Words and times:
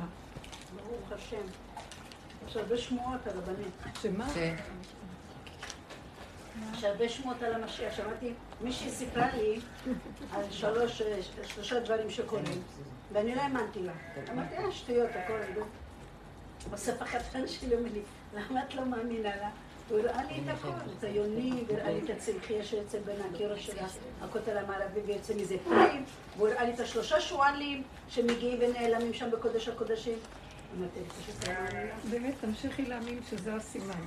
נפלא. 0.00 0.82
ברוך 0.82 1.12
השם. 1.12 1.46
יש 2.48 2.56
הרבה 2.56 2.78
שמועות 2.78 3.26
על 3.26 3.38
הבנים. 3.38 3.70
שמה? 4.02 4.26
יש 6.72 6.84
הרבה 6.84 7.08
שמועות 7.08 7.42
על 7.42 7.54
המשיח. 7.54 7.96
שמעתי, 7.96 8.32
מישהי 8.60 8.90
סיפרה 8.90 9.28
לי 9.36 9.60
על 10.32 10.44
שלוש, 10.50 11.02
שלושה 11.44 11.80
דברים 11.80 12.10
שקורים, 12.10 12.62
ואני 13.12 13.34
לא 13.34 13.40
האמנתי 13.40 13.82
לה. 13.82 13.92
אמרתי, 14.32 14.56
אה, 14.56 14.72
שטויות, 14.72 15.10
הכל. 15.14 15.60
בסוף 16.70 17.02
החתן 17.02 17.48
שלי 17.48 17.74
אומר 17.74 17.90
לי, 17.92 18.02
למה 18.34 18.62
את 18.64 18.74
לא 18.74 18.84
מאמינה 18.84 19.36
לה? 19.36 19.50
הוא 19.90 19.98
הראה 19.98 20.22
לי 20.24 20.40
את 20.44 20.48
הכל, 20.48 20.68
את 20.98 21.04
היוני, 21.04 21.64
והראה 21.68 21.90
לי 21.90 22.00
את 22.04 22.10
הצמחייה 22.10 22.64
שיוצא 22.64 22.98
בין 22.98 23.16
הקירות 23.30 23.60
של 23.60 23.72
הכותל 24.22 24.58
המערבי 24.58 25.00
ויוצא 25.06 25.34
מזה 25.34 25.56
פנים, 25.64 26.04
והוא 26.36 26.48
הראה 26.48 26.64
לי 26.64 26.74
את 26.74 26.80
השלושה 26.80 27.20
שועלים 27.20 27.82
שמגיעים 28.08 28.58
ונעלמים 28.60 29.14
שם 29.14 29.30
בקודש 29.30 29.68
הקודשים. 29.68 30.18
לא. 30.80 30.86
באמת, 32.10 32.34
תמשיכי 32.40 32.84
להאמין 32.84 33.18
שזה 33.30 33.54
הסימן. 33.54 34.06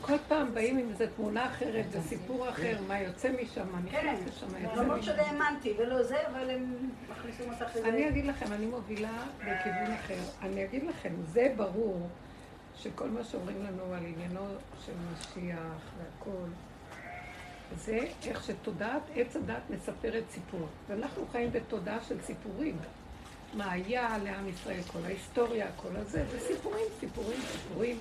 כל 0.00 0.16
פעם 0.28 0.54
באים 0.54 0.78
עם 0.78 0.88
איזו 0.90 1.04
תמונה 1.16 1.46
אחרת 1.46 1.84
וסיפור 1.90 2.48
אחר, 2.48 2.76
מה 2.88 3.00
יוצא 3.00 3.28
משם, 3.42 3.66
מה 3.72 3.78
כן, 3.90 4.14
נכנס 4.14 4.28
לשם, 4.28 4.52
מה 4.52 4.60
יוצא 4.60 4.80
למרות 4.80 4.98
משם. 4.98 5.12
שלא 5.12 5.22
האמנתי 5.22 5.72
ולא 5.78 6.02
זה, 6.02 6.16
אבל 6.28 6.50
הם 6.50 6.90
מכניסים 7.10 7.52
אותך 7.52 7.76
לזה. 7.76 7.88
אני 7.88 8.08
אגיד 8.08 8.26
לכם, 8.26 8.52
אני 8.52 8.66
מובילה 8.66 9.22
בכיוון 9.38 9.92
אחר. 10.00 10.18
אני 10.42 10.64
אגיד 10.64 10.82
לכם, 10.84 11.14
זה 11.32 11.52
ברור 11.56 12.08
שכל 12.76 13.08
מה 13.08 13.24
שאומרים 13.24 13.62
לנו 13.62 13.94
על 13.94 14.04
עניינו 14.06 14.46
של 14.86 14.92
משיח 15.12 15.92
והכל, 15.98 16.48
זה 17.76 17.98
איך 18.26 18.44
שתודעת 18.44 19.02
עץ 19.14 19.36
הדת 19.36 19.62
מספרת 19.70 20.24
סיפור. 20.30 20.66
ואנחנו 20.88 21.26
חיים 21.32 21.52
בתודעה 21.52 22.04
של 22.08 22.22
סיפורים. 22.22 22.76
מה 23.54 23.72
היה 23.72 24.18
לעם 24.18 24.48
ישראל, 24.48 24.82
כל 24.82 25.04
ההיסטוריה, 25.04 25.66
כל 25.76 25.96
הזה, 25.96 26.24
זה 26.30 26.40
סיפורים, 26.40 26.84
סיפורים, 27.00 27.40
סיפורים. 27.40 27.98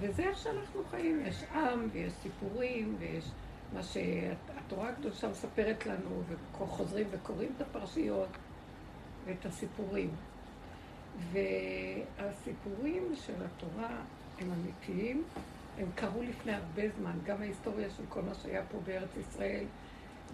וזה 0.00 0.22
איך 0.22 0.38
שאנחנו 0.38 0.82
חיים. 0.90 1.26
יש 1.26 1.44
עם 1.50 1.88
ויש 1.92 2.12
סיפורים 2.22 2.96
ויש 2.98 3.24
מה 3.72 3.82
שהתורה 3.82 4.88
הקדושה 4.88 5.28
מספרת 5.28 5.86
לנו, 5.86 6.22
וחוזרים 6.28 7.06
וקוראים 7.10 7.52
את 7.56 7.60
הפרשיות 7.60 8.28
ואת 9.24 9.46
הסיפורים. 9.46 10.10
והסיפורים 11.32 13.14
של 13.26 13.34
התורה 13.44 13.96
הם 14.38 14.48
אמיתיים, 14.52 15.24
הם 15.78 15.86
קרו 15.94 16.22
לפני 16.22 16.52
הרבה 16.52 16.82
זמן, 16.98 17.18
גם 17.24 17.40
ההיסטוריה 17.40 17.88
של 17.96 18.02
כל 18.08 18.22
מה 18.22 18.34
שהיה 18.34 18.62
פה 18.72 18.78
בארץ 18.84 19.08
ישראל 19.16 19.64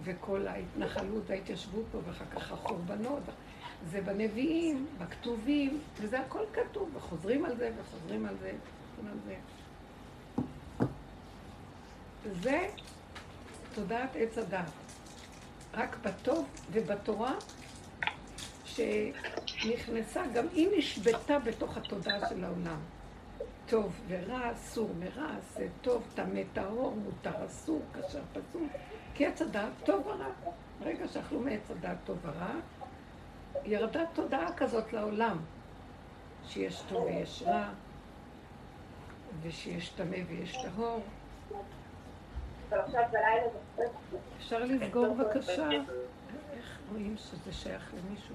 וכל 0.05 0.47
ההתנחלות 0.47 1.23
וההתיישבות 1.27 1.85
פה 1.93 1.99
ואחר 2.07 2.25
כך 2.25 2.53
החורבנות, 2.53 3.23
זה 3.91 4.01
בנביאים, 4.01 4.87
בכתובים, 4.99 5.81
וזה 6.01 6.21
הכל 6.21 6.45
כתוב, 6.53 6.91
וחוזרים 6.97 7.45
על 7.45 7.57
זה 7.57 7.71
וחוזרים 7.81 8.27
על 8.27 8.37
זה, 8.41 8.53
וחוזרים 8.53 9.13
על 9.13 9.19
זה. 9.27 9.37
זה 12.43 12.69
תודעת 13.75 14.11
עץ 14.15 14.39
הדת. 14.39 14.71
רק 15.75 15.97
בטוב 16.03 16.47
ובתורה 16.73 17.35
שנכנסה, 18.77 20.23
גם 20.35 20.47
היא 20.53 20.69
נשבתה 20.79 21.39
בתוך 21.39 21.77
התודעה 21.77 22.29
של 22.29 22.45
העולם. 22.45 22.81
טוב 23.67 24.01
ורע, 24.09 24.53
אסור 24.53 24.91
מרע, 24.99 25.31
עשה 25.39 25.67
טוב, 25.81 26.03
טמא 26.15 26.41
טהור, 26.53 26.97
מותר 26.97 27.47
אסור, 27.47 27.83
כשר 27.93 28.23
פסול. 28.33 28.69
כי 29.15 29.27
עץ 29.27 29.43
הדעת 29.43 29.73
טוב 29.85 30.07
ורע. 30.07 30.29
ברגע 30.81 31.09
שאכלו 31.09 31.41
מעץ 31.41 31.71
הדעת 31.71 31.97
טוב 32.05 32.19
ורע, 32.23 32.53
ירדה 33.65 34.05
תודעה 34.13 34.53
כזאת 34.57 34.93
לעולם, 34.93 35.39
שיש 36.47 36.83
טוב 36.89 37.05
ויש 37.05 37.43
רע, 37.47 37.69
ושיש 39.43 39.89
טמא 39.89 40.17
ויש 40.29 40.57
טהור. 40.63 41.01
אפשר 44.39 44.65
לסגור 44.65 45.15
בבקשה? 45.15 45.71
איך 46.53 46.79
רואים 46.93 47.17
שזה 47.17 47.53
שייך 47.53 47.95
למישהו. 47.95 48.35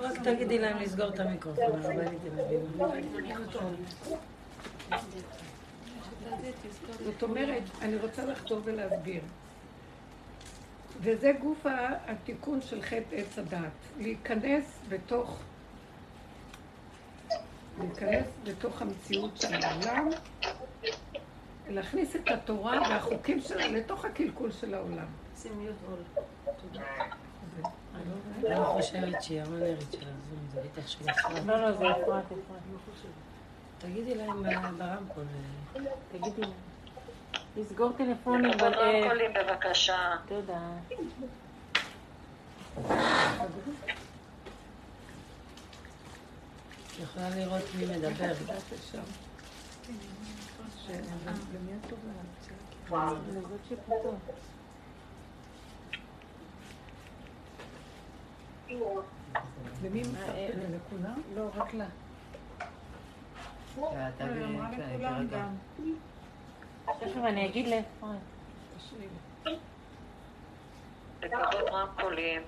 רק 0.00 0.18
תגידי 0.22 0.58
להם 0.58 0.78
לסגור 0.78 1.08
את 1.08 1.20
המיקרופון, 1.20 1.84
הרבנית. 1.84 2.20
זאת 7.04 7.22
אומרת, 7.22 7.62
אני 7.82 7.96
רוצה 7.96 8.24
לחזור 8.24 8.60
ולהסביר. 8.64 9.22
וזה 11.00 11.32
גוף 11.40 11.66
התיקון 12.06 12.62
של 12.62 12.82
חטא 12.82 13.14
עץ 13.14 13.38
הדת. 13.38 13.58
להיכנס 13.98 14.78
בתוך... 14.88 15.38
להיכנס 17.78 18.26
בתוך 18.44 18.82
המציאות 18.82 19.36
של 19.36 19.54
העולם, 19.54 20.08
להכניס 21.68 22.16
את 22.16 22.28
התורה 22.28 22.80
והחוקים 22.90 23.40
שלה 23.40 23.68
לתוך 23.68 24.04
הקלקול 24.04 24.52
של 24.52 24.74
העולם. 24.74 25.06
שים 25.42 25.58
מיוט 25.58 25.76
עול. 25.90 26.24
תודה. 26.44 26.84
אני 28.46 28.54
לא 28.60 28.64
חושבת 28.64 29.22
שהיא 29.22 29.42
המנהלת 29.42 29.92
של 29.92 29.98
הזום, 30.08 30.38
זה 30.52 30.60
בטח 30.62 30.86
של 30.88 31.10
אפרת. 31.10 31.44
לא, 31.46 31.60
לא, 31.60 31.72
זה 31.72 31.90
אפרת, 31.90 32.24
אפרת. 32.24 32.32
תגידי 33.78 34.14
להם 34.14 34.42
ברמקול. 34.78 35.24
אה, 35.76 35.80
תגידי 36.12 36.40
לה. 36.40 36.46
לסגור 37.56 37.92
טלפונים. 37.96 38.52
כל 38.52 38.58
ב- 38.58 38.74
אה, 38.74 39.44
בבקשה. 39.44 40.16
תודה. 40.28 40.60
את 46.86 47.00
יכולה 47.02 47.30
לראות 47.30 47.62
מי 47.78 47.86
מדבר. 47.86 48.32
את 48.32 48.40
יודעת 48.40 48.62
אפשר. 48.74 49.00
למי 58.68 58.74
את 58.74 58.86
שפתאום. 58.86 59.02
למי 59.84 60.00
מספרת? 60.00 60.54
לכולם? 60.70 61.22
לא, 61.34 61.48
רק 61.54 61.74
לה. 61.74 61.86
תכף 67.00 67.16
אני 67.24 67.46
אגיד. 67.46 67.66
תשאירי. 68.76 69.06
לכבות 71.22 71.68
רמקולים. 71.72 72.42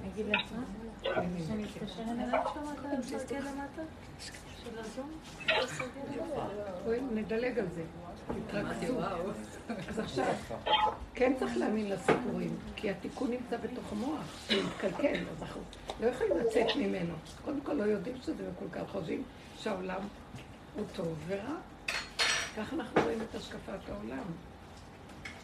אני 0.00 0.08
אגיד 0.12 0.26
לאפרת? 0.26 0.91
נדלג 7.14 7.58
על 7.58 7.66
זה. 7.74 7.82
תתרכזו. 8.48 9.00
אז 9.88 9.98
עכשיו, 9.98 10.34
כן 11.14 11.32
צריך 11.38 11.56
להאמין 11.56 11.90
לסיפורים, 11.90 12.56
כי 12.76 12.90
התיקון 12.90 13.30
נמצא 13.30 13.56
בתוך 13.56 13.92
המוח, 13.92 14.20
הוא 14.50 14.58
מתקלקל, 14.66 15.20
אז 15.30 15.42
אנחנו 15.42 15.60
לא 16.00 16.06
יכולים 16.06 16.38
לצאת 16.38 16.76
ממנו. 16.76 17.14
קודם 17.44 17.60
כל 17.60 17.72
לא 17.72 17.82
יודעים 17.82 18.16
שזה 18.22 18.50
מקולקל, 18.52 18.86
חושבים 18.92 19.22
שהעולם 19.58 20.00
הוא 20.74 20.84
טוב 20.94 21.14
ורע. 21.26 21.54
ככה 22.56 22.76
אנחנו 22.76 23.02
רואים 23.02 23.18
את 23.30 23.34
השקפת 23.34 23.88
העולם. 23.88 24.24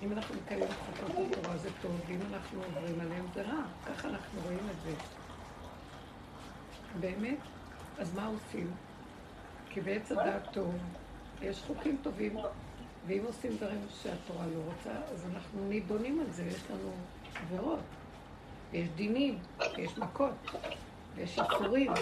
אם 0.02 0.12
אנחנו 0.12 0.34
מקיימים 0.34 0.68
חוקות 0.68 1.26
התורה 1.30 1.56
זה 1.56 1.68
טוב, 1.82 2.00
ואם 2.08 2.18
אנחנו 2.32 2.60
עוברים 2.64 3.00
עליהם 3.00 3.26
זה 3.34 3.42
רע. 3.42 3.62
ככה 3.86 4.08
אנחנו 4.08 4.41
רואים 4.44 4.58
את 4.70 4.76
זה. 4.84 5.17
באמת? 7.00 7.38
אז 7.99 8.15
מה 8.15 8.26
עושים? 8.26 8.71
כי 9.71 9.81
בעץ 9.81 10.12
הדעת 10.12 10.53
טוב, 10.53 10.75
יש 11.43 11.62
חוקים 11.66 11.99
טובים, 12.03 12.37
ואם 13.06 13.22
עושים 13.26 13.56
דברים 13.56 13.81
שהתורה 14.03 14.47
לא 14.47 14.60
רוצה, 14.66 15.00
אז 15.12 15.27
אנחנו 15.34 15.69
נידונים 15.69 16.21
על 16.21 16.31
זה, 16.31 16.44
יש 16.44 16.62
לנו 16.71 16.93
עבירות, 17.34 17.80
יש 18.72 18.89
דינים, 18.89 19.39
יש 19.78 19.98
מכות, 19.98 20.33
יש 21.18 21.39
איסורים. 21.39 21.92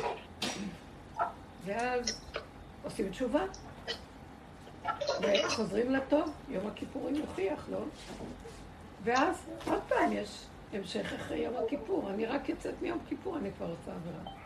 ואז 1.64 2.20
עושים 2.82 3.10
תשובה, 3.10 3.42
וחוזרים 5.22 5.90
לטוב, 5.90 6.30
יום 6.48 6.66
הכיפורים 6.66 7.14
יוכיח, 7.14 7.68
לא? 7.70 7.78
ואז 9.04 9.46
עוד 9.66 9.82
פעם 9.88 10.12
יש 10.12 10.46
המשך 10.72 11.12
אחרי 11.12 11.38
יום 11.38 11.54
הכיפור, 11.64 12.10
אני 12.10 12.26
רק 12.26 12.48
יוצאת 12.48 12.74
מיום 12.82 12.98
כיפור, 13.08 13.36
אני 13.36 13.50
כבר 13.56 13.66
עושה 13.66 13.92
עבירה. 13.94 14.45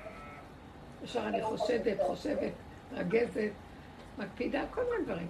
ישר 1.05 1.29
אני 1.29 1.43
חושדת, 1.43 1.97
חושבת, 2.06 2.52
רגזת, 2.93 3.50
מקפידה, 4.19 4.62
כל 4.70 4.82
מיני 4.91 5.05
דברים. 5.05 5.29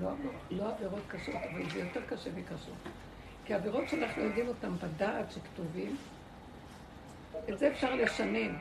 לא, 0.00 0.10
לא 0.50 0.68
עבירות 0.68 1.02
קשות, 1.08 1.34
אבל 1.34 1.70
זה 1.70 1.78
יותר 1.78 2.00
קשה 2.08 2.30
מקשות. 2.36 2.74
כי 3.44 3.54
עבירות 3.54 3.88
שאנחנו 3.88 4.22
יודעים 4.22 4.48
אותן 4.48 4.70
בדעת 4.76 5.32
שכתובים, 5.32 5.96
את 7.48 7.58
זה 7.58 7.68
אפשר 7.68 7.94
לשנן. 7.94 8.56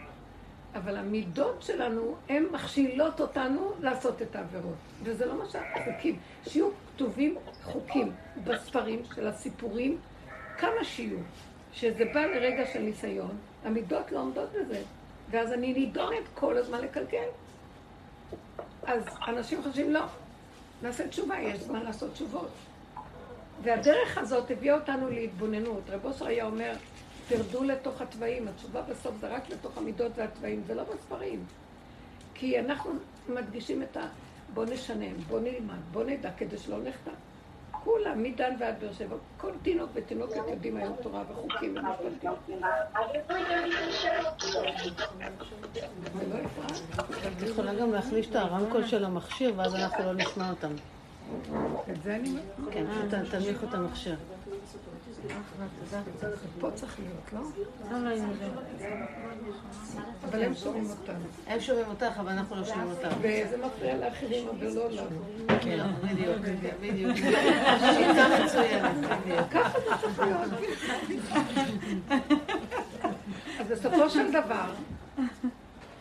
אבל 0.75 0.97
המידות 0.97 1.61
שלנו, 1.61 2.15
הן 2.29 2.45
מכשילות 2.51 3.21
אותנו 3.21 3.71
לעשות 3.79 4.21
את 4.21 4.35
העבירות. 4.35 4.75
וזה 5.03 5.25
לא 5.25 5.37
מה 5.37 5.45
שהחוקים. 5.49 6.19
שיהיו 6.47 6.69
כתובים 6.95 7.35
חוקים 7.63 8.11
בספרים 8.43 9.01
של 9.15 9.27
הסיפורים, 9.27 9.97
כמה 10.57 10.83
שיהיו. 10.83 11.17
שזה 11.73 12.05
בא 12.13 12.25
לרגע 12.25 12.65
של 12.65 12.79
ניסיון, 12.79 13.37
המידות 13.65 14.11
לא 14.11 14.19
עומדות 14.19 14.49
בזה. 14.51 14.81
ואז 15.31 15.53
אני 15.53 15.73
נידונת 15.73 16.23
כל 16.35 16.57
הזמן 16.57 16.81
לקלקל. 16.81 17.27
אז 18.83 19.03
אנשים 19.27 19.63
חושבים, 19.63 19.93
לא, 19.93 20.01
נעשה 20.81 21.07
תשובה, 21.07 21.39
יש 21.39 21.59
זמן 21.59 21.83
לעשות 21.83 22.13
תשובות. 22.13 22.49
והדרך 23.63 24.17
הזאת 24.17 24.51
הביאה 24.51 24.75
אותנו 24.75 25.09
להתבוננות. 25.09 25.89
רב 25.89 26.05
אושר 26.05 26.25
היה 26.25 26.45
אומר, 26.45 26.73
תרדו 27.27 27.63
לתוך 27.63 28.01
התוואים, 28.01 28.47
התשובה 28.47 28.81
בסוף 28.81 29.15
זה 29.21 29.27
רק 29.27 29.49
לתוך 29.49 29.77
המידות 29.77 30.11
והתוואים, 30.15 30.63
זה 30.67 30.73
לא 30.75 30.83
בספרים. 30.83 31.45
כי 32.33 32.59
אנחנו 32.59 32.91
מדגישים 33.29 33.83
את 33.83 33.97
ה... 33.97 34.07
בוא 34.53 34.65
נשנם, 34.65 35.17
בוא 35.27 35.39
נלמד, 35.39 35.79
בוא 35.91 36.03
נדע, 36.03 36.29
כדי 36.37 36.57
שלא 36.57 36.77
נחטא. 36.83 37.11
כולם, 37.83 38.23
מדן 38.23 38.53
ועד 38.59 38.75
באר 38.81 38.93
שבע, 38.93 39.15
כל 39.37 39.51
תינוק 39.61 39.89
ותינוקת 39.93 40.35
יודעים 40.49 40.77
היום 40.77 40.95
תורה 41.01 41.23
וחוקים 41.31 41.75
ומשפטים. 41.77 42.29
את 47.37 47.43
יכולה 47.49 47.73
גם 47.73 47.91
להחליש 47.91 48.29
את 48.29 48.35
הרמקול 48.35 48.87
של 48.87 49.05
המכשיר, 49.05 49.53
ואז 49.55 49.75
אנחנו 49.75 50.03
לא 50.05 50.13
נשמע 50.13 50.49
אותם. 50.49 50.71
את 51.91 52.03
זה 52.03 52.15
אני... 52.15 52.29
כן, 52.71 52.85
ת- 53.09 53.31
תנמיכו 53.31 53.65
את 53.69 53.73
המכשיר. 53.73 54.15
פה 56.59 56.71
צריך 56.71 56.99
להיות, 56.99 57.33
לא? 57.33 57.39
לא, 57.91 58.09
לא, 58.09 58.15
אבל 60.29 60.43
הם 60.43 60.53
שומעים 60.55 60.89
אותנו. 60.89 61.25
הם 61.47 61.59
שומעים 61.59 61.87
אותך, 61.87 62.19
אבל 62.19 62.31
אנחנו 62.31 62.55
לא 62.55 62.65
שומעים 62.65 62.91
אותם. 62.91 63.09
וזה 63.21 63.57
מפריע 63.65 63.97
לאחרים, 63.97 64.47
אבל 64.49 64.67
לא 64.67 64.89
לנו. 64.91 65.19
כן, 65.61 65.87
בדיוק, 66.03 66.37
בדיוק. 66.81 67.17
שיטה 67.17 68.27
מצוינת. 68.45 68.95
ככה 69.51 69.79
זה 69.79 69.89
צריך 70.01 70.19
להיות. 70.19 70.51
אז 73.59 73.67
בסופו 73.67 74.09
של 74.09 74.31
דבר, 74.31 74.73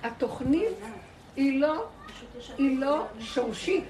התוכנית 0.02 0.78
לא, 1.36 1.84
היא 2.58 2.78
לא 2.78 3.06
שורשית. 3.20 3.88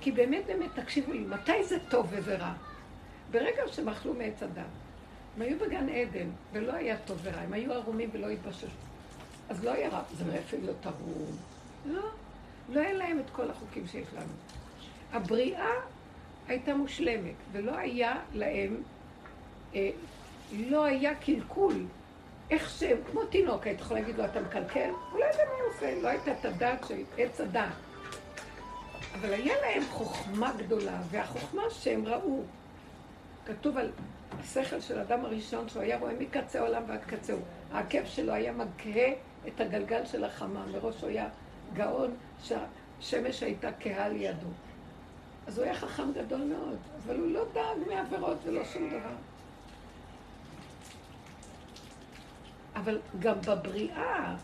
כי 0.00 0.12
באמת 0.12 0.46
באמת, 0.46 0.70
תקשיבו 0.74 1.12
לי, 1.12 1.18
מתי 1.18 1.64
זה 1.64 1.78
טוב 1.88 2.06
וזה 2.10 2.36
רע? 2.36 2.52
ברגע 3.30 3.62
שהם 3.72 3.88
אכלו 3.88 4.14
מעץ 4.14 4.42
הדת. 4.42 4.64
הם 5.36 5.42
היו 5.42 5.58
בגן 5.58 5.88
עדן, 5.88 6.28
ולא 6.52 6.72
היה 6.72 6.96
טוב 6.98 7.18
ורע, 7.22 7.40
הם 7.40 7.52
היו 7.52 7.72
ערומים 7.72 8.10
ולא 8.12 8.28
התבששו. 8.28 8.66
אז 9.48 9.64
לא 9.64 9.70
היה 9.70 9.88
רע, 9.88 10.02
זה 10.12 10.38
אפילו 10.46 10.66
לא 10.66 10.72
תרום. 10.80 11.36
לא, 11.86 12.02
לא 12.68 12.80
היה 12.80 12.92
להם 12.92 13.20
את 13.20 13.30
כל 13.30 13.50
החוקים 13.50 13.86
שיש 13.86 14.08
לנו. 14.14 14.32
הבריאה 15.12 15.70
הייתה 16.48 16.74
מושלמת, 16.74 17.34
ולא 17.52 17.76
היה 17.76 18.18
להם, 18.34 18.82
אה, 19.74 19.90
לא 20.52 20.84
היה 20.84 21.14
קלקול. 21.14 21.84
איך 22.50 22.70
שהם, 22.70 22.96
כמו 23.10 23.24
תינוק, 23.24 23.66
היית 23.66 23.80
יכולה 23.80 24.00
להגיד 24.00 24.18
לו, 24.18 24.24
אתה 24.24 24.40
מקלקל? 24.40 24.90
לא 25.18 25.24
יודע 25.24 25.44
מה 25.44 25.64
עושה, 25.74 26.00
לא 26.02 26.08
הייתה 26.08 26.32
את 26.32 26.44
הדעת 26.44 26.86
של 26.88 27.02
עץ 27.18 27.40
הדעת. 27.40 27.72
אבל 29.14 29.32
היה 29.32 29.54
להם 29.60 29.82
חוכמה 29.90 30.52
גדולה, 30.58 31.00
והחוכמה 31.10 31.62
שהם 31.70 32.06
ראו, 32.06 32.42
כתוב 33.50 33.78
על 33.78 33.90
השכל 34.40 34.80
של 34.80 34.98
אדם 34.98 35.24
הראשון, 35.24 35.68
שהוא 35.68 35.82
היה 35.82 35.98
רואה 35.98 36.12
מקצה 36.18 36.60
העולם 36.60 36.82
ועד 36.86 37.04
קצהו. 37.06 37.38
העקב 37.72 38.04
שלו 38.04 38.32
היה 38.32 38.52
מגהה 38.52 39.12
את 39.48 39.60
הגלגל 39.60 40.06
של 40.06 40.24
החמה, 40.24 40.66
מראש 40.66 41.00
הוא 41.00 41.08
היה 41.08 41.28
גאון 41.74 42.14
שהשמש 42.42 43.42
הייתה 43.42 43.68
כהה 43.80 44.08
לידו. 44.08 44.46
אז 45.46 45.58
הוא 45.58 45.64
היה 45.64 45.74
חכם 45.74 46.12
גדול 46.12 46.40
מאוד, 46.40 46.78
אבל 47.04 47.16
הוא 47.16 47.30
לא 47.30 47.44
דאג 47.52 47.88
מעבירות 47.88 48.38
ולא 48.44 48.64
שום 48.64 48.88
דבר. 48.88 49.14
אבל 52.74 53.00
גם 53.18 53.40
בבריאה 53.40 54.36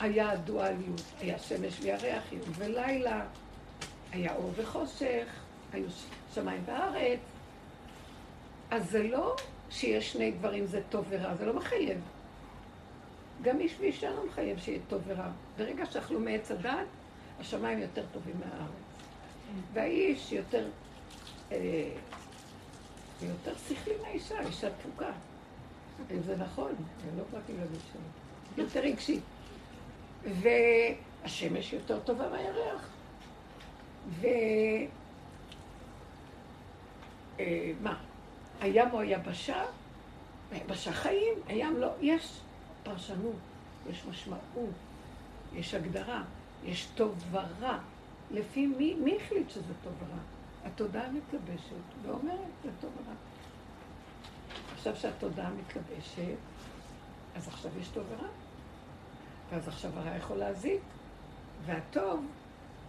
היה 0.00 0.30
הדואליות, 0.30 1.02
היה 1.20 1.38
שמש 1.38 1.80
וירח, 1.80 2.32
יום 2.32 2.50
ולילה, 2.56 3.24
היה 4.12 4.34
אור 4.34 4.52
וחושך, 4.56 5.26
היו 5.72 5.86
שמיים 6.34 6.62
וארץ. 6.66 7.31
אז 8.72 8.90
זה 8.90 9.02
לא 9.02 9.36
שיש 9.70 10.12
שני 10.12 10.30
דברים 10.30 10.66
זה 10.66 10.80
טוב 10.90 11.04
ורע, 11.08 11.34
זה 11.34 11.46
לא 11.46 11.54
מחייב. 11.54 12.00
גם 13.42 13.60
איש 13.60 13.74
ואישה 13.80 14.10
לא 14.10 14.26
מחייב 14.26 14.58
שיהיה 14.58 14.78
טוב 14.88 15.02
ורע. 15.06 15.28
ברגע 15.58 15.86
שאכלו 15.86 16.20
מעץ 16.20 16.50
הדת, 16.50 16.86
השמיים 17.40 17.78
יותר 17.78 18.04
טובים 18.12 18.34
מהארץ. 18.40 18.72
והאיש 19.72 20.32
יותר, 20.32 20.68
אה, 21.52 21.90
יותר 23.22 23.52
שכלי 23.68 23.94
מהאישה, 24.02 24.40
אישה 24.40 24.68
תפוקה. 24.70 25.10
זה 26.26 26.36
נכון, 26.36 26.72
אני 27.02 27.18
לא 27.18 27.24
באתי 27.32 27.52
להגיד 27.52 27.80
שלא. 27.92 28.62
יותר 28.62 28.80
רגשי. 28.80 29.20
והשמש 30.24 31.72
יותר 31.72 32.00
טובה 32.00 32.28
מהירח. 32.28 32.88
ו... 34.08 34.26
אה? 37.40 38.11
הים 38.62 38.88
הוא 38.88 39.00
היבשה? 39.00 39.64
היבשה 40.52 40.92
חיים, 40.92 41.34
הים 41.46 41.76
לא. 41.76 41.88
יש 42.00 42.40
פרשנות, 42.82 43.36
יש 43.90 44.04
משמעות, 44.10 44.70
יש 45.54 45.74
הגדרה, 45.74 46.22
יש 46.64 46.88
טוב 46.94 47.24
ורע. 47.30 47.78
לפי 48.30 48.66
מי, 48.66 48.94
מי 48.94 49.16
החליט 49.16 49.50
שזה 49.50 49.72
טוב 49.84 49.92
ורע? 49.98 50.18
התודעה 50.64 51.10
מתלבשת 51.10 52.02
ואומרת, 52.02 52.38
זה 52.64 52.70
טוב 52.80 52.90
ורע. 52.96 53.14
עכשיו 54.74 54.96
שהתודעה 54.96 55.50
מתלבשת, 55.50 56.36
אז 57.36 57.48
עכשיו 57.48 57.70
יש 57.80 57.88
טוב 57.88 58.04
ורע. 58.10 58.28
ואז 59.50 59.68
עכשיו 59.68 59.90
הרע 59.98 60.16
יכול 60.16 60.36
להזיק, 60.36 60.80
והטוב, 61.66 62.26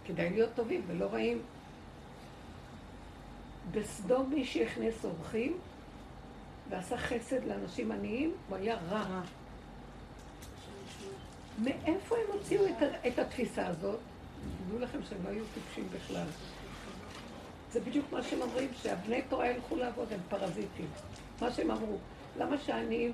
כדאי 0.04 0.30
להיות 0.30 0.50
טובים 0.54 0.82
ולא 0.86 1.06
רעים. 1.06 1.42
בסדום 3.70 4.30
מי 4.30 4.44
שהכניס 4.44 5.04
אורחים 5.04 5.58
ועשה 6.70 6.96
חסד 6.96 7.44
לאנשים 7.44 7.92
עניים, 7.92 8.32
הוא 8.48 8.56
היה 8.56 8.76
רע. 8.90 9.20
מאיפה 11.62 12.16
הם 12.16 12.32
הוציאו 12.32 12.66
את, 12.66 12.82
את 13.06 13.18
התפיסה 13.18 13.66
הזאת? 13.66 13.98
תדעו 14.66 14.78
לכם 14.78 14.98
שהם 15.08 15.18
לא 15.24 15.28
היו 15.28 15.44
טיפשים 15.54 15.88
בכלל. 15.92 16.26
זה 17.72 17.80
בדיוק 17.80 18.06
מה 18.12 18.22
שהם 18.22 18.42
אומרים, 18.42 18.68
שהבני 18.82 19.22
תורה 19.22 19.50
ילכו 19.50 19.76
לעבוד, 19.76 20.12
הם 20.12 20.20
פרזיטים. 20.28 20.86
מה 21.40 21.52
שהם 21.52 21.70
אמרו, 21.70 21.98
למה 22.38 22.58
שהעניים 22.58 23.12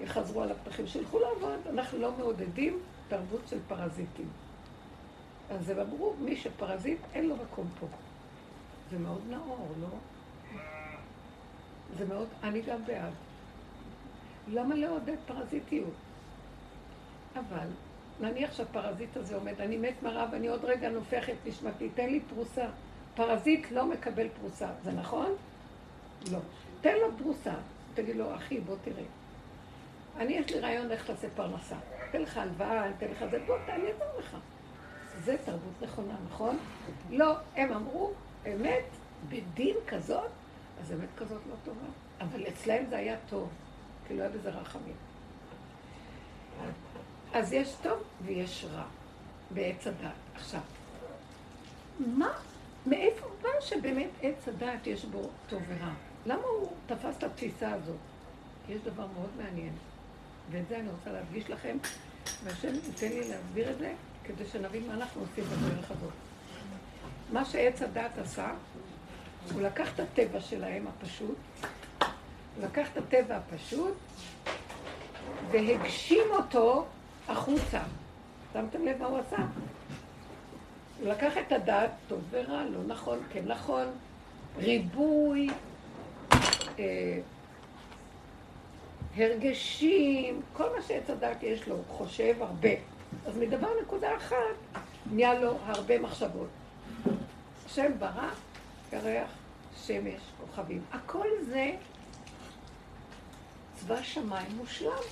יחזרו 0.00 0.42
על 0.42 0.50
הפתחים? 0.50 0.86
שילכו 0.86 1.18
לעבוד, 1.18 1.66
אנחנו 1.66 1.98
לא 1.98 2.12
מעודדים 2.18 2.78
תרבות 3.08 3.40
של 3.48 3.58
פרזיטים. 3.68 4.28
אז 5.50 5.70
הם 5.70 5.78
אמרו, 5.78 6.14
מי 6.20 6.36
שפרזיט, 6.36 6.98
אין 7.14 7.28
לו 7.28 7.36
מקום 7.36 7.68
פה. 7.80 7.86
זה 8.90 8.98
מאוד 8.98 9.20
נאור, 9.30 9.68
לא? 9.80 9.88
זה 11.98 12.06
מאוד, 12.06 12.28
אני 12.42 12.62
גם 12.62 12.84
בעד. 12.84 13.12
למה 14.48 14.74
לעודד 14.74 15.16
פרזיטיות? 15.26 15.94
אבל, 17.34 17.68
נניח 18.20 18.52
שהפרזיט 18.52 19.16
הזה 19.16 19.34
עומד, 19.34 19.60
אני 19.60 19.76
מת 19.76 20.02
מרעב, 20.02 20.34
אני 20.34 20.48
עוד 20.48 20.64
רגע 20.64 20.88
נופח 20.88 21.30
את 21.30 21.36
נשמתי, 21.46 21.88
תן 21.88 22.06
לי 22.06 22.20
פרוסה. 22.20 22.66
פרזיט 23.14 23.70
לא 23.70 23.86
מקבל 23.86 24.28
פרוסה, 24.40 24.68
זה 24.84 24.92
נכון? 24.92 25.34
לא. 26.32 26.38
תן 26.80 26.94
לו 26.94 27.18
פרוסה, 27.18 27.54
תגיד 27.94 28.16
לו, 28.16 28.34
אחי, 28.34 28.60
בוא 28.60 28.76
תראה. 28.84 29.04
אני, 30.18 30.32
יש 30.32 30.52
לי 30.52 30.60
רעיון 30.60 30.90
איך 30.90 31.06
תעשה 31.06 31.28
פרנסה. 31.34 31.76
אתן 32.10 32.22
לך 32.22 32.36
הלוואה, 32.36 32.84
אני 32.84 32.94
אתן 32.98 33.06
לך 33.06 33.24
זה, 33.30 33.38
בוא, 33.46 33.56
אעזור 33.68 34.18
לך. 34.18 34.36
זה 35.24 35.36
תרבות 35.44 35.82
נכונה, 35.82 36.14
נכון? 36.28 36.58
לא, 37.10 37.34
הם 37.56 37.72
אמרו, 37.72 38.12
אמת, 38.46 38.84
בדין 39.28 39.76
כזאת, 39.86 40.30
אז 40.82 40.92
אמת 40.92 41.08
כזאת 41.16 41.40
לא 41.50 41.54
טובה. 41.64 41.86
אבל 42.20 42.48
אצלהם 42.48 42.84
זה 42.90 42.96
היה 42.96 43.16
טוב, 43.28 43.48
כי 44.08 44.16
לא 44.16 44.22
היה 44.22 44.30
בזה 44.30 44.50
רחמים. 44.50 44.94
אז 47.34 47.52
יש 47.52 47.74
טוב 47.82 48.02
ויש 48.24 48.66
רע 48.72 48.84
בעץ 49.50 49.86
הדת. 49.86 50.10
עכשיו, 50.34 50.60
מה, 51.98 52.32
מאיפה 52.86 53.26
בא 53.42 53.48
שבאמת 53.60 54.10
עץ 54.22 54.48
הדת 54.48 54.86
יש 54.86 55.04
בו 55.04 55.28
טוב 55.48 55.62
ורע? 55.68 55.92
למה 56.26 56.42
הוא 56.42 56.72
תפס 56.86 57.16
את 57.18 57.22
התפיסה 57.22 57.72
הזאת? 57.72 57.96
יש 58.68 58.80
דבר 58.80 59.06
מאוד 59.14 59.30
מעניין, 59.36 59.72
ואת 60.50 60.68
זה 60.68 60.78
אני 60.78 60.88
רוצה 60.88 61.12
להדגיש 61.12 61.50
לכם, 61.50 61.76
והשם 62.44 62.74
ייתן 62.74 63.08
לי 63.08 63.28
להסביר 63.28 63.70
את 63.70 63.78
זה, 63.78 63.94
כדי 64.24 64.46
שנבין 64.52 64.86
מה 64.86 64.94
אנחנו 64.94 65.20
עושים 65.20 65.44
בדרך 65.44 65.90
הזאת. 65.90 66.12
מה 67.32 67.44
שעץ 67.44 67.82
הדת 67.82 68.18
עשה, 68.18 68.50
הוא 69.52 69.62
לקח 69.62 69.94
את 69.94 70.00
הטבע 70.00 70.40
שלהם 70.40 70.86
הפשוט, 70.86 71.36
הוא 72.00 72.64
לקח 72.64 72.88
את 72.92 72.96
הטבע 72.96 73.36
הפשוט, 73.36 73.94
והגשים 75.50 76.24
אותו 76.30 76.86
החוצה. 77.28 77.80
שמתם 78.52 78.84
לב 78.84 78.98
מה 78.98 79.06
הוא 79.06 79.18
עשה? 79.18 79.36
הוא 81.00 81.08
לקח 81.08 81.32
את 81.38 81.52
הדעת, 81.52 81.90
טוב 82.08 82.20
ורע, 82.30 82.64
לא 82.64 82.80
נכון, 82.86 83.18
כן 83.32 83.42
נכון, 83.46 83.86
ריבוי, 84.58 85.48
אה, 86.78 87.18
הרגשים, 89.16 90.40
כל 90.52 90.76
מה 90.76 90.82
שעץ 90.82 91.10
הדעת 91.10 91.42
יש 91.42 91.68
לו, 91.68 91.74
הוא 91.74 91.84
חושב 91.88 92.34
הרבה. 92.40 92.68
אז 93.26 93.36
מדבר 93.36 93.68
נקודה 93.82 94.16
אחת, 94.16 94.36
נהיה 95.12 95.40
לו 95.40 95.58
הרבה 95.66 95.98
מחשבות. 95.98 96.48
השם 97.78 97.98
ברא, 97.98 98.30
ירח, 98.92 99.30
שמש, 99.76 100.20
כוכבים. 100.40 100.84
הכל 100.92 101.26
זה 101.48 101.70
צבא 103.74 104.02
שמיים 104.02 104.56
מושלם. 104.56 105.02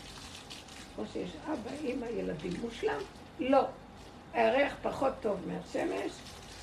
כמו 0.95 1.05
שיש 1.13 1.37
אבא, 1.47 1.71
אימא, 1.85 2.05
ילדים 2.05 2.53
מושלם. 2.61 2.99
לא. 3.41 3.65
הירח 4.33 4.73
פחות 4.83 5.13
טוב 5.21 5.41
מהשמש, 5.47 6.13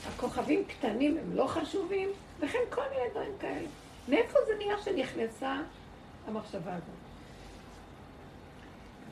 הכוכבים 0.08 0.66
קטנים 0.66 1.18
הם 1.18 1.36
לא 1.36 1.48
חשובים, 1.48 2.10
וכן 2.40 2.60
כל 2.70 2.84
מיני 2.92 3.10
דברים 3.12 3.34
כאלה. 3.40 3.68
מאיפה 4.10 4.40
זה 4.48 4.54
נהיה 4.58 4.82
שנכנסה 4.84 5.58
המחשבה 6.28 6.74
הזאת? 6.74 6.90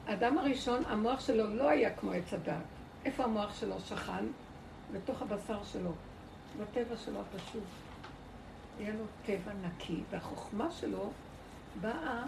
האדם 0.07 0.37
הראשון, 0.37 0.83
המוח 0.85 1.19
שלו 1.19 1.55
לא 1.55 1.69
היה 1.69 1.95
כמו 1.95 2.11
עץ 2.11 2.33
הדת. 2.33 2.53
איפה 3.05 3.23
המוח 3.23 3.59
שלו 3.59 3.79
שכן? 3.79 4.25
בתוך 4.93 5.21
הבשר 5.21 5.63
שלו, 5.63 5.91
בטבע 6.57 6.97
שלו 6.97 7.19
הפשוט. 7.19 7.63
היה 8.79 8.93
לו 8.93 9.03
טבע 9.25 9.51
נקי, 9.63 10.03
והחוכמה 10.09 10.71
שלו 10.71 11.09
באה 11.81 12.23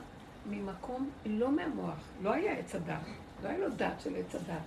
ממקום 0.49 1.09
לא 1.25 1.51
מהמוח, 1.51 1.97
לא 2.21 2.33
היה 2.33 2.53
עץ 2.53 2.75
הדת, 2.75 2.95
לא 3.43 3.49
היה 3.49 3.57
לו 3.57 3.69
דת 3.69 4.01
של 4.01 4.15
עץ 4.15 4.35
הדת. 4.35 4.61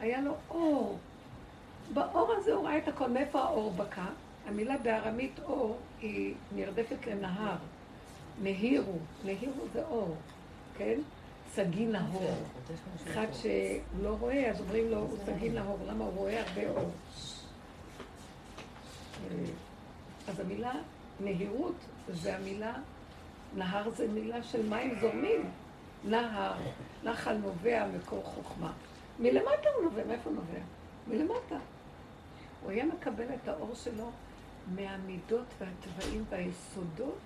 היה 0.00 0.20
לו 0.20 0.34
אור. 0.50 0.98
באור 1.94 2.32
הזה 2.32 2.52
הוא 2.52 2.66
ראה 2.66 2.78
את 2.78 2.88
הכל. 2.88 3.08
מאיפה 3.08 3.40
האור 3.40 3.72
בקע? 3.72 4.04
המילה 4.46 4.78
בארמית 4.78 5.38
אור 5.44 5.78
היא 6.00 6.34
נרדפת 6.54 7.06
לנהר. 7.06 7.56
נהירו, 8.42 8.98
נהירו 9.24 9.62
זה 9.72 9.84
אור, 9.84 10.16
כן? 10.78 11.00
סגי 11.54 11.86
נהור. 11.86 12.34
אחד 13.06 13.26
שלא 13.32 14.16
רואה, 14.20 14.50
אז 14.50 14.60
אומרים 14.60 14.90
לו, 14.90 14.98
הוא 14.98 15.18
סגי 15.26 15.48
נהור. 15.48 15.78
למה 15.86 16.04
הוא 16.04 16.12
רואה 16.14 16.42
הרבה 16.48 16.70
אור? 16.70 16.90
אז 20.28 20.40
המילה 20.40 20.72
נהירות 21.20 21.74
זה 22.08 22.36
המילה, 22.36 22.74
נהר 23.56 23.90
זה 23.90 24.08
מילה 24.08 24.42
של 24.42 24.68
מים 24.68 25.00
זורמים. 25.00 25.50
נהר, 26.04 26.52
נחל 27.04 27.34
נובע 27.34 27.86
מקור 27.86 28.22
חוכמה. 28.24 28.72
מלמטה 29.18 29.68
הוא 29.76 29.84
נובע, 29.84 30.04
מאיפה 30.04 30.30
הוא 30.30 30.36
נובע? 30.36 30.60
מלמטה. 31.08 31.58
הוא 32.62 32.70
היה 32.70 32.84
מקבל 32.84 33.24
את 33.34 33.48
האור 33.48 33.74
שלו 33.74 34.10
מהמידות 34.74 35.46
והטבעים 35.58 36.24
והיסודות, 36.28 37.18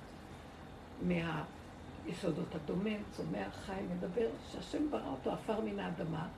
מהיסודות 1.03 2.55
הדומם, 2.55 3.03
צומח, 3.17 3.57
חי, 3.67 3.81
מדבר, 3.97 4.29
שהשם 4.53 4.91
ברא 4.91 5.09
אותו 5.11 5.33
עפר 5.33 5.61
מן 5.61 5.79
האדמה, 5.79 6.29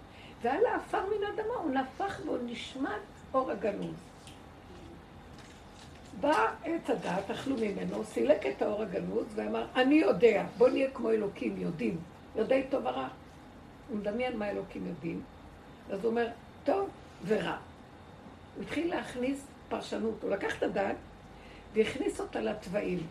ועל 0.42 0.66
העפר 0.66 1.02
מן 1.06 1.25
האדמה 1.25 1.54
הוא 1.54 1.70
נפח 1.70 2.20
בו 2.26 2.36
נשמת 2.46 2.90
אור 3.34 3.50
הגנוז. 3.50 3.96
בא 6.20 6.46
עץ 6.64 6.90
הדעת, 6.90 7.30
אכלו 7.30 7.56
ממנו, 7.56 8.04
סילק 8.04 8.46
את 8.46 8.62
האור 8.62 8.82
הגנוז 8.82 9.26
ואמר, 9.35 9.66
אני 9.76 9.94
יודע, 9.94 10.46
בוא 10.58 10.68
נהיה 10.68 10.90
כמו 10.90 11.11
אלוקים, 11.11 11.56
יודעים, 11.58 11.99
יודעי 12.37 12.62
טוב 12.70 12.87
ורע. 12.87 13.08
הוא 13.88 13.99
מדמיין 13.99 14.37
מה 14.37 14.50
אלוקים 14.50 14.87
יודעים, 14.87 15.23
אז 15.90 16.04
הוא 16.04 16.11
אומר, 16.11 16.28
טוב 16.64 16.88
ורע. 17.26 17.56
הוא 18.56 18.62
התחיל 18.62 18.90
להכניס 18.90 19.46
פרשנות, 19.68 20.23
הוא 20.23 20.30
לקח 20.30 20.58
את 20.58 20.62
הדת 20.62 20.96
והכניס 21.75 22.20
אותה 22.20 22.40
לתוואים. 22.40 23.06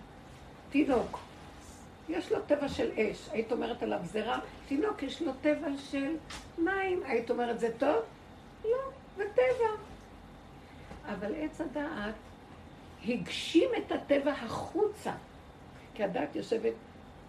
תינוק, 0.69 1.19
יש 2.09 2.31
לו 2.31 2.37
טבע 2.47 2.69
של 2.69 2.91
אש, 2.97 3.29
היית 3.31 3.51
אומרת 3.51 3.83
עליו 3.83 3.99
זה 4.03 4.23
רע. 4.23 4.39
תינוק, 4.67 5.03
יש 5.03 5.21
לו 5.21 5.31
טבע 5.41 5.67
של 5.77 6.15
מים, 6.57 7.03
היית 7.05 7.31
אומרת 7.31 7.59
זה 7.59 7.69
טוב? 7.77 7.95
לא, 8.63 8.77
זה 9.17 9.23
טבע. 9.33 9.69
אבל 11.13 11.35
עץ 11.35 11.61
הדעת 11.61 12.13
הגשים 13.07 13.69
את 13.77 13.91
הטבע 13.91 14.31
החוצה. 14.31 15.11
כי 15.93 16.03
הדת 16.03 16.35
יושבת 16.35 16.73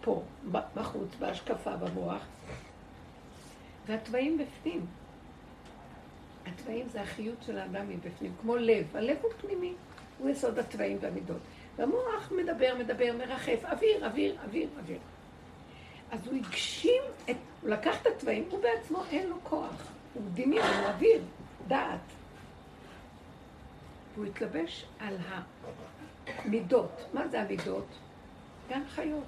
פה, 0.00 0.23
בחוץ, 0.50 1.09
בהשקפה, 1.18 1.76
במוח, 1.76 2.23
והתוואים 3.87 4.38
בפנים. 4.38 4.87
התוואים 6.47 6.88
זה 6.88 7.02
החיות 7.02 7.42
של 7.47 7.59
האדם 7.59 7.88
מבפנים, 7.88 8.33
כמו 8.40 8.56
לב. 8.56 8.97
הלב 8.97 9.16
הוא 9.23 9.30
פנימי, 9.40 9.73
הוא 10.18 10.30
יסוד 10.30 10.59
התוואים 10.59 10.99
והמידות. 11.00 11.40
והמוח 11.76 12.33
מדבר, 12.37 12.75
מדבר, 12.78 13.12
מרחף, 13.18 13.64
אוויר, 13.64 14.06
אוויר, 14.06 14.37
אוויר, 14.45 14.68
אוויר. 14.78 14.99
אז 16.11 16.26
הוא 16.26 16.37
הגשים 16.37 17.02
את, 17.30 17.37
הוא 17.62 17.71
לקח 17.71 18.02
את 18.02 18.06
התוואים, 18.06 18.45
הוא 18.50 18.62
בעצמו 18.62 19.02
אין 19.11 19.28
לו 19.28 19.37
כוח. 19.42 19.92
הוא 20.14 20.23
דמיון, 20.35 20.66
הוא 20.66 20.87
אוויר, 20.87 21.23
דעת. 21.68 22.00
הוא 24.16 24.25
התלבש 24.25 24.87
על 25.00 25.16
המידות. 26.26 26.90
מה 27.14 27.28
זה 27.28 27.42
המידות? 27.42 27.87
גן 28.68 28.82
חיות. 28.88 29.25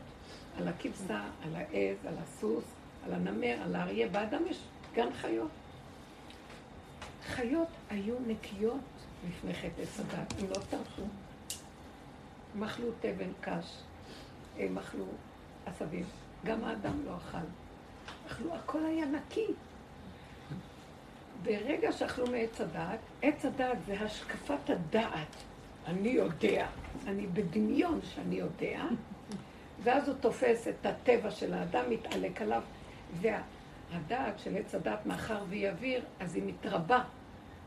על 0.59 0.69
הכבשה, 0.69 1.23
על 1.45 1.57
העז, 1.57 1.97
על 2.07 2.15
הסוס, 2.23 2.65
על 3.05 3.13
הנמר, 3.15 3.57
על 3.63 3.75
האריה. 3.75 4.09
באדם 4.09 4.43
יש 4.47 4.59
גן 4.95 5.13
חיות. 5.13 5.51
חיות 7.27 7.69
היו 7.91 8.15
נקיות 8.27 8.81
לפני 9.29 9.55
חטא 9.55 9.83
עץ 9.83 10.01
הם 10.39 10.47
לא 10.51 10.55
טרפו. 10.71 11.03
הם 12.55 12.65
אכלו 12.65 12.89
תבן 13.01 13.31
קש, 13.41 13.83
הם 14.59 14.79
אכלו 14.79 15.05
עשבים. 15.67 16.05
גם 16.45 16.65
האדם 16.65 17.05
לא 17.07 17.17
אכל. 17.17 17.39
אכלו, 18.27 18.55
הכל 18.55 18.85
היה 18.85 19.07
נקי. 19.07 19.47
ברגע 21.43 21.93
שאכלו 21.93 22.27
מעץ 22.27 22.61
הדעת, 22.61 22.99
עץ 23.23 23.45
הדעת 23.45 23.79
זה 23.87 24.01
השקפת 24.01 24.71
הדעת. 24.71 25.37
אני 25.87 26.09
יודע, 26.09 26.67
אני 27.07 27.27
בדמיון 27.27 28.01
שאני 28.03 28.35
יודע, 28.35 28.83
ואז 29.83 30.09
הוא 30.09 30.17
תופס 30.21 30.69
את 30.69 30.87
הטבע 30.87 31.31
של 31.31 31.55
האדם, 31.55 31.91
מתעלק 31.91 32.43
עליו, 32.43 32.63
והדעת 33.21 34.39
של 34.39 34.57
עץ 34.57 34.75
הדעת, 34.75 35.07
מאחר 35.07 35.45
והיא 35.49 35.69
אוויר, 35.71 36.05
אז 36.21 36.35
היא 36.35 36.43
מתרבה. 36.47 37.05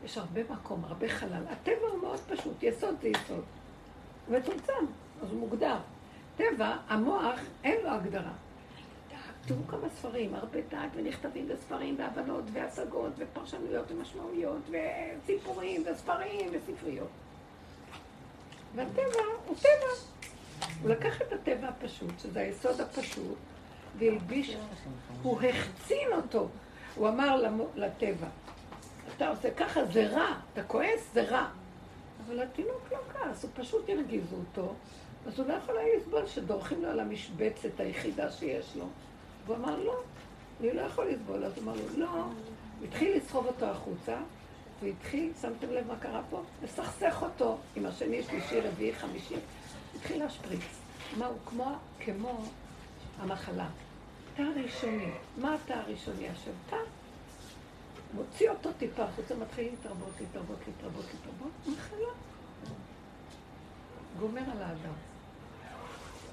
יש 0.04 0.18
הרבה 0.18 0.40
מקום, 0.50 0.84
הרבה 0.84 1.08
חלל. 1.08 1.44
הטבע 1.50 1.86
הוא 1.92 2.02
מאוד 2.02 2.20
פשוט, 2.20 2.62
יסוד 2.62 2.94
זה 3.02 3.08
יסוד. 3.08 3.44
הוא 4.26 4.38
מצומצם, 4.38 4.86
אז 5.22 5.30
הוא 5.30 5.40
מוגדר. 5.40 5.76
טבע, 6.36 6.76
המוח, 6.88 7.40
אין 7.64 7.76
לו 7.84 7.90
הגדרה. 7.90 8.32
תראו 9.46 9.66
כמה 9.68 9.88
ספרים, 9.88 10.34
הרבה 10.34 10.58
דעת 10.70 10.90
ונכתבים 10.94 11.48
בספרים 11.48 11.96
והבנות 11.98 12.44
והשגות 12.52 13.12
ופרשנויות 13.18 13.90
ומשמעויות 13.90 14.62
וסיפורים 14.70 15.84
וספרים 15.86 16.50
וספריות. 16.52 17.08
והטבע 18.74 19.22
הוא 19.46 19.56
טבע. 19.56 19.92
הוא 20.82 20.90
לקח 20.90 21.22
את 21.22 21.32
הטבע 21.32 21.68
הפשוט, 21.68 22.18
שזה 22.18 22.40
היסוד 22.40 22.80
הפשוט, 22.80 23.36
והלביש, 23.98 24.56
הוא 25.22 25.40
החצין 25.42 26.08
אותו. 26.12 26.48
הוא 26.94 27.08
אמר 27.08 27.42
לטבע, 27.76 28.26
אתה 29.16 29.28
עושה 29.28 29.50
ככה, 29.50 29.84
זה 29.84 30.08
רע, 30.08 30.34
אתה 30.52 30.62
כועס, 30.62 31.12
זה 31.12 31.22
רע. 31.22 31.48
אבל 32.26 32.42
התינוק 32.42 32.92
לא 32.92 32.98
כעס, 33.12 33.42
הוא 33.42 33.50
פשוט 33.54 33.88
הרגיזו 33.88 34.36
אותו, 34.36 34.74
אז 35.26 35.38
הוא 35.38 35.48
לא 35.48 35.52
יכול 35.52 35.78
היה 35.78 35.96
לסבול 35.96 36.26
שדורכים 36.26 36.82
לו 36.82 36.88
על 36.88 37.00
המשבצת 37.00 37.80
היחידה 37.80 38.30
שיש 38.30 38.76
לו. 38.76 38.84
והוא 39.46 39.56
אמר, 39.56 39.84
לא, 39.84 40.00
אני 40.60 40.72
לא 40.72 40.80
יכול 40.80 41.06
לסבול. 41.08 41.44
אז 41.44 41.52
הוא 41.56 41.62
אמר 41.64 41.74
לו, 41.74 41.98
לא. 41.98 42.24
התחיל 42.84 43.16
לסחוב 43.16 43.46
אותו 43.46 43.66
החוצה, 43.66 44.16
והתחיל, 44.82 45.32
שמתם 45.40 45.70
לב 45.70 45.86
מה 45.86 45.96
קרה 45.96 46.22
פה? 46.30 46.42
לסכסך 46.62 47.22
אותו 47.22 47.58
עם 47.76 47.86
השני, 47.86 48.22
שלישי, 48.22 48.60
רביעי, 48.60 48.94
חמישי. 48.94 49.34
התחיל 49.96 50.24
להשפריץ. 50.24 50.60
מה 51.18 51.26
הוא 51.26 51.36
כמו, 51.46 51.76
כמו 52.00 52.44
המחלה. 53.18 53.68
תא 54.36 54.42
ראשוני. 54.42 55.10
מה 55.36 55.54
התא 55.54 55.72
הראשוני? 55.72 56.28
עכשיו, 56.28 56.52
תא 56.70 56.76
מוציא 58.14 58.50
אותו 58.50 58.70
טיפה 58.78 59.02
החוצה, 59.04 59.34
מתחיל 59.34 59.70
להתרבות, 59.70 60.12
להתרבות, 60.20 60.58
להתרבות, 60.66 61.04
להתרבות, 61.04 61.52
מחלה. 61.66 62.12
גומר 64.20 64.42
על 64.52 64.62
האדם. 64.62 64.92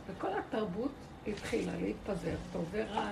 וכל 0.08 0.28
התרבות 0.40 0.92
התחילה 1.30 1.72
להתפזר, 1.82 2.36
טוב 2.54 2.66
ורע. 2.72 3.12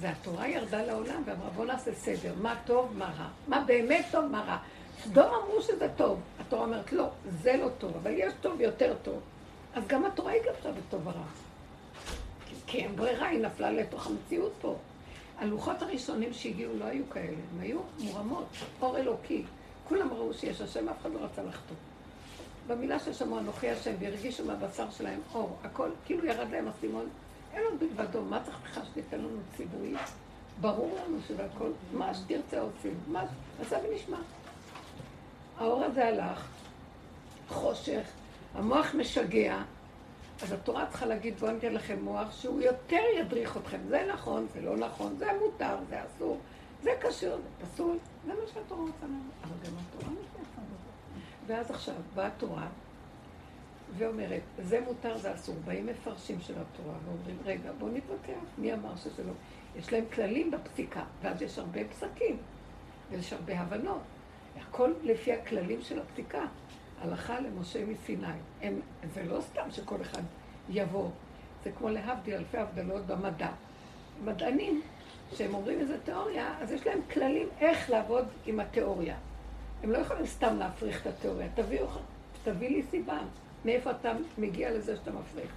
והתורה 0.00 0.48
ירדה 0.48 0.82
לעולם 0.82 1.22
ואמרה, 1.24 1.50
בוא 1.50 1.66
נעשה 1.66 1.94
סדר, 1.94 2.34
מה 2.42 2.54
טוב, 2.64 2.92
מה 2.96 3.12
רע. 3.18 3.28
מה 3.48 3.64
באמת 3.66 4.04
טוב, 4.10 4.24
מה 4.24 4.40
רע. 4.40 4.58
סדום 5.04 5.26
אמרו 5.26 5.62
שזה 5.62 5.88
טוב. 5.96 6.20
התורה 6.40 6.64
אומרת, 6.64 6.92
לא, 6.92 7.08
זה 7.42 7.56
לא 7.56 7.68
טוב, 7.78 7.92
אבל 8.02 8.10
יש 8.14 8.32
טוב 8.40 8.60
יותר 8.60 8.94
טוב. 9.02 9.20
אז 9.74 9.86
גם 9.86 10.04
התורה 10.04 10.32
היא 10.32 10.42
גבשה 10.42 10.72
בטוב 10.72 11.06
ורע. 11.06 11.24
כי 12.66 12.78
אין 12.78 12.96
ברירה, 12.96 13.28
היא 13.28 13.40
נפלה 13.40 13.70
לתוך 13.70 14.06
המציאות 14.06 14.52
פה. 14.60 14.76
הלוחות 15.38 15.82
הראשונים 15.82 16.32
שהגיעו 16.32 16.72
לא 16.78 16.84
היו 16.84 17.10
כאלה, 17.10 17.26
הם 17.26 17.60
היו 17.60 17.78
מורמות, 17.98 18.46
אור 18.82 18.98
אלוקי. 18.98 19.44
כולם 19.88 20.12
ראו 20.12 20.34
שיש 20.34 20.60
השם, 20.60 20.88
אף 20.88 21.00
אחד 21.00 21.10
לא 21.12 21.18
רצה 21.18 21.42
לחטוא. 21.42 21.76
במילה 22.66 22.98
ששמעו 22.98 23.38
אנוכי 23.38 23.70
השם 23.70 23.94
והרגישו 23.98 24.44
מהבשר 24.44 24.90
שלהם 24.90 25.20
אור, 25.34 25.56
הכל, 25.64 25.90
כאילו 26.06 26.24
ירד 26.24 26.50
להם 26.50 26.68
הסימון, 26.68 27.08
אין 27.58 27.66
עוד 27.66 27.80
בלבדו, 27.80 28.22
מה 28.22 28.42
צריך 28.44 28.58
בכלל 28.64 28.84
שתיתן 28.84 29.18
לנו 29.18 29.38
ציווי? 29.56 29.94
ברור 30.60 30.98
לנו 31.04 31.18
שזה 31.28 31.44
הכל, 31.44 31.70
מה 31.92 32.14
שתרצה 32.14 32.60
עושים, 32.60 32.94
מה, 33.06 33.24
עשה 33.60 33.78
ונשמע. 33.84 34.18
האור 35.58 35.84
הזה 35.84 36.08
הלך, 36.08 36.46
חושך, 37.48 38.08
המוח 38.54 38.94
משגע, 38.94 39.62
אז 40.42 40.52
התורה 40.52 40.86
צריכה 40.86 41.06
להגיד, 41.06 41.38
בואו 41.38 41.52
ניתן 41.52 41.72
לכם 41.72 41.98
מוח 42.02 42.32
שהוא 42.40 42.60
יותר 42.60 43.02
ידריך 43.18 43.56
אתכם. 43.56 43.78
זה 43.88 44.06
נכון, 44.12 44.46
זה 44.54 44.60
לא 44.60 44.76
נכון, 44.76 45.16
זה 45.18 45.26
מותר, 45.40 45.76
זה 45.88 45.96
אסור, 46.04 46.38
זה 46.82 46.90
קשור, 47.00 47.36
זה 47.36 47.66
פסול, 47.66 47.96
זה 48.26 48.32
מה 48.32 48.40
שהתורה 48.54 48.80
רוצה 48.80 49.06
לנו. 49.06 49.18
אבל 49.42 49.54
גם 49.66 49.72
התורה 49.78 50.12
בזה. 50.12 50.42
ואז 51.46 51.70
עכשיו 51.70 51.94
באה 52.14 52.26
התורה 52.26 52.66
ואומרת, 53.96 54.40
זה 54.62 54.80
מותר, 54.80 55.18
זה 55.18 55.34
אסור. 55.34 55.54
באים 55.64 55.86
מפרשים 55.86 56.40
של 56.40 56.54
התורה 56.54 56.98
ואומרים, 57.04 57.36
רגע, 57.44 57.72
בואו 57.78 57.90
נתווכח, 57.90 58.44
מי 58.58 58.72
אמר 58.72 58.96
שזה 58.96 59.24
לא? 59.24 59.32
יש 59.78 59.92
להם 59.92 60.04
כללים 60.14 60.50
בפסיקה, 60.50 61.02
ואז 61.22 61.42
יש 61.42 61.58
הרבה 61.58 61.80
פסקים, 61.84 62.36
ויש 63.10 63.32
הרבה 63.32 63.60
הבנות. 63.60 64.00
הכל 64.60 64.92
לפי 65.02 65.32
הכללים 65.32 65.82
של 65.82 65.98
הפסיקה. 65.98 66.44
הלכה 67.00 67.40
למשה 67.40 67.84
מסיני. 67.86 68.26
הם, 68.62 68.80
זה 69.14 69.24
לא 69.24 69.40
סתם 69.40 69.70
שכל 69.70 70.00
אחד 70.00 70.22
יבוא, 70.68 71.10
זה 71.64 71.70
כמו 71.72 71.88
להבדיל 71.88 72.34
אלפי 72.34 72.58
הבדלות 72.58 73.06
במדע. 73.06 73.50
מדענים, 74.24 74.82
שהם 75.34 75.54
אומרים 75.54 75.80
איזה 75.80 76.00
תיאוריה, 76.04 76.54
אז 76.60 76.72
יש 76.72 76.86
להם 76.86 77.00
כללים 77.12 77.48
איך 77.60 77.90
לעבוד 77.90 78.24
עם 78.46 78.60
התיאוריה. 78.60 79.16
הם 79.82 79.90
לא 79.90 79.98
יכולים 79.98 80.26
סתם 80.26 80.56
להפריך 80.58 81.02
את 81.02 81.06
התיאוריה. 81.06 81.48
תביא, 81.54 81.80
תביא 82.44 82.68
לי 82.68 82.82
סיבה 82.82 83.18
מאיפה 83.64 83.90
אתה 83.90 84.12
מגיע 84.38 84.70
לזה 84.70 84.96
שאתה 84.96 85.10
מפריך. 85.10 85.50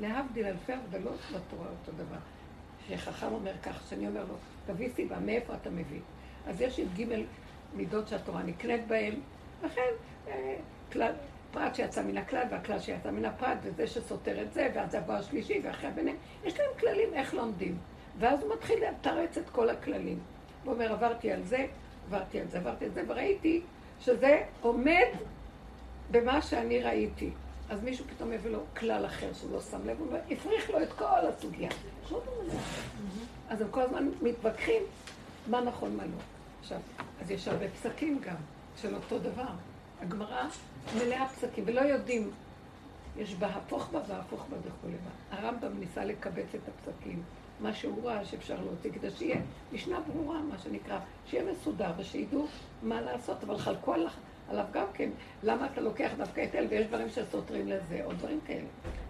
להבדיל 0.00 0.46
אלפי 0.46 0.72
הבדלות 0.72 1.18
בתורה 1.28 1.68
אותו 1.68 1.92
דבר. 1.92 2.18
שחכם 2.88 3.32
אומר 3.32 3.52
כך, 3.62 3.82
שאני 3.88 4.08
אומר 4.08 4.24
לו, 4.28 4.34
תביא 4.66 4.88
סיבה, 4.94 5.18
מאיפה 5.18 5.54
אתה 5.54 5.70
מביא? 5.70 6.00
אז 6.46 6.60
יש 6.60 6.80
את 6.80 6.98
ג' 6.98 7.04
מידות 7.74 8.08
שהתורה 8.08 8.42
נקנית 8.42 8.86
בהן, 8.86 9.14
לכן 9.64 9.90
אה, 10.28 10.56
כלל, 10.92 11.12
פרט 11.50 11.74
שיצא 11.74 12.02
מן 12.02 12.16
הכלל 12.16 12.46
והכלל 12.50 12.80
שיצא 12.80 13.10
מן 13.10 13.24
הפרט, 13.24 13.58
וזה 13.62 13.86
שסותר 13.86 14.42
את 14.42 14.52
זה, 14.52 14.68
ואז 14.74 14.94
יבוא 14.94 15.14
השלישי 15.14 15.60
ואחרי 15.62 15.88
הביניהם, 15.88 16.16
יש 16.44 16.60
להם 16.60 16.70
כללים 16.80 17.14
איך 17.14 17.34
לומדים. 17.34 17.78
ואז 18.18 18.42
הוא 18.42 18.54
מתחיל 18.54 18.78
לתרץ 18.84 19.38
את 19.38 19.50
כל 19.50 19.70
הכללים. 19.70 20.18
הוא 20.64 20.72
אומר, 20.72 20.92
עברתי 20.92 21.32
על 21.32 21.42
זה, 21.42 21.66
עברתי 22.06 22.40
על 22.40 22.46
זה, 22.48 22.58
עברתי 22.58 22.84
על 22.84 22.90
זה, 22.90 23.02
וראיתי 23.06 23.62
שזה 24.00 24.42
עומד 24.60 25.06
במה 26.10 26.42
שאני 26.42 26.82
ראיתי. 26.82 27.30
אז 27.70 27.82
מישהו 27.82 28.04
פתאום 28.16 28.32
הביא 28.32 28.50
לו 28.50 28.58
כלל 28.76 29.06
אחר 29.06 29.32
שהוא 29.32 29.52
לא 29.52 29.60
שם 29.60 29.86
לב, 29.86 30.00
הוא 30.00 30.16
הפריך 30.30 30.70
לו 30.70 30.82
את 30.82 30.92
כל 30.92 31.04
הסוגיה. 31.04 31.70
אז 33.48 33.60
הם 33.60 33.68
כל 33.70 33.80
הזמן 33.80 34.08
מתווכחים 34.22 34.82
מה 35.46 35.60
נכון, 35.60 35.96
מה 35.96 36.04
לא. 36.04 36.16
עכשיו, 36.60 36.78
אז 37.20 37.30
יש 37.30 37.48
הרבה 37.48 37.68
פסקים 37.68 38.18
גם 38.22 38.36
של 38.76 38.94
אותו 38.94 39.18
דבר. 39.18 39.48
הגמרא 40.00 40.42
מלאה 40.98 41.28
פסקים, 41.28 41.64
ולא 41.66 41.80
יודעים, 41.80 42.30
יש 43.16 43.34
בה 43.34 43.46
הפוך 43.46 43.88
בה 43.92 44.00
והפוך 44.08 44.46
בה 44.50 44.56
בה. 44.56 45.36
הרמב"ם 45.36 45.78
ניסה 45.78 46.04
לקבץ 46.04 46.54
את 46.54 46.60
הפסקים, 46.68 47.22
מה 47.60 47.74
שהוא 47.74 48.08
ראה 48.08 48.24
שאפשר 48.24 48.56
להוציא, 48.64 48.92
כדי 48.92 49.10
שיהיה 49.10 49.40
משנה 49.72 50.00
ברורה, 50.00 50.40
מה 50.40 50.58
שנקרא, 50.58 50.98
שיהיה 51.26 51.52
מסודר 51.52 51.90
ושידעו 51.96 52.46
מה 52.82 53.00
לעשות, 53.00 53.44
אבל 53.44 53.58
חלקו 53.58 53.94
עליו, 53.94 54.10
עליו 54.48 54.64
גם 54.72 54.86
כן, 54.94 55.10
למה 55.42 55.66
אתה 55.66 55.80
לוקח 55.80 56.10
דווקא 56.16 56.44
את 56.44 56.54
אל 56.54 56.66
ויש 56.70 56.86
דברים 56.86 57.08
שסותרים 57.08 57.68
לזה, 57.68 58.04
או 58.04 58.12
דברים 58.12 58.40
כאלה. 58.46 58.66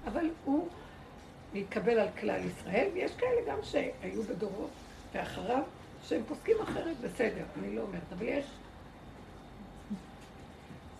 אבל 0.06 0.30
הוא 0.44 0.68
מתקבל 1.54 1.98
על 1.98 2.08
כלל 2.20 2.40
ישראל, 2.44 2.88
ויש 2.94 3.12
כאלה 3.16 3.40
גם 3.46 3.58
שהיו 3.62 4.22
בדורו 4.22 4.66
ואחריו, 5.14 5.62
שהם 6.02 6.22
פוסקים 6.28 6.56
אחרת, 6.62 6.96
בסדר, 7.00 7.44
אני 7.58 7.76
לא 7.76 7.82
אומרת, 7.82 8.12
אבל 8.18 8.28
יש 8.28 8.46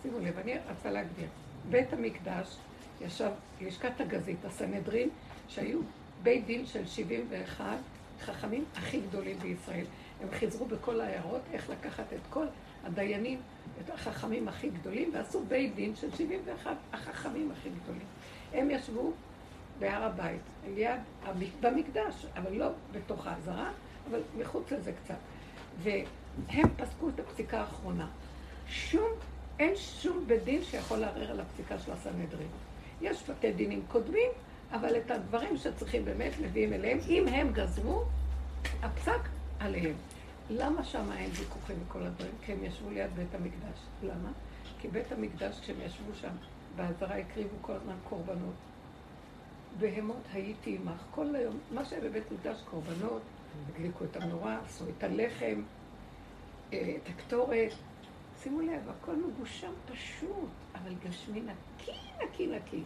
שימו 0.03 0.19
לב, 0.19 0.39
אני 0.39 0.53
רוצה 0.69 0.91
להגדיר. 0.91 1.27
בית 1.69 1.93
המקדש 1.93 2.57
ישב 3.01 3.31
לשכת 3.61 4.01
הגזית, 4.01 4.45
הסנהדרין, 4.45 5.09
שהיו 5.47 5.79
בית 6.23 6.45
דין 6.45 6.65
של 6.65 6.87
71 6.87 7.77
חכמים 8.21 8.65
הכי 8.75 9.01
גדולים 9.01 9.39
בישראל. 9.39 9.85
הם 10.21 10.27
חיזרו 10.31 10.65
בכל 10.65 11.01
העיירות 11.01 11.41
איך 11.53 11.69
לקחת 11.69 12.13
את 12.13 12.19
כל 12.29 12.45
הדיינים, 12.83 13.39
את 13.81 13.89
החכמים 13.89 14.47
הכי 14.47 14.69
גדולים, 14.69 15.11
ועשו 15.13 15.45
בית 15.47 15.75
דין 15.75 15.95
של 15.95 16.15
71 16.15 16.75
החכמים 16.93 17.51
הכי 17.51 17.69
גדולים. 17.69 18.07
הם 18.53 18.71
ישבו 18.71 19.11
בהר 19.79 20.03
הבית, 20.03 20.41
ליד, 20.75 20.99
במקדש, 21.61 22.25
אבל 22.35 22.53
לא 22.53 22.67
בתוך 22.91 23.27
העזרה, 23.27 23.71
אבל 24.09 24.19
מחוץ 24.37 24.71
לזה 24.71 24.91
קצת. 25.03 25.15
והם 25.83 26.69
פסקו 26.77 27.09
את 27.09 27.19
הפסיקה 27.19 27.59
האחרונה. 27.59 28.07
שום 28.67 29.09
אין 29.59 29.75
שום 29.75 30.23
בית 30.27 30.43
דין 30.43 30.63
שיכול 30.63 30.97
לערער 30.97 31.31
על 31.31 31.39
הפסיקה 31.39 31.79
של 31.79 31.91
הסנהדרין. 31.91 32.47
יש 33.01 33.29
בתי 33.29 33.51
דינים 33.51 33.81
קודמים, 33.87 34.29
אבל 34.71 34.97
את 34.97 35.11
הדברים 35.11 35.57
שצריכים 35.57 36.05
באמת 36.05 36.31
מביאים 36.41 36.73
אליהם, 36.73 36.97
אם 37.09 37.27
הם 37.27 37.51
גזרו, 37.53 38.03
הפסק 38.81 39.29
עליהם. 39.59 39.93
למה 40.49 40.83
שם 40.83 41.11
אין 41.11 41.29
ויכוחים 41.33 41.77
וכל 41.87 42.03
הדברים? 42.03 42.33
כי 42.45 42.51
הם 42.51 42.63
ישבו 42.63 42.89
ליד 42.89 43.15
בית 43.15 43.35
המקדש. 43.35 43.79
למה? 44.03 44.31
כי 44.79 44.87
בית 44.87 45.11
המקדש, 45.11 45.59
כשהם 45.59 45.75
ישבו 45.85 46.15
שם, 46.15 46.35
בעזרה 46.75 47.17
הקריבו 47.17 47.55
כל 47.61 47.73
הזמן 47.73 47.95
קורבנות. 48.09 48.53
בהמות 49.79 50.21
הייתי 50.33 50.77
עמך 50.81 51.01
כל 51.11 51.35
היום. 51.35 51.59
מה 51.71 51.85
שהיה 51.85 52.01
בבית 52.01 52.23
המקדש, 52.31 52.61
קורבנות, 52.71 53.21
הדליקו 53.69 54.05
את 54.05 54.15
המנורה, 54.15 54.59
עשו 54.65 54.85
את 54.97 55.03
הלחם, 55.03 55.61
אה, 56.73 56.95
את 57.03 57.09
הקטורת, 57.09 57.71
שימו 58.43 58.61
לב, 58.61 58.89
הכל 58.89 59.15
מגושם 59.15 59.71
פשוט, 59.91 60.49
אבל 60.75 60.93
גשמי 61.07 61.41
נקי, 61.41 61.91
נקי, 62.23 62.47
נקי. 62.47 62.83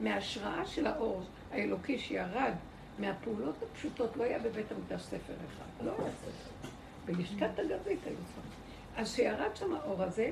מההשראה 0.00 0.66
של 0.66 0.86
האור 0.86 1.22
האלוקי 1.52 1.98
שירד 1.98 2.52
מהפעולות 2.98 3.54
הפשוטות, 3.62 4.16
לא 4.16 4.24
היה 4.24 4.38
בבית 4.38 4.72
המקדש 4.72 5.02
ספר 5.02 5.34
אחד, 5.46 5.86
לא 5.86 5.92
היה 5.98 6.10
ספר. 6.10 6.67
בלשכת 7.08 7.58
הגזית 7.58 7.98
היו 8.06 8.16
ספרים. 8.26 8.52
אז 8.96 9.12
כשירד 9.12 9.56
שם 9.56 9.74
האור 9.74 10.02
הזה, 10.02 10.30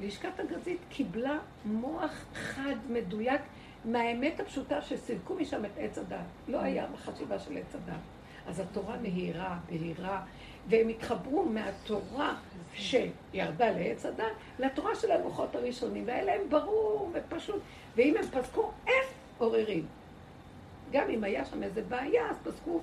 לשכת 0.00 0.40
הגזית 0.40 0.78
קיבלה 0.88 1.38
מוח 1.64 2.24
חד, 2.34 2.74
מדויק, 2.88 3.40
מהאמת 3.84 4.40
הפשוטה 4.40 4.82
שסילקו 4.82 5.34
משם 5.34 5.64
את 5.64 5.70
עץ 5.76 5.98
הדת. 5.98 6.18
לא 6.48 6.58
היה 6.58 6.86
בחשיבה 6.86 7.38
של 7.38 7.56
עץ 7.56 7.74
הדת. 7.74 8.00
אז 8.46 8.60
התורה 8.60 8.96
נהירה, 8.96 9.58
בהירה, 9.68 10.24
והם 10.68 10.88
התחברו 10.88 11.44
מהתורה 11.44 12.34
שירדה 12.74 13.70
לעץ 13.70 14.06
הדת, 14.06 14.32
לתורה 14.58 14.94
של 14.94 15.10
הלוחות 15.10 15.54
הראשונים, 15.54 16.04
והיה 16.06 16.24
להם 16.24 16.40
ברור 16.48 17.10
ופשוט. 17.12 17.62
ואם 17.96 18.14
הם 18.16 18.42
פסקו, 18.42 18.70
אין 18.86 19.04
עוררין. 19.38 19.86
גם 20.92 21.10
אם 21.10 21.24
היה 21.24 21.44
שם 21.44 21.62
איזה 21.62 21.82
בעיה, 21.82 22.30
אז 22.30 22.36
פסקו 22.44 22.80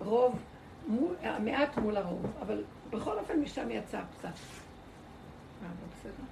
רוב, 0.00 0.38
מול, 0.86 1.14
המעט 1.22 1.78
מול 1.78 1.96
הרוב. 1.96 2.26
אבל 2.40 2.64
בכל 2.90 3.18
אופן 3.18 3.40
משם 3.40 3.70
יצא 3.70 4.00
לא 5.62 5.68
בסדר? 5.98 6.24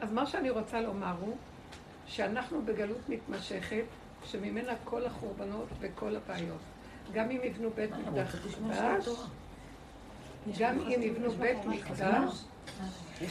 אז 0.00 0.12
מה 0.12 0.26
שאני 0.26 0.50
רוצה 0.50 0.80
לומר 0.80 1.14
הוא 1.20 1.36
שאנחנו 2.06 2.62
בגלות 2.62 3.08
מתמשכת, 3.08 3.84
שממנה 4.24 4.72
כל 4.84 5.06
החורבנות 5.06 5.68
וכל 5.80 6.16
הבעיות. 6.16 6.60
גם 7.12 7.30
אם 7.30 7.40
יבנו 7.44 7.70
בית 7.70 7.90
מקדש 7.92 8.28
חדש, 8.30 9.08
גם 10.58 10.78
אם 10.78 11.02
יבנו 11.02 11.30
בית 11.30 11.64
מקדש, 11.64 12.44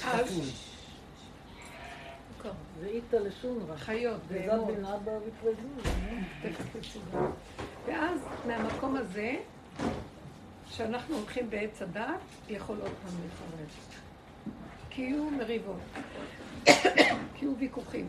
אז... 0.05 0.68
זה 2.79 2.87
איתא 2.87 3.15
לשונרא. 3.15 3.75
חיות, 3.75 4.21
תשובה. 6.79 7.19
ואז 7.85 8.19
מהמקום 8.47 8.95
הזה, 8.95 9.35
שאנחנו 10.69 11.15
הולכים 11.15 11.49
בעץ 11.49 11.81
הדת, 11.81 12.19
יכול 12.49 12.77
עוד 12.81 12.91
פעם 13.03 13.13
לפרש. 13.25 13.71
כי 14.89 15.01
יהיו 15.01 15.29
מריבות, 15.31 15.79
כי 16.65 17.45
יהיו 17.45 17.57
ויכוחים, 17.57 18.07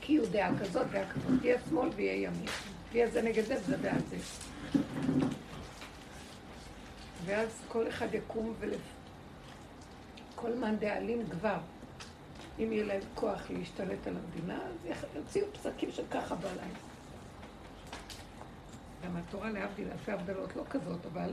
כי 0.00 0.12
יהיו 0.12 0.26
דעה 0.26 0.58
כזאת, 0.60 0.86
דעה 0.86 1.10
כזאת, 1.10 1.44
יהיה 1.44 1.58
שמאל 1.68 1.88
ויהיה 1.96 2.14
ימין. 2.14 2.48
יהיה 2.94 3.10
זה 3.10 3.22
נגד 3.22 3.44
זה 3.44 3.56
וזה 3.60 3.76
בעד 3.76 4.02
זה. 4.10 4.16
ואז 7.24 7.62
כל 7.68 7.88
אחד 7.88 8.14
יקום 8.14 8.54
ולפ... 8.60 8.80
כל 10.34 10.54
מאן 10.54 10.76
דאלים 10.76 11.26
כבר, 11.30 11.58
אם 12.58 12.72
יהיה 12.72 12.84
להם 12.84 13.00
כוח 13.14 13.50
להשתלט 13.50 14.06
על 14.06 14.14
המדינה, 14.16 14.58
אז 14.62 14.90
יוציאו 15.14 15.46
פסקים 15.52 15.92
של 15.92 16.02
ככה 16.10 16.34
להם. 16.56 16.70
גם 19.04 19.16
התורה 19.16 19.50
להבדיל 19.50 19.88
אלפי 19.92 20.12
הבדלות 20.12 20.56
לא 20.56 20.62
כזאת, 20.70 21.06
אבל 21.12 21.30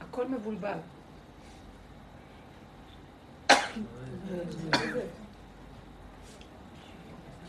הכל 0.00 0.28
מבולבל. 0.28 0.78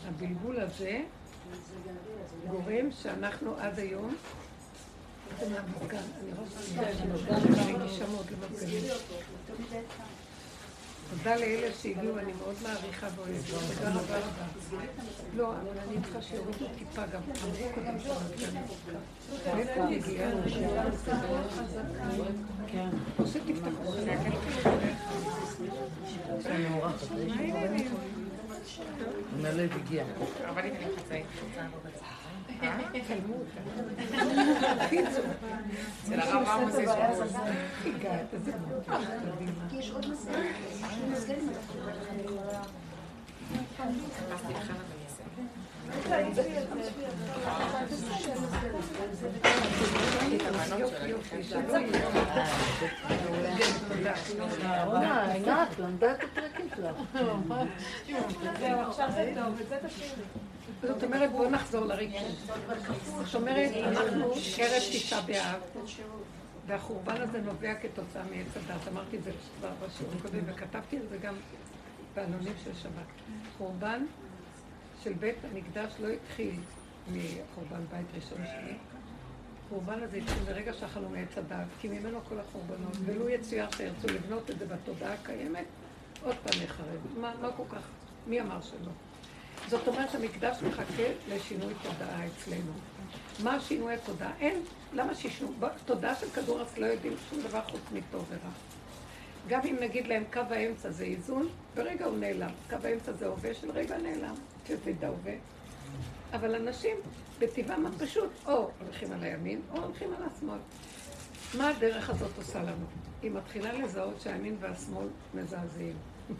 הבלבול 0.07 0.59
הזה 0.59 1.01
גורם 2.47 2.91
שאנחנו 2.91 3.55
עד 3.57 3.79
היום, 3.79 4.15
אני 5.41 5.53
רגישה 7.73 8.07
מאוד 8.07 8.25
למפגנים. 8.31 8.83
תודה 11.11 11.35
לאלה 11.35 11.67
שהגיעו, 11.81 12.19
אני 12.19 12.31
מאוד 12.39 12.55
מעריכה 12.63 13.07
ואוהבת. 13.15 13.45
תודה 13.75 13.89
רבה 13.89 14.17
רבה. 14.17 14.83
לא, 15.35 15.47
אבל 15.51 15.77
אני 15.87 16.01
צריכה 16.03 16.21
שיורידו 16.21 16.65
טיפה 16.77 17.05
גם. 17.05 17.21
אמרו 17.43 17.73
קודם 17.75 17.99
שהמפגן 17.99 18.59
מאיפה 19.55 19.83
אני 19.83 19.95
הגיעה? 19.95 20.31
כן. 22.67 22.89
או 23.19 23.27
שתפתחו. 23.27 23.93
מלב 29.41 29.71
הגיע. 29.73 30.03
אבל 30.49 30.65
אם 30.65 30.75
אני 30.75 30.85
חצאית, 30.97 31.25
חצה 31.35 31.61
צלמו 33.07 33.33
אותה. 33.33 33.61
קיצור. 34.89 35.25
אצל 36.03 36.19
הרב 36.19 36.47
עמוס 36.47 36.75
יש 36.75 36.89
גבול. 36.89 37.27
הגעת, 37.85 38.33
איזה 38.33 38.51
מדהימה. 38.51 39.69
כי 39.69 39.77
יש 39.77 39.91
עוד 39.91 40.11
מסגרת. 40.11 40.45
יש 40.71 40.93
מסגרת. 41.11 41.39
חיפשתי 43.47 44.53
לך 44.53 44.71
ואני 44.71 45.05
אעשה. 45.05 45.23
יופי, 50.79 51.07
יופי, 51.07 51.43
שלא 51.43 51.77
יהיה. 51.77 52.09
תודה. 53.87 54.83
רונה, 54.83 55.31
עינת, 55.33 55.79
למדה 55.79 56.11
את 56.11 56.23
הטרקים 56.23 56.69
שלך. 56.75 56.95
זהו, 58.59 58.79
עכשיו 58.79 59.09
זה 59.11 59.33
טוב, 59.35 59.59
את 59.61 59.69
זה 59.69 59.77
תשאיר 59.87 60.11
לי. 60.17 60.23
זאת 60.81 61.03
אומרת, 61.03 61.31
בואו 61.31 61.49
נחזור 61.49 61.85
לרגש. 61.85 62.21
זאת 63.25 63.35
אומרת, 63.35 63.71
אנחנו 63.85 64.25
ערב 64.57 64.81
תשעה 64.91 65.21
באב, 65.21 65.59
והחורבן 66.67 67.21
הזה 67.21 67.41
נובע 67.41 67.73
כתוצאה 67.75 68.23
מעץ 68.23 68.57
הדת. 68.57 68.87
אמרתי 68.87 69.17
את 69.17 69.23
זה 69.23 69.31
כבר 69.59 69.69
בשיעור 69.85 70.13
הקודם, 70.19 70.39
וכתבתי 70.45 70.97
על 70.97 71.03
זה 71.09 71.17
גם 71.17 71.35
בעלונים 72.15 72.53
של 72.63 72.73
שבת. 72.73 73.07
חורבן 73.57 74.05
של 75.03 75.13
בית 75.13 75.35
המקדש 75.51 75.93
לא 75.99 76.07
התחיל 76.07 76.55
מחורבן 77.07 77.85
בית 77.91 78.05
ראשון 78.15 78.45
שלי. 78.45 78.77
החורבן 79.65 80.03
הזה 80.03 80.17
התחיל 80.17 80.43
ברגע 80.43 80.73
שאכלנו 80.73 81.09
מעץ 81.09 81.37
הדת, 81.37 81.67
כי 81.81 81.87
ממנו 81.87 82.19
כל 82.29 82.39
החורבנות, 82.39 82.97
ולו 83.05 83.29
יצויר 83.29 83.71
שירצו 83.71 84.07
לבנות 84.07 84.49
את 84.49 84.59
זה 84.59 84.65
בתודעה 84.65 85.13
הקיימת, 85.13 85.65
עוד 86.23 86.35
פעם 86.43 86.63
יחרב. 86.63 87.19
מה, 87.19 87.33
מה 87.41 87.51
כל 87.51 87.63
כך? 87.69 87.87
מי 88.27 88.41
אמר 88.41 88.61
שלא? 88.61 88.91
זאת 89.69 89.87
אומרת, 89.87 90.15
המקדש 90.15 90.57
מחכה 90.63 91.03
לשינוי 91.29 91.73
תודעה 91.83 92.27
אצלנו. 92.27 92.71
מה 93.43 93.59
שינוי 93.59 93.93
התודעה? 93.93 94.31
אין. 94.39 94.61
למה 94.93 95.15
שישנו? 95.15 95.53
בתודעה 95.59 96.15
של 96.15 96.29
כדור 96.29 96.57
הארץ 96.59 96.77
לא 96.77 96.85
יודעים 96.85 97.13
שום 97.29 97.41
דבר 97.41 97.61
חוץ 97.61 97.81
מטוב 97.93 98.25
ורע. 98.29 98.51
גם 99.47 99.61
אם 99.65 99.75
נגיד 99.81 100.07
להם 100.07 100.23
קו 100.33 100.39
האמצע 100.49 100.91
זה 100.91 101.03
איזון, 101.03 101.47
ברגע 101.75 102.05
הוא 102.05 102.17
נעלם. 102.17 102.51
קו 102.69 102.75
האמצע 102.83 103.11
זה 103.11 103.27
הווה 103.27 103.53
של 103.53 103.71
רגע 103.71 103.97
נעלם, 103.97 104.35
שזה 104.67 104.91
ההווה. 105.01 105.33
אבל 106.33 106.55
אנשים, 106.55 106.97
בטבעם 107.39 107.85
הפשוט, 107.85 108.29
או 108.45 108.69
הולכים 108.85 109.11
על 109.11 109.23
הימין, 109.23 109.61
או 109.71 109.83
הולכים 109.83 110.09
על 110.17 110.23
השמאל. 110.23 110.59
מה 111.57 111.69
הדרך 111.69 112.09
הזאת 112.09 112.31
עושה 112.37 112.63
לנו? 112.63 112.85
היא 113.21 113.31
מתחילה 113.31 113.73
לזהות 113.73 114.21
שהימין 114.21 114.57
והשמאל 114.59 115.07
מזעזעים. 115.33 115.95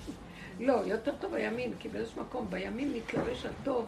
לא, 0.60 0.74
יותר 0.74 1.12
טוב 1.22 1.34
הימין, 1.34 1.74
כי 1.80 1.90
באיזשהו 1.90 2.22
מקום 2.22 2.48
בימין 2.50 2.94
מתלבש 2.94 3.46
הטוב, 3.46 3.86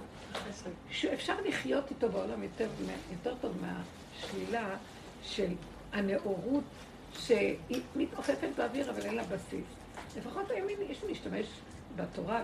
שאפשר 0.90 1.42
לחיות 1.46 1.90
איתו 1.90 2.10
בעולם 2.10 2.44
יותר, 2.44 2.68
יותר 3.12 3.36
טוב 3.42 3.58
מהשלילה 3.62 4.76
של 5.24 5.48
הנאורות 5.94 6.64
שהיא 7.14 7.82
מתעופפת 7.96 8.50
באוויר 8.58 8.90
אבל 8.92 9.02
אין 9.02 9.16
לה 9.16 9.24
בסיס. 9.24 9.66
לפחות 10.18 10.52
הימין 10.52 10.78
יש 10.90 11.04
משתמש 11.12 11.46
בתורה 11.96 12.44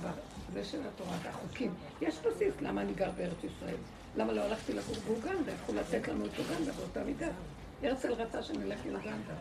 ובזה 0.00 0.64
של 0.64 0.80
התורה 0.88 1.16
והחוקים. 1.22 1.74
יש 2.00 2.14
בסיס 2.18 2.54
למה 2.60 2.80
אני 2.80 2.94
גר 2.94 3.10
בארץ 3.16 3.44
ישראל. 3.44 3.76
למה 4.16 4.32
לא 4.32 4.40
הלכתי 4.40 4.72
לגור 4.72 4.96
באוגנדה? 5.06 5.52
יכלו 5.52 5.74
לתת 5.74 6.08
לנו 6.08 6.26
את 6.26 6.30
אוגנדה 6.38 6.72
באותה 6.72 7.04
מידה. 7.04 7.28
הרצל 7.82 8.12
רצה 8.12 8.42
שנלך 8.42 8.78
לאוגנדה. 8.86 9.34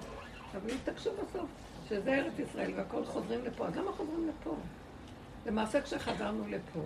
אבל 0.55 0.71
התעקשו 0.73 1.09
בסוף, 1.13 1.49
שזה 1.89 2.13
ארץ 2.13 2.39
ישראל 2.39 2.71
והכל 2.75 3.05
חוזרים 3.05 3.45
לפה. 3.45 3.67
אז 3.67 3.77
למה 3.77 3.91
חוזרים 3.91 4.29
לפה? 4.29 4.55
למעשה 5.45 5.81
כשחזרנו 5.81 6.47
לפה, 6.47 6.79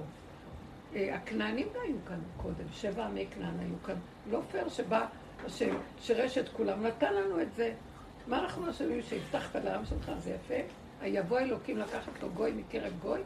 אה, 0.96 1.16
הכנענים 1.16 1.68
לא 1.76 1.82
היו 1.82 1.96
כאן 2.08 2.20
קודם, 2.38 2.66
שבע 2.74 3.06
עמי 3.06 3.28
כנען 3.36 3.60
היו 3.60 3.76
כאן. 3.86 3.96
לא 4.32 4.42
פייר 4.52 4.70
שבא 4.70 5.06
השם, 5.46 5.76
שירש 6.00 6.38
את 6.38 6.50
כולם, 6.50 6.86
נתן 6.86 7.14
לנו 7.14 7.42
את 7.42 7.48
זה. 7.56 7.74
מה 8.28 8.40
אנחנו 8.40 8.70
אשמים 8.70 9.02
שהבטחת 9.02 9.56
לעם 9.56 9.86
שלך, 9.86 10.12
זה 10.20 10.32
יפה? 10.32 10.54
יבוא 11.04 11.40
אלוקים 11.40 11.78
לקחת 11.78 12.24
לו 12.24 12.30
גוי 12.30 12.52
מקרב 12.52 12.94
גוי? 13.02 13.22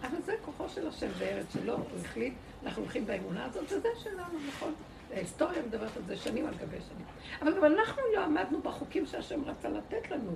אבל 0.00 0.22
זה 0.24 0.34
כוחו 0.44 0.68
של 0.68 0.88
השם 0.88 1.08
בארץ 1.18 1.52
שלו, 1.52 1.74
הוא 1.74 1.84
החליט, 2.04 2.34
אנחנו 2.64 2.82
הולכים 2.82 3.06
באמונה 3.06 3.44
הזאת, 3.44 3.64
וזה 3.64 3.88
שלנו, 4.02 4.38
נכון? 4.48 4.74
ההיסטוריה 5.14 5.62
מדברת 5.62 5.96
על 5.96 6.02
זה 6.06 6.16
שנים 6.16 6.46
על 6.46 6.54
גבי 6.54 6.76
שנים. 6.80 7.06
אבל 7.42 7.56
גם 7.56 7.64
אנחנו 7.64 8.02
לא 8.14 8.24
עמדנו 8.24 8.60
בחוקים 8.62 9.06
שהשם 9.06 9.44
רצה 9.44 9.68
לתת 9.68 10.10
לנו. 10.10 10.32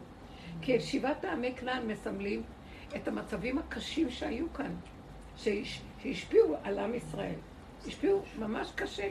כי 0.63 0.81
שבעת 0.81 1.25
העמי 1.25 1.55
כנען 1.57 1.87
מסמלים 1.87 2.43
את 2.97 3.09
המצבים 3.09 3.59
הקשים 3.59 4.11
שהיו 4.11 4.53
כאן, 4.53 4.75
שהש, 5.37 5.83
שהשפיעו 6.03 6.57
על 6.63 6.79
עם 6.79 6.95
ישראל. 6.95 7.35
השפיעו 7.87 8.23
ממש 8.39 8.73
קשה. 8.75 9.09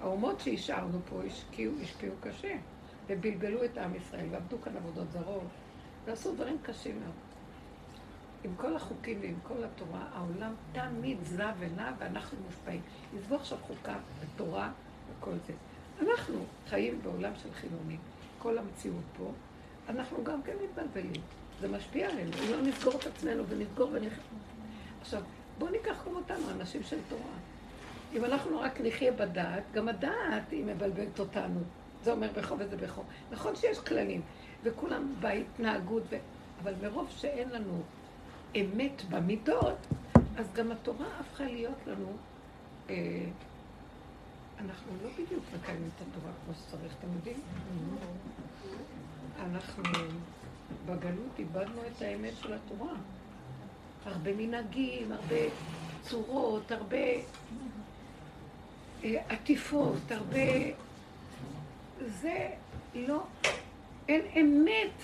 האומות 0.00 0.40
שהשארנו 0.40 0.98
פה 1.08 1.22
השקיעו, 1.26 1.74
השפיעו 1.82 2.14
קשה, 2.20 2.56
ובלבלו 3.06 3.64
את 3.64 3.78
עם 3.78 3.94
ישראל, 3.94 4.26
ועבדו 4.30 4.60
כאן 4.60 4.76
עבודות 4.76 5.10
זרות, 5.12 5.42
ועשו 6.04 6.34
דברים 6.34 6.56
קשים 6.62 7.00
מאוד. 7.00 7.14
עם 8.44 8.54
כל 8.56 8.76
החוקים 8.76 9.18
ועם 9.20 9.34
כל 9.42 9.64
התורה, 9.64 10.08
העולם 10.12 10.54
תמיד 10.72 11.18
זע 11.22 11.52
ונע 11.58 11.92
ואנחנו 11.98 12.38
מושפעים. 12.46 12.80
עזבו 13.18 13.34
עכשיו 13.34 13.58
חוקה 13.58 13.96
ותורה 14.20 14.70
וכל 15.10 15.34
זה. 15.46 15.52
אנחנו 16.02 16.44
חיים 16.68 17.00
בעולם 17.02 17.32
של 17.42 17.52
חילונים. 17.52 17.98
כל 18.38 18.58
המציאות 18.58 19.04
פה, 19.18 19.32
אנחנו 19.90 20.24
גם 20.24 20.42
כן 20.42 20.52
מתבלבלים. 20.64 21.22
זה 21.60 21.68
משפיע 21.68 22.08
עלינו. 22.10 22.30
אם 22.30 22.52
לא 22.52 22.62
נסגור 22.62 22.94
את 22.94 23.06
עצמנו 23.06 23.46
ונסגור 23.48 23.90
ונח... 23.92 24.12
עכשיו, 25.00 25.22
בואו 25.58 25.70
ניקח 25.70 26.04
גם 26.06 26.16
אותנו, 26.16 26.50
אנשים 26.50 26.82
של 26.82 26.98
תורה. 27.08 27.36
אם 28.12 28.24
אנחנו 28.24 28.60
רק 28.60 28.80
נחיה 28.80 29.12
בדעת, 29.12 29.62
גם 29.72 29.88
הדעת 29.88 30.50
היא 30.50 30.64
מבלבלת 30.64 31.20
אותנו. 31.20 31.60
זה 32.04 32.12
אומר 32.12 32.28
בכו 32.36 32.58
וזה 32.58 32.76
בכו. 32.76 33.02
נכון 33.30 33.56
שיש 33.56 33.78
כללים, 33.78 34.22
וכולם 34.62 35.14
בהתנהגות, 35.20 36.02
ו... 36.10 36.16
אבל 36.62 36.74
מרוב 36.82 37.08
שאין 37.10 37.48
לנו 37.50 37.82
אמת 38.56 39.02
במידות, 39.10 39.76
אז 40.36 40.52
גם 40.54 40.72
התורה 40.72 41.06
הפכה 41.20 41.44
להיות 41.44 41.86
לנו, 41.86 42.12
אה, 42.90 42.94
אנחנו 44.60 44.92
לא 45.02 45.10
בדיוק 45.10 45.44
מקיימים 45.54 45.90
את 45.96 46.02
התורה 46.02 46.32
כמו 46.44 46.54
שצריך, 46.54 46.94
אתם 46.98 47.08
יודעים? 47.14 47.40
אנחנו 49.40 49.82
בגלות 50.86 51.38
איבדנו 51.38 51.80
את 51.96 52.02
האמת 52.02 52.32
של 52.42 52.52
התורה. 52.52 52.92
הרבה 54.04 54.30
מנהגים, 54.36 55.12
הרבה 55.12 55.36
צורות, 56.02 56.72
הרבה 56.72 56.96
אה, 59.04 59.22
עטיפות, 59.28 60.10
הרבה... 60.10 60.38
זה 62.06 62.50
לא... 62.94 63.22
אין 64.08 64.22
אמת. 64.40 65.02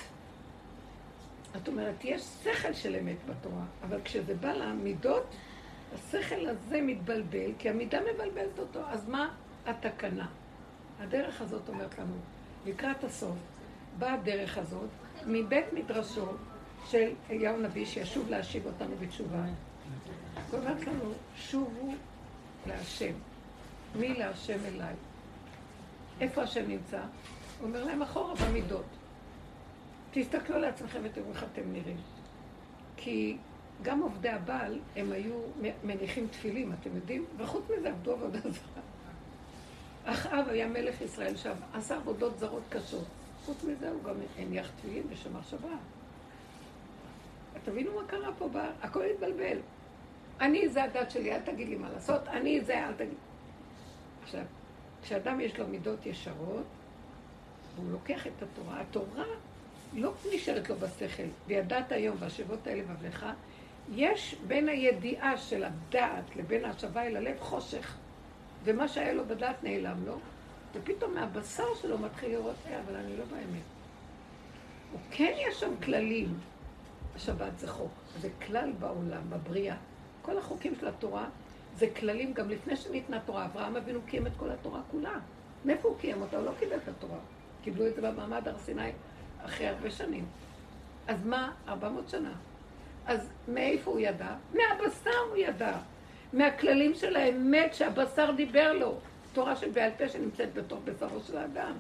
את 1.56 1.68
אומרת, 1.68 2.04
יש 2.04 2.22
שכל 2.22 2.72
של 2.72 2.96
אמת 2.96 3.16
בתורה, 3.28 3.64
אבל 3.82 4.00
כשזה 4.04 4.34
בא 4.34 4.52
למידות, 4.52 5.34
השכל 5.94 6.48
הזה 6.48 6.80
מתבלבל, 6.82 7.50
כי 7.58 7.68
המידה 7.68 8.00
מבלבלת 8.00 8.58
אותו. 8.58 8.80
אז 8.88 9.08
מה 9.08 9.34
התקנה? 9.66 10.26
הדרך 11.00 11.40
הזאת 11.40 11.68
אומרת 11.68 11.98
לנו, 11.98 12.14
לקראת 12.66 13.04
הסוף, 13.04 13.36
באה 13.98 14.14
הדרך 14.14 14.58
הזאת 14.58 14.88
מבית 15.26 15.72
מדרשו 15.72 16.26
של 16.86 17.10
אליהו 17.30 17.56
נביא 17.56 17.86
שישוב 17.86 18.30
להשיב 18.30 18.66
אותנו 18.66 18.96
בתשובה. 19.00 19.42
היא 19.42 19.52
אומרת 20.52 20.86
לנו, 20.86 21.12
שובו 21.36 21.94
להשם. 22.66 23.12
מי 23.94 24.14
להשם 24.14 24.58
אליי? 24.64 24.94
איפה 26.20 26.42
השם 26.42 26.68
נמצא? 26.68 27.00
הוא 27.60 27.68
אומר 27.68 27.84
להם 27.84 28.02
אחורה 28.02 28.34
במידות. 28.34 28.84
תסתכלו 30.10 30.58
לעצמכם 30.58 31.00
ותראו 31.02 31.30
איך 31.30 31.44
אתם 31.52 31.72
נראים. 31.72 32.00
כי 32.96 33.36
גם 33.82 34.00
עובדי 34.00 34.28
הבעל, 34.28 34.78
הם 34.96 35.12
היו 35.12 35.34
מניחים 35.84 36.26
תפילים, 36.30 36.72
אתם 36.72 36.90
יודעים? 36.96 37.24
וחוץ 37.36 37.64
מזה 37.78 37.88
עבדו 37.88 38.12
עבודה 38.12 38.40
זרה. 38.40 38.82
אחאב 40.04 40.48
היה 40.48 40.68
מלך 40.68 41.00
ישראל 41.00 41.36
שעשה 41.36 41.96
עבודות 41.96 42.38
זרות 42.38 42.62
קשות. 42.68 43.06
חוץ 43.46 43.64
מזה 43.64 43.90
הוא 43.90 44.02
גם 44.02 44.14
הניח 44.38 44.70
תפילין 44.76 45.02
ושמר 45.10 45.42
שבת. 45.50 45.68
תבינו 47.64 47.90
מה 47.94 48.06
קרה 48.06 48.32
פה, 48.38 48.48
הכל 48.82 49.04
התבלבל. 49.04 49.58
אני 50.40 50.68
זה 50.68 50.84
הדת 50.84 51.10
שלי, 51.10 51.34
אל 51.34 51.40
תגיד 51.40 51.68
לי 51.68 51.76
מה 51.76 51.90
לעשות, 51.90 52.28
אני 52.28 52.60
זה, 52.60 52.86
אל 52.86 52.92
תגיד. 52.92 53.18
עכשיו, 54.22 54.42
כשאדם 55.02 55.40
יש 55.40 55.58
לו 55.58 55.66
מידות 55.66 56.06
ישרות, 56.06 56.64
והוא 57.76 57.90
לוקח 57.90 58.26
את 58.26 58.42
התורה, 58.42 58.80
התורה 58.80 59.24
לא 59.92 60.12
נשארת 60.34 60.68
לו 60.68 60.76
בשכל. 60.76 61.22
וידעת 61.46 61.92
היום 61.92 62.16
והשבות 62.20 62.66
האלה 62.66 62.82
בבלך, 62.82 63.26
יש 63.94 64.36
בין 64.46 64.68
הידיעה 64.68 65.36
של 65.36 65.64
הדעת 65.64 66.36
לבין 66.36 66.64
ההשבה 66.64 67.02
אל 67.02 67.16
הלב 67.16 67.40
חושך. 67.40 67.96
ומה 68.64 68.88
שהיה 68.88 69.12
לו 69.12 69.24
בדעת 69.24 69.64
נעלם 69.64 70.06
לו, 70.06 70.18
ופתאום 70.76 71.14
מהבשר 71.14 71.74
שלו 71.82 71.98
מתחיל 71.98 72.30
לראות, 72.30 72.56
אה, 72.66 72.80
אבל 72.80 72.96
אני 72.96 73.16
לא 73.16 73.24
באמת. 73.24 73.62
הוא 74.92 75.00
כן 75.10 75.32
יש 75.48 75.60
שם 75.60 75.70
כללים. 75.84 76.38
השבת 77.16 77.58
זה 77.58 77.68
חוק, 77.68 77.92
זה 78.20 78.28
כלל 78.46 78.72
בעולם, 78.78 79.30
בבריאה. 79.30 79.76
כל 80.22 80.38
החוקים 80.38 80.74
של 80.80 80.88
התורה 80.88 81.28
זה 81.76 81.86
כללים, 81.96 82.32
גם 82.32 82.50
לפני 82.50 82.76
שניתנה 82.76 83.20
תורה. 83.20 83.44
אברהם 83.44 83.76
אבינו 83.76 84.00
קיים 84.06 84.26
את 84.26 84.32
כל 84.36 84.50
התורה 84.50 84.80
כולה. 84.90 85.18
מאיפה 85.64 85.88
הוא 85.88 85.98
קיים 85.98 86.22
אותה? 86.22 86.36
הוא 86.36 86.46
לא 86.46 86.52
קיבל 86.58 86.76
את 86.76 86.88
התורה. 86.88 87.18
קיבלו 87.62 87.86
את 87.86 87.94
זה 87.94 88.02
במעמד 88.02 88.48
הר 88.48 88.58
סיני 88.58 88.90
אחרי 89.44 89.66
הרבה 89.66 89.90
שנים. 89.90 90.26
אז 91.08 91.26
מה? 91.26 91.52
400 91.68 92.08
שנה. 92.08 92.32
אז 93.06 93.28
מאיפה 93.48 93.90
הוא 93.90 94.00
ידע? 94.00 94.34
מהבשר 94.54 95.18
הוא 95.28 95.36
ידע. 95.36 95.78
מהכללים 96.32 96.94
של 96.94 97.16
האמת 97.16 97.74
שהבשר 97.74 98.30
דיבר 98.36 98.72
לו. 98.72 98.98
תורה 99.36 99.56
שבעל 99.56 99.90
פה 99.98 100.08
שנמצאת 100.08 100.54
בתוך 100.54 100.78
בשרו 100.84 101.20
של 101.20 101.38
האדם. 101.38 101.72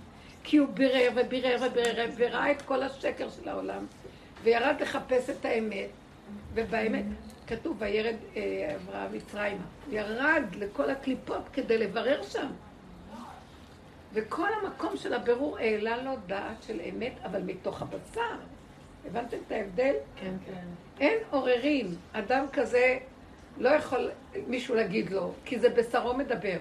כי 0.44 0.56
הוא 0.56 0.68
בירר 0.68 1.10
ובירר 1.16 1.56
ובירר 1.66 2.10
וראה 2.16 2.50
את 2.50 2.62
כל 2.62 2.82
השקר 2.82 3.30
של 3.30 3.48
העולם 3.48 3.86
וירד 4.42 4.74
לחפש 4.80 5.30
את 5.30 5.44
האמת 5.44 5.88
ובאמת 6.54 7.04
כתוב 7.46 7.76
וירד 7.78 8.14
אה, 8.36 8.76
אברהם 8.76 9.12
מצרימה 9.12 9.64
ירד 9.90 10.42
לכל 10.58 10.90
הקליפות 10.90 11.42
כדי 11.52 11.78
לברר 11.78 12.22
שם 12.22 12.46
וכל 14.12 14.48
המקום 14.62 14.96
של 14.96 15.14
הבירור 15.14 15.58
העלה 15.58 16.02
לו 16.02 16.12
דעת 16.26 16.62
של 16.62 16.80
אמת 16.80 17.12
אבל 17.24 17.42
מתוך 17.42 17.82
הבשר 17.82 18.36
הבנתם 19.06 19.36
את 19.46 19.52
ההבדל? 19.52 19.94
כן, 20.16 20.34
כן. 20.46 20.66
אין 21.00 21.18
עוררין. 21.30 21.94
אדם 22.12 22.46
כזה 22.52 22.98
לא 23.58 23.68
יכול 23.68 24.10
מישהו 24.46 24.74
להגיד 24.74 25.10
לו, 25.10 25.32
כי 25.44 25.58
זה 25.58 25.68
בשרו 25.68 26.14
מדבר. 26.14 26.56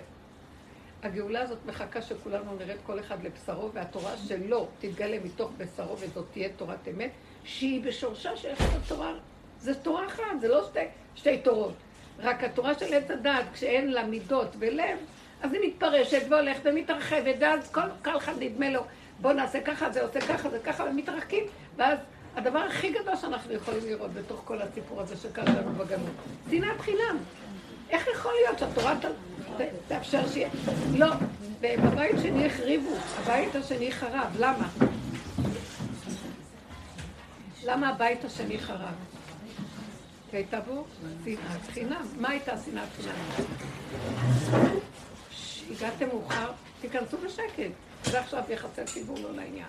הגאולה 1.05 1.41
הזאת 1.41 1.57
מחכה 1.65 2.01
שכולנו 2.01 2.55
נרד 2.55 2.77
כל 2.85 2.99
אחד 2.99 3.23
לבשרו, 3.23 3.71
והתורה 3.73 4.17
שלו 4.27 4.67
תתגלה 4.79 5.17
מתוך 5.23 5.51
בשרו, 5.57 5.97
וזאת 5.99 6.25
תהיה 6.31 6.49
תורת 6.57 6.87
אמת, 6.87 7.11
שהיא 7.43 7.83
בשורשה 7.83 8.37
של 8.37 8.47
איך 8.47 8.75
התורה. 8.75 9.13
זה 9.59 9.75
תורה 9.75 10.07
אחת, 10.07 10.23
זה 10.41 10.47
לא 10.47 10.65
שתי, 10.69 10.79
שתי 11.15 11.37
תורות. 11.37 11.73
רק 12.19 12.43
התורה 12.43 12.79
של 12.79 12.93
עץ 12.93 13.11
הדעת, 13.11 13.45
כשאין 13.53 13.91
לה 13.91 14.05
מידות 14.05 14.55
ולב, 14.59 14.97
אז 15.41 15.53
היא 15.53 15.61
מתפרשת 15.67 16.21
והולכת 16.29 16.61
ומתרחבת, 16.65 17.35
ואז 17.39 17.71
כל, 17.71 17.81
כל 18.03 18.17
אחד 18.17 18.33
נדמה 18.39 18.69
לו, 18.69 18.81
בוא 19.21 19.33
נעשה 19.33 19.61
ככה, 19.61 19.91
זה 19.91 20.03
עושה 20.03 20.21
ככה, 20.21 20.49
זה 20.49 20.59
ככה, 20.59 20.83
ומתרחקים, 20.83 21.43
ואז 21.77 21.99
הדבר 22.35 22.59
הכי 22.59 22.91
גדול 22.91 23.15
שאנחנו 23.15 23.53
יכולים 23.53 23.85
לראות 23.85 24.13
בתוך 24.13 24.41
כל 24.45 24.61
הסיפור 24.61 25.01
הזה 25.01 25.15
שקרה 25.17 25.45
לנו 25.45 25.71
בגלות, 25.71 26.15
שנאת 26.49 26.81
חינם. 26.81 27.17
איך 27.89 28.07
יכול 28.15 28.31
להיות 28.43 28.59
שהתורה 28.59 28.95
תאפשר 29.87 30.29
שיהיה... 30.29 30.49
לא, 30.93 31.07
בבית 31.61 32.15
שני 32.21 32.45
החריבו, 32.45 32.95
הבית 33.17 33.55
השני 33.55 33.91
חרב, 33.91 34.35
למה? 34.39 34.67
למה 37.63 37.89
הבית 37.89 38.25
השני 38.25 38.59
חרב? 38.59 38.95
כי 40.31 40.37
הייתה 40.37 40.59
בו 40.59 40.85
שנאת 41.23 41.71
חינם. 41.73 42.05
מה 42.19 42.29
הייתה 42.29 42.51
שנאת 42.65 42.89
חינם? 43.01 43.47
הגעתם 45.71 46.07
מאוחר, 46.07 46.51
תיכנסו 46.81 47.17
בשקט. 47.17 47.71
זה 48.03 48.19
עכשיו 48.19 48.43
יחסי 48.49 48.83
ציבור 48.85 49.19
לא 49.19 49.35
לעניין. 49.35 49.67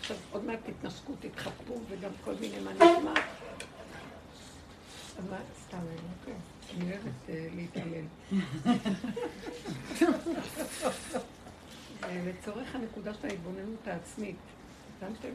עכשיו 0.00 0.16
עוד 0.32 0.44
מעט 0.44 0.58
תתנשקו, 0.64 1.12
תתחפו 1.20 1.74
וגם 1.88 2.10
כל 2.24 2.32
מיני 2.40 2.60
מה 2.60 2.72
נשמע. 2.72 3.12
אבל 5.18 5.36
סתם, 5.66 5.78
אני 6.76 6.92
אוהבת 6.92 7.28
אה, 7.28 7.46
להתעלל. 7.54 8.04
לצורך 12.26 12.74
הנקודה 12.74 13.14
של 13.14 13.28
ההתבוננות 13.28 13.88
העצמית, 13.88 14.36
הבנתם? 14.98 15.28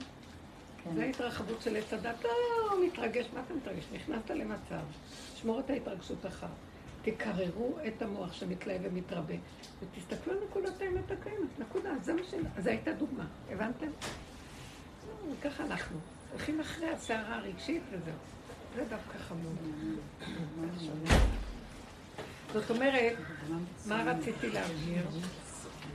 כן. 0.83 0.95
זו 0.95 1.01
ההתרחבות 1.01 1.61
של 1.61 1.75
עץ 1.75 1.93
הדת. 1.93 2.23
לא, 2.23 2.29
לא, 2.69 2.85
מתרגש, 2.85 3.25
מה 3.33 3.41
אתה 3.45 3.53
מתרגש? 3.53 3.83
נכנסת 3.93 4.29
למצב, 4.29 4.81
שמור 5.35 5.59
את 5.59 5.69
ההתרגשות 5.69 6.25
אחר. 6.25 6.47
תקררו 7.01 7.77
את 7.87 8.01
המוח 8.01 8.33
שמתלהב 8.33 8.81
ומתרבה, 8.83 9.33
ותסתכלו 9.81 10.33
על 10.33 10.39
נקודת 10.49 10.81
האמת 10.81 11.11
הקיימת, 11.11 11.59
נקודה, 11.59 11.89
זה 12.01 12.13
מה 12.13 12.23
ש... 12.23 12.33
זו 12.63 12.69
הייתה 12.69 12.93
דוגמה, 12.93 13.25
הבנתם? 13.51 13.87
ככה 15.43 15.63
אנחנו, 15.63 15.97
הולכים 16.31 16.59
אחרי 16.59 16.89
הסערה 16.89 17.35
הרגשית 17.35 17.81
וזהו. 17.91 18.13
זה 18.75 18.83
דווקא 18.89 19.17
חמור. 19.27 19.53
זאת 22.53 22.69
אומרת, 22.69 23.13
מה 23.85 24.03
רציתי 24.03 24.49
להבהיר? 24.49 25.07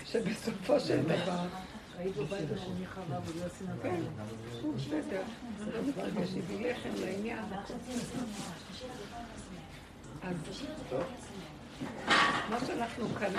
שבסופו 0.04 0.80
של 0.80 1.02
דבר... 1.02 1.46
בבית 2.04 2.52
השני 2.54 2.86
לא 3.10 3.18
כן, 3.82 4.00
בסדר, 4.76 5.22
זה 5.58 5.64
לא 5.72 5.80
לעניין. 7.00 7.44
אז 10.22 10.36
מה 12.50 12.58
שאנחנו 12.66 13.08
כאן 13.08 13.32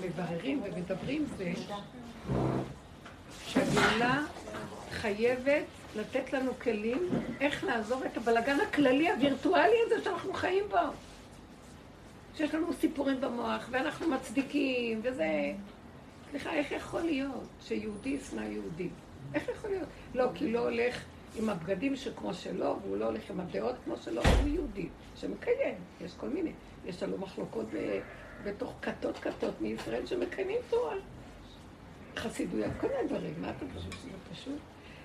מבררים 0.00 0.62
ומדברים 0.64 1.26
זה 1.38 1.52
שהגאולה 3.46 4.22
חייבת 4.90 5.64
לתת 5.96 6.32
לנו 6.32 6.52
כלים 6.62 7.08
איך 7.40 7.64
לעזוב 7.64 8.02
את 8.02 8.16
הבלגן 8.16 8.60
הכללי 8.60 9.10
הווירטואלי 9.10 9.76
הזה 9.86 10.04
שאנחנו 10.04 10.32
חיים 10.32 10.64
בו. 10.70 10.76
שיש 12.36 12.54
לנו 12.54 12.72
סיפורים 12.72 13.20
במוח, 13.20 13.68
ואנחנו 13.70 14.08
מצדיקים, 14.08 15.00
וזה... 15.04 15.52
סליחה, 16.30 16.54
איך 16.54 16.72
יכול 16.72 17.00
להיות 17.00 17.44
שיהודי 17.60 18.08
ישנא 18.08 18.40
יהודי? 18.40 18.88
איך 19.34 19.48
יכול 19.48 19.70
להיות? 19.70 19.88
לא, 20.14 20.28
כי 20.34 20.52
לא 20.52 20.58
הולך 20.58 21.04
עם 21.38 21.48
הבגדים 21.48 21.96
שכמו 21.96 22.34
שלו, 22.34 22.78
והוא 22.82 22.96
לא 22.96 23.04
הולך 23.04 23.30
עם 23.30 23.40
הדעות 23.40 23.74
כמו 23.84 23.96
שלו, 23.96 24.22
הוא 24.24 24.48
יהודי, 24.48 24.88
שמקיים, 25.16 25.74
יש 26.00 26.12
כל 26.16 26.28
מיני. 26.28 26.52
יש 26.86 27.02
לנו 27.02 27.18
מחלוקות 27.18 27.66
ב... 27.74 28.00
בתוך 28.44 28.74
כתות 28.82 29.18
כתות 29.18 29.60
מישראל 29.60 30.06
שמקיימים 30.06 30.58
תורה. 30.70 30.94
חסידויות, 32.16 32.72
כל 32.80 32.86
מיני 32.86 33.08
דברים. 33.08 33.34
מה 33.40 33.50
אתה 33.50 33.64
חושב 33.74 33.90
שזה 33.90 34.08
פשוט? 34.32 34.58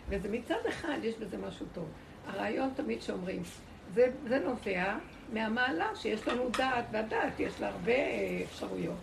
וזה 0.09 0.29
מצד 0.29 0.65
אחד, 0.69 0.97
יש 1.03 1.15
בזה 1.15 1.37
משהו 1.37 1.65
טוב. 1.73 1.85
הרעיון 2.27 2.69
תמיד 2.75 3.01
שאומרים, 3.01 3.41
זה, 3.93 4.11
זה 4.27 4.39
נובע 4.39 4.97
מהמעלה 5.33 5.95
שיש 5.95 6.27
לנו 6.27 6.49
דעת, 6.49 6.85
והדעת 6.91 7.39
יש 7.39 7.61
לה 7.61 7.67
הרבה 7.67 7.93
אפשרויות. 8.43 8.97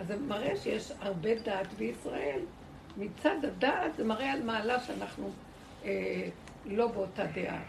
אז 0.00 0.06
זה 0.06 0.16
מראה 0.16 0.56
שיש 0.56 0.92
הרבה 1.00 1.34
דעת 1.34 1.72
בישראל. 1.72 2.40
מצד 2.96 3.44
הדעת 3.44 3.96
זה 3.96 4.04
מראה 4.04 4.32
על 4.32 4.42
מעלה 4.42 4.80
שאנחנו 4.80 5.30
אה, 5.84 6.28
לא 6.66 6.86
באותה 6.86 7.24
דעה. 7.26 7.62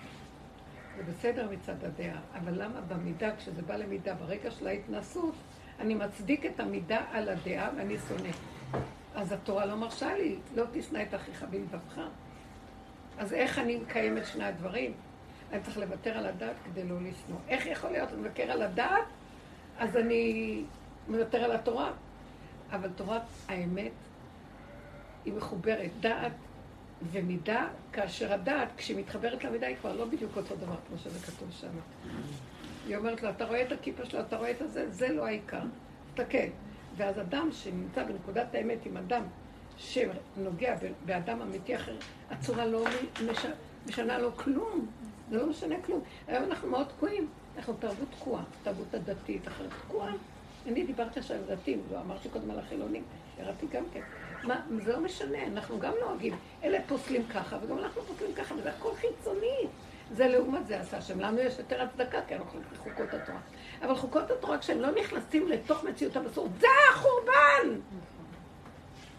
זה 0.98 1.04
בסדר 1.04 1.50
מצד 1.52 1.84
הדעה, 1.84 2.20
אבל 2.34 2.64
למה 2.64 2.82
במידה, 2.82 3.36
כשזה 3.36 3.62
בא 3.62 3.76
למידה, 3.76 4.14
ברגע 4.14 4.52
של 4.52 4.68
ההתנסות, 4.68 5.34
אני 5.80 5.96
מצדיק 5.96 6.46
את 6.46 6.60
המידה 6.60 7.02
על 7.12 7.30
הדעה 7.30 7.70
ואני 7.78 7.96
שונא. 8.08 8.30
אז 9.16 9.32
התורה 9.32 9.66
לא 9.66 9.76
מרשה 9.76 10.18
לי, 10.18 10.36
לא 10.56 10.64
תשנא 10.72 11.04
את 11.10 11.16
אחיך 11.16 11.46
בלבבך. 11.50 12.00
אז 13.18 13.34
איך 13.34 13.60
אני 13.60 13.76
מקיים 13.78 14.18
את 14.18 14.26
שני 14.26 14.44
הדברים? 14.44 14.94
אני 15.52 15.62
צריך 15.62 15.78
לוותר 15.78 16.18
על 16.18 16.26
הדעת 16.26 16.56
כדי 16.66 16.84
לא 16.84 16.96
לשנוא. 16.96 17.38
איך 17.48 17.66
יכול 17.66 17.90
להיות 17.90 18.10
אני 18.10 18.22
מוותר 18.22 18.52
על 18.52 18.62
הדעת? 18.62 19.06
אז 19.78 19.98
אני 19.98 20.64
מוותר 21.08 21.44
על 21.44 21.52
התורה. 21.52 21.92
אבל 22.72 22.90
תורת 22.96 23.22
האמת 23.48 23.92
היא 25.26 25.34
מחוברת. 25.34 25.90
דעת 26.00 26.32
ומידה, 27.12 27.68
כאשר 27.94 28.34
הדעת, 28.34 28.68
כשהיא 28.78 28.98
מתחברת 28.98 29.44
למידה, 29.44 29.68
היא 29.68 29.76
כבר 29.76 29.96
לא 29.96 30.06
בדיוק 30.06 30.38
אותו 30.38 30.56
דבר 30.56 30.76
כמו 30.88 30.98
שזה 30.98 31.20
כתוב 31.20 31.52
שם. 31.52 31.68
היא 32.88 32.98
אומרת 32.98 33.24
לו, 33.24 33.30
אתה 33.30 33.46
רואה 33.46 33.62
את 33.62 33.72
הכיפה 33.72 34.06
שלו, 34.06 34.20
אתה 34.20 34.38
רואה 34.38 34.52
את 34.52 34.62
הזה, 34.62 34.92
זה 34.92 35.10
לא 35.10 35.26
העיקר. 35.26 35.62
תסתכל. 36.18 36.48
ואז 36.98 37.20
אדם 37.20 37.50
שנמצא 37.52 38.04
בנקודת 38.04 38.56
האמת 38.56 38.86
עם 38.86 38.98
אדם 38.98 39.24
שנוגע 39.78 40.76
באדם 41.06 41.42
אמיתי 41.42 41.76
אחר, 41.76 41.96
הצורה 42.30 42.66
לא, 42.66 42.86
מש... 43.32 43.46
משנה 43.88 44.18
לו 44.18 44.36
כלום. 44.36 44.86
זה 45.30 45.38
לא 45.38 45.46
משנה 45.46 45.76
כלום. 45.86 46.02
היום 46.28 46.44
אנחנו 46.44 46.70
מאוד 46.70 46.88
תקועים. 46.88 47.28
אנחנו 47.58 47.74
תרבות 47.74 48.08
תקועה, 48.20 48.44
תרבות 48.64 48.94
הדתית, 48.94 49.48
אחרת 49.48 49.70
תקועה. 49.88 50.12
אני 50.68 50.84
דיברתי 50.84 51.20
עכשיו 51.20 51.38
על 51.38 51.56
דתיים, 51.56 51.82
לא 51.92 52.00
אמרתי 52.00 52.30
קודם 52.30 52.52
על 52.52 52.60
החילונים, 52.60 53.04
ירדתי 53.40 53.66
גם 53.72 53.84
כן. 53.94 54.02
מה, 54.44 54.62
זה 54.86 54.94
לא 54.94 55.00
משנה, 55.00 55.48
אנחנו 55.48 55.80
גם 55.80 55.94
נוהגים. 56.06 56.36
אלה 56.64 56.80
פוסלים 56.88 57.28
ככה, 57.28 57.58
וגם 57.62 57.78
אנחנו 57.78 58.02
פוסלים 58.02 58.34
ככה, 58.34 58.56
וזה 58.56 58.70
הכל 58.70 58.96
חיצוני. 58.96 59.68
זה 60.12 60.28
לעומת 60.28 60.68
זה 60.68 60.80
עשה 60.80 60.98
השם. 60.98 61.20
לנו 61.20 61.40
יש 61.40 61.58
יותר 61.58 61.82
הצדקה, 61.82 62.22
כי 62.28 62.36
אנחנו 62.36 62.60
חוקות 62.78 63.14
התורה. 63.14 63.40
אבל 63.82 63.96
חוקות 63.96 64.32
התורה, 64.32 64.58
כשהם 64.58 64.82
לא 64.82 64.92
נכנסים 64.92 65.48
לתוך 65.48 65.84
מציאות 65.84 66.16
המסורת, 66.16 66.52
זה 66.60 66.68
החורבן! 66.92 67.27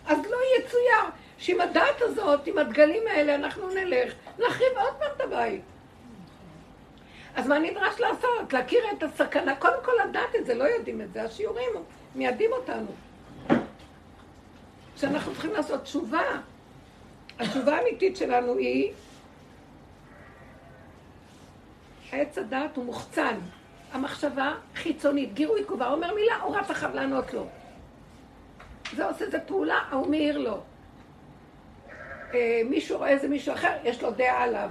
אז 0.08 0.18
לא 0.30 0.38
יצויר 0.58 1.10
שעם 1.38 1.60
הדת 1.60 2.00
הזאת, 2.00 2.46
עם 2.46 2.58
הדגלים 2.58 3.02
האלה, 3.06 3.34
אנחנו 3.34 3.68
נלך, 3.68 4.12
נחריב 4.38 4.72
עוד 4.76 4.94
פעם 4.98 5.08
את 5.16 5.20
הבית. 5.20 5.60
אז 7.34 7.46
מה 7.46 7.58
נדרש 7.58 8.00
לעשות? 8.00 8.52
להכיר 8.52 8.84
את 8.92 9.02
הסכנה. 9.02 9.56
קודם 9.56 9.84
כל 9.84 9.92
לדעת 10.08 10.34
את 10.36 10.46
זה, 10.46 10.54
לא 10.54 10.64
יודעים 10.64 11.00
את 11.00 11.12
זה. 11.12 11.22
השיעורים 11.22 11.70
מיידים 12.14 12.52
אותנו. 12.52 12.90
שאנחנו 14.96 15.32
צריכים 15.32 15.52
לעשות 15.52 15.82
תשובה. 15.82 16.22
התשובה 17.38 17.76
האמיתית 17.76 18.16
שלנו 18.16 18.56
היא, 18.56 18.92
עץ 22.12 22.38
הדעת 22.38 22.76
הוא 22.76 22.84
מוחצן. 22.84 23.38
המחשבה 23.92 24.54
חיצונית, 24.74 25.34
גירוי 25.34 25.64
תגובה, 25.64 25.90
אומר 25.90 26.14
מילה, 26.14 26.36
הוא 26.42 26.56
רץ 26.56 26.70
אחריו 26.70 26.94
לענות 26.94 27.34
לו. 27.34 27.46
זה 28.96 29.06
עושה 29.06 29.24
איזה 29.24 29.40
פעולה, 29.40 29.78
ההוא 29.90 30.06
מעיר 30.06 30.38
לו. 30.38 30.62
אה, 32.34 32.62
מישהו 32.70 32.98
רואה 32.98 33.08
איזה 33.08 33.28
מישהו 33.28 33.54
אחר, 33.54 33.76
יש 33.84 34.02
לו 34.02 34.10
דעה 34.10 34.42
עליו. 34.42 34.70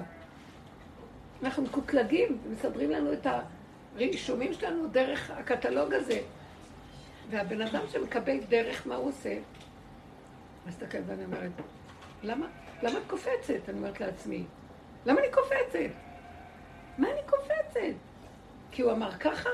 אנחנו 1.43 1.63
מקוטלגים, 1.63 2.37
מסדרים 2.51 2.91
לנו 2.91 3.13
את 3.13 3.27
הרישומים 3.95 4.53
שלנו 4.53 4.87
דרך 4.87 5.31
הקטלוג 5.31 5.93
הזה. 5.93 6.19
והבן 7.29 7.61
אדם 7.61 7.81
שמקבל 7.91 8.37
דרך 8.49 8.87
מה 8.87 8.95
הוא 8.95 9.09
עושה, 9.09 9.37
מסתכל 10.67 10.97
ואני 11.07 11.25
אומרת, 11.25 11.51
למה? 12.23 12.47
למה 12.83 12.97
את 12.99 13.03
קופצת? 13.07 13.69
אני 13.69 13.77
אומרת 13.77 13.99
לעצמי. 13.99 14.43
למה 15.05 15.19
אני 15.19 15.27
קופצת? 15.31 15.89
מה 16.97 17.07
אני 17.11 17.21
קופצת? 17.25 17.95
כי 18.71 18.81
הוא 18.81 18.91
אמר 18.91 19.11
ככה? 19.11 19.49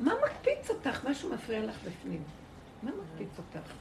מה 0.00 0.14
מקפיץ 0.24 0.70
אותך? 0.70 1.04
משהו 1.04 1.34
מפריע 1.34 1.60
לך 1.60 1.78
בפנים. 1.84 2.22
מה 2.84 2.90
מקפיץ 2.90 3.38
אותך? 3.38 3.72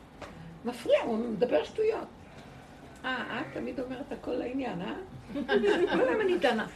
מפריע, 0.65 0.99
הוא 1.03 1.17
מדבר 1.17 1.63
שטויות. 1.63 2.07
אה, 3.05 3.41
את 3.41 3.45
תמיד 3.53 3.79
אומרת 3.79 4.11
הכל 4.11 4.31
לעניין, 4.31 4.81
אה? 4.81 4.93
כל 5.93 5.99
היום 5.99 6.21
אני 6.21 6.37
דנה. 6.37 6.67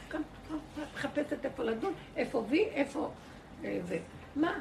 מחפשת 0.94 1.46
איפה 1.46 1.64
לדון, 1.64 1.94
איפה 2.16 2.46
וי, 2.50 2.64
איפה 2.64 3.12
אה, 3.64 3.80
זה. 3.84 4.00
מה? 4.36 4.60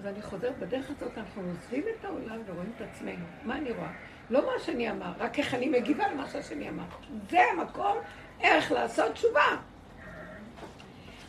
אז 0.00 0.06
אני 0.06 0.22
חוזרת, 0.22 0.58
בדרך 0.58 0.90
הזאת 0.90 1.18
אנחנו 1.18 1.42
עוזבים 1.42 1.82
את 1.98 2.04
העולם 2.04 2.40
ורואים 2.46 2.72
את 2.76 2.82
עצמנו. 2.82 3.24
מה 3.42 3.56
אני 3.56 3.72
רואה? 3.72 3.92
לא 4.30 4.46
מה 4.46 4.52
שאני 4.58 4.90
אמר, 4.90 5.12
רק 5.18 5.38
איך 5.38 5.54
אני 5.54 5.68
מגיבה 5.68 6.08
למה 6.12 6.28
שהשני 6.30 6.68
אמר. 6.68 6.84
זה 7.30 7.38
המקום 7.52 7.96
איך 8.40 8.72
לעשות 8.72 9.12
תשובה. 9.12 9.56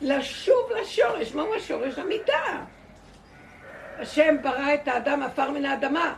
לשוב 0.02 0.72
לשורש. 0.82 1.36
מהו 1.36 1.56
השורש? 1.56 2.00
המידה. 2.00 2.66
השם 4.00 4.36
ברא 4.42 4.74
את 4.74 4.88
האדם 4.88 5.24
עפר 5.24 5.52
מן 5.52 5.66
האדמה. 5.66 6.16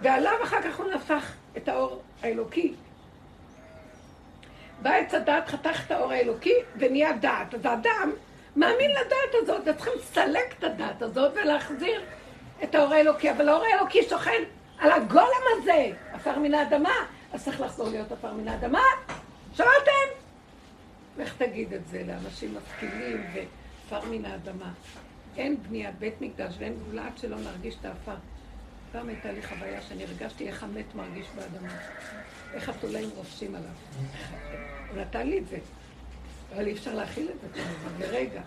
ועליו 0.00 0.42
אחר 0.44 0.62
כך 0.62 0.78
הוא 0.78 0.94
נפח 0.94 1.32
את 1.56 1.68
האור 1.68 2.02
האלוקי. 2.22 2.74
בא 4.82 4.90
עץ 4.90 5.14
הדעת, 5.14 5.48
חתך 5.48 5.86
את 5.86 5.90
האור 5.90 6.12
האלוקי 6.12 6.54
ונהיה 6.76 7.12
דעת. 7.12 7.54
אז 7.54 7.60
האדם 7.64 8.12
מאמין 8.56 8.90
לדעת 8.90 9.34
הזאת, 9.42 9.62
וצריכים 9.66 9.92
לסלק 9.98 10.54
את 10.58 10.64
הדעת 10.64 11.02
הזאת 11.02 11.32
ולהחזיר 11.34 12.02
את 12.62 12.74
האור 12.74 12.94
האלוקי. 12.94 13.30
אבל 13.30 13.48
האור 13.48 13.64
האלוקי 13.64 14.02
שוכן 14.02 14.42
על 14.78 14.92
הגולם 14.92 15.42
הזה, 15.52 15.86
עפר 16.12 16.38
מן 16.38 16.54
האדמה, 16.54 16.94
אז 17.32 17.44
צריך 17.44 17.60
לחזור 17.60 17.88
להיות 17.88 18.12
עפר 18.12 18.32
מן 18.32 18.48
האדמה. 18.48 18.82
שמעתם? 19.54 20.06
איך 21.18 21.34
תגיד 21.38 21.72
את 21.72 21.86
זה 21.88 22.02
לאנשים 22.06 22.54
משכילים 22.56 23.24
ועפר 23.34 24.08
מן 24.08 24.24
האדמה? 24.24 24.70
אין 25.36 25.56
בניית 25.62 25.98
בית 25.98 26.20
מקדש 26.20 26.54
ואין 26.58 26.74
גאולה 26.84 27.06
עד 27.06 27.18
שלא 27.18 27.36
נרגיש 27.36 27.74
את 27.80 27.84
העפר. 27.84 28.14
פעם 28.92 29.08
הייתה 29.08 29.32
לי 29.32 29.42
חוויה 29.42 29.82
שאני 29.82 30.04
הרגשתי 30.04 30.48
איך 30.48 30.62
המת 30.62 30.94
מרגיש 30.94 31.26
באדמה. 31.36 31.68
איך 32.54 32.68
התולעים 32.68 33.08
רופשים 33.16 33.54
עליו. 33.54 33.70
הוא 34.90 35.00
נתן 35.00 35.26
לי 35.26 35.38
את 35.38 35.48
זה. 35.48 35.58
אבל 36.54 36.66
אי 36.66 36.72
אפשר 36.72 36.94
להכיל 36.94 37.28
את 37.30 37.40
זה 37.40 37.48
כמובן, 37.62 38.00
לרגע. 38.00 38.40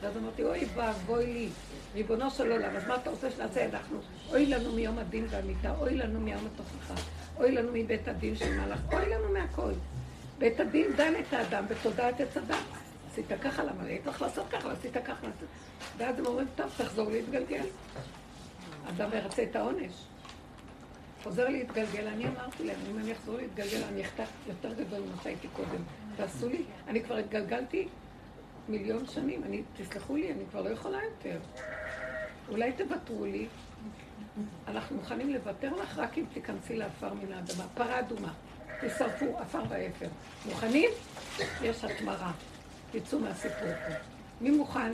ואז 0.00 0.16
אמרתי, 0.16 0.44
אוי 0.44 0.64
ואבוי 0.74 1.26
לי, 1.26 1.48
ריבונו 1.94 2.30
של 2.30 2.52
עולם, 2.52 2.76
אז 2.76 2.86
מה 2.86 2.96
אתה 2.96 3.10
רוצה 3.10 3.30
שנעשה? 3.30 3.64
אנחנו, 3.64 3.98
אוי 4.28 4.46
לנו 4.46 4.72
מיום 4.72 4.98
הדין 4.98 5.26
והמיטה, 5.30 5.74
אוי 5.78 5.94
לנו 5.94 6.20
מיום 6.20 6.46
התוכחה, 6.54 6.94
אוי 7.36 7.52
לנו 7.52 7.70
מבית 7.72 8.08
הדין 8.08 8.36
של 8.36 8.60
מלאך, 8.60 8.78
אוי 8.92 9.08
לנו 9.08 9.32
מהכל. 9.32 9.72
בית 10.38 10.60
הדין 10.60 10.92
דן 10.96 11.12
את 11.20 11.32
האדם 11.32 11.64
בתודעת 11.68 12.20
עץ 12.20 12.36
הדת. 12.36 12.85
עשית 13.16 13.40
ככה, 13.40 13.64
למה 13.64 13.82
היית 13.82 14.04
צריך 14.04 14.22
לעשות 14.22 14.46
ככה, 14.50 14.72
עשית 14.72 14.92
ככה. 15.04 15.26
ואז 15.96 16.18
הם 16.18 16.26
אומרים, 16.26 16.46
טוב, 16.56 16.66
תחזור 16.76 17.10
להתגלגל. 17.10 17.64
אדם 18.88 19.10
ירצה 19.12 19.42
את 19.42 19.56
העונש. 19.56 19.92
חוזר 21.22 21.48
להתגלגל, 21.48 22.06
אני 22.06 22.28
אמרתי 22.28 22.64
להם, 22.64 22.76
אם 22.90 22.98
אני 22.98 23.12
אחזור 23.12 23.36
להתגלגל, 23.36 23.82
אני 23.88 24.04
אחתך 24.04 24.28
יותר 24.46 24.72
גדול 24.74 25.00
ממה 25.00 25.22
שהייתי 25.22 25.48
קודם. 25.48 25.82
תעשו 26.16 26.48
לי, 26.48 26.62
אני 26.88 27.04
כבר 27.04 27.16
התגלגלתי 27.16 27.88
מיליון 28.68 29.06
שנים, 29.06 29.44
אני, 29.44 29.62
תסלחו 29.76 30.16
לי, 30.16 30.32
אני 30.32 30.44
כבר 30.50 30.62
לא 30.62 30.68
יכולה 30.68 30.98
יותר. 31.04 31.38
אולי 32.48 32.72
תוותרו 32.72 33.24
לי, 33.24 33.46
אנחנו 34.68 34.96
מוכנים 34.96 35.32
לוותר 35.32 35.76
לך 35.76 35.98
רק 35.98 36.18
אם 36.18 36.24
תיכנסי 36.34 36.76
לעפר 36.76 37.14
מן 37.14 37.32
האדמה. 37.32 37.64
פרה 37.74 38.00
אדומה, 38.00 38.32
תשרפו, 38.80 39.38
עפר 39.38 39.62
ואפר. 39.68 40.08
מוכנים? 40.46 40.90
יש 41.62 41.84
התמרה. 41.84 42.32
תצאו 42.90 43.18
מהסיפור 43.18 43.68
פה. 43.88 43.94
מי 44.40 44.50
מוכן? 44.50 44.92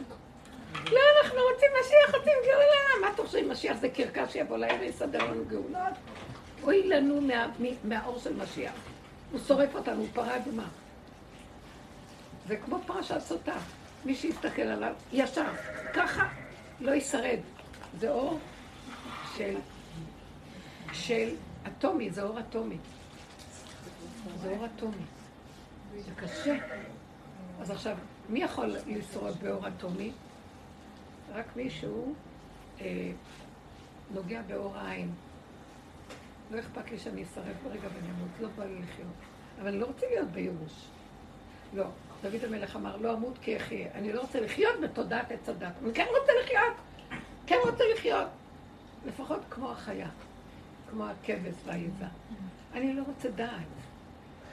לא, 0.74 1.00
אנחנו 1.22 1.38
רוצים 1.52 1.68
משיח, 1.81 2.14
רוצים 2.14 2.33
גאולה. 2.44 3.09
מה 3.09 3.16
חושב, 3.16 3.48
משיח 3.48 3.76
זה 3.81 3.88
קרקס 3.88 4.33
שיבוא 4.33 4.57
להם 4.57 4.81
ויסדר 4.81 5.31
לנו 5.31 5.44
גאולות? 5.44 5.94
אוי 6.62 6.88
לנו 6.88 7.20
מה, 7.20 7.46
מהאור 7.85 8.18
של 8.18 8.37
משיח. 8.37 8.72
הוא 9.33 9.40
שורף 9.46 9.74
אותנו, 9.74 10.00
הוא 10.00 10.09
פרה 10.12 10.37
אדומה. 10.37 10.68
זה 12.48 12.57
כמו 12.57 12.78
פרשת 12.87 13.18
סוטה. 13.20 13.57
מי 14.05 14.14
שיסתכל 14.14 14.62
עליו, 14.62 14.94
ישר. 15.12 15.50
ככה 15.94 16.28
לא 16.81 16.92
ישרד. 16.92 17.38
זה 18.00 18.11
אור 18.11 18.38
של, 19.37 19.57
של 20.92 21.35
אטומי, 21.66 22.11
זה 22.11 22.22
אור 22.22 22.40
אטומי. 22.40 22.76
זה 24.42 24.50
אור 24.50 24.66
אטומי. 24.66 25.05
זה 25.96 26.11
קשה. 26.16 26.55
אז 27.60 27.70
עכשיו, 27.70 27.96
מי 28.28 28.42
יכול 28.42 28.76
לשרוד 28.86 29.36
באור 29.42 29.68
אטומי? 29.68 30.12
רק 31.34 31.56
מישהו 31.56 32.14
אה, 32.80 33.12
נוגע 34.14 34.42
באור 34.42 34.76
העין. 34.76 35.10
לא 36.50 36.58
אכפת 36.58 36.90
לי 36.90 36.98
שאני 36.98 37.22
אשרף 37.22 37.56
ברגע 37.64 37.88
ונמות, 37.94 38.28
לא 38.40 38.48
בא 38.56 38.64
לי 38.64 38.74
לחיות. 38.74 39.06
אבל 39.60 39.68
אני 39.68 39.78
לא 39.78 39.86
רוצה 39.86 40.06
להיות 40.06 40.28
בייאוש. 40.28 40.86
לא. 41.74 41.84
דוד 42.22 42.44
המלך 42.44 42.76
אמר, 42.76 42.96
לא 42.96 43.14
אמות 43.14 43.38
כי 43.42 43.56
אחיה. 43.56 43.88
אני 43.94 44.12
לא 44.12 44.20
רוצה 44.20 44.40
לחיות 44.40 44.80
בתודעת 44.82 45.32
עץ 45.32 45.48
הדת. 45.48 45.72
אני 45.82 45.94
כן 45.94 46.06
רוצה 46.20 46.32
לחיות. 46.42 46.76
כן 47.46 47.56
רוצה 47.70 47.84
לחיות. 47.94 48.28
לפחות 49.06 49.40
כמו 49.50 49.70
החיה. 49.70 50.08
כמו 50.90 51.06
הכבש 51.06 51.54
והעיזה. 51.64 52.04
אני 52.74 52.94
לא 52.94 53.02
רוצה 53.06 53.30
דעת. 53.30 53.66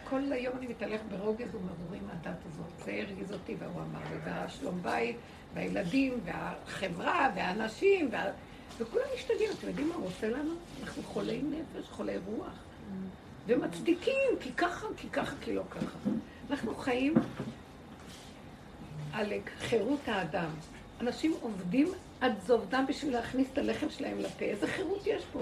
כל 0.10 0.32
היום 0.32 0.58
אני 0.58 0.68
מתהלך 0.68 1.02
ברוגז 1.10 1.56
ומרורים 1.56 2.08
מהדת 2.08 2.38
הזאת. 2.46 2.86
זה 2.86 2.92
הרגיז 2.92 3.32
אותי, 3.32 3.56
והוא 3.60 3.82
אמר 3.82 4.00
לי, 4.12 4.18
והשלום 4.24 4.82
בית, 4.82 5.16
והילדים, 5.54 6.20
והחברה, 6.26 7.32
והאנשים, 7.36 8.10
וה... 8.12 8.32
וכולם 8.78 9.04
משתגעים. 9.16 9.50
אתם 9.60 9.68
יודעים 9.68 9.90
מה 9.90 9.96
הוא 9.96 10.08
עושה 10.08 10.30
לנו? 10.30 10.54
אנחנו 10.84 11.04
חולי 11.04 11.42
נפש, 11.42 11.90
חולי 11.90 12.18
רוח. 12.18 12.54
ומצדיקים, 13.48 14.32
כי 14.40 14.54
ככה, 14.54 14.88
כי 14.98 15.10
ככה, 15.10 15.36
כי 15.42 15.54
לא 15.54 15.64
ככה. 15.70 15.98
אנחנו 16.50 16.76
חיים 16.76 17.14
על 19.14 19.34
חירות 19.60 20.00
האדם. 20.08 20.50
אנשים 21.02 21.34
עובדים 21.42 21.88
עד 22.22 22.34
זובדם 22.46 22.86
בשביל 22.90 23.14
להכניס 23.14 23.48
את 23.54 23.58
הלחם 23.58 23.90
שלהם 23.90 24.20
לפה. 24.20 24.46
איזה 24.46 24.68
חירות 24.68 25.08
יש 25.08 25.24
פה? 25.34 25.42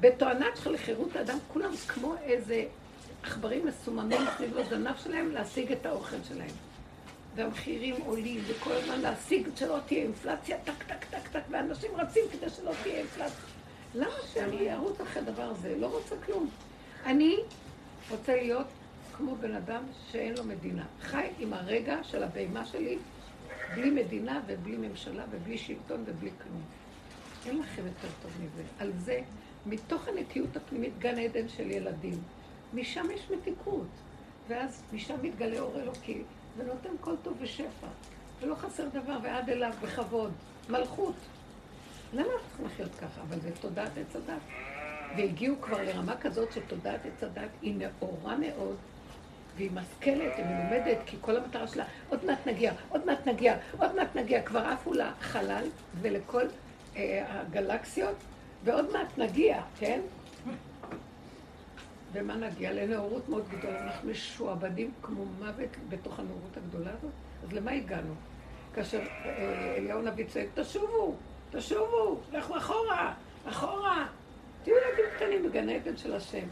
בתואנת 0.00 0.56
של 0.64 0.76
חירות 0.76 1.16
האדם, 1.16 1.38
כולם 1.52 1.70
כמו 1.88 2.14
איזה 2.22 2.64
עכברים 3.26 3.66
מסוממים 3.66 4.20
סביב 4.36 4.58
הזנב 4.58 4.96
שלהם 4.96 5.30
להשיג 5.30 5.72
את 5.72 5.86
האוכל 5.86 6.16
שלהם. 6.28 6.50
והמחירים 7.34 7.94
עולים, 8.06 8.40
וכל 8.46 8.72
הזמן 8.72 9.00
להשיג 9.00 9.48
שלא 9.56 9.78
תהיה 9.86 10.02
אינפלציה, 10.02 10.58
טק, 10.64 10.82
טק, 10.86 11.04
טק, 11.04 11.28
טק, 11.28 11.40
ואנשים 11.50 11.90
רצים 11.96 12.22
כדי 12.32 12.50
שלא 12.50 12.72
תהיה 12.82 12.98
אינפלציה. 12.98 13.44
למה 13.94 14.14
שאני 14.32 14.74
ארוץ 14.74 15.00
אחרי 15.00 15.22
הדבר 15.22 15.42
הזה? 15.42 15.76
לא 15.78 15.86
רוצה 15.86 16.14
כלום. 16.26 16.50
אני 17.06 17.36
רוצה 18.10 18.36
להיות 18.36 18.66
כמו 19.16 19.36
בן 19.36 19.54
אדם 19.54 19.82
שאין 20.10 20.34
לו 20.36 20.44
מדינה. 20.44 20.84
חי 21.02 21.26
עם 21.38 21.52
הרגע 21.52 21.98
של 22.02 22.22
הבהמה 22.22 22.66
שלי, 22.66 22.98
בלי 23.74 23.90
מדינה 23.90 24.40
ובלי 24.46 24.76
ממשלה 24.76 25.24
ובלי 25.30 25.58
שלטון 25.58 26.04
ובלי 26.06 26.30
כלום. 26.42 26.62
אין 27.46 27.58
לכם 27.58 27.82
יותר 27.86 28.08
טוב 28.22 28.30
מזה. 28.40 28.62
על 28.78 28.92
זה, 28.98 29.20
מתוך 29.66 30.08
הנקיות 30.08 30.56
הפנימית, 30.56 30.98
גן 30.98 31.18
עדן 31.18 31.48
של 31.48 31.70
ילדים. 31.70 32.18
משם 32.74 33.06
יש 33.14 33.30
מתיקות. 33.30 33.86
ואז 34.48 34.82
משם 34.92 35.14
מתגלה 35.22 35.58
אור 35.58 35.80
אלוקי, 35.80 36.22
ונותן 36.56 36.90
כל 37.00 37.14
טוב 37.22 37.36
ושפע. 37.40 37.86
ולא 38.40 38.54
חסר 38.54 38.88
דבר, 38.88 39.18
ועד 39.22 39.50
אליו 39.50 39.72
בכבוד. 39.82 40.32
מלכות. 40.68 41.14
למה 42.12 42.28
אנחנו 42.42 42.66
לחיות 42.66 42.94
ככה? 42.94 43.20
אבל 43.28 43.40
זה 43.40 43.50
תודעת 43.60 43.90
עץ 43.98 44.16
הדת. 44.16 44.42
והגיעו 45.16 45.56
כבר 45.60 45.82
לרמה 45.82 46.16
כזאת 46.16 46.52
שתודעת 46.52 47.00
עץ 47.06 47.22
הדת 47.22 47.50
היא 47.62 47.74
נאורה 47.78 48.36
מאוד, 48.36 48.76
והיא 49.56 49.70
משכלת, 49.70 50.32
היא 50.36 50.44
מלומדת, 50.44 50.98
כי 51.06 51.16
כל 51.20 51.36
המטרה 51.36 51.66
שלה, 51.66 51.84
עוד 52.08 52.24
מעט 52.24 52.46
נגיע, 52.46 52.72
עוד 52.88 53.06
מעט 53.06 53.26
נגיע, 53.26 53.56
עוד 53.78 53.96
מעט 53.96 54.16
נגיע, 54.16 54.42
כבר 54.42 54.60
עפו 54.60 54.92
לחלל 54.92 55.64
ולכל 56.00 56.46
אה, 56.96 57.24
הגלקסיות, 57.28 58.16
ועוד 58.64 58.92
מעט 58.92 59.18
נגיע, 59.18 59.62
כן? 59.78 60.00
ומה 62.12 62.36
נגיע? 62.36 62.72
לנאורות 62.72 63.28
מאוד 63.28 63.44
גדולה. 63.48 63.82
אנחנו 63.82 64.10
משועבדים 64.10 64.90
כמו 65.02 65.24
מוות 65.38 65.76
בתוך 65.88 66.18
הנאורות 66.18 66.56
הגדולה 66.56 66.90
הזאת. 66.90 67.12
אז 67.44 67.52
למה 67.52 67.70
הגענו? 67.70 68.14
כאשר 68.74 69.00
אה, 69.24 69.74
אליהו 69.76 69.98
הנביא 69.98 70.24
צועק, 70.26 70.48
תשובו, 70.54 71.14
תשובו, 71.50 72.20
לכו 72.32 72.56
אחורה, 72.56 73.14
אחורה. 73.48 74.06
תהיו 74.64 74.74
ילדים 74.76 75.04
קטנים 75.16 75.42
בגן 75.42 75.68
עדן 75.68 75.96
של 75.96 76.14
השם. 76.14 76.46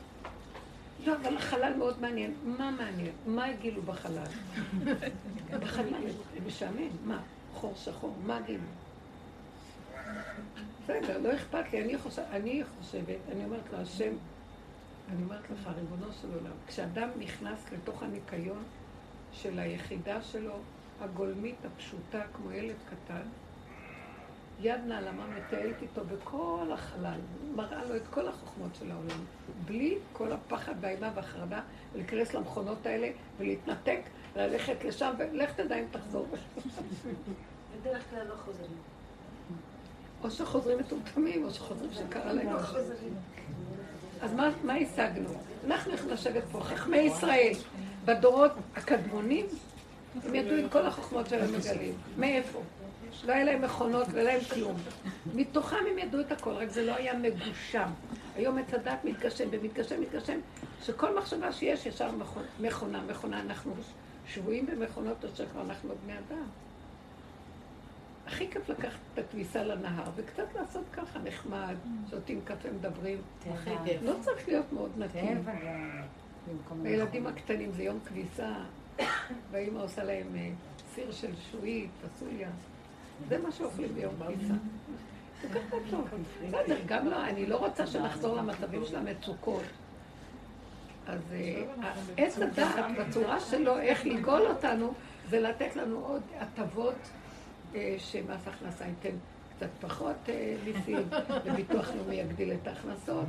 לא, 1.06 1.14
אבל 1.22 1.36
החלל 1.36 1.74
מאוד 1.78 2.00
מעניין. 2.00 2.34
מה 2.44 2.70
מעניין? 2.70 3.12
מה 3.26 3.44
הגילו 3.44 3.82
בחלל? 3.82 4.24
בחלל, 5.60 6.04
משעמם. 6.46 6.88
מה? 7.04 7.20
חור 7.54 7.74
שחור, 7.76 8.14
מה 8.26 8.40
גילו? 8.40 8.64
בסדר, 10.84 11.18
לא 11.18 11.34
אכפת 11.34 11.72
לי. 11.72 11.82
אני 11.82 11.98
חושבת, 11.98 13.16
אני 13.32 13.44
אומרת 13.44 13.72
לו, 13.72 13.78
השם, 13.78 14.12
אני 15.08 15.22
אומרת 15.22 15.50
לך, 15.50 15.68
ריבונו 15.76 16.12
של 16.20 16.28
עולם, 16.34 16.56
כשאדם 16.66 17.08
נכנס 17.18 17.72
לתוך 17.72 18.02
הניקיון 18.02 18.62
של 19.32 19.58
היחידה 19.58 20.22
שלו, 20.22 20.54
הגולמית 21.00 21.56
הפשוטה, 21.64 22.22
כמו 22.32 22.52
ילד 22.52 22.76
קטן, 22.90 23.22
יד 24.60 24.80
נעלמה 24.86 25.26
מטיילת 25.26 25.82
איתו 25.82 26.04
בכל 26.04 26.70
החלל, 26.72 27.20
מראה 27.54 27.84
לו 27.84 27.96
את 27.96 28.02
כל 28.10 28.28
החוכמות 28.28 28.74
של 28.74 28.90
העולם, 28.90 29.24
בלי 29.64 29.98
כל 30.12 30.32
הפחד 30.32 30.74
והאימה 30.80 31.10
והחרדה, 31.14 31.60
ולהיכנס 31.92 32.34
למכונות 32.34 32.86
האלה 32.86 33.10
ולהתנתק, 33.38 34.00
ללכת 34.36 34.84
לשם, 34.84 35.14
ולך 35.18 35.52
תדע 35.52 35.78
אם 35.78 35.84
תחזור. 35.90 36.26
בדרך 37.80 38.10
כלל 38.10 38.26
לא 38.26 38.34
חוזרים. 38.34 38.70
או 40.22 40.30
שחוזרים 40.30 40.78
מטומטמים, 40.78 41.44
או 41.44 41.50
שחוזרים 41.50 41.92
שקרה 41.92 42.32
להם 42.32 42.52
לא. 42.52 42.58
אז 44.24 44.32
מה, 44.32 44.50
מה 44.62 44.74
השגנו? 44.74 45.28
אנחנו 45.66 45.94
יכולים 45.94 46.14
לשבת 46.14 46.42
פה, 46.52 46.60
חכמי 46.60 46.98
ישראל, 46.98 47.52
בדורות 48.04 48.52
הקדמונים, 48.76 49.46
הם 50.24 50.34
ידעו 50.34 50.58
את 50.58 50.72
כל 50.72 50.86
החוכמות 50.86 51.26
שלהם 51.28 51.54
מגלים. 51.54 51.94
מאיפה? 52.18 52.62
לא 53.26 53.32
היה 53.32 53.44
להם 53.44 53.62
מכונות 53.62 54.06
ולא 54.10 54.28
היה 54.28 54.38
להם 54.38 54.44
כלום. 54.54 54.76
מתוכם 55.34 55.76
הם 55.90 55.98
ידעו 55.98 56.20
את 56.20 56.32
הכל, 56.32 56.50
רק 56.50 56.68
זה 56.68 56.82
לא 56.86 56.94
היה 56.94 57.14
מגושם. 57.14 57.88
היום 58.36 58.58
עץ 58.58 58.74
הדת 58.74 59.04
מתגשם 59.04 59.48
ומתגשם, 59.50 60.00
מתגשם, 60.00 60.38
שכל 60.82 61.18
מחשבה 61.18 61.52
שיש 61.52 61.86
ישר 61.86 62.10
מכונה, 62.60 63.02
מכונה. 63.02 63.40
אנחנו 63.40 63.74
שבויים 64.26 64.66
במכונות 64.66 65.24
אשר 65.24 65.44
אנחנו 65.60 65.94
בני 66.04 66.18
אדם. 66.18 66.44
כיף 68.54 68.68
לקחת 68.68 68.98
את 69.14 69.18
הכביסה 69.18 69.64
לנהר 69.64 70.10
וקצת 70.16 70.54
לעשות 70.54 70.84
ככה 70.92 71.18
נחמד, 71.24 71.74
שותים 72.10 72.40
קפה, 72.44 72.68
מדברים. 72.70 73.18
לא 74.02 74.12
צריך 74.20 74.48
להיות 74.48 74.72
מאוד 74.72 74.90
גם. 74.98 75.36
במקום 76.48 76.86
הילדים 76.86 77.26
הקטנים 77.26 77.72
זה 77.72 77.82
יום 77.82 77.98
כביסה, 78.06 78.54
והאימא 79.50 79.78
עושה 79.78 80.04
להם 80.04 80.26
אה, 80.36 80.50
סיר 80.94 81.12
של 81.12 81.30
שועית, 81.50 81.90
פסוליה. 82.02 82.48
זה 83.28 83.38
מה 83.38 83.52
שאוכלים 83.52 83.94
ביום 83.94 84.14
כביסה. 84.26 84.54
זה 85.42 85.48
ככה 85.48 85.76
טוב. 85.90 86.08
בסדר, 86.48 86.76
גם 86.86 87.06
לא, 87.06 87.24
אני 87.24 87.46
לא 87.46 87.56
רוצה 87.56 87.86
שנחזור 87.86 88.36
למצבים 88.36 88.84
של 88.84 88.96
המצוקות. 88.96 89.62
אז 91.06 91.20
אה, 91.32 91.62
עץ 92.16 92.38
הדעת, 92.38 92.84
בצורה 92.98 93.40
שלו, 93.40 93.78
איך 93.78 94.06
לגאול 94.06 94.46
אותנו, 94.46 94.92
זה 95.28 95.40
לתת 95.40 95.76
לנו 95.76 95.98
עוד 96.06 96.22
הטבות 96.38 96.94
אה, 96.94 97.23
שמס 97.98 98.40
הכנסה 98.46 98.84
ייתן 98.86 99.16
קצת 99.56 99.66
פחות 99.80 100.16
אה, 100.28 100.54
מיסים, 100.64 101.08
וביטוח 101.44 101.88
לאומי 101.96 102.14
יגדיל 102.14 102.52
את 102.52 102.66
ההכנסות. 102.66 103.26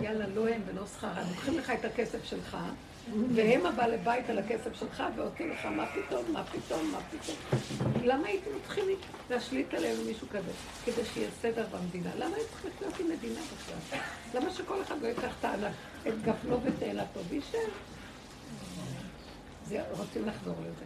יאללה, 0.00 0.26
לא 0.26 0.48
הם 0.48 0.60
ולא 0.66 0.86
שכרם. 0.86 1.24
לוקחים 1.30 1.58
לך 1.58 1.70
את 1.70 1.84
הכסף 1.84 2.24
שלך, 2.24 2.56
והם 3.34 3.66
הבעל 3.66 3.94
הבית 3.94 4.30
על 4.30 4.38
הכסף 4.38 4.74
שלך, 4.74 5.02
ועושים 5.16 5.50
לך 5.50 5.66
מה 5.66 5.86
פתאום, 5.86 6.32
מה 6.32 6.44
פתאום, 6.44 6.90
מה 6.92 6.98
פתאום. 7.10 7.36
למה 8.04 8.26
הייתם 8.28 8.50
צריכים 8.62 8.84
להשליט 9.30 9.74
עלינו 9.74 10.04
מישהו 10.04 10.26
כזה? 10.28 10.50
כדי 10.84 11.04
שיהיה 11.14 11.30
סדר 11.40 11.66
במדינה. 11.72 12.10
למה 12.16 12.36
הייתם 12.36 12.50
צריכים 12.52 12.70
לחיות 12.70 13.00
עם 13.00 13.16
מדינה 13.16 13.40
בכלל? 13.54 13.98
למה 14.34 14.50
שכל 14.50 14.82
אחד 14.82 15.02
לא 15.02 15.06
ייקח 15.08 15.44
הענק, 15.44 15.72
את 16.08 16.22
גפנו 16.22 16.60
ותאנתו 16.62 17.20
ויישב? 17.28 17.58
זה- 19.66 19.82
רוצים 19.90 20.26
לחזור 20.26 20.54
לזה. 20.60 20.84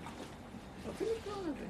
רוצים 0.87 1.07
לחזור 1.19 1.43
לזה. 1.43 1.65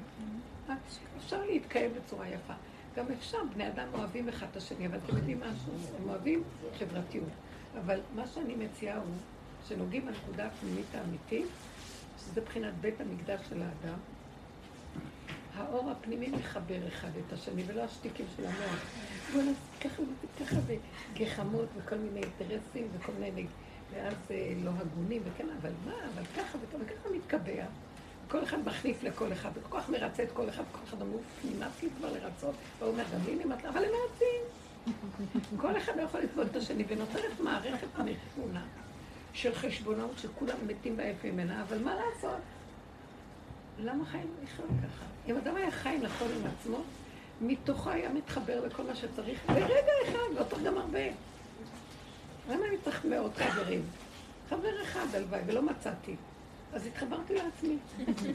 אפשר 1.17 1.45
להתקיים 1.45 1.91
בצורה 1.93 2.27
יפה. 2.27 2.53
גם 2.95 3.05
אפשר, 3.17 3.37
בני 3.53 3.67
אדם 3.67 3.87
אוהבים 3.93 4.29
אחד 4.29 4.47
את 4.51 4.57
השני, 4.57 4.87
אבל 4.87 4.97
אתם 5.05 5.17
יודעים 5.17 5.39
משהו? 5.39 5.73
הם 6.01 6.09
אוהבים 6.09 6.43
חברתיות. 6.79 7.29
אבל 7.79 7.99
מה 8.15 8.27
שאני 8.27 8.55
מציעה 8.55 8.97
הוא 8.97 9.13
שנוגעים 9.67 10.05
בנקודה 10.05 10.47
הפנימית 10.47 10.95
האמיתית, 10.95 11.45
שזה 12.19 12.41
בחינת 12.41 12.73
בית 12.81 13.01
המקדש 13.01 13.41
של 13.49 13.61
האדם. 13.61 13.99
האור 15.55 15.91
הפנימי 15.91 16.27
מחבר 16.27 16.87
אחד 16.87 17.09
את 17.27 17.33
השני, 17.33 17.63
ולא 17.67 17.81
השטיקים 17.83 18.25
של 18.37 18.45
המוח. 18.45 18.83
בוא 19.33 19.41
נעשה 19.41 19.89
ככה 19.89 20.01
וככה, 20.37 20.55
וגחמות 21.15 21.67
וכל 21.77 21.95
מיני 21.95 22.21
אינטרסים 22.23 22.87
וכל 22.93 23.11
מיני, 23.19 23.45
ואז 23.93 24.13
אה, 24.31 24.53
לא 24.63 24.71
הגונים, 24.77 25.21
וכן, 25.25 25.47
אבל 25.61 25.71
מה, 25.85 25.93
אבל 26.13 26.23
ככה 26.25 26.57
וככה 26.61 27.09
מתקבע. 27.15 27.65
כל 28.27 28.43
אחד 28.43 28.57
מחליף 28.65 29.03
לכל 29.03 29.33
אחד, 29.33 29.49
וכל 29.53 29.79
כך 29.79 29.89
מרצה 29.89 30.23
את 30.23 30.31
כל 30.33 30.49
אחד, 30.49 30.63
כל 30.71 30.79
אחד 30.89 31.01
אמרו, 31.01 31.19
נמאס 31.43 31.83
לי 31.83 31.89
כבר 31.97 32.13
לרצות, 32.13 32.55
והוא 32.79 32.91
אומר, 32.91 33.03
גם 33.13 33.19
לי 33.25 33.45
נמאס 33.45 33.65
אבל 33.65 33.83
הם 33.83 33.89
מרצים. 33.91 34.41
כל 35.57 35.77
אחד 35.77 35.97
לא 35.97 36.01
יכול 36.01 36.19
לסבול 36.21 36.45
את 36.51 36.55
השני, 36.55 36.83
ונוצרת 36.87 37.39
מערכת 37.39 37.87
נכונה 37.99 38.61
של 39.33 39.55
חשבונאות 39.55 40.17
שכולם 40.17 40.57
מתים 40.67 40.97
בעף 40.97 41.25
ממנה, 41.25 41.61
אבל 41.61 41.83
מה 41.83 41.95
לעשות? 41.95 42.39
למה 43.79 44.05
חיים 44.05 44.27
לחיות 44.43 44.67
ככה? 44.67 45.05
אם 45.27 45.37
אדם 45.37 45.55
היה 45.55 45.71
חי 45.71 45.97
נכון 46.01 46.27
עם 46.39 46.47
עצמו, 46.47 46.83
מתוכו 47.41 47.89
היה 47.89 48.09
מתחבר 48.09 48.65
לכל 48.65 48.83
מה 48.83 48.95
שצריך, 48.95 49.39
ברגע 49.47 49.91
אחד, 50.09 50.39
לא 50.39 50.43
צריך 50.49 50.63
גם 50.63 50.77
הרבה. 50.77 51.05
למה 52.49 52.65
אני 52.65 52.77
צריך 52.83 53.05
מאות 53.05 53.37
חברים? 53.37 53.81
חבר 54.49 54.81
אחד 54.83 55.05
הלוואי, 55.13 55.41
ולא 55.45 55.61
מצאתי. 55.61 56.15
אז 56.73 56.85
התחברתי 56.85 57.35
לעצמי. 57.35 57.77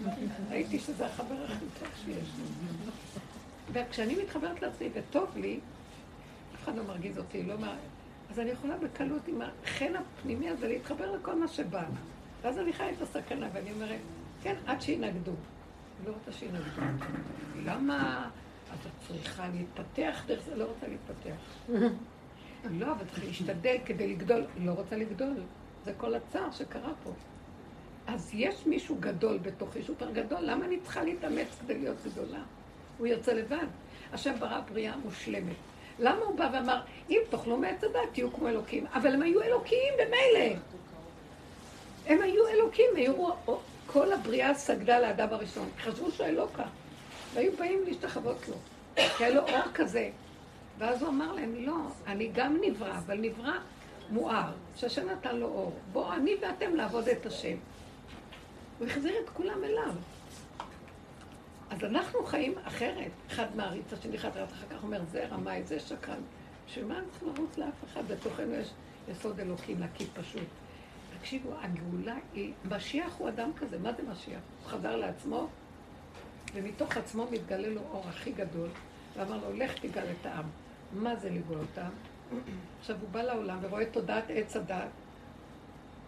ראיתי 0.50 0.78
שזה 0.78 1.06
החבר 1.06 1.44
הכי 1.44 1.64
טוב 1.80 1.88
שיש 2.04 2.28
לי. 2.38 2.44
וכשאני 3.72 4.22
מתחברת 4.22 4.62
לעצמי 4.62 4.88
וטוב 4.94 5.36
לי, 5.36 5.60
אף 6.54 6.64
אחד 6.64 6.76
לא 6.76 6.84
מרגיז 6.84 7.18
אותי, 7.18 7.42
לא 7.42 7.58
מה... 7.58 7.76
אז 8.30 8.38
אני 8.38 8.50
יכולה 8.50 8.76
בקלות 8.76 9.28
עם 9.28 9.42
החן 9.42 9.92
הפנימי 9.96 10.48
הזה 10.48 10.68
להתחבר 10.68 11.12
לכל 11.16 11.34
מה 11.40 11.48
שבא. 11.48 11.84
ואז 12.42 12.58
אני 12.58 12.72
חיה 12.72 12.90
את 12.90 13.02
הסכנה, 13.02 13.48
ואני 13.52 13.72
אומרת, 13.72 13.98
כן, 14.42 14.54
עד 14.66 14.82
שינגדו. 14.82 15.32
לא 16.06 16.12
רוצה 16.12 16.32
שינגדו. 16.32 16.80
למה? 17.64 18.30
אז 18.72 18.78
את 18.86 19.08
צריכה 19.08 19.48
להתפתח 19.48 20.22
דרך 20.26 20.42
זה, 20.44 20.56
לא 20.56 20.64
רוצה 20.64 20.86
להתפתח. 20.88 21.68
לא, 22.80 22.92
אבל 22.92 23.04
צריך 23.06 23.24
להשתדל 23.24 23.76
כדי 23.84 24.14
לגדול. 24.14 24.44
לא 24.56 24.72
רוצה 24.72 24.96
לגדול. 24.96 25.34
זה 25.84 25.92
כל 25.96 26.14
הצער 26.14 26.50
שקרה 26.50 26.92
פה. 27.04 27.10
אז 28.06 28.30
יש 28.34 28.66
מישהו 28.66 28.96
גדול 29.00 29.38
בתוך 29.38 29.76
איש 29.76 29.88
יותר 29.88 30.10
גדול, 30.10 30.38
למה 30.42 30.64
אני 30.64 30.80
צריכה 30.80 31.02
להתאמץ 31.02 31.46
כדי 31.60 31.78
להיות 31.78 31.96
גדולה? 32.04 32.42
הוא 32.98 33.06
יוצא 33.06 33.32
לבד. 33.32 33.66
השם 34.12 34.34
ברא 34.38 34.60
בריאה 34.60 34.96
מושלמת. 34.96 35.56
למה 35.98 36.24
הוא 36.24 36.38
בא 36.38 36.50
ואמר, 36.52 36.80
אם 37.10 37.20
תאכלו 37.30 37.56
מעץ 37.56 37.84
הדת, 37.84 38.00
תהיו 38.12 38.32
כמו 38.32 38.48
אלוקים. 38.48 38.86
אבל 38.94 39.14
הם 39.14 39.22
היו 39.22 39.42
אלוקים 39.42 39.94
במילא. 39.94 40.56
הם 42.06 42.22
היו 42.22 42.48
אלוקים, 42.48 42.90
היו... 42.96 43.28
כל 43.86 44.12
הבריאה 44.12 44.54
סגדה 44.54 45.00
לאדם 45.00 45.28
הראשון. 45.30 45.68
חשבו 45.78 46.10
שהוא 46.10 46.26
אלוקה. 46.26 46.64
והיו 47.34 47.52
באים 47.58 47.80
להשתחוות 47.86 48.48
לו. 48.48 48.54
כי 48.94 49.24
היה 49.24 49.34
לו 49.34 49.40
אור 49.40 49.72
כזה. 49.74 50.10
ואז 50.78 51.02
הוא 51.02 51.08
אמר 51.08 51.32
להם, 51.32 51.54
לא, 51.58 51.76
אני 52.06 52.30
גם 52.34 52.56
נברא, 52.62 52.90
אבל 52.90 53.18
נברא 53.18 53.52
מואר, 54.10 54.52
שהשם 54.76 55.10
נתן 55.10 55.36
לו 55.36 55.46
אור. 55.46 55.72
בואו, 55.92 56.12
אני 56.12 56.34
ואתם 56.40 56.74
לעבוד 56.74 57.08
את 57.08 57.26
השם. 57.26 57.56
הוא 58.82 58.88
החזיר 58.88 59.14
את 59.24 59.30
כולם 59.30 59.64
אליו. 59.64 59.94
אז 61.70 61.84
אנחנו 61.84 62.24
חיים 62.24 62.54
אחרת. 62.64 63.10
אחד 63.28 63.56
מעריץ, 63.56 63.92
השני 63.92 64.16
אחד 64.16 64.36
רץ 64.36 64.52
אחר 64.52 64.66
כך 64.70 64.82
אומר, 64.82 65.00
זה 65.10 65.26
רמאי, 65.26 65.62
זה 65.62 65.80
שקרן. 65.80 66.20
בשביל 66.66 66.84
מה 66.84 66.94
צריכים 67.10 67.28
לרוץ 67.28 67.58
לאף 67.58 67.84
אחד? 67.84 68.02
בתוכנו 68.08 68.54
יש 68.54 68.70
יסוד 69.08 69.40
אלוקים 69.40 69.80
נקי 69.80 70.06
פשוט. 70.14 70.48
תקשיבו, 71.18 71.50
הגאולה 71.60 72.16
היא, 72.34 72.52
משיח 72.70 73.14
הוא 73.18 73.28
אדם 73.28 73.50
כזה, 73.56 73.78
מה 73.78 73.92
זה 73.92 74.02
משיח? 74.02 74.40
הוא 74.62 74.70
חזר 74.70 74.96
לעצמו, 74.96 75.48
ומתוך 76.54 76.96
עצמו 76.96 77.26
מתגלה 77.30 77.68
לו 77.68 77.80
אור 77.90 78.04
הכי 78.08 78.32
גדול, 78.32 78.68
ואמר 79.16 79.36
לו, 79.36 79.52
לך 79.52 79.78
תגאל 79.78 80.06
את 80.20 80.26
העם. 80.26 80.46
מה 80.92 81.16
זה 81.16 81.30
לגאול 81.30 81.58
אותם? 81.58 81.90
עכשיו 82.80 82.96
הוא 83.00 83.08
בא 83.08 83.22
לעולם 83.22 83.58
ורואה 83.62 83.86
תודעת 83.86 84.24
עץ 84.28 84.56
הדת. 84.56 84.88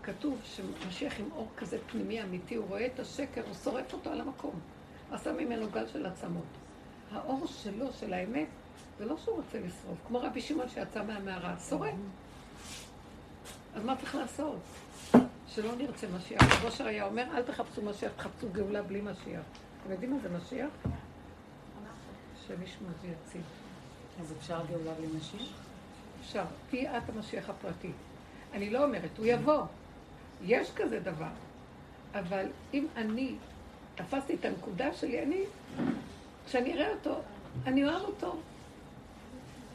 כתוב 0.04 0.40
שמשיח 0.44 1.20
עם 1.20 1.28
אור 1.32 1.48
כזה 1.56 1.78
פנימי 1.86 2.22
אמיתי, 2.22 2.54
הוא 2.54 2.66
רואה 2.68 2.86
את 2.86 3.00
השקר, 3.00 3.42
הוא 3.46 3.54
שורף 3.64 3.92
אותו 3.92 4.10
על 4.10 4.20
המקום. 4.20 4.60
עשה 5.10 5.32
ממנו 5.32 5.66
גל 5.70 5.86
של 5.86 6.06
עצמות. 6.06 6.44
האור 7.12 7.46
שלו, 7.46 7.92
של 8.00 8.12
האמת, 8.12 8.46
זה 8.98 9.04
לא 9.04 9.16
שהוא 9.16 9.36
רוצה 9.36 9.58
לשרוף, 9.58 9.98
כמו 10.08 10.20
רבי 10.20 10.40
שמעון 10.40 10.68
שיצא 10.68 11.02
מהמערה, 11.02 11.54
שורף. 11.68 11.94
אז 13.74 13.84
מה 13.84 13.96
צריך 13.96 14.14
לעשות? 14.14 14.58
שלא 15.48 15.76
נרצה 15.76 16.06
משיח. 16.16 16.42
רב 16.42 16.64
אושר 16.64 16.86
היה 16.86 17.04
אומר, 17.04 17.24
אל 17.36 17.42
תחפשו 17.42 17.82
משיח, 17.82 18.12
תחפשו 18.16 18.48
גאולה 18.52 18.82
בלי 18.82 19.00
משיח. 19.00 19.42
אתם 19.82 19.92
יודעים 19.92 20.12
מה 20.12 20.18
זה 20.22 20.28
משיח? 20.28 20.70
שמישהו 22.46 22.86
מביא 22.86 23.10
יציב. 23.10 23.42
אז 24.20 24.32
אפשר 24.38 24.60
גאולה 24.70 24.94
בלי 24.94 25.06
משיח? 25.16 25.48
אפשר. 26.20 26.44
תהיי 26.70 26.98
את 26.98 27.08
המשיח 27.08 27.50
הפרטי. 27.50 27.90
אני 28.52 28.70
לא 28.70 28.84
אומרת, 28.84 29.18
הוא 29.18 29.26
יבוא. 29.26 29.62
יש 30.44 30.70
כזה 30.76 31.00
דבר. 31.00 31.32
אבל 32.14 32.46
אם 32.74 32.86
אני 32.96 33.34
תפסתי 33.94 34.34
את 34.34 34.44
הנקודה 34.44 34.92
שלי, 34.94 35.22
אני, 35.22 35.40
כשאני 36.46 36.74
אראה 36.74 36.90
אותו, 36.90 37.20
אני 37.66 37.84
אוהב 37.84 38.02
אותו. 38.02 38.36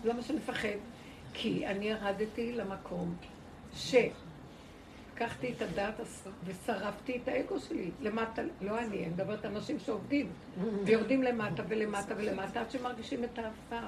למה 0.05 0.21
שנפחד? 0.21 0.77
כי 1.33 1.67
אני 1.67 1.85
ירדתי 1.85 2.51
למקום 2.53 3.15
שלקחתי 3.73 5.53
את 5.57 5.61
הדעת 5.61 5.93
ושרפתי 6.45 7.19
את 7.23 7.27
האגו 7.27 7.59
שלי 7.59 7.91
למטה, 8.01 8.41
לא 8.61 8.79
אני, 8.79 8.97
אני 8.97 9.05
מדברת 9.05 9.45
על 9.45 9.55
אנשים 9.55 9.79
שעובדים, 9.79 10.29
ויורדים 10.85 11.23
למטה 11.23 11.63
ולמטה 11.67 12.13
ולמטה 12.17 12.61
עד 12.61 12.71
שמרגישים 12.71 13.23
את 13.23 13.39
העפר, 13.39 13.87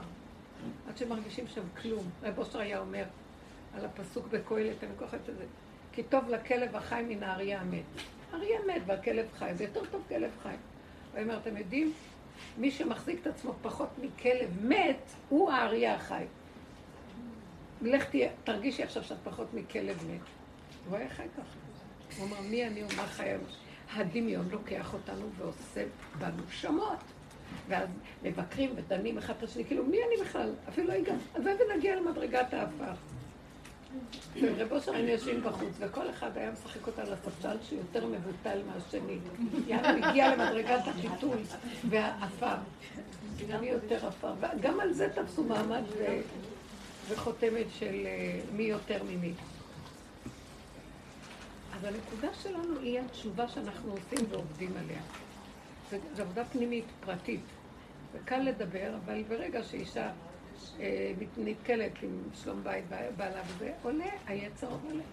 עד 0.89 0.97
שמרגישים 0.97 1.47
שם 1.47 1.61
כלום. 1.81 2.09
רב 2.23 2.39
אושר 2.39 2.59
היה 2.59 2.79
אומר 2.79 3.03
על 3.75 3.85
הפסוק 3.85 4.27
בקהלת, 4.27 4.83
אני 4.83 4.91
כוחת 4.99 5.29
את 5.29 5.37
זה, 5.37 5.45
כי 5.93 6.03
טוב 6.03 6.29
לכלב 6.29 6.75
החי 6.75 7.03
מן 7.07 7.23
האריה 7.23 7.61
המת. 7.61 7.83
אריה 8.33 8.59
מת 8.67 8.81
והכלב 8.85 9.25
חי, 9.37 9.51
זה 9.55 9.63
יותר 9.63 9.81
טוב 9.91 10.03
כלב 10.09 10.31
חי. 10.43 10.55
הוא 11.13 11.21
אומר, 11.21 11.37
אתם 11.37 11.57
יודעים, 11.57 11.93
מי 12.57 12.71
שמחזיק 12.71 13.21
את 13.21 13.27
עצמו 13.27 13.53
פחות 13.61 13.89
מכלב 14.01 14.65
מת, 14.65 15.11
הוא 15.29 15.51
האריה 15.51 15.95
החי. 15.95 16.25
לך 17.81 18.09
תהיה, 18.09 18.29
תרגישי 18.43 18.83
עכשיו 18.83 19.03
שאת 19.03 19.17
פחות 19.23 19.53
מכלב 19.53 19.97
מת. 20.11 20.21
הוא 20.89 20.97
היה 20.97 21.09
חי 21.09 21.23
ככה. 21.37 21.57
הוא 22.17 22.27
אמר, 22.27 22.41
מי 22.41 22.67
אני 22.67 22.83
ומה 22.83 23.07
חיי? 23.07 23.37
הדמיון 23.93 24.49
לוקח 24.51 24.93
אותנו 24.93 25.29
ועושה 25.37 25.85
בנו 26.19 26.43
שמות. 26.49 26.99
ואז 27.67 27.89
מבקרים 28.23 28.73
ודנים 28.75 29.17
אחד 29.17 29.33
את 29.37 29.43
השני, 29.43 29.65
כאילו, 29.65 29.85
מי 29.85 29.97
אני 29.97 30.25
בכלל? 30.25 30.53
אפילו 30.69 30.87
לא. 30.87 30.93
אז 31.35 31.43
זה 31.43 31.53
ונגיע 31.69 31.95
למדרגת 31.95 32.53
האפר. 32.53 32.93
ורב 34.41 34.71
אושר 34.71 34.93
היינו 34.93 35.09
יושבים 35.09 35.43
בחוץ, 35.43 35.73
וכל 35.79 36.09
אחד 36.09 36.37
היה 36.37 36.51
משחק 36.51 36.87
אותה 36.87 37.01
על 37.01 37.13
הספסל 37.13 37.57
שיותר 37.69 38.05
מבוטל 38.05 38.59
מהשני. 38.67 39.17
יאללה, 39.67 40.07
הגיע 40.09 40.35
למדרגת 40.35 40.87
החיתול 40.87 41.37
והעפר. 41.89 42.55
מי 43.61 43.67
יותר 43.67 44.07
עפר. 44.07 44.33
וגם 44.39 44.79
על 44.79 44.93
זה 44.93 45.09
תפסו 45.15 45.43
מעמד 45.43 45.83
וחותמת 47.09 47.65
של 47.79 48.05
אה, 48.05 48.39
מי 48.55 48.63
יותר 48.63 49.03
ממי. 49.03 49.33
אז 51.73 51.83
הנקודה 51.83 52.33
שלנו 52.43 52.79
היא 52.79 52.99
התשובה 52.99 53.47
שאנחנו 53.47 53.91
עושים 53.91 54.27
ועובדים 54.29 54.71
עליה. 54.77 55.01
זו 56.15 56.21
עבודה 56.21 56.45
פנימית, 56.45 56.85
פרטית. 57.05 57.41
וקל 58.13 58.39
לדבר, 58.39 58.93
אבל 59.05 59.23
ברגע 59.23 59.63
שאישה 59.63 60.11
נתקלת 61.37 61.91
עם 62.01 62.23
שלום 62.43 62.63
בית 62.63 62.85
בעלה 63.17 63.41
וזה, 63.47 63.73
עולה 63.83 64.05
היצר 64.27 64.67
עולה. 64.67 65.03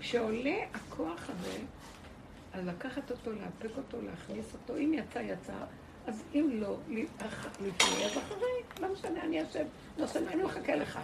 כשעולה 0.00 0.56
הכוח 0.74 1.30
הזה, 1.30 1.58
אז 2.52 2.66
לקחת 2.66 3.10
אותו, 3.10 3.30
לאפק 3.32 3.76
אותו, 3.76 3.98
להכניס 4.02 4.52
אותו, 4.52 4.76
אם 4.76 4.94
יצא, 4.94 5.18
יצא, 5.18 5.52
אז 6.06 6.22
אם 6.34 6.50
לא, 6.52 6.76
לפני, 6.88 8.04
אז 8.04 8.18
אחרי, 8.18 8.80
לא 8.80 8.92
משנה, 8.92 9.22
אני 9.22 9.42
אשב, 9.42 9.64
לא 9.98 10.04
משנה, 10.04 10.32
אני 10.32 10.42
מחכה 10.42 10.76
לך. 10.76 10.98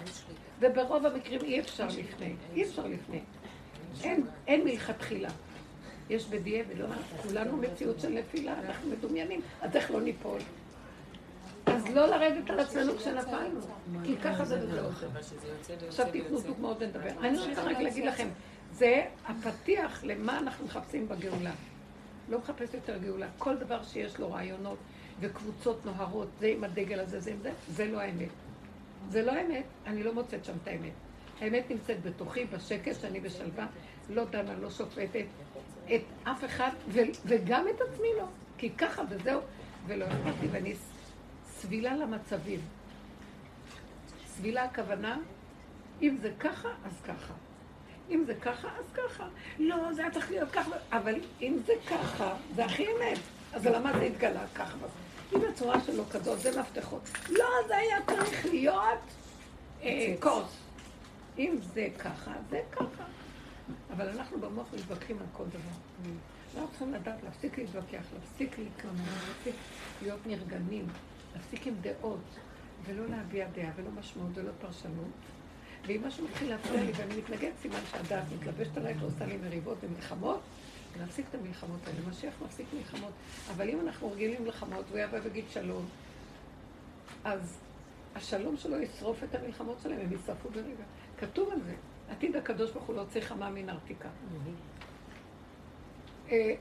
וברוב 0.61 1.07
המקרים 1.07 1.40
אי 1.40 1.61
אפשר 1.61 1.86
לפני, 1.86 2.34
אי 2.55 2.62
אפשר 2.62 2.86
לפני. 2.86 3.20
אין, 4.05 4.26
אין 4.46 4.64
מלכתחילה. 4.64 5.30
יש 6.11 6.26
בדיעבד, 6.26 6.78
לא, 6.78 6.86
כולנו 7.22 7.57
מציאות 7.57 8.01
של 8.01 8.09
נפילה, 8.09 8.55
אנחנו 8.61 8.90
מדומיינים, 8.90 9.40
אז 9.61 9.76
איך 9.76 9.90
לא 9.90 10.01
ניפול? 10.01 10.38
אז 11.76 11.88
לא 11.94 12.06
לרדת 12.06 12.50
על 12.50 12.60
עצמנו 12.60 12.96
כשנפלנו, 12.96 13.60
כי 14.04 14.16
ככה 14.16 14.44
זה 14.44 14.58
וזהו. 14.62 15.08
עכשיו 15.88 16.06
תיתנו 16.12 16.40
דוגמאות 16.40 16.76
ונדבר. 16.80 17.08
אני 17.20 17.38
רוצה 17.38 17.62
רק 17.62 17.78
להגיד 17.78 18.04
לכם, 18.04 18.28
זה 18.72 19.04
הפתיח 19.26 20.04
למה 20.04 20.38
אנחנו 20.38 20.64
מחפשים 20.64 21.08
בגאולה. 21.08 21.52
לא 22.28 22.38
מחפש 22.38 22.74
יותר 22.74 22.98
גאולה. 22.98 23.26
כל 23.38 23.56
דבר 23.56 23.82
שיש 23.82 24.18
לו 24.18 24.32
רעיונות 24.32 24.78
וקבוצות 25.20 25.86
נוהרות, 25.86 26.28
זה 26.40 26.46
עם 26.46 26.64
הדגל 26.64 27.00
הזה, 27.00 27.20
זה 27.20 27.30
עם 27.30 27.38
זה, 27.42 27.52
זה 27.68 27.86
לא 27.86 28.00
האמת. 28.00 28.28
זה 29.10 29.22
לא 29.22 29.32
האמת, 29.32 29.64
אני 29.86 30.02
לא 30.02 30.14
מוצאת 30.14 30.44
שם 30.44 30.52
את 30.62 30.68
האמת. 30.68 30.92
האמת 31.40 31.70
נמצאת 31.70 32.02
בתוכי, 32.02 32.44
בשקט, 32.44 33.00
שאני 33.00 33.20
בשלווה, 33.20 33.66
לא 34.10 34.24
דנה, 34.24 34.54
לא 34.54 34.70
שופטת 34.70 35.24
את 35.94 36.00
אף 36.24 36.44
אחד, 36.44 36.70
וגם 37.26 37.66
את 37.68 37.80
עצמי 37.80 38.08
לא. 38.18 38.24
כי 38.58 38.70
ככה 38.70 39.02
וזהו, 39.10 39.40
ולא 39.86 40.04
אכפת 40.04 40.42
לי, 40.42 40.48
ואני 40.50 40.74
סבילה 41.61 41.96
למצבים. 41.96 42.61
סבילה 44.26 44.64
הכוונה, 44.64 45.18
אם 46.02 46.16
זה 46.22 46.30
ככה, 46.40 46.68
אז 46.68 46.92
ככה. 47.04 47.34
אם 48.11 48.24
זה 48.26 48.34
ככה, 48.34 48.68
אז 48.68 48.84
ככה. 48.94 49.28
לא, 49.59 49.92
זה 49.92 50.02
היה 50.02 50.11
צריך 50.11 50.30
להיות 50.30 50.50
ככה. 50.50 50.70
אבל 50.92 51.14
אם 51.42 51.59
זה 51.66 51.72
ככה, 51.90 52.34
זה 52.54 52.64
הכי 52.64 52.86
אמת. 52.86 53.18
אז 53.52 53.66
למה 53.66 53.92
זה 53.98 54.04
התגלה 54.04 54.46
ככה? 54.54 54.76
אם 55.32 55.40
הצורה 55.52 55.80
שלו 55.80 56.04
כזאת, 56.11 56.40
זה 56.40 56.61
מפתחות. 56.61 57.02
לא, 57.28 57.46
זה 57.68 57.76
היה 57.76 57.96
צריך 58.06 58.46
להיות 58.46 58.98
אה, 59.82 60.14
כוס. 60.20 60.56
אם 61.38 61.59
זה 61.74 61.88
ככה, 61.98 62.32
זה 62.50 62.61
ככה. 62.72 63.04
אבל 63.96 64.09
אנחנו 64.09 64.40
במוח 64.40 64.66
מתווכחים 64.74 65.18
על 65.18 65.26
כל 65.32 65.44
דבר. 65.44 66.11
אנחנו 66.54 66.68
צריכים 66.68 66.94
לדעת 66.94 67.22
להפסיק 67.24 67.59
להתווכח, 67.59 68.02
להפסיק 68.14 68.59
להתלונן, 68.59 69.04
להפסיק 69.28 69.54
להיות 70.02 70.26
נרגנים. 70.26 70.86
להפסיק 71.39 71.66
עם 71.66 71.74
דעות, 71.80 72.24
ולא 72.84 73.07
להביע 73.07 73.49
דעה, 73.55 73.70
ולא 73.76 73.91
משמעות, 73.91 74.30
ולא 74.34 74.51
פרשנות. 74.61 75.12
ואם 75.86 76.07
משהו 76.07 76.28
מתחיל 76.28 76.49
להפריע 76.49 76.84
לי 76.84 76.93
ואני 76.97 77.16
מתנגד, 77.16 77.51
סימן 77.62 77.80
שהדעת 77.91 78.24
מתלבשת 78.39 78.76
עליי 78.76 78.95
ועושה 79.01 79.26
לי 79.26 79.36
מריבות 79.36 79.78
ומלחמות, 79.80 80.41
להפסיק 80.99 81.26
את 81.30 81.34
המלחמות 81.34 81.80
האלה. 81.86 81.99
משיח 82.11 82.34
מפסיק 82.45 82.66
מלחמות. 82.76 83.12
אבל 83.57 83.68
אם 83.68 83.80
אנחנו 83.80 84.12
רגילים 84.12 84.45
מלחמות, 84.45 84.84
והוא 84.89 84.99
יבוא 84.99 85.18
ויגיד 85.22 85.45
שלום, 85.51 85.86
אז 87.24 87.59
השלום 88.14 88.57
שלו 88.57 88.80
ישרוף 88.80 89.24
את 89.24 89.34
המלחמות 89.34 89.78
שלהם, 89.82 90.01
הם 90.01 90.12
ישרפו 90.12 90.51
ברגע. 90.51 90.84
כתוב 91.18 91.51
על 91.53 91.61
זה. 91.61 91.74
עתיד 92.11 92.36
הקדוש 92.36 92.70
ברוך 92.70 92.84
הוא 92.84 92.97
לא 92.97 93.05
צריך 93.11 93.28
חמה 93.28 93.51
מן 93.51 93.68
ארתיקה. 93.68 94.09
אה, 96.30 96.55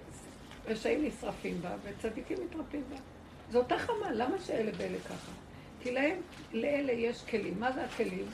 רשעים 0.66 1.06
נשרפים 1.06 1.62
בה, 1.62 1.76
וצדיקים 1.84 2.38
מתרפים 2.46 2.84
בה. 2.90 2.96
זו 3.52 3.60
אותה 3.60 3.78
חמה, 3.80 4.12
למה 4.12 4.40
שאלה 4.40 4.72
ואלה 4.78 5.00
ככה? 5.00 5.32
כי 5.82 5.92
להם, 5.92 6.22
לאלה 6.52 6.92
יש 6.92 7.24
כלים. 7.30 7.60
מה 7.60 7.72
זה 7.72 7.86
הכלים? 7.86 8.26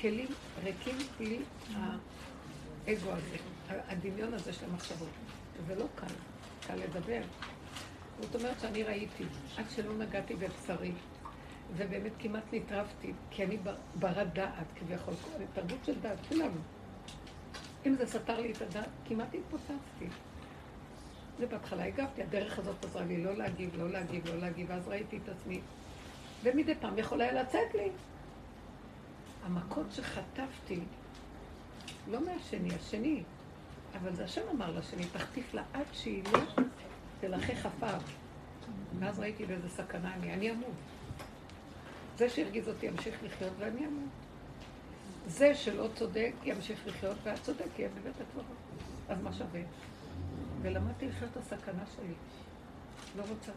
כלים 0.00 0.28
ריקים 0.64 0.96
בלי 1.18 1.38
האגו 1.74 3.10
הזה, 3.12 3.36
הדמיון 3.68 4.34
הזה 4.34 4.52
של 4.52 4.64
המחשבות. 4.64 5.08
זה 5.66 5.74
לא 5.74 5.84
קל, 5.94 6.14
קל 6.66 6.74
לדבר. 6.74 7.20
זאת 8.20 8.34
אומרת 8.34 8.60
שאני 8.60 8.82
ראיתי, 8.82 9.24
עד 9.56 9.64
שלא 9.76 9.94
נגעתי 9.94 10.34
בבשרי, 10.34 10.92
ובאמת 11.76 12.12
כמעט 12.18 12.42
נטרפתי, 12.52 13.12
כי 13.30 13.44
אני 13.44 13.58
ברת 13.94 14.32
דעת 14.32 14.66
כביכול, 14.74 15.14
תרבות 15.54 15.84
של 15.84 16.00
דעת, 16.00 16.18
כולנו. 16.28 16.60
אם 17.86 17.94
זה 17.96 18.06
סתר 18.06 18.40
לי 18.40 18.52
את 18.52 18.62
הדעת, 18.62 18.88
כמעט 19.08 19.34
התפוצצתי. 19.34 20.06
זה 21.38 21.46
בהתחלה 21.46 21.84
הגבתי, 21.84 22.22
הדרך 22.22 22.58
הזאת 22.58 22.84
עזרה 22.84 23.04
לי 23.04 23.24
לא 23.24 23.36
להגיב, 23.36 23.70
לא 23.78 23.90
להגיב, 23.90 24.26
לא 24.26 24.38
להגיב, 24.38 24.66
ואז 24.70 24.88
ראיתי 24.88 25.18
את 25.24 25.28
עצמי. 25.28 25.60
ומדי 26.42 26.74
פעם 26.74 26.98
יכול 26.98 27.20
היה 27.20 27.42
לצאת 27.42 27.74
לי. 27.74 27.90
המכות 29.44 29.86
שחטפתי 29.92 30.80
לא 32.10 32.20
מהשני, 32.20 32.74
השני. 32.74 33.22
אבל 34.00 34.14
זה 34.14 34.24
השם 34.24 34.40
אמר 34.52 34.78
לשני, 34.78 35.06
תחטיף 35.12 35.54
לה 35.54 35.62
עד 35.72 35.86
שילך 35.92 36.60
תלחך 37.20 37.66
עפר. 37.66 37.98
ואז 38.98 39.18
ראיתי 39.18 39.46
באיזה 39.46 39.68
סכנה 39.68 40.14
אני, 40.14 40.32
אני 40.32 40.50
אמות. 40.50 40.74
זה 42.18 42.28
שהרגיז 42.28 42.68
אותי 42.68 42.86
ימשיך 42.86 43.14
לחיות 43.22 43.52
ואני 43.58 43.86
אמות. 43.86 44.08
זה 45.26 45.54
שלא 45.54 45.88
צודק 45.94 46.32
ימשיך 46.44 46.86
לחיות 46.86 47.16
והצודק 47.22 47.78
יהיה 47.78 47.88
בבית 47.88 48.14
הקברות. 48.20 48.46
אז 49.08 49.22
מה 49.22 49.32
שווה? 49.32 49.60
ולמדתי 50.62 51.08
לחיות 51.08 51.30
את 51.32 51.36
הסכנה 51.36 51.82
שלי. 51.96 52.14
לא 53.16 53.22
רוצה. 53.28 53.52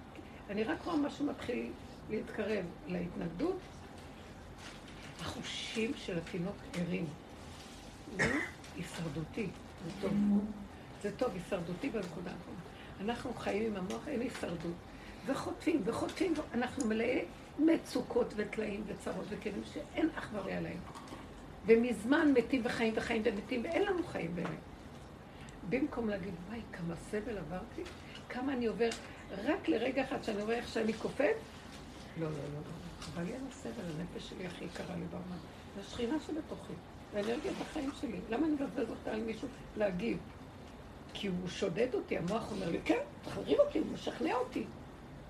אני 0.50 0.64
רק 0.64 0.84
רואה 0.84 0.98
משהו 0.98 1.26
מתחיל 1.26 1.72
להתקרב 2.10 2.66
להתנגדות. 2.88 3.60
החושים 5.22 5.92
של 5.96 6.18
התינוק 6.18 6.56
ערים. 6.74 7.06
הוא 8.12 8.22
הישרדותי, 8.76 9.48
זה 9.86 9.92
טוב. 10.02 10.12
זה 11.02 11.12
טוב, 11.18 11.32
הישרדותי 11.34 11.90
בנקודה 11.90 12.32
האחרונה. 12.32 12.60
אנחנו 13.02 13.34
חיים 13.34 13.66
עם 13.66 13.76
המוח, 13.76 14.08
אין 14.08 14.22
הישרדות. 14.22 14.74
וחוטפים 15.26 15.82
וחוטפים, 15.86 16.34
אנחנו 16.54 16.88
מלאי 16.88 17.26
מצוקות 17.60 18.34
וטלאים 18.36 18.84
וצרות 18.88 19.26
וכלים 19.30 19.62
שאין 19.74 20.10
אח 20.16 20.30
ורע 20.34 20.60
להם. 20.60 20.78
ומזמן 21.66 22.32
מתים 22.34 22.62
וחיים 22.66 22.94
וחיים 22.96 23.22
ומתים, 23.26 23.64
ואין 23.64 23.82
לנו 23.82 24.04
חיים 24.04 24.36
באמת. 24.36 24.69
במקום 25.70 26.10
להגיד, 26.10 26.34
וואי, 26.48 26.62
כמה 26.74 26.96
סבל 26.96 27.38
עברתי, 27.38 27.82
כמה 28.30 28.54
אני 28.54 28.66
עובר, 28.66 28.90
רק 29.46 29.68
לרגע 29.68 30.04
אחד 30.04 30.24
שאני 30.24 30.44
רואה 30.44 30.56
איך 30.56 30.68
שאני 30.68 30.94
קופאת, 30.94 31.36
לא, 32.20 32.26
לא, 32.26 32.32
לא, 32.32 32.38
לא. 32.54 33.02
חבל 33.02 33.24
לי 33.24 33.34
על 33.34 33.42
הסבל, 33.50 33.84
הנפש 34.00 34.30
שלי 34.30 34.46
הכי 34.46 34.66
יקרה 34.66 34.96
לי 34.96 35.06
בעולם. 35.12 35.38
זה 35.76 35.82
השכינה 35.82 36.20
שבתוכי, 36.20 36.74
זה 37.14 37.20
אנרגיית 37.20 37.56
החיים 37.62 37.92
שלי. 38.02 38.20
למה 38.30 38.46
אני 38.46 38.56
מבזבז 38.56 38.90
אותה 38.90 39.12
על 39.12 39.22
מישהו 39.22 39.48
להגיב? 39.78 40.18
כי 41.14 41.28
הוא 41.28 41.48
שודד 41.48 41.94
אותי, 41.94 42.18
המוח 42.18 42.52
אומר 42.52 42.70
לי, 42.70 42.80
כן, 42.86 43.00
תחריב 43.24 43.60
אותי, 43.60 43.80
הוא 43.80 43.88
משכנע 43.94 44.34
אותי. 44.36 44.66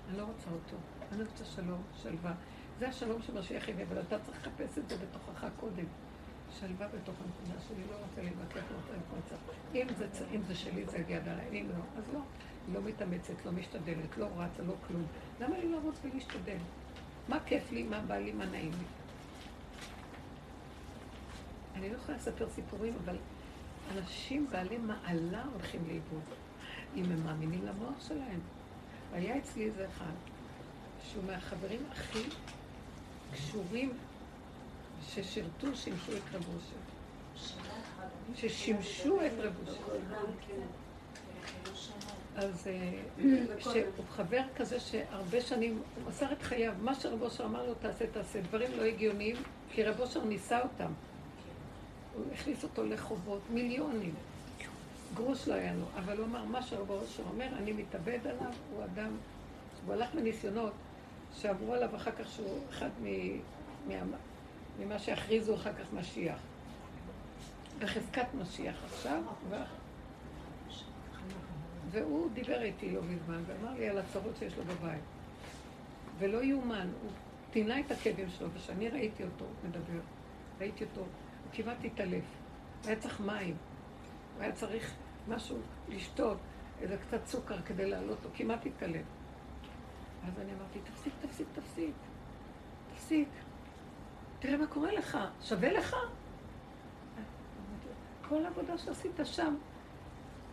אני 0.08 0.18
לא 0.18 0.22
רוצה 0.22 0.50
אותו, 0.50 0.76
אני 1.12 1.22
רוצה 1.22 1.44
שלום, 1.44 1.82
שלווה. 2.02 2.32
זה 2.78 2.88
השלום 2.88 3.22
שמשיח 3.22 3.68
הביא, 3.68 3.84
אבל 3.88 4.00
אתה 4.00 4.18
צריך 4.18 4.38
לחפש 4.38 4.78
את 4.78 4.88
זה 4.88 4.96
בתוכך 4.96 5.46
קודם. 5.60 5.84
שלווה 6.60 6.88
בתוך 6.88 7.14
הנקודה 7.24 7.60
שלי, 7.68 7.82
לא 7.90 7.96
רוצה 7.96 8.22
להתווכח, 8.22 8.70
לא 8.70 8.76
רוצה 8.76 8.92
להתמצא. 8.92 9.34
אם 9.74 9.86
אם 10.34 10.42
זה 10.42 10.54
שלי, 10.54 10.84
זה 10.86 10.98
יגיע 10.98 11.20
עליי, 11.22 11.60
אם 11.60 11.68
לא, 11.68 11.84
אז 11.98 12.04
לא. 12.14 12.20
לא 12.72 12.80
מתאמצת, 12.82 13.46
לא 13.46 13.52
משתדלת, 13.52 14.18
לא 14.18 14.26
רצה, 14.36 14.62
לא 14.62 14.74
כלום. 14.86 15.06
למה 15.40 15.58
לי 15.58 15.68
לרוץ 15.68 15.94
ולהשתדל? 16.04 16.56
מה 17.28 17.38
כיף 17.46 17.72
לי, 17.72 17.82
מה 17.82 18.00
בא 18.00 18.16
לי, 18.16 18.32
מה 18.32 18.44
נעים 18.46 18.70
לי? 18.70 18.84
אני 21.74 21.90
לא 21.90 21.96
יכולה 21.96 22.18
לספר 22.18 22.48
סיפורים, 22.48 22.94
אבל 23.04 23.16
אנשים 23.96 24.46
בעלי 24.50 24.78
מעלה 24.78 25.44
הולכים 25.52 25.80
לאיבוד, 25.86 26.22
אם 26.96 27.04
הם 27.04 27.24
מאמינים 27.24 27.66
למוח 27.66 28.08
שלהם. 28.08 28.40
והיה 29.12 29.38
אצלי 29.38 29.64
איזה 29.64 29.86
אחד, 29.88 30.12
שהוא 31.02 31.24
מהחברים 31.24 31.80
הכי 31.90 32.22
קשורים 33.32 33.92
ששירתו, 35.08 35.66
שימשו 35.74 36.12
את 36.12 36.34
רב 36.34 36.44
אושר. 36.54 36.76
ששימשו 38.34 39.16
את 39.26 39.32
רב 39.38 39.52
אושר. 39.66 39.80
אז 42.36 42.66
שהוא 43.58 44.04
חבר 44.10 44.42
כזה 44.56 44.80
שהרבה 44.80 45.40
שנים, 45.40 45.82
הוא 45.94 46.04
מסר 46.08 46.32
את 46.32 46.42
חייו, 46.42 46.72
מה 46.82 46.94
שרב 46.94 47.22
אושר 47.22 47.44
אמר 47.44 47.66
לו, 47.66 47.74
תעשה, 47.74 48.06
תעשה, 48.06 48.40
דברים 48.40 48.70
לא 48.76 48.82
הגיוניים, 48.82 49.36
כי 49.72 49.82
רב 49.84 50.00
אושר 50.00 50.24
ניסה 50.24 50.60
אותם. 50.62 50.92
הוא 52.14 52.24
הכניס 52.34 52.62
אותו 52.62 52.84
לחובות, 52.84 53.40
מיליונים. 53.50 54.14
גרוש 55.14 55.48
לא 55.48 55.54
היה 55.54 55.74
לו, 55.74 55.84
אבל 55.96 56.16
הוא 56.16 56.26
אמר, 56.26 56.44
מה 56.44 56.62
שרב 56.62 56.90
אושר 56.90 57.22
אומר, 57.32 57.46
אני 57.56 57.72
מתאבד 57.72 58.18
עליו, 58.24 58.52
הוא 58.72 58.84
אדם, 58.84 59.16
הוא 59.86 59.94
הלך 59.94 60.14
מניסיונות 60.14 60.72
שאמרו 61.36 61.74
עליו 61.74 61.96
אחר 61.96 62.10
כך 62.12 62.28
שהוא 62.28 62.58
אחד 62.70 62.90
ממה 64.80 64.98
שהכריזו 64.98 65.54
אחר 65.54 65.72
כך 65.72 65.92
משיח. 65.92 66.38
בחזקת 67.78 68.26
משיח 68.34 68.84
עכשיו, 68.84 69.22
והוא 71.90 72.30
דיבר 72.30 72.62
איתי 72.62 72.90
לא 72.90 73.02
מזמן, 73.02 73.42
ואמר 73.46 73.74
לי 73.78 73.88
על 73.88 73.98
הצרות 73.98 74.36
שיש 74.38 74.56
לו 74.58 74.64
בבית. 74.64 75.02
ולא 76.18 76.44
יאומן, 76.44 76.88
הוא 77.02 77.10
טינה 77.50 77.80
את 77.80 77.90
הכאבים 77.90 78.30
שלו, 78.30 78.50
וכשאני 78.50 78.88
ראיתי 78.88 79.24
אותו 79.24 79.44
מדבר, 79.64 80.00
ראיתי 80.60 80.84
אותו, 80.84 81.00
הוא 81.00 81.08
כמעט 81.52 81.84
התעלף. 81.84 82.24
הוא 82.82 82.88
היה 82.90 83.00
צריך 83.00 83.20
מים, 83.20 83.56
הוא 84.34 84.42
היה 84.42 84.52
צריך 84.52 84.94
משהו 85.28 85.58
לשתות, 85.88 86.38
איזה 86.80 86.96
קצת 86.96 87.26
סוכר 87.26 87.62
כדי 87.62 87.90
להעלות 87.90 88.18
לו, 88.24 88.30
כמעט 88.34 88.66
התעלף. 88.66 89.06
אז 90.26 90.38
אני 90.40 90.52
אמרתי, 90.58 90.78
תפסיק, 90.84 91.12
תפסיק, 91.20 91.46
תפסיק, 91.54 91.94
תפסיק. 92.94 93.28
תראה 94.40 94.56
מה 94.56 94.66
קורה 94.66 94.92
לך, 94.92 95.18
שווה 95.42 95.72
לך? 95.72 95.96
כל 98.28 98.44
העבודה 98.44 98.78
שעשית 98.78 99.20
שם, 99.24 99.54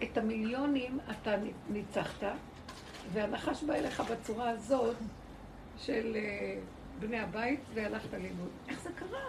את 0.03 0.17
המיליונים 0.17 0.99
אתה 1.11 1.35
ניצחת, 1.69 2.23
והנחש 3.13 3.63
בא 3.63 3.73
אליך 3.73 4.01
בצורה 4.11 4.49
הזאת 4.49 4.95
של 5.77 6.15
uh, 6.15 6.99
בני 6.99 7.19
הבית, 7.19 7.59
והלכת 7.73 8.13
לאיבוד. 8.13 8.49
איך 8.69 8.81
זה 8.81 8.89
קרה? 8.95 9.27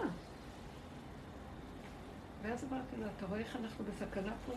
ואז 2.41 2.63
אמרתי 2.63 2.95
לו, 2.99 3.05
אתה 3.17 3.25
רואה 3.25 3.39
איך 3.39 3.55
אנחנו 3.55 3.85
בסכנה 3.85 4.33
פה? 4.45 4.53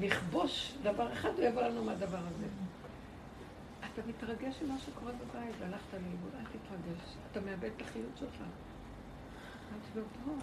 נכבוש 0.00 0.74
דבר 0.82 1.12
אחד, 1.12 1.30
הוא 1.36 1.44
יבוא 1.44 1.62
לנו 1.62 1.84
מהדבר 1.84 2.18
הזה. 2.18 2.46
אתה 3.92 4.02
מתרגש 4.08 4.62
ממה 4.62 4.78
שקורה 4.78 5.12
בבית, 5.12 5.54
והלכת 5.58 5.92
לאיבוד, 5.92 6.30
אל 6.38 6.44
תתרגש. 6.44 7.14
אתה 7.30 7.40
מאבד 7.40 7.70
את 7.76 7.82
החיות 7.82 8.16
שלך. 8.18 8.42
אמרתי 9.72 9.98
לו, 9.98 10.02
טוב, 10.24 10.38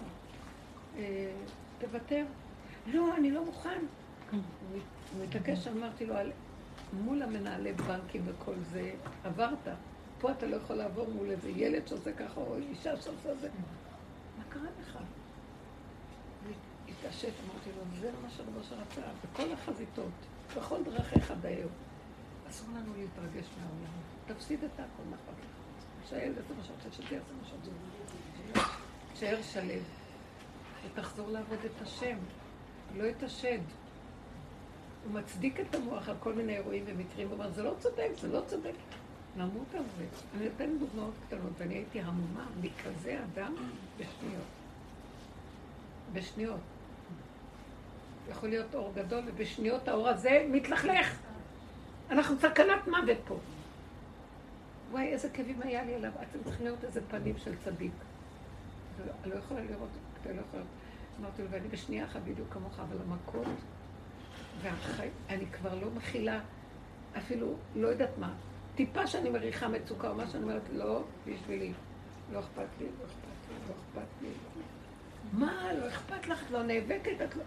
אה, 0.96 1.32
תוותר. 1.78 2.24
לא, 2.86 3.16
אני 3.16 3.30
לא 3.30 3.44
מוכן. 3.44 3.84
הוא 4.30 4.40
מתעקש, 5.22 5.68
אמרתי 5.68 6.06
לו, 6.06 6.14
מול 6.92 7.22
המנהלי 7.22 7.72
בנקים 7.72 8.22
וכל 8.26 8.54
זה, 8.72 8.92
עברת. 9.24 9.68
פה 10.20 10.32
אתה 10.32 10.46
לא 10.46 10.56
יכול 10.56 10.76
לעבור 10.76 11.08
מול 11.10 11.30
איזה 11.30 11.50
ילד 11.50 11.88
שעושה 11.88 12.12
ככה, 12.12 12.40
או 12.40 12.56
אישה 12.56 12.96
שעושה 12.96 13.34
זה. 13.34 13.48
מה 14.38 14.44
קרה 14.48 14.68
לך? 14.80 14.98
התעשת, 16.88 17.32
אמרתי 17.44 17.70
לו, 17.76 18.00
זה 18.00 18.10
מה 18.22 18.30
שרבו 18.30 18.62
שרצה, 18.62 19.02
בכל 19.24 19.52
החזיתות, 19.52 20.12
בכל 20.56 20.82
דרכיך 20.84 21.32
דיו. 21.40 21.68
אסור 22.50 22.68
לנו 22.68 22.92
להתרגש 22.98 23.46
מהעולם. 23.56 23.92
תפסיד 24.26 24.64
את 24.64 24.70
הכל, 24.74 25.02
לך? 25.12 25.34
שהילד 26.08 26.36
יעשה 26.36 26.54
מה 26.58 26.64
שרוצה, 26.64 26.92
שתהיה 26.92 27.20
יעשה 27.20 27.32
מה 27.42 27.48
שרוצה. 27.48 27.70
תשאר 29.20 29.42
שלב, 29.42 29.82
ותחזור 30.84 31.30
לעבוד 31.30 31.58
את 31.64 31.82
השם, 31.82 32.16
לא 32.96 33.08
את 33.08 33.22
השד. 33.22 33.58
הוא 35.04 35.12
מצדיק 35.12 35.60
את 35.60 35.74
המוח 35.74 36.08
על 36.08 36.16
כל 36.20 36.32
מיני 36.32 36.56
אירועים 36.56 36.84
ומקרים, 36.86 37.28
הוא 37.28 37.34
אומר, 37.34 37.50
זה 37.50 37.62
לא 37.62 37.74
צודק, 37.78 38.08
זה 38.20 38.28
לא 38.28 38.40
צודק. 38.46 38.72
נמות 39.36 39.74
על 39.74 39.82
זה. 39.98 40.04
אני 40.36 40.46
אתן 40.46 40.78
דוגמאות 40.78 41.14
קטנות, 41.26 41.52
ואני 41.58 41.74
הייתי 41.74 42.00
המומה 42.00 42.46
מכזה 42.60 43.18
אדם 43.24 43.54
בשניות. 43.96 44.44
בשניות. 46.12 46.60
יכול 48.30 48.48
להיות 48.48 48.74
אור 48.74 48.92
גדול, 48.94 49.24
ובשניות 49.26 49.88
האור 49.88 50.08
הזה 50.08 50.46
מתלכלך. 50.50 51.18
אנחנו 52.10 52.36
סכנת 52.38 52.86
מוות 52.86 53.18
פה. 53.24 53.38
וואי, 54.90 55.06
איזה 55.06 55.28
כאבים 55.28 55.62
היה 55.62 55.84
לי 55.84 55.94
עליו. 55.94 56.12
אתם 56.22 56.38
צריכים 56.44 56.66
לראות 56.66 56.84
איזה 56.84 57.00
פנים 57.10 57.38
של 57.38 57.54
צדיק. 57.64 57.92
לא 59.24 59.34
יכולה 59.34 59.60
לראות, 59.60 59.88
אתה 60.20 60.32
לא 60.32 60.40
יכולה. 60.40 60.62
אמרתי 61.20 61.42
לו, 61.42 61.50
ואני 61.50 61.68
בשנייה 61.68 62.04
אחת 62.04 62.20
בדיוק 62.22 62.48
כמוך, 62.52 62.80
אבל 62.80 62.96
המכות 63.06 63.46
ואני 64.62 65.46
כבר 65.46 65.74
לא 65.74 65.90
מכילה 65.90 66.40
אפילו, 67.18 67.54
לא 67.76 67.88
יודעת 67.88 68.18
מה, 68.18 68.34
טיפה 68.74 69.06
שאני 69.06 69.30
מריחה 69.30 69.68
מצוקה 69.68 70.08
או 70.08 70.14
מה 70.14 70.26
שאני 70.26 70.42
אומרת, 70.42 70.62
לא 70.72 71.04
בשבילי, 71.26 71.72
לא 72.32 72.38
אכפת 72.38 72.66
לי, 72.80 72.86
לא 72.86 73.04
אכפת 73.04 73.48
לי, 73.48 73.54
לא 73.68 73.74
אכפת 73.74 74.08
לי. 74.22 74.28
מה, 75.32 75.72
לא 75.72 75.88
אכפת 75.88 76.26
לך? 76.28 76.42
את 76.46 76.50
לא 76.50 76.62
נאבקת? 76.62 77.20
את 77.24 77.36
לא... 77.36 77.42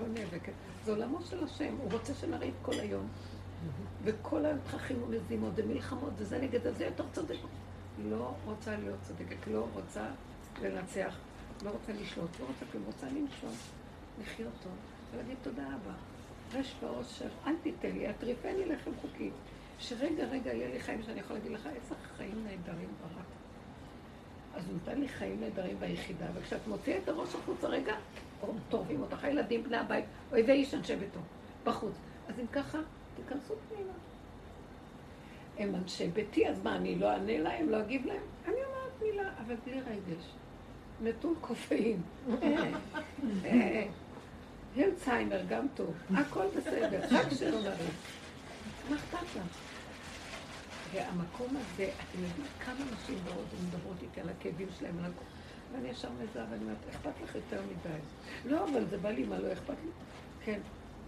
לא 0.00 0.08
נאבקת. 0.08 0.52
זה 0.84 0.90
עולמו 0.90 1.22
של 1.22 1.44
השם, 1.44 1.76
הוא 1.78 1.92
רוצה 1.92 2.14
שנריב 2.14 2.54
כל 2.62 2.72
היום. 2.72 3.08
וכל 4.04 4.44
היום 4.44 4.58
תככים 4.58 5.02
ומזימות 5.02 5.52
ומלחמות, 5.56 6.12
וזה 6.16 6.38
נגד 6.38 6.66
הזה 6.66 6.84
יותר 6.84 7.04
צודק. 7.12 7.36
לא 8.08 8.34
רוצה 8.44 8.76
להיות 8.76 8.98
צודקת, 9.02 9.46
לא 9.46 9.66
רוצה 9.72 10.06
לנצח, 10.62 11.16
לא 11.64 11.70
רוצה 11.70 11.92
לשלוט, 11.92 12.40
לא 12.40 12.46
רוצה 12.46 12.64
כלום, 12.72 12.84
רוצה 12.86 13.06
למשול, 13.06 13.50
לחיות 14.22 14.52
טוב, 14.62 14.72
ולהגיד 15.12 15.36
תודה 15.42 15.66
רבה. 15.66 15.94
רש 16.54 16.74
ועושר, 16.82 17.28
אל 17.46 17.54
תיתן 17.62 17.90
לי, 17.90 18.10
אטריפני 18.10 18.64
לחם 18.66 18.90
חוקי. 19.00 19.30
שרגע, 19.78 20.24
רגע, 20.24 20.52
יהיה 20.52 20.68
לי 20.68 20.80
חיים 20.80 21.02
שאני 21.02 21.20
יכול 21.20 21.36
להגיד 21.36 21.52
לך, 21.52 21.66
איזה 21.66 21.94
חיים 22.16 22.44
נהדרים 22.44 22.88
ברק. 23.00 23.26
אז 24.54 24.68
הוא 24.68 24.76
נתן 24.76 25.00
לי 25.00 25.08
חיים 25.08 25.40
נהדרים 25.40 25.80
ביחידה, 25.80 26.26
וכשאת 26.34 26.66
מוציאה 26.66 26.98
את 26.98 27.08
הראש 27.08 27.34
החוצה, 27.34 27.68
רגע, 27.68 27.94
טורפים 28.68 29.00
אותך, 29.00 29.24
הילדים, 29.24 29.62
בני 29.62 29.76
הבית, 29.76 30.04
אויבי 30.32 30.52
איש 30.52 30.74
אנשי 30.74 30.96
ביתו, 30.96 31.20
בחוץ. 31.64 31.94
אז 32.28 32.38
אם 32.40 32.46
ככה, 32.46 32.78
תיכנסו 33.16 33.54
פנימה. 33.68 33.92
הם 35.58 35.74
אנשי 35.74 36.08
ביתי, 36.08 36.48
אז 36.48 36.62
מה, 36.62 36.76
אני 36.76 36.98
לא 36.98 37.10
אענה 37.10 37.38
להם, 37.38 37.68
לא 37.68 37.80
אגיב 37.80 38.06
להם? 38.06 38.22
אני 38.44 38.54
אומרת 38.54 39.02
מילה, 39.02 39.30
אבל 39.46 39.54
בלי 39.64 39.80
רגש. 39.80 40.34
נטול 41.02 41.34
קופאין. 41.40 42.02
הלצהיימר 44.76 45.40
גם 45.48 45.66
טוב, 45.74 45.94
הכל 46.14 46.46
בסדר, 46.56 47.00
רק 47.10 47.26
שלא 47.38 47.60
נריב. 47.60 47.94
מה 48.90 48.96
אכפת 48.96 49.36
לך? 49.36 49.42
והמקום 50.92 51.56
הזה, 51.56 51.84
אתם 51.84 52.22
יודעים 52.22 52.46
כמה 52.60 52.84
נשים 52.92 53.18
באות 53.24 53.46
ומדברות 53.58 53.96
איתי 54.02 54.20
על 54.20 54.28
הכאבים 54.28 54.68
שלהם, 54.78 54.98
על 54.98 55.04
הכל. 55.04 55.24
ואני 55.72 55.88
ישר 55.88 56.08
מזהה 56.22 56.46
ואני 56.50 56.62
אומרת, 56.62 56.76
אכפת 56.90 57.12
לך 57.24 57.34
יותר 57.34 57.60
מדי. 57.62 57.98
לא, 58.44 58.64
אבל 58.68 58.84
זה 58.90 58.98
בא 58.98 59.10
לי, 59.10 59.24
מה 59.24 59.38
לא 59.38 59.52
אכפת 59.52 59.74
לי? 59.84 59.90
כן. 60.44 60.60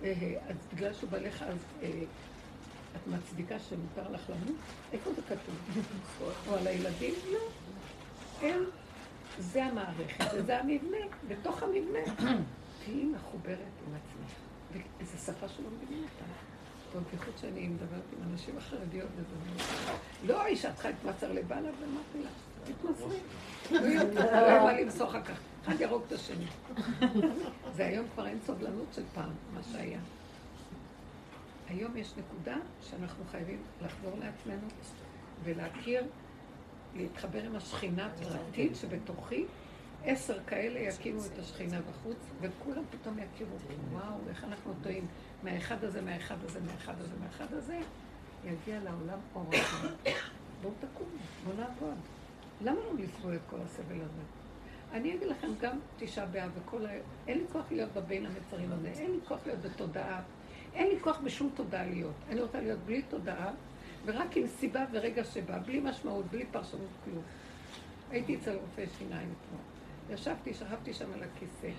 אה, 0.02 0.34
אז 0.48 0.56
בגלל 0.74 0.94
שהוא 0.94 1.10
בא 1.10 1.18
לך, 1.18 1.42
אז 1.42 1.58
אה, 1.82 1.88
את 2.96 3.06
מצדיקה 3.06 3.58
שמותר 3.58 4.10
לך 4.10 4.30
למות? 4.30 4.56
איפה 4.92 5.10
זה 5.12 5.22
כתוב? 5.22 5.84
או 6.48 6.54
על 6.54 6.66
הילדים? 6.66 7.14
לא. 7.32 7.38
אין. 8.42 8.64
זה 9.38 9.64
המערכת, 9.64 10.24
וזה 10.34 10.60
המבנה. 10.60 10.96
בתוך 11.28 11.62
המבנה, 11.62 11.98
תהיי 12.84 13.04
מחוברת 13.04 13.58
עם 13.86 13.94
עצמך. 13.94 14.34
וזו 15.00 15.18
שפה 15.18 15.48
שלא 15.48 15.66
מבינים 15.70 16.04
אותה. 16.04 16.24
בייחוד 17.10 17.34
שאני 17.40 17.68
מדברת 17.68 18.02
עם 18.12 18.32
אנשים 18.32 18.58
החרדיות 18.58 19.08
וזה 19.16 19.62
לא 20.26 20.42
האישה 20.42 20.72
צריכה 20.72 20.88
להתמסר 20.88 21.32
לבעלה 21.32 21.68
ואמרתי 21.80 22.22
לה, 22.22 22.30
תתמסרי. 22.64 23.18
לא 23.70 23.86
יהיה 23.86 24.62
מה 24.64 24.72
למסור 24.72 25.08
אחר 25.08 25.22
כך. 25.22 25.38
אחד 25.64 25.80
ירוג 25.80 26.02
את 26.06 26.12
השני. 26.12 26.46
זה 27.72 27.86
היום 27.86 28.06
כבר 28.14 28.26
אין 28.26 28.38
סובלנות 28.46 28.86
של 28.92 29.02
פעם, 29.14 29.30
מה 29.54 29.60
שהיה. 29.72 29.98
היום 31.68 31.96
יש 31.96 32.12
נקודה 32.16 32.56
שאנחנו 32.82 33.24
חייבים 33.30 33.62
לחזור 33.82 34.18
לעצמנו 34.18 34.68
ולהכיר, 35.44 36.04
להתחבר 36.96 37.42
עם 37.42 37.56
השכינה 37.56 38.06
הפרטית 38.06 38.76
שבתוכי. 38.76 39.44
עשר 40.06 40.38
כאלה 40.46 40.80
יקימו 40.80 41.20
את 41.24 41.38
השכינה 41.38 41.78
בחוץ, 41.80 42.16
וכולם 42.40 42.82
פתאום 42.90 43.18
יכירו, 43.18 43.56
וואו, 43.92 44.14
איך 44.28 44.44
אנחנו 44.44 44.72
טועים. 44.82 45.06
מהאחד 45.42 45.84
הזה, 45.84 46.02
מהאחד 46.02 46.36
הזה, 46.44 46.60
מהאחד 46.60 46.94
הזה, 47.00 47.12
מהאחד 47.20 47.54
הזה, 47.54 47.78
יגיע 48.44 48.80
לעולם 48.80 49.18
אור 49.34 49.50
אחר. 49.60 49.88
בואו 50.62 50.72
תקומו, 50.80 51.10
בואו 51.44 51.56
נעבוד. 51.56 51.98
למה 52.60 52.80
לא 52.80 53.04
לסבול 53.04 53.34
את 53.34 53.40
כל 53.50 53.56
הסבל 53.64 54.00
הזה? 54.00 54.22
אני 54.92 55.14
אגיד 55.14 55.28
לכם, 55.28 55.48
גם 55.60 55.78
תשעה 55.98 56.26
באב 56.26 56.50
וכל 56.58 56.86
ה... 56.86 56.90
אין 57.28 57.38
לי 57.38 57.44
כוח 57.52 57.64
להיות 57.70 57.92
בבין 57.92 58.26
המצרים 58.26 58.72
הזה, 58.72 58.88
אין 58.88 59.10
לי 59.10 59.18
כוח 59.28 59.38
להיות 59.46 59.60
בתודעה, 59.62 60.22
אין 60.74 60.88
לי 60.88 61.00
כוח 61.00 61.18
בשום 61.18 61.50
תודעה 61.54 61.86
להיות. 61.86 62.14
אני 62.28 62.40
רוצה 62.40 62.60
להיות 62.60 62.78
בלי 62.78 63.02
תודעה, 63.02 63.50
ורק 64.06 64.36
עם 64.36 64.46
סיבה 64.46 64.84
ורגע 64.92 65.24
שבא, 65.24 65.58
בלי 65.58 65.80
משמעות, 65.80 66.24
בלי 66.26 66.44
פרשנות 66.50 66.88
כלום. 67.04 67.22
הייתי 68.10 68.36
אצל 68.36 68.56
רופא 68.56 68.84
שיניים 68.98 69.28
אתמול. 69.32 69.60
ישבתי, 70.10 70.54
שכבתי 70.54 70.94
שם 70.94 71.12
על 71.12 71.22
הכיסא. 71.22 71.70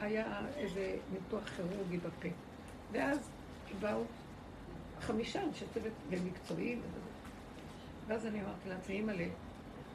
היה 0.00 0.40
איזה 0.56 0.96
ניתוח 1.12 1.48
כירורגי 1.48 1.96
בפה. 1.96 2.28
ואז 2.92 3.30
באו 3.80 4.02
חמישה 5.00 5.42
אנשי 5.42 5.64
צוות 5.74 5.92
ומקצועיים. 6.10 6.80
ואז 8.06 8.26
אני 8.26 8.40
אמרתי 8.40 8.68
לעצמי, 8.68 8.94
אימא'לה, 8.94 9.26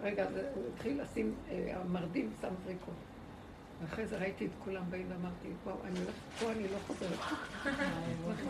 רגע, 0.01 0.26
הוא 0.55 0.63
התחיל 0.74 1.01
לשים, 1.01 1.36
אה, 1.49 1.82
המרדים 1.82 2.32
שם 2.41 2.53
זריקות. 2.65 2.93
ואחרי 3.84 4.05
זה 4.05 4.17
ראיתי 4.17 4.45
את 4.45 4.51
כולם 4.63 4.84
באים 4.89 5.05
ואמרתי, 5.09 5.47
וואו, 5.65 5.75
אני 5.84 5.99
הולכת, 5.99 6.13
פה 6.39 6.51
אני 6.51 6.63
לא 6.63 6.77
חוזרת. 6.88 7.19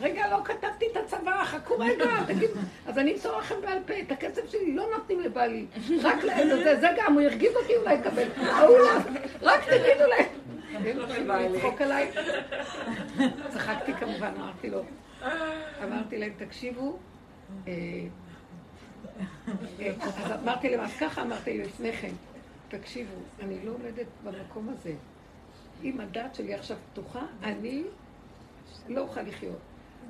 רגע, 0.01 0.29
לא 0.31 0.43
כתבתי 0.43 0.85
את 0.91 0.97
הצבא, 0.97 1.43
חכו 1.43 1.77
רגע, 1.79 2.05
תגידו. 2.27 2.53
אז 2.87 2.97
אני 2.97 3.13
אמסור 3.13 3.37
לכם 3.37 3.55
בעל 3.61 3.79
פה, 3.87 3.93
את 3.99 4.11
הכסף 4.11 4.51
שלי 4.51 4.75
לא 4.75 4.85
נותנים 4.97 5.19
לבעלי. 5.19 5.65
רק 6.03 6.23
לזה, 6.23 6.79
זה 6.79 6.87
גם, 6.97 7.13
הוא 7.13 7.21
הרגיז 7.21 7.55
אותי 7.55 7.75
אולי 7.77 7.97
לקבל. 7.97 8.27
רק 9.41 9.63
תגידו 9.63 10.03
להם. 10.09 11.53
לצחוק 11.53 11.81
עליי. 11.81 12.11
צחקתי 13.49 13.93
כמובן, 13.93 14.31
אמרתי 14.37 14.69
לו, 14.69 14.83
אמרתי 15.83 16.17
להם, 16.17 16.33
תקשיבו, 16.37 16.97
אה, 17.67 17.73
אה, 19.79 19.91
אז 20.01 20.31
אמרתי 20.43 20.69
להם, 20.69 20.79
אז 20.79 20.91
ככה 20.99 21.21
אמרתי 21.21 21.57
לפני 21.57 21.93
כן, 21.93 22.11
תקשיבו, 22.67 23.15
אני 23.39 23.65
לא 23.65 23.71
עומדת 23.71 24.07
במקום 24.23 24.69
הזה. 24.69 24.93
אם 25.83 25.99
הדעת 25.99 26.35
שלי 26.35 26.53
עכשיו 26.53 26.77
פתוחה, 26.91 27.25
אני 27.43 27.83
לא 28.87 29.01
אוכל 29.01 29.21
לחיות. 29.21 29.59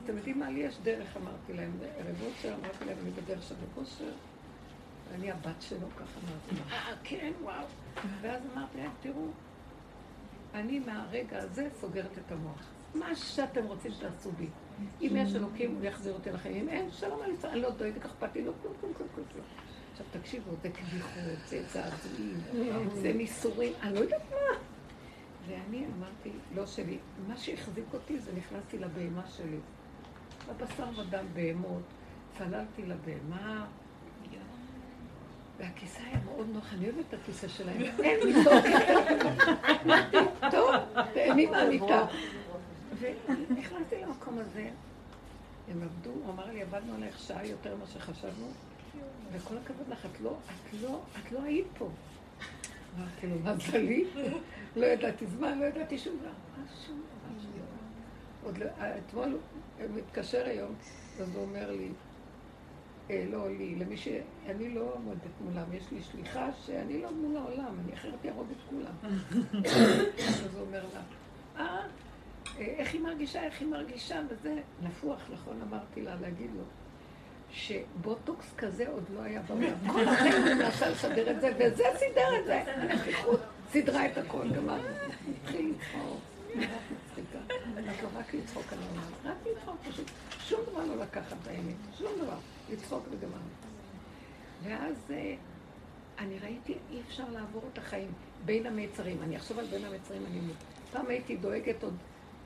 אתם 0.03 0.17
יודעים 0.17 0.39
מה? 0.39 0.49
לי 0.49 0.59
יש 0.59 0.78
דרך, 0.84 1.17
אמרתי 1.17 1.53
להם, 1.53 1.71
ערב 1.97 2.21
אושר, 2.21 2.53
אמרתי 2.61 2.86
להם, 2.86 2.97
אני 3.01 3.11
בדרך 3.11 3.43
של 3.43 3.55
אושר, 3.78 4.11
ואני 5.11 5.32
הבת 5.32 5.61
שלו, 5.61 5.88
ככה 5.95 6.19
אמרתי 6.24 6.55
להם, 6.55 6.69
אה, 6.71 6.95
כן, 7.03 7.32
וואו. 7.41 7.65
ואז 8.21 8.41
אמרתי 8.53 8.78
להם, 8.78 8.91
תראו, 9.01 9.28
אני 10.53 10.80
מהרגע 10.80 11.39
הזה 11.39 11.67
סוגרת 11.80 12.17
את 12.26 12.32
המוח. 12.32 12.69
מה 12.95 13.15
שאתם 13.15 13.65
רוצים 13.65 13.91
תעשו 13.99 14.32
בי. 14.32 14.47
אם 15.01 15.13
יש 15.15 15.36
אלוקים, 15.36 15.76
הוא 15.76 15.84
יחזיר 15.84 16.13
אותי 16.13 16.32
לחיים. 16.32 16.55
אם 16.55 16.69
אין, 16.69 16.91
שלום 16.91 17.21
על 17.21 17.32
ישראל, 17.32 17.51
אני 17.51 17.61
לא 17.61 17.69
דואגת, 17.69 18.05
אכפת 18.05 18.36
לי, 18.36 18.45
לא 18.45 18.51
כלום, 18.61 18.74
כלום, 18.82 18.93
כלום, 18.97 19.07
כלום. 19.15 19.45
עכשיו 19.91 20.05
תקשיבו, 20.11 20.51
זה 20.61 20.69
קביחות, 20.69 21.11
זה 21.45 21.63
זעזועים, 21.67 22.39
זה 22.93 23.13
ניסורים, 23.13 23.74
אני 23.82 23.93
לא 23.93 23.99
יודעת 23.99 24.21
מה. 24.32 24.57
ואני 25.48 25.86
אמרתי, 25.98 26.32
לא 26.56 26.66
שלי, 26.66 26.98
מה 27.28 27.38
שהחזיק 27.38 27.86
אותי 27.94 28.20
זה 28.20 28.32
נכנסתי 28.38 28.78
לבהמה 28.78 29.28
שלי. 29.38 29.58
בבשר 30.50 31.00
ודם 31.00 31.26
בהמות, 31.34 31.84
צללתי 32.38 32.82
לבהמה, 32.86 33.66
והכיסא 35.58 36.00
היה 36.04 36.20
מאוד 36.26 36.48
נוח, 36.54 36.74
אני 36.74 36.86
אוהבת 36.86 37.06
את 37.10 37.14
הכיסא 37.14 37.48
שלהם. 37.48 37.82
אין 37.82 38.20
מיטות. 38.28 38.64
אמרתי, 39.86 40.18
טוב, 40.52 40.76
תהני 41.14 41.46
מהמיטה. 41.46 42.06
ונכנסתי 43.00 43.96
למקום 44.02 44.39
הזה, 44.39 44.70
הם 45.72 45.84
עבדו, 45.84 46.10
הוא 46.10 46.34
אמר 46.34 46.46
לי, 46.46 46.62
עבדנו 46.62 46.96
עליך 46.96 47.20
שעה 47.20 47.46
יותר 47.48 47.76
ממה 47.76 47.86
שחשבנו, 47.86 48.48
וכל 49.32 49.58
הכבוד 49.58 49.88
לך, 49.89 50.06
את 50.06 50.22
לא, 50.22 50.38
את 50.46 50.82
לא, 50.82 51.02
את 51.20 51.32
לא 51.32 51.44
היית 51.44 51.68
פה. 51.78 51.89
אמרתי 52.98 53.28
לו, 53.28 53.39
מה 53.44 53.56
זה 53.56 53.78
לי? 53.78 54.06
לא 54.76 54.86
ידעתי 54.86 55.28
זמן, 55.28 55.59
לא 55.59 55.65
ידעתי 55.65 55.97
שום 55.97 56.17
דבר. 56.17 56.30
שום 56.86 57.01
דבר? 57.01 58.65
לא, 58.65 58.65
אתמול 58.97 59.38
הוא 59.80 59.88
מתקשר 59.95 60.45
היום, 60.45 60.76
אז 61.21 61.36
הוא 61.36 61.43
אומר 61.43 61.71
לי, 61.71 61.89
אה, 63.09 63.26
לא 63.32 63.49
לי, 63.49 63.76
למי 63.76 63.97
ש... 63.97 64.07
אני 64.45 64.69
לא 64.69 64.93
עומדת 64.93 65.41
מולם, 65.41 65.63
יש 65.74 65.84
לי 65.91 66.01
שליחה 66.01 66.49
שאני 66.65 67.01
לא 67.01 67.11
מול 67.11 67.38
העולם, 67.38 67.80
אני 67.86 67.93
אחרת 67.93 68.26
אהרוג 68.26 68.47
את 68.51 68.69
כולם. 68.69 69.13
אז 70.30 70.55
הוא 70.55 70.61
אומר 70.61 70.84
לה, 70.93 71.01
אה, 71.57 71.88
איך 72.57 72.93
היא 72.93 73.01
מרגישה, 73.01 73.43
איך 73.43 73.61
היא 73.61 73.67
מרגישה, 73.67 74.21
וזה 74.30 74.61
נפוח, 74.82 75.21
נכון 75.34 75.61
אמרתי 75.61 76.01
לה 76.01 76.15
להגיד 76.21 76.49
לו, 76.57 76.63
שבוטוקס 77.51 78.53
כזה 78.57 78.89
עוד 78.89 79.03
לא 79.15 79.21
היה 79.21 79.41
בעולם. 79.41 79.74
כל 79.91 80.07
החיים 80.07 80.43
הוא 80.43 80.53
מנסה 80.53 80.89
לסדר 80.89 81.32
את 81.32 81.41
זה, 81.41 81.51
וזה 81.59 81.84
סידר 81.99 82.39
את 82.39 82.45
זה. 82.45 82.63
הנפיחות 82.65 83.39
סידרה 83.74 84.05
את 84.05 84.17
הכל, 84.17 84.49
גמרנו. 84.49 84.88
התחיל 85.41 85.74
לצחוק. 85.76 86.19
את 87.19 88.03
לא 88.03 88.09
רק 88.15 88.34
לצחוק 88.34 88.74
על 88.74 88.80
העולם, 88.80 89.11
רק 89.24 89.47
לצחוק 89.47 89.76
פשוט. 89.89 90.07
שום 90.39 90.59
דבר 90.71 90.86
לא 90.86 91.03
לקחת 91.03 91.38
באמת, 91.45 91.76
שום 91.97 92.11
דבר. 92.21 92.38
לצחוק 92.71 93.03
וגמרנו. 93.11 93.49
ואז 94.63 94.95
אה, 95.11 95.36
אני 96.19 96.39
ראיתי, 96.39 96.76
אי 96.91 97.01
אפשר 97.07 97.24
לעבור 97.32 97.61
את 97.74 97.78
החיים 97.78 98.11
בין 98.45 98.65
המצרים. 98.65 99.17
אני 99.24 99.38
אחשוב 99.38 99.59
על 99.59 99.65
בין 99.65 99.86
המצרים, 99.86 100.21
אני 100.26 100.39
אומרת. 100.39 100.55
פעם 100.91 101.07
הייתי 101.07 101.38
דואגת 101.38 101.84
עוד 101.84 101.95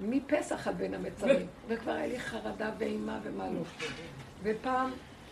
מפסח 0.01 0.67
על 0.67 0.73
בין 0.73 0.93
המצרים, 0.93 1.47
וכבר 1.67 1.91
היה 1.91 2.07
לי 2.07 2.19
חרדה 2.19 2.71
ואימה 2.77 3.19
ומה 3.23 3.49
לא. 3.49 3.61
ופעם, 4.43 4.91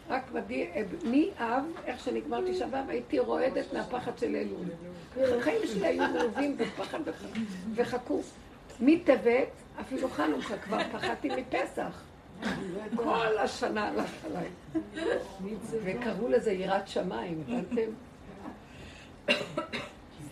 רק 0.10 0.32
מאב, 1.04 1.64
איך 1.86 2.00
שנגמר 2.00 2.52
תשעה 2.52 2.68
באב, 2.68 2.90
הייתי 2.90 3.20
רועדת 3.20 3.74
מהפחד 3.74 4.18
של 4.18 4.36
אלול. 4.36 4.66
החיים 5.24 5.62
שלי 5.68 5.88
היו 5.88 6.04
מלווים 6.14 6.58
בפחד 6.58 7.00
וחכו. 7.76 8.22
מטבת, 8.80 9.50
אפילו 9.82 10.10
חנוכה, 10.10 10.58
כבר 10.58 10.80
פחדתי 10.92 11.30
מפסח. 11.30 12.02
כל 12.96 13.38
השנה 13.38 13.88
הלך 13.88 14.12
עליי. 14.26 14.48
וקראו 15.84 16.28
לזה 16.28 16.52
יראת 16.52 16.88
שמיים, 16.88 17.44
הבנתם? 17.48 17.92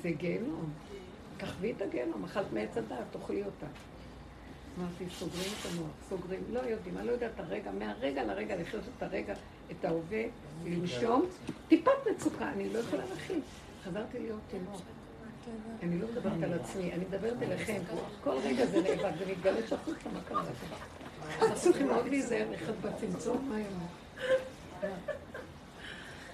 זה 0.03 0.09
גיהנום. 0.09 0.69
תחווי 1.37 1.71
את 1.71 1.81
הגיהנום, 1.81 2.23
אכלת 2.23 2.53
מעץ 2.53 2.77
הדעת, 2.77 3.03
תאכלי 3.11 3.43
אותה. 3.43 3.65
אמרתי, 4.79 5.05
סוגרים 5.19 5.51
את 5.59 5.71
המוח, 5.71 5.91
סוגרים, 6.09 6.39
לא 6.51 6.59
יודעים, 6.59 6.97
אני 6.97 7.07
לא 7.07 7.11
יודעת 7.11 7.39
הרגע, 7.39 7.71
מהרגע 7.71 8.23
לרגע 8.23 8.55
לחיות 8.55 8.83
את 8.97 9.03
הרגע, 9.03 9.33
את 9.71 9.85
ההווה, 9.85 10.23
לנשום, 10.65 11.25
טיפת 11.67 11.91
מצוקה, 12.11 12.49
אני 12.49 12.73
לא 12.73 12.79
יכולה 12.79 13.03
להכיל. 13.09 13.39
חזרתי 13.83 14.19
להיות 14.19 14.39
תינוק. 14.51 14.81
אני 15.83 15.99
לא 15.99 16.07
מדברת 16.07 16.43
על 16.43 16.53
עצמי, 16.53 16.93
אני 16.93 17.05
מדברת 17.05 17.41
אליכם. 17.41 17.81
כל 18.23 18.37
רגע 18.43 18.65
זה 18.65 18.81
נאבק, 18.81 19.13
ומתגלה 19.19 19.67
שהחוצה, 19.67 20.09
מה 20.13 20.19
קרה 20.21 20.43
לכם? 20.43 20.75
צריכים 21.55 21.87
מאוד 21.87 22.07
להיזהר, 22.07 22.47
לחיות 22.51 22.75
בצמצום, 22.77 23.49
מה 23.49 23.55
היום? 23.55 23.87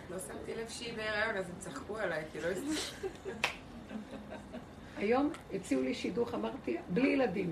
לא 0.09 0.17
שמתי 0.19 0.55
לב 0.61 0.69
שהיא 0.69 0.93
בהיריון, 0.95 1.37
אז 1.37 1.49
הם 1.49 1.55
צחקו 1.59 1.97
עליי, 1.97 2.23
כי 2.31 2.39
לא. 2.41 2.47
היום 4.97 5.31
הציעו 5.53 5.81
לי 5.81 5.93
שידוך, 5.93 6.33
אמרתי, 6.33 6.77
בלי 6.89 7.07
ילדים. 7.07 7.51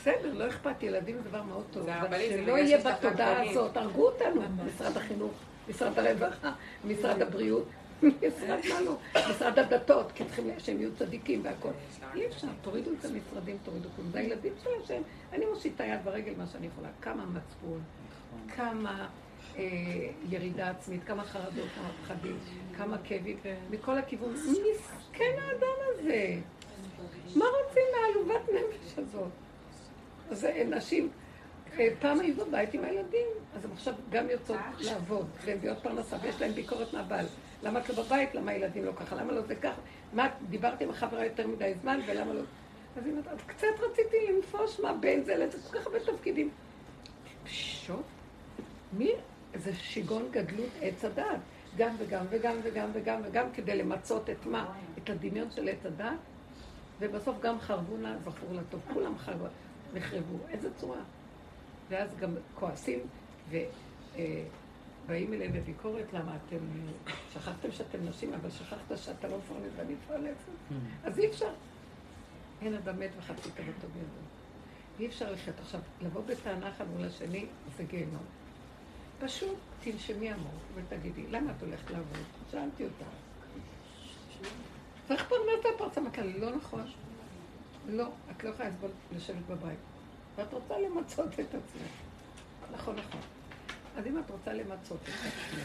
בסדר, 0.00 0.34
לא 0.34 0.48
אכפת, 0.48 0.82
ילדים 0.82 1.16
זה 1.16 1.22
דבר 1.22 1.42
מאוד 1.42 1.64
טוב. 1.70 1.88
אבל 1.88 2.18
שלא 2.28 2.58
יהיה 2.58 2.78
בתודעה. 2.78 3.50
הזאת, 3.50 3.76
הרגו 3.76 4.06
אותנו, 4.06 4.42
משרד 4.66 4.96
החינוך, 4.96 5.32
משרד 5.68 5.98
הרווחה, 5.98 6.52
משרד 6.84 7.22
הבריאות, 7.22 7.68
משרד 8.02 8.58
לא, 8.84 8.96
משרד 9.30 9.58
הדתות, 9.58 10.12
כי 10.12 10.24
צריכים 10.24 10.50
שהם 10.58 10.78
יהיו 10.78 10.90
צדיקים 10.98 11.40
והכול. 11.44 11.72
אי 12.14 12.26
אפשר, 12.26 12.48
תורידו 12.62 12.90
את 13.00 13.04
המשרדים, 13.04 13.56
תורידו 13.64 13.88
כלום. 13.96 14.10
זה 14.10 14.18
הילדים 14.18 14.52
של 14.62 14.70
השם. 14.84 15.02
אני 15.32 15.46
מושיט 15.46 15.74
את 15.76 15.80
היד 15.80 16.00
ברגל 16.04 16.32
מה 16.38 16.46
שאני 16.46 16.66
יכולה. 16.66 16.88
כמה 17.02 17.24
מצפון, 17.26 17.80
כמה 18.56 19.08
אה, 19.58 19.62
ירידה 20.30 20.70
עצמית, 20.70 21.04
כמה 21.04 21.24
חרדות, 21.24 21.68
כמה 21.74 21.88
פחדים, 22.02 22.38
כמה 22.76 22.96
כאבים, 23.04 23.36
מכל 23.70 23.98
הכיוון. 23.98 24.32
מסכן 24.32 25.34
האדם 25.38 25.76
הזה. 25.88 26.36
מה 27.36 27.44
רוצים 27.44 27.82
מהעלובת 27.92 28.48
נפש 28.48 28.98
הזאת? 28.98 29.30
אז 30.30 30.46
נשים, 30.66 31.08
אה, 31.78 31.88
פעם 32.00 32.20
היו 32.20 32.34
בבית 32.36 32.74
עם 32.74 32.84
הילדים, 32.84 33.26
אז 33.56 33.64
הן 33.64 33.70
עכשיו 33.72 33.94
גם 34.10 34.30
יוצאות 34.30 34.58
לעבוד, 34.80 35.26
מביאות 35.48 35.78
פרנסה, 35.82 36.16
ויש 36.22 36.40
להן 36.40 36.52
ביקורת 36.52 36.92
מהבעל. 36.92 37.26
למה 37.62 37.80
את 37.80 37.88
לא 37.88 38.02
בבית? 38.02 38.34
למה 38.34 38.50
הילדים 38.50 38.84
לא 38.84 38.92
ככה? 38.92 39.16
למה 39.16 39.32
לא 39.32 39.40
זה 39.40 39.54
ככה? 39.54 39.80
מה, 40.12 40.28
דיברתי 40.50 40.84
עם 40.84 40.90
החברה 40.90 41.24
יותר 41.24 41.46
מדי 41.46 41.72
זמן, 41.82 42.00
ולמה 42.06 42.32
לא... 42.32 42.40
אז 42.96 43.04
היא 43.06 43.12
אומרת, 43.12 43.28
"אז 43.28 43.38
קצת 43.46 43.66
רציתי 43.80 44.16
לנפוש 44.28 44.80
מה 44.80 44.92
בין 44.92 45.24
זה 45.24 45.36
לזה, 45.36 45.58
כל 45.70 45.78
כך 45.78 45.86
הרבה 45.86 46.00
תפקידים. 46.00 46.50
פשוט, 47.44 48.04
מי? 48.92 49.12
זה 49.54 49.74
שיגעון 49.74 50.28
גדלות 50.30 50.70
עץ 50.80 51.04
הדעת. 51.04 51.40
גם 51.76 51.94
וגם 51.98 52.24
וגם 52.30 52.56
וגם 52.62 52.90
וגם 52.92 53.20
וגם 53.24 53.46
כדי 53.54 53.76
למצות 53.76 54.30
את 54.30 54.46
מה? 54.46 54.74
את 54.98 55.10
הדמיון 55.10 55.50
של 55.50 55.68
עץ 55.68 55.86
הדעת. 55.86 56.18
ובסוף 57.02 57.36
גם 57.40 57.60
חרבו 57.60 57.96
נא 57.96 58.18
זכור 58.18 58.52
לטוב. 58.52 58.80
כולם 58.92 59.18
חרבו, 59.18 59.44
נחרבו. 59.94 60.36
איזה 60.48 60.68
צורה. 60.74 61.00
ואז 61.88 62.16
גם 62.16 62.34
כועסים 62.54 62.98
ובאים 63.48 65.32
אליהם 65.32 65.52
בביקורת, 65.52 66.12
למה 66.12 66.36
אתם, 66.36 66.56
אה, 66.56 67.12
שכחתם 67.32 67.72
שאתם 67.72 67.98
נשים, 68.08 68.34
אבל 68.34 68.50
שכחת 68.50 68.96
שאתה 68.96 69.28
לא 69.28 69.38
מפרנס 69.38 69.72
ואני 69.76 69.94
מפרנסת. 69.94 70.50
אז 71.04 71.18
אי 71.18 71.26
אפשר. 71.26 71.52
אין 72.62 72.74
אדם 72.74 73.00
מת 73.00 73.10
וחצי 73.18 73.50
תבתו 73.50 73.88
בידו. 73.94 74.22
אי 75.00 75.06
אפשר 75.06 75.32
לחיות 75.32 75.60
עכשיו, 75.60 75.80
לבוא 76.00 76.22
בטענה 76.26 76.68
אחד 76.68 76.84
מול 76.88 77.04
השני, 77.04 77.46
זה 77.76 77.84
גיהנום. 77.84 78.24
פשוט 79.20 79.58
תנשמי 79.80 80.30
עמוק 80.30 80.62
ותגידי, 80.74 81.26
למה 81.30 81.52
את 81.56 81.62
הולכת 81.62 81.90
לעבוד? 81.90 82.24
שאלתי 82.50 82.84
אותה. 82.84 83.04
צריך 85.08 85.28
פרנסה 85.28 85.68
פרצה, 85.78 86.00
אמרת 86.00 86.18
לה, 86.18 86.24
לא 86.24 86.56
נכון. 86.56 86.84
לא, 87.88 88.08
את 88.30 88.44
לא 88.44 88.48
יכולה 88.48 88.68
לסבול 88.68 88.90
לשבת 89.16 89.46
בבית. 89.50 89.78
ואת 90.36 90.52
רוצה 90.52 90.78
למצות 90.78 91.28
את 91.40 91.46
עצמך. 91.54 91.92
נכון, 92.72 92.96
נכון. 92.96 93.20
אז 93.96 94.06
אם 94.06 94.18
את 94.18 94.30
רוצה 94.30 94.52
למצות 94.52 95.00
את 95.02 95.08
עצמך, 95.08 95.62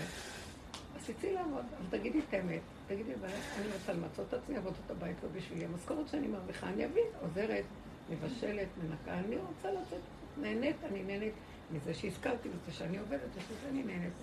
אז 0.96 1.06
תצאי 1.06 1.34
לעבוד, 1.34 1.66
אבל 1.78 2.00
תגידי 2.00 2.20
את 2.20 2.34
האמת. 2.34 2.62
תגידי, 2.88 3.14
"אבל 3.16 3.28
אני 3.58 3.68
רוצה 3.74 3.94
למצות 3.94 4.28
את 4.28 4.34
עצמי, 4.34 4.58
עבודות 4.58 4.92
הבית 4.92 5.18
לא 5.24 5.30
בשבילי. 5.36 5.66
המשכורת 5.66 6.08
שאני 6.08 6.28
מרוויחה, 6.28 6.70
אני 6.70 6.86
אביא, 6.86 7.02
עוזרת, 7.22 7.64
מבשלת, 8.10 8.68
מנקה, 8.84 9.14
אני 9.14 9.36
רוצה 9.38 9.72
לצאת. 9.72 10.00
נהנית, 10.42 10.76
אני 10.84 11.04
נהנית 11.04 11.34
מזה 11.72 11.94
שהזכרתי 11.94 12.50
בזה 12.50 12.72
שאני 12.72 12.98
עובדת, 12.98 13.30
ושזה 13.36 13.70
אני 13.70 13.84
נהנית. 13.84 14.14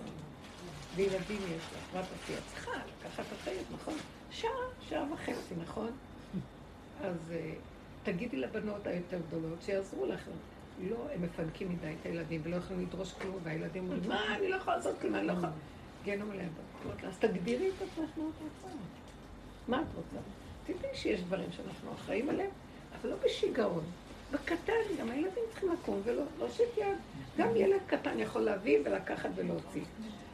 וילדים 0.95 1.41
יש 1.57 1.63
לך, 1.63 1.95
מה 1.95 2.01
תעשי? 2.01 2.33
את 2.33 2.43
צריכה 2.47 2.71
לקחת 2.71 3.23
אחריות, 3.41 3.65
נכון? 3.73 3.93
שעה, 4.31 4.51
שעה 4.89 5.05
וחצי, 5.13 5.55
נכון? 5.63 5.91
אז 7.01 7.31
אה, 7.31 7.53
תגידי 8.03 8.37
לבנות 8.37 8.87
היותר 8.87 9.17
גדולות 9.27 9.61
שיעזרו 9.61 10.05
לכם. 10.05 10.31
לא, 10.89 11.07
הם 11.13 11.21
מפנקים 11.21 11.69
מדי 11.69 11.93
את 12.01 12.05
הילדים 12.05 12.41
ולא 12.43 12.55
יכולים 12.55 12.81
לדרוש 12.81 13.13
כלום, 13.13 13.37
והילדים 13.43 13.83
אומרים, 13.83 14.09
מה, 14.09 14.35
אני 14.35 14.49
לא 14.49 14.55
יכולה 14.55 14.77
לעשות 14.77 14.99
כלום, 15.01 15.15
אני 15.15 15.27
לא 15.27 15.31
יכולה. 15.31 15.51
אמרתי 16.85 17.03
לה, 17.03 17.09
אז 17.09 17.17
תגדירי 17.19 17.69
את 17.69 17.73
עצמך 17.81 18.09
מה 18.17 18.23
את 18.29 18.41
רוצה. 18.41 18.75
מה 19.67 19.81
את 19.81 19.87
רוצה? 19.95 20.17
תדעי 20.65 20.95
שיש 20.95 21.21
דברים 21.21 21.51
שאנחנו 21.51 21.93
אחראים 21.93 22.29
עליהם, 22.29 22.49
אבל 23.01 23.09
לא 23.09 23.15
בשיגעון. 23.25 23.83
בקטן, 24.31 24.73
גם 24.99 25.11
הילדים 25.11 25.43
צריכים 25.51 25.69
לקום 25.71 26.01
ולא 26.03 26.23
להושיט 26.39 26.77
יד. 26.77 26.97
גם 27.37 27.55
ילד 27.55 27.79
קטן 27.87 28.19
יכול 28.19 28.41
להביא 28.41 28.79
ולקחת 28.85 29.29
ולהוציא. 29.35 29.81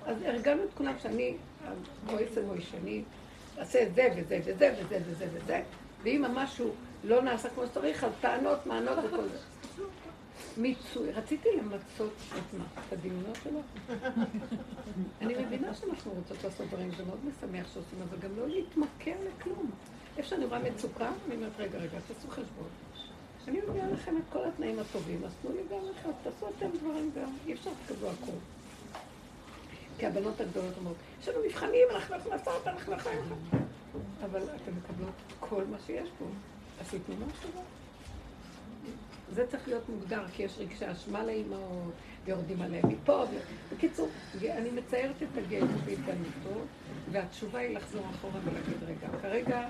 אז 0.06 0.18
הרגלנו 0.26 0.64
את 0.64 0.70
כולם 0.74 0.94
שאני, 1.00 1.36
המועצת 1.66 2.42
מוישני, 2.48 3.04
אעשה 3.58 3.84
את 3.84 3.96
זה 3.96 4.08
וזה 4.18 4.40
וזה 4.46 4.74
וזה 4.80 5.00
וזה 5.06 5.28
וזה, 5.34 5.62
ואם 6.04 6.26
המשהו 6.26 6.72
לא 7.04 7.22
נעשה 7.22 7.50
כמו 7.50 7.66
שצריך, 7.66 8.04
אז 8.04 8.12
טענות, 8.22 8.66
מענות 8.66 8.98
וכל 9.06 9.24
זה. 9.24 9.38
מיצוי, 10.58 11.12
רציתי 11.12 11.50
למצות 11.58 12.14
את 12.34 12.60
מה? 12.60 12.66
את 12.88 12.94
הדמיונות 12.94 13.38
שלו? 13.44 13.60
אני 15.22 15.46
מבינה 15.46 15.74
שאנחנו 15.76 16.12
רוצות 16.12 16.44
לעשות 16.44 16.68
דברים, 16.68 16.92
זה 16.98 17.04
מאוד 17.04 17.20
משמח 17.26 17.74
שעושים, 17.74 18.00
אבל 18.10 18.18
גם 18.18 18.38
לא 18.38 18.48
להתמכר 18.48 19.16
לכלום. 19.28 19.72
איפה 20.18 20.30
שאני 20.30 20.46
רואה 20.46 20.60
מצוקה, 20.60 21.12
אני 21.28 21.36
אומרת, 21.36 21.52
רגע, 21.60 21.78
רגע, 21.78 21.98
תעשו 22.08 22.28
חשבון. 22.30 22.68
אני 23.48 23.60
מביאה 23.70 23.88
לכם 23.88 24.18
את 24.18 24.24
כל 24.32 24.46
התנאים 24.48 24.80
הטובים, 24.80 25.24
אז 25.26 25.32
תנו 25.42 25.52
לי 25.52 25.62
גם 25.72 25.80
לחיות, 25.92 26.16
תעשו 26.24 26.50
אתם 26.58 26.78
דברים 26.78 27.12
גם, 27.16 27.32
אי 27.48 27.54
אפשר 27.54 27.72
שתקבלו 27.84 28.10
הכול. 28.10 28.36
כי 29.98 30.06
הבנות 30.06 30.42
הגדולות 30.42 30.78
אומרות, 30.78 30.96
יש 31.22 31.28
לנו 31.28 31.38
מבחנים, 31.46 31.88
אנחנו 31.92 32.16
יכולים 32.16 32.38
לעשות, 32.38 32.68
אנחנו 32.68 32.94
יכולים 32.94 33.20
לעשות. 33.20 33.62
אבל 34.26 34.44
אתן 34.44 34.72
מקבלות 34.72 35.14
כל 35.40 35.64
מה 35.72 35.78
שיש 35.86 36.10
פה. 36.20 36.26
אז 36.82 36.90
תיתנו 36.90 37.16
משהו. 37.16 37.50
זה 39.32 39.48
צריך 39.48 39.68
להיות 39.68 39.90
מוגדר, 39.90 40.24
כי 40.34 40.44
יש 40.44 40.58
רגשי 40.60 40.92
אשמה 40.92 41.24
לאימהות, 41.24 41.94
ויורדים 42.26 42.62
עליהם 42.62 42.90
מפה. 42.90 43.26
ו... 43.32 43.38
בקיצור, 43.76 44.10
אני 44.44 44.70
מציירת 44.72 45.16
את 45.24 45.38
הגהנום 45.38 45.82
בהתגלמותו, 45.86 46.62
והתשובה 47.12 47.60
היא 47.60 47.78
לחזור 47.78 48.06
אחורה 48.12 48.40
ולהגיד, 48.44 48.84
רגע, 48.88 49.08
כרגע 49.22 49.70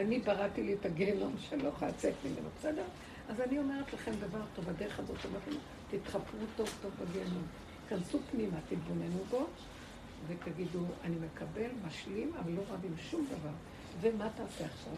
אני 0.00 0.18
בראתי 0.18 0.62
לי 0.62 0.74
את 0.74 0.86
הגיהנום 0.86 1.34
שלא 1.38 1.68
יכולה 1.68 1.90
לצאת 1.90 2.14
ממנו, 2.24 2.48
בסדר? 2.58 2.84
אז 3.28 3.40
אני 3.40 3.58
אומרת 3.58 3.92
לכם 3.92 4.12
דבר 4.20 4.40
טוב, 4.56 4.64
בדרך 4.64 4.98
הזאת 4.98 5.24
אומרת 5.24 5.48
לנו, 5.48 5.58
תתחפרו 5.90 6.40
טוב 6.56 6.68
טוב 6.82 6.92
בגיהנום. 7.00 7.42
כנסו 7.88 8.18
פנימה, 8.30 8.56
תתבוננו 8.68 9.24
בו, 9.30 9.46
ותגידו, 10.26 10.80
אני 11.04 11.16
מקבל, 11.16 11.70
משלים, 11.86 12.32
אבל 12.40 12.52
לא 12.52 12.62
רב 12.70 12.80
עם 12.84 12.94
שום 13.10 13.26
דבר. 13.26 13.54
ומה 14.00 14.28
תעשה 14.36 14.64
עכשיו? 14.64 14.92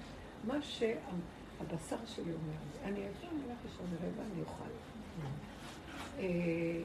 מה 0.44 0.62
שהבשר 0.62 1.96
שלי 2.07 2.32
אומר 2.32 2.59
אני 2.84 3.01
אעשה, 3.09 3.26
אני 3.32 3.40
אלך 3.48 3.59
לישון 3.64 3.86
רבע, 3.96 4.22
אני 4.32 4.42
אוכל. 4.42 4.64
אה, 6.18 6.82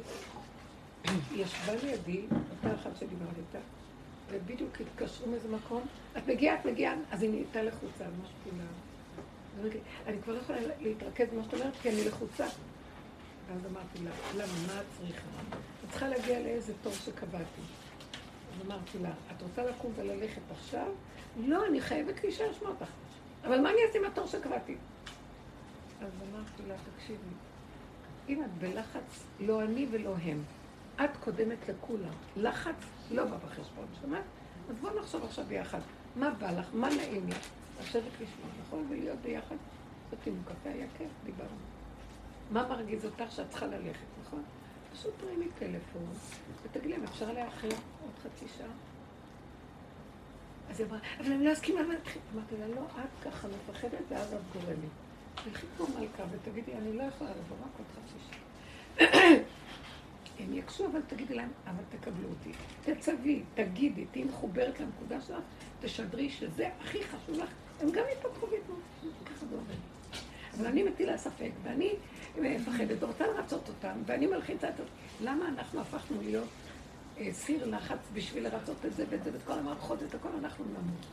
ישבה 1.36 1.74
לידי, 1.84 2.26
אותה 2.32 2.76
אחת 2.76 2.98
שדיברתי 3.00 3.40
איתה, 3.48 3.66
ובדיוק 4.30 4.82
התקשרו 4.82 5.28
מאיזה 5.28 5.48
מקום, 5.48 5.82
את 6.18 6.28
מגיעה, 6.28 6.60
את 6.60 6.66
מגיעה, 6.66 6.96
אז 7.12 7.24
היא 7.24 7.30
נהייתה 7.30 7.64
לחוצה, 7.64 8.04
ממש 8.04 8.30
כולה. 8.44 8.64
אני 10.08 10.22
כבר 10.22 10.34
לא 10.34 10.40
יכולה 10.40 10.60
להתרכז 10.82 11.28
במה 11.34 11.44
שאת 11.44 11.54
אומרת, 11.54 11.74
כי 11.82 11.90
אני 11.90 12.04
לחוצה. 12.04 12.46
ואז 13.48 13.66
אמרתי 13.72 14.04
לה, 14.04 14.12
למה, 14.36 14.54
מה 14.68 14.82
את 14.82 14.86
צריכה? 14.98 15.28
את 15.86 15.90
צריכה 15.92 16.08
להגיע 16.08 16.40
לאיזה 16.40 16.74
תור 16.84 16.94
שקבעתי. 16.94 17.62
אז 18.54 18.66
אמרתי 18.68 19.00
לה, 19.00 19.12
את 19.32 19.42
רוצה 19.42 19.64
לקום 19.64 19.92
וללכת 19.96 20.42
עכשיו? 20.52 20.88
לא, 21.40 21.66
אני 21.66 21.82
חייבת 21.82 22.24
להישאר 22.24 22.52
לשמוע 22.52 22.70
אותך. 22.70 22.92
אבל 23.44 23.62
מה 23.62 23.70
אני 23.70 23.78
אעשה 23.88 24.00
עם 24.00 24.06
התור 24.06 24.28
שקבעתי? 24.28 24.76
אז 26.02 26.10
אמרתי 26.32 26.64
לה, 26.68 26.76
תקשיבי, 26.96 27.20
אם 28.30 28.44
את 28.44 28.54
בלחץ, 28.60 29.24
לא 29.40 29.64
אני 29.64 29.88
ולא 29.92 30.16
הם. 30.24 30.44
את 31.04 31.18
קודמת 31.24 31.58
לכולם. 31.70 32.14
לחץ 32.38 32.76
לא 33.12 33.26
בא 33.26 33.38
בחשבון, 33.38 33.86
שמעת? 34.02 34.24
אז 34.70 34.76
בואו 34.82 35.00
נחשוב 35.00 35.24
עכשיו 35.24 35.46
ביחד. 35.46 35.80
מה 36.16 36.30
בא 36.30 36.52
לך? 36.52 36.66
מה 36.74 36.90
נעים 36.90 37.30
לך? 37.30 37.50
לשבת 37.82 38.14
לשמוע, 38.14 38.50
נכון? 38.68 38.88
ולהיות 38.90 39.20
ביחד. 39.20 39.56
שתינו 40.12 40.38
קפה, 40.46 40.70
היה 40.70 40.86
כיף, 40.98 41.10
דיברנו. 41.26 41.50
מה 42.52 42.68
מרגיז 42.68 43.06
אותך 43.06 43.32
שאת 43.32 43.50
צריכה 43.50 43.66
ללכת, 43.66 44.06
נכון? 44.26 44.44
פשוט 44.94 45.14
תרימי 45.20 45.46
טלפון, 45.60 46.06
ותגידי 46.64 46.90
להם, 46.90 47.04
אפשר 47.04 47.34
לאחר 47.34 47.68
עוד 47.68 48.14
חצי 48.24 48.46
שעה? 48.58 48.68
אז 50.70 50.80
היא 50.80 50.88
אמרה, 50.88 51.00
אבל 51.20 51.32
אני 51.32 51.46
לא 51.46 51.54
אסכים 51.54 51.78
למה 51.78 51.94
להתחיל. 51.94 52.22
אמרתי 52.34 52.56
לה, 52.60 52.68
לא, 52.68 52.82
את 52.82 53.26
ככה 53.26 53.48
מפחדת 53.48 54.02
ואז 54.10 54.34
את 54.34 54.40
גורמת. 54.54 54.78
תלכי 55.36 55.68
כמו 55.78 55.88
מלכה 55.88 56.24
ותגידי, 56.32 56.74
אני 56.74 56.98
לא 56.98 57.04
יכולה 57.04 57.30
לבוא 57.30 57.58
רק 57.66 57.72
עוד 57.78 57.88
חצי 57.96 58.18
שעה. 58.30 59.36
הם 60.40 60.54
יקשו, 60.54 60.86
אבל 60.86 61.02
תגידי 61.08 61.34
להם, 61.34 61.50
אבל 61.68 61.84
תקבלו 61.90 62.30
אותי. 62.30 62.52
תצווי, 62.84 63.44
תגידי, 63.54 64.06
תהיי 64.12 64.24
מחוברת 64.24 64.80
לנקודה 64.80 65.22
שלך, 65.22 65.44
תשדרי 65.82 66.30
שזה 66.30 66.70
הכי 66.82 67.04
חשוב 67.04 67.36
לך. 67.36 67.50
הם 67.82 67.92
גם 67.92 68.04
יפתחו 68.14 68.48
ויתנו. 68.50 68.76
ככה 69.26 69.46
זה 69.46 69.56
עובד. 69.56 69.76
אבל 70.58 70.68
אני 70.68 70.84
מטילה 70.84 71.18
ספק, 71.18 71.52
ואני 71.64 71.94
מפחדת, 72.42 73.04
ורוצה 73.04 73.28
לרצות 73.28 73.68
אותם, 73.68 74.02
ואני 74.06 74.28
מלחיצה 74.28 74.70
את... 74.70 74.74
למה 75.22 75.48
אנחנו 75.48 75.82
הפכנו 75.82 76.22
להיות 76.22 76.48
אה, 77.18 77.34
סיר 77.34 77.66
לחץ 77.66 78.00
בשביל 78.14 78.44
לרצות 78.44 78.86
את 78.86 78.94
זה 78.94 79.06
ואת 79.10 79.24
זה 79.24 79.34
ואת 79.34 79.42
כל 79.46 79.54
המערכות, 79.54 80.04
את 80.04 80.16
הכל 80.16 80.30
אנחנו 80.40 80.66
נמות. 80.66 81.06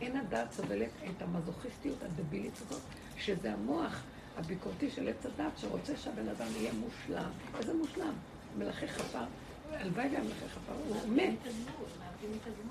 אין 0.00 0.16
הדעת 0.16 0.52
סובלת 0.52 0.90
את 1.10 1.22
המזוכיסטיות 1.22 2.02
הדבילית 2.02 2.52
הזאת, 2.66 2.82
שזה 3.16 3.52
המוח 3.52 4.02
הביקורתי 4.36 4.90
של 4.90 5.08
עץ 5.08 5.26
הדת 5.26 5.58
שרוצה 5.58 5.96
שהבן 5.96 6.28
אדם 6.28 6.46
יהיה 6.56 6.72
מושלם. 6.72 7.30
איזה 7.58 7.74
מושלם? 7.74 8.12
מלאכי 8.58 8.88
חפר, 8.88 9.24
הלוואי 9.72 10.06
והיה 10.06 10.22
מלאכי 10.22 10.48
חפר, 10.48 10.72
הוא 10.88 10.96
מת. 11.08 11.34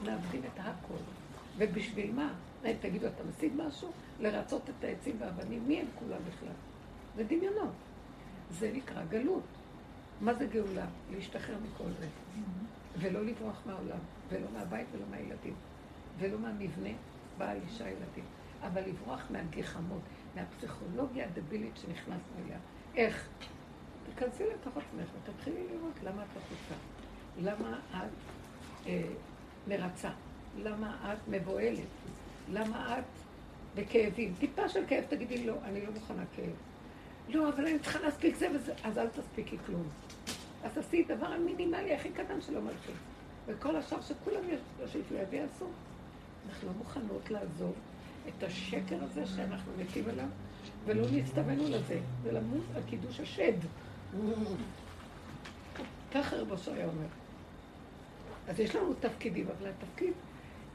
מאבדים 0.04 0.42
את 0.54 0.60
הכל. 0.60 1.04
ובשביל 1.58 2.12
מה? 2.12 2.34
תגידו, 2.82 3.08
אתה 3.08 3.24
משיג 3.24 3.54
משהו? 3.56 3.92
לרצות 4.20 4.70
את 4.70 4.84
העצים 4.84 5.16
והאבנים, 5.20 5.68
מי 5.68 5.80
הם 5.80 5.86
כולם 6.00 6.18
בכלל? 6.28 6.54
זה 7.16 7.24
דמיונות. 7.24 7.74
זה 8.52 8.72
נקרא 8.74 9.06
גלות. 9.10 9.44
מה 10.22 10.34
זה 10.34 10.46
גאולה? 10.46 10.86
להשתחרר 11.12 11.56
מכל 11.64 11.92
זה. 12.00 12.08
ולא 12.98 13.26
לברוח 13.26 13.62
מהעולם, 13.66 14.00
ולא 14.30 14.48
מהבית 14.54 14.88
ולא 14.92 15.06
מהילדים, 15.12 15.54
ולא 16.20 16.40
מהמבנה, 16.40 16.90
בעל 17.38 17.58
אישה 17.68 17.90
ילדים. 17.90 18.24
אבל 18.62 18.82
לברוח 18.82 19.24
מהגחמות, 19.30 20.02
מהפסיכולוגיה 20.36 21.26
הדבילית 21.26 21.78
שנכנסנו 21.78 22.46
אליה. 22.46 22.58
איך? 22.96 23.28
תיכנסי 24.06 24.44
לתוך 24.44 24.78
עצמך 24.78 25.10
ותתחילי 25.24 25.64
לראות 25.72 25.94
למה 26.04 26.24
את 26.24 26.28
לחוצה. 26.38 26.76
למה 27.42 27.80
את 27.92 28.10
אה, 28.88 29.02
מרצה? 29.68 30.10
למה 30.64 31.14
את 31.14 31.18
מבוהלת? 31.28 31.80
למה 32.52 33.00
את 33.00 33.04
בכאבים? 33.76 34.34
טיפה 34.40 34.70
של 34.70 34.84
כאב, 34.88 35.04
תגידי 35.10 35.46
לא, 35.48 35.56
אני 35.64 35.86
לא 35.86 35.92
מוכנה 35.92 36.24
כאב. 36.36 36.56
לא, 37.30 37.50
אבל 37.50 37.68
אני 37.68 37.80
צריכה 37.80 38.00
להספיק 38.00 38.36
זה 38.36 38.48
וזה, 38.56 38.74
אז 38.84 38.98
אל 38.98 39.08
תספיקי 39.08 39.58
כלום. 39.66 39.88
אז 40.64 40.72
תעשי 40.74 41.04
דבר 41.04 41.28
המינימלי 41.28 41.96
הכי 41.96 42.10
קטן 42.10 42.42
שלא 42.42 42.62
מלכי. 42.62 42.92
וכל 43.46 43.76
השאר 43.76 44.02
שכולם 44.02 44.42
יושיבו 44.82 45.16
לידי 45.16 45.36
יעשו. 45.36 45.66
אנחנו 46.50 46.68
לא 46.68 46.74
מוכנות 46.78 47.32
לעזוב 47.32 47.74
את 48.28 48.44
השקר 48.44 49.04
הזה 49.04 49.26
שאנחנו 49.26 49.72
מתים 49.78 50.10
עליו, 50.10 50.28
ולא 50.86 51.06
נסתווינו 51.12 51.64
לזה, 51.70 52.00
ולמות 52.24 52.64
על 52.76 52.82
קידוש 52.90 53.20
השד. 53.20 53.54
ככה 56.14 56.36
רבו 56.36 56.56
היה 56.68 56.86
אומר. 56.86 57.08
אז 58.48 58.60
יש 58.60 58.76
לנו 58.76 58.94
תפקידים, 58.94 59.48
אבל 59.48 59.70
התפקיד 59.70 60.14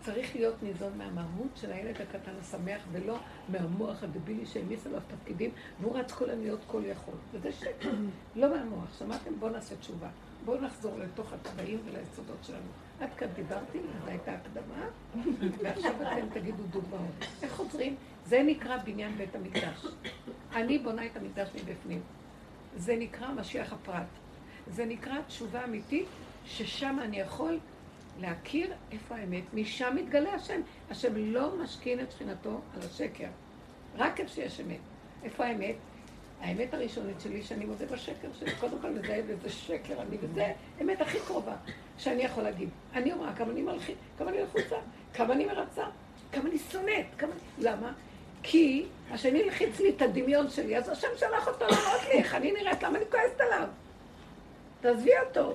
צריך 0.03 0.37
להיות 0.37 0.63
ניזון 0.63 0.99
מהמהות 0.99 1.57
של 1.57 1.73
הילד 1.73 1.95
הקטן 2.01 2.33
השמח, 2.41 2.83
ולא 2.93 3.19
מהמוח 3.49 4.03
הדבילי 4.03 4.47
שהעמיס 4.47 4.87
עליו 4.87 5.01
תפקידים, 5.09 5.51
והוא 5.81 5.99
רץ 5.99 6.13
כל 6.13 6.31
היום 6.31 6.41
להיות 6.41 6.61
כל 6.67 6.83
יכול. 6.87 7.15
וזה 7.33 7.53
שקר, 7.53 7.91
לא 8.37 8.57
מהמוח. 8.57 8.99
שמעתם? 8.99 9.31
בואו 9.39 9.53
נעשה 9.53 9.77
תשובה. 9.77 10.09
בואו 10.45 10.61
נחזור 10.61 10.99
לתוך 10.99 11.33
הצבעים 11.33 11.81
וליסודות 11.85 12.37
שלנו. 12.43 12.67
עד 13.01 13.09
כאן 13.17 13.29
דיברתי, 13.37 13.79
זו 14.05 14.11
הייתה 14.11 14.33
הקדמה, 14.33 14.87
ועכשיו 15.59 15.93
אתם 16.03 16.41
תגידו 16.41 16.63
דוגמאות. 16.71 17.25
איך 17.43 17.53
חוזרים? 17.53 17.97
זה 18.27 18.43
נקרא 18.43 18.77
בניין 18.77 19.17
בית 19.17 19.35
המקדש. 19.35 19.87
אני 20.53 20.79
בונה 20.79 21.07
את 21.07 21.17
המקדש 21.17 21.49
מבפנים. 21.55 22.01
זה 22.77 22.97
נקרא 22.97 23.33
משיח 23.33 23.73
הפרט. 23.73 24.07
זה 24.67 24.85
נקרא 24.85 25.15
תשובה 25.27 25.65
אמיתית, 25.65 26.07
ששם 26.45 26.99
אני 27.03 27.21
יכול 27.21 27.59
להכיר 28.21 28.73
איפה 28.93 29.17
האמת. 29.17 29.45
משם 29.55 29.97
מתגלה 29.97 30.35
השם. 30.35 30.61
השם 30.91 31.17
לא 31.17 31.57
משכין 31.63 32.01
את 32.01 32.13
שכינתו 32.13 32.61
על 32.75 32.83
השקר. 32.83 33.29
רק 33.97 34.21
איפה 34.21 34.35
שיש 34.35 34.61
אמת. 34.61 34.79
איפה 35.25 35.45
האמת? 35.45 35.75
האמת 36.41 36.75
הראשונית 36.75 37.21
שלי, 37.21 37.43
שאני 37.43 37.65
מודה 37.65 37.87
בשקר 37.87 38.29
שלי, 38.39 38.51
קודם 38.61 38.79
כל 38.81 38.91
מזהה 38.91 39.21
וזה 39.27 39.51
שקר, 39.51 40.03
אני, 40.03 40.17
וזה 40.21 40.53
אמת 40.81 41.01
הכי 41.01 41.19
קרובה 41.27 41.57
שאני 41.99 42.23
יכול 42.23 42.43
להגיד. 42.43 42.69
אני 42.95 43.13
רואה 43.13 43.35
כמה 43.35 43.53
אני 43.53 43.63
מלחיץ, 43.63 43.97
כמה 44.19 44.31
אני 44.31 44.43
לחוצה, 44.43 44.77
כמה 45.15 45.35
אני 45.35 45.45
מרצה, 45.47 45.85
כמה 46.33 46.49
אני 46.49 46.59
שונאת, 46.59 47.07
כמה... 47.19 47.33
למה? 47.59 47.93
כי 48.43 48.87
השני 49.11 49.45
לחיץ 49.45 49.81
לי 49.81 49.91
את 49.97 50.03
הדמיון 50.03 50.51
שלי, 50.51 50.79
אז 50.79 50.89
השם 50.89 51.09
שלח 51.17 51.49
אותו 51.49 51.65
להראות 51.65 52.03
לי 52.09 52.13
איך 52.13 52.35
אני 52.35 52.53
נראית, 52.53 52.83
למה 52.83 52.99
אני 52.99 53.05
כועסת 53.11 53.41
עליו? 53.41 53.69
תעזבי 54.81 55.11
אותו. 55.27 55.55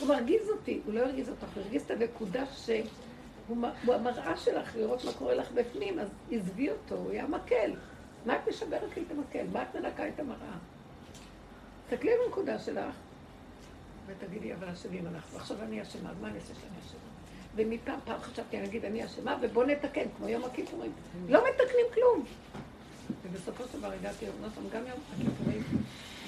הוא 0.00 0.08
מרגיז 0.08 0.50
אותי, 0.50 0.80
הוא 0.86 0.94
לא 0.94 1.00
הרגיז 1.00 1.28
אותך, 1.28 1.46
הוא 1.54 1.62
הרגיז 1.62 1.82
את 1.82 1.90
הנקודה 1.90 2.44
שהוא 2.46 3.94
המראה 3.94 4.36
שלך, 4.36 4.76
לראות 4.76 5.04
מה 5.04 5.12
קורה 5.12 5.34
לך 5.34 5.52
בפנים, 5.52 5.98
אז 5.98 6.08
עזבי 6.30 6.70
אותו, 6.70 6.94
הוא 6.94 7.12
יהיה 7.12 7.26
מקל. 7.26 7.72
מה 8.26 8.36
את 8.36 8.48
משברת 8.48 8.96
לי 8.96 9.02
את 9.06 9.10
המקל? 9.10 9.44
מה 9.52 9.62
את 9.62 9.76
מנקה 9.76 10.08
את 10.08 10.20
המראה? 10.20 10.56
תסתכלי 11.88 12.10
בנקודה 12.26 12.58
שלך, 12.58 12.94
ותגידי, 14.06 14.54
אבל 14.54 14.68
אשמים 14.68 15.06
אנחנו. 15.06 15.38
עכשיו 15.38 15.62
אני 15.62 15.82
אשמה, 15.82 16.10
מה 16.20 16.28
אני 16.28 16.38
אעשה 16.38 16.54
שאני 16.54 16.78
אשמה? 16.86 17.09
ומפעם, 17.56 17.98
פעם 18.04 18.20
חשבתי, 18.20 18.58
אני 18.58 18.66
אגיד, 18.66 18.84
אני 18.84 19.04
אשמה, 19.04 19.36
ובוא 19.42 19.64
נתקן, 19.64 20.04
כמו 20.16 20.28
יום 20.28 20.44
הכיפורים. 20.44 20.92
לא 21.28 21.44
מתקנים 21.48 21.86
כלום. 21.94 22.24
ובסופו 23.22 23.64
של 23.72 23.78
דבר 23.78 23.92
הגעתי 23.92 24.24
ליום 24.24 24.68
גם 24.72 24.86
יום 24.86 24.98
הכיפורים 25.14 25.62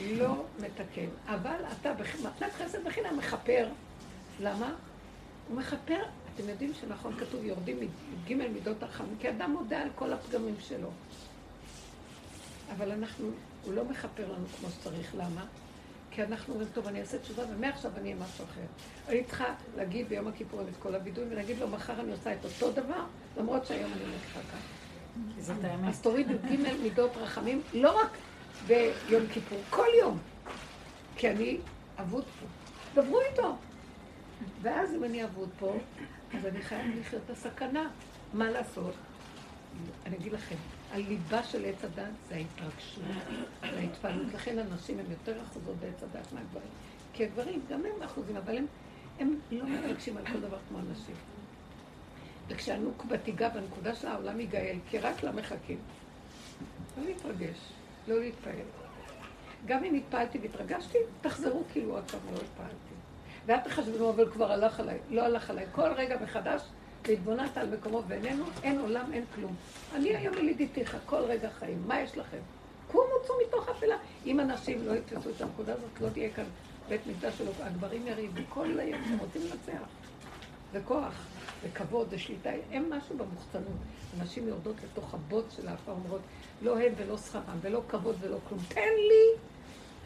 לא 0.01 0.45
מתקן. 0.61 1.09
אבל 1.27 1.65
אתה 1.81 1.93
במתנת 1.93 2.53
חסד 2.53 2.85
בחינם 2.85 3.19
מכפר. 3.19 3.69
למה? 4.41 4.75
הוא 5.49 5.57
מכפר, 5.57 6.03
אתם 6.35 6.49
יודעים 6.49 6.73
שנכון 6.81 7.17
כתוב, 7.19 7.45
יורדים 7.45 7.81
מג' 7.81 8.35
מידות 8.35 8.83
הרחמים, 8.83 9.17
כי 9.21 9.29
אדם 9.29 9.51
מודה 9.51 9.83
על 9.83 9.89
כל 9.95 10.13
הפגמים 10.13 10.55
שלו. 10.61 10.89
אבל 12.77 12.93
אנחנו, 12.93 13.31
הוא 13.65 13.75
לא 13.75 13.85
מכפר 13.85 14.33
לנו 14.33 14.47
כמו 14.61 14.69
שצריך, 14.71 15.15
למה? 15.15 15.45
כי 16.15 16.23
אנחנו 16.23 16.55
אומרים, 16.55 16.69
טוב, 16.73 16.87
אני 16.87 17.01
אעשה 17.01 17.19
תשובה, 17.19 17.43
ומעכשיו 17.51 17.91
אני 17.97 18.13
אהיה 18.13 18.25
משהו 18.25 18.45
אחר. 18.45 18.61
אני 19.09 19.25
צריכה 19.25 19.55
להגיד 19.77 20.09
ביום 20.09 20.29
הכיפורים 20.29 20.69
את 20.69 20.75
כל 20.83 20.95
הבידוי, 20.95 21.25
ולהגיד 21.31 21.59
לו, 21.59 21.69
מחר 21.69 22.01
אני 22.01 22.13
עושה 22.13 22.35
את 22.35 22.45
אותו 22.45 22.73
דבר, 22.73 23.05
למרות 23.39 23.67
שהיום 23.67 23.93
אני 23.93 24.13
לא 24.13 24.19
ככה. 24.35 24.59
אז 25.89 26.01
תורידו 26.01 26.35
ג' 26.35 26.83
מידות 26.83 27.17
רחמים, 27.17 27.63
לא 27.75 28.01
רק 28.01 28.11
ביום 28.67 29.27
כיפור, 29.33 29.59
כל 29.71 29.87
יום. 30.01 30.19
כי 31.17 31.31
אני 31.31 31.59
אבוד 32.01 32.25
פה. 32.25 32.47
דברו 33.03 33.21
איתו. 33.31 33.57
ואז 34.63 34.95
אם 34.95 35.05
אני 35.05 35.25
אבוד 35.25 35.49
פה, 35.59 35.77
אז 36.35 36.47
אני 36.47 36.63
חייב 36.63 36.87
לחיות 37.01 37.23
את 37.25 37.31
הסכנה. 37.31 37.91
מה 38.33 38.51
לעשות? 38.51 38.95
אני 40.07 40.17
אגיד 40.17 40.33
לכם, 40.33 40.57
הליבה 40.93 41.43
של 41.43 41.65
עץ 41.65 41.85
הדת 41.85 42.13
זה 42.29 42.35
ההתרגשות, 42.35 43.05
ההתפעלות. 43.63 44.27
לכן 44.35 44.59
הנשים 44.59 44.99
הן 44.99 45.11
יותר 45.11 45.43
אחוזות 45.43 45.77
בעץ 45.81 46.03
הדת 46.03 46.33
מהגברים. 46.33 46.69
כי 47.13 47.25
הגברים, 47.25 47.63
גם 47.71 47.81
הם 47.85 48.03
אחוזים, 48.03 48.37
אבל 48.37 48.57
הם, 48.57 48.67
הם 49.19 49.39
לא 49.51 49.65
מתרגשים 49.69 50.17
על 50.17 50.27
כל 50.27 50.41
דבר 50.41 50.59
כמו 50.69 50.79
הנשים. 50.79 51.15
וכשהנוקבה 52.49 53.19
תיגע 53.19 53.49
בנקודה 53.49 53.95
של 53.95 54.07
העולם 54.07 54.41
ייגאל, 54.41 54.77
כי 54.91 54.99
רק 54.99 55.23
לה 55.23 55.33
מחכים. 55.33 55.79
לא 56.99 57.05
להתרגש, 57.05 57.59
לא 58.09 58.21
להתפעל. 58.21 58.55
גם 59.67 59.85
אם 59.85 59.95
התפעלתי 59.95 60.39
והתרגשתי, 60.39 60.99
תחזרו 61.21 61.63
כאילו 61.73 61.95
עוד 61.95 62.11
פעם 62.11 62.21
לא 62.33 62.39
התפעלתי. 62.39 62.95
ואל 63.47 63.59
תחשבו, 63.59 64.11
אבל 64.11 64.31
כבר 64.31 64.53
הלך 64.53 64.81
עליי. 64.81 64.99
לא 65.11 65.25
הלך 65.25 65.51
עליי. 65.51 65.67
כל 65.73 65.93
רגע 65.97 66.17
מחדש 66.23 66.63
והתבוננת 67.09 67.57
על 67.57 67.71
מקומו 67.71 68.03
ואיננו, 68.09 68.45
אין 68.63 68.81
עולם, 68.81 69.13
אין 69.13 69.25
כלום. 69.35 69.55
אני 69.95 70.17
היום 70.17 70.35
ילידיתיך, 70.35 70.97
כל 71.07 71.21
רגע 71.21 71.51
חיים. 71.51 71.83
מה 71.87 72.01
יש 72.01 72.19
לכם? 72.19 72.39
קומו 72.93 73.15
צאו 73.27 73.35
מתוך 73.49 73.69
אפלה. 73.69 73.97
אם 74.27 74.41
אנשים 74.41 74.87
לא 74.87 74.93
יתפסו 74.93 75.31
את 75.31 75.41
הנקודה 75.41 75.73
הזאת, 75.73 76.01
לא 76.01 76.09
תהיה 76.09 76.31
כאן 76.31 76.45
בית 76.89 77.01
מקדש 77.07 77.39
שלו. 77.39 77.53
הגברים 77.61 78.07
יריבו 78.07 78.41
כל 78.49 78.81
היום, 78.81 79.01
הם 79.05 79.19
רוצים 79.19 79.43
לנצח. 79.43 79.83
וכוח, 80.73 81.15
וכבוד, 81.63 82.07
ושליטה. 82.11 82.51
הם 82.71 82.91
משהו 82.91 83.17
במוחצנות. 83.17 83.79
הנשים 84.19 84.49
יורדות 84.49 84.77
לתוך 84.85 85.15
הבוץ 85.15 85.57
של 85.57 85.69
האפה, 85.69 85.93
אומרות, 85.93 86.21
לא 86.63 86.79
הם 86.79 86.93
ולא 86.97 87.19
שכרם, 87.19 87.59
ולא 87.61 87.83
כבוד 87.89 88.17
ולא 88.21 88.39
כלום. 88.49 88.61
תן 88.69 88.81
לי 88.81 89.41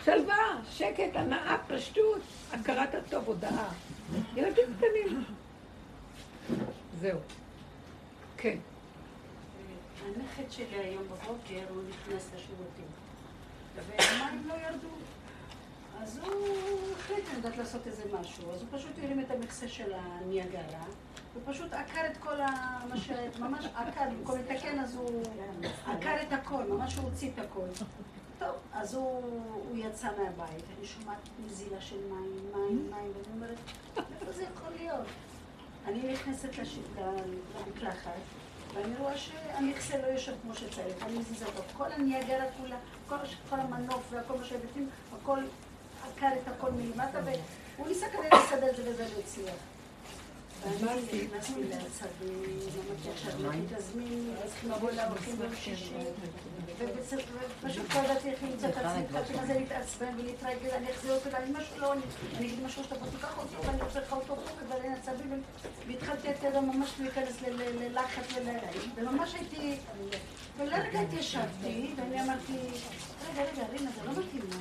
שלווה, 0.05 0.63
שקט, 0.71 1.11
הנאה, 1.17 1.57
פשטות, 1.69 2.21
הכרת 2.53 2.95
הטוב, 2.95 3.25
הודאה. 3.27 3.69
ילדים 4.37 4.65
קטנים. 4.77 5.25
זהו. 7.01 7.19
כן. 8.37 8.59
הנכד 10.07 10.51
שלי 10.51 10.77
היום 10.77 11.05
בבוקר, 11.05 11.65
הוא 11.69 11.83
נכנס 11.89 12.31
לשירותים. 12.35 12.87
והמים 13.77 14.49
לא 14.49 14.55
ירדו. 14.55 14.89
אז 16.03 16.19
הוא 16.19 16.35
החליט, 16.99 17.25
יודעת 17.37 17.57
לעשות 17.57 17.87
איזה 17.87 18.03
משהו. 18.21 18.53
אז 18.55 18.63
הוא 18.63 18.69
פשוט 18.73 18.91
הרים 19.03 19.21
את 19.21 19.31
המכסה 19.31 19.69
של 19.69 19.93
הניאגרה, 19.95 20.85
הוא 21.35 21.43
פשוט 21.45 21.73
עקר 21.73 22.07
את 22.13 22.17
כל 22.17 22.41
ה... 22.41 22.79
מה 22.89 22.97
ש... 22.97 23.11
ממש 23.39 23.65
עקר, 23.75 24.01
במקום 24.11 24.39
לתקן 24.39 24.79
אז 24.79 24.95
הוא 24.95 25.23
עקר 25.87 26.23
את 26.23 26.33
הכל, 26.33 26.65
ממש 26.65 26.97
הוא 26.97 27.05
הוציא 27.05 27.31
את 27.35 27.39
הכל. 27.39 27.67
טוב, 28.39 28.55
אז 28.73 28.95
הוא, 28.95 29.23
הוא 29.69 29.77
יצא 29.77 30.09
מהבית, 30.19 30.65
אני 30.79 30.87
שומעת 30.87 31.19
נזילה 31.47 31.81
של 31.81 31.97
מים, 31.97 32.53
מים, 32.53 32.91
מים, 32.91 33.13
ואני 33.15 33.35
אומרת, 33.35 33.59
איפה 33.97 34.33
זה 34.33 34.45
יכול 34.55 34.73
להיות? 34.79 35.07
אני 35.87 36.13
נכנסת. 36.13 36.49
למקלחת, 37.67 38.11
ואני 38.75 38.95
רואה 38.99 39.19
שהמכסה 39.19 39.99
לא 39.99 40.07
יושב 40.07 40.33
כמו 40.43 40.55
שצריך, 40.55 41.03
אני 41.03 41.19
מזיזה 41.19 41.47
אותו. 41.47 41.63
כל 41.77 41.93
הניאגרה 41.93 42.45
כולה, 42.59 42.77
כל, 43.09 43.17
המנוף 43.61 44.03
והכל 44.11 44.39
מה 44.39 44.45
שבפנים, 44.45 44.89
הכל 45.23 45.39
עקר 46.07 46.29
את 46.43 46.49
הכל 46.49 46.71
מלמטה, 46.71 47.19
והוא 47.77 47.89
ניסה 47.89 48.07
כנראה 48.09 48.45
לסדר 48.45 48.71
את 48.71 48.77
זה 48.77 48.91
וזה 48.91 49.03
לא 49.03 49.21
הצליח. 49.21 49.55
ואני 50.63 50.75
נכנסתי 50.75 51.29
לעצבים, 51.29 51.71
אמרתי 52.89 53.11
עכשיו, 53.15 53.33
לכי 53.49 53.59
תזמין, 53.77 54.35
צריכים 54.47 54.71
לבוא 54.71 54.91
לאורחים 54.91 55.37
ביום 55.39 55.55
שישי, 55.55 55.95
ופשוט 56.79 57.95
לא 57.95 58.01
ידעתי 58.01 58.31
איך 58.31 58.43
למצוא 58.43 58.69
את 58.69 58.77
עצמי, 58.77 59.03
התחלתי 59.05 59.33
מה 59.33 59.47
זה 59.47 59.55
להתעצבן 59.55 60.15
ולהתרגל, 60.19 60.71
אני 60.71 60.91
אחזיר 60.91 61.15
אותו, 61.15 61.37
אני 61.37 61.51
משהו 61.53 61.79
לא, 61.79 61.93
אני 61.93 62.03
אגיד 62.39 62.63
משהו 62.65 62.85
שאתה 62.85 62.95
פה 62.95 63.07
תיקח 63.11 63.39
אותו, 63.39 63.67
ואני 63.67 63.83
רוצה 63.83 64.01
לך 64.01 64.13
אותו 64.13 64.37
פה, 64.37 64.51
כבר 64.67 64.83
אין 64.83 64.93
עצבים, 64.93 65.43
והתחלתי 65.87 66.31
את 66.31 66.43
ידו 66.43 66.63
ממש 66.63 66.95
להיכנס 67.01 67.43
ללחץ, 67.59 68.35
וממש 68.97 69.35
הייתי, 69.35 69.77
ולרגע 70.59 71.01
התיישבתי, 71.01 71.95
ואני 71.97 72.23
אמרתי, 72.23 72.57
רגע, 73.33 73.43
רגע, 73.43 73.67
רינה, 73.73 73.91
זה 73.91 74.05
לא 74.05 74.11
מתאים 74.11 74.43
לך. 74.49 74.57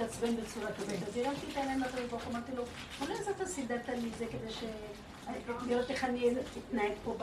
להתעצבן 0.00 0.36
בצורה 0.36 0.72
כזאת. 0.72 1.08
אז 1.08 1.16
הרמתי 1.16 1.46
את 1.52 1.56
העיניים 1.56 1.80
לקדוש 1.80 2.04
ברוך 2.10 2.22
אמרתי 2.30 2.52
לו, 2.56 2.64
אולי 3.00 3.12
אז 3.12 3.28
אתה 3.28 3.46
סידרת 3.46 3.88
לי 3.88 4.08
את 4.12 4.18
זה 4.18 4.26
כדי 4.26 4.52
ש... 4.52 4.64
לראות 5.66 5.90
איך 5.90 6.04
אני 6.04 6.34
אתנהג 6.58 6.92
פה 7.04 7.14
ב... 7.18 7.22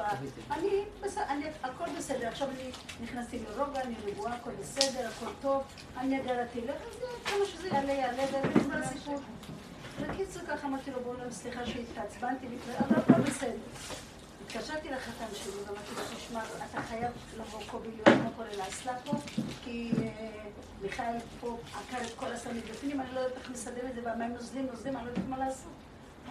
אני, 0.52 0.84
בסדר, 1.02 1.24
הכל 1.64 1.86
בסדר. 1.98 2.28
עכשיו 2.28 2.48
אני 2.50 2.72
נכנסתי 3.04 3.40
לרוגע, 3.40 3.82
אני 3.82 3.96
רגועה, 4.06 4.36
הכל 4.36 4.52
בסדר, 4.60 5.08
הכל 5.08 5.32
טוב. 5.42 5.64
אני 5.98 6.22
אגרתי 6.22 6.62
לך, 6.62 6.76
אז 6.92 7.00
כמה 7.26 7.46
שזה 7.46 7.68
יעלה, 7.68 7.94
יעלה, 7.94 8.24
ונגמר 8.32 8.84
הסיפור. 8.84 9.20
בקיצור, 10.02 10.42
ככה 10.48 10.68
אמרתי 10.68 10.92
לו, 10.92 11.00
בואו 11.04 11.32
סליחה 11.32 11.66
שהתעצבנתי, 11.66 12.48
אבל 12.80 12.96
הכל 12.96 13.22
בסדר. 13.22 13.58
התקשרתי 14.46 14.90
לחתן 14.90 15.26
שלי 15.34 15.52
ואמרתי 15.52 15.92
לו, 15.96 16.18
תשמע, 16.18 16.42
אתה 16.70 16.82
חייב 16.82 17.12
לבוא 17.38 17.60
קובי 17.72 17.88
להיות 17.88 18.08
כמו 18.08 18.30
כולל 18.36 18.62
האסלה 18.62 18.94
פה, 19.06 19.12
כי 19.64 19.92
מיכאל 20.82 21.18
פה 21.42 21.58
עקר 21.74 22.06
את 22.06 22.14
כל 22.16 22.26
הסמים 22.26 22.62
בפנים, 22.72 23.02
אני 23.02 23.16
לא 23.16 23.20
יודעת 23.20 23.38
איך 23.38 23.50
מסדר 23.50 23.88
את 23.90 23.96
זה, 23.96 24.02
והמים 24.06 24.34
נוזלים, 24.34 24.68
נוזלים, 24.72 24.98
אני 24.98 25.06
לא 25.06 25.10
יודעת 25.10 25.28
מה 25.30 25.38
לעשות. 25.38 25.72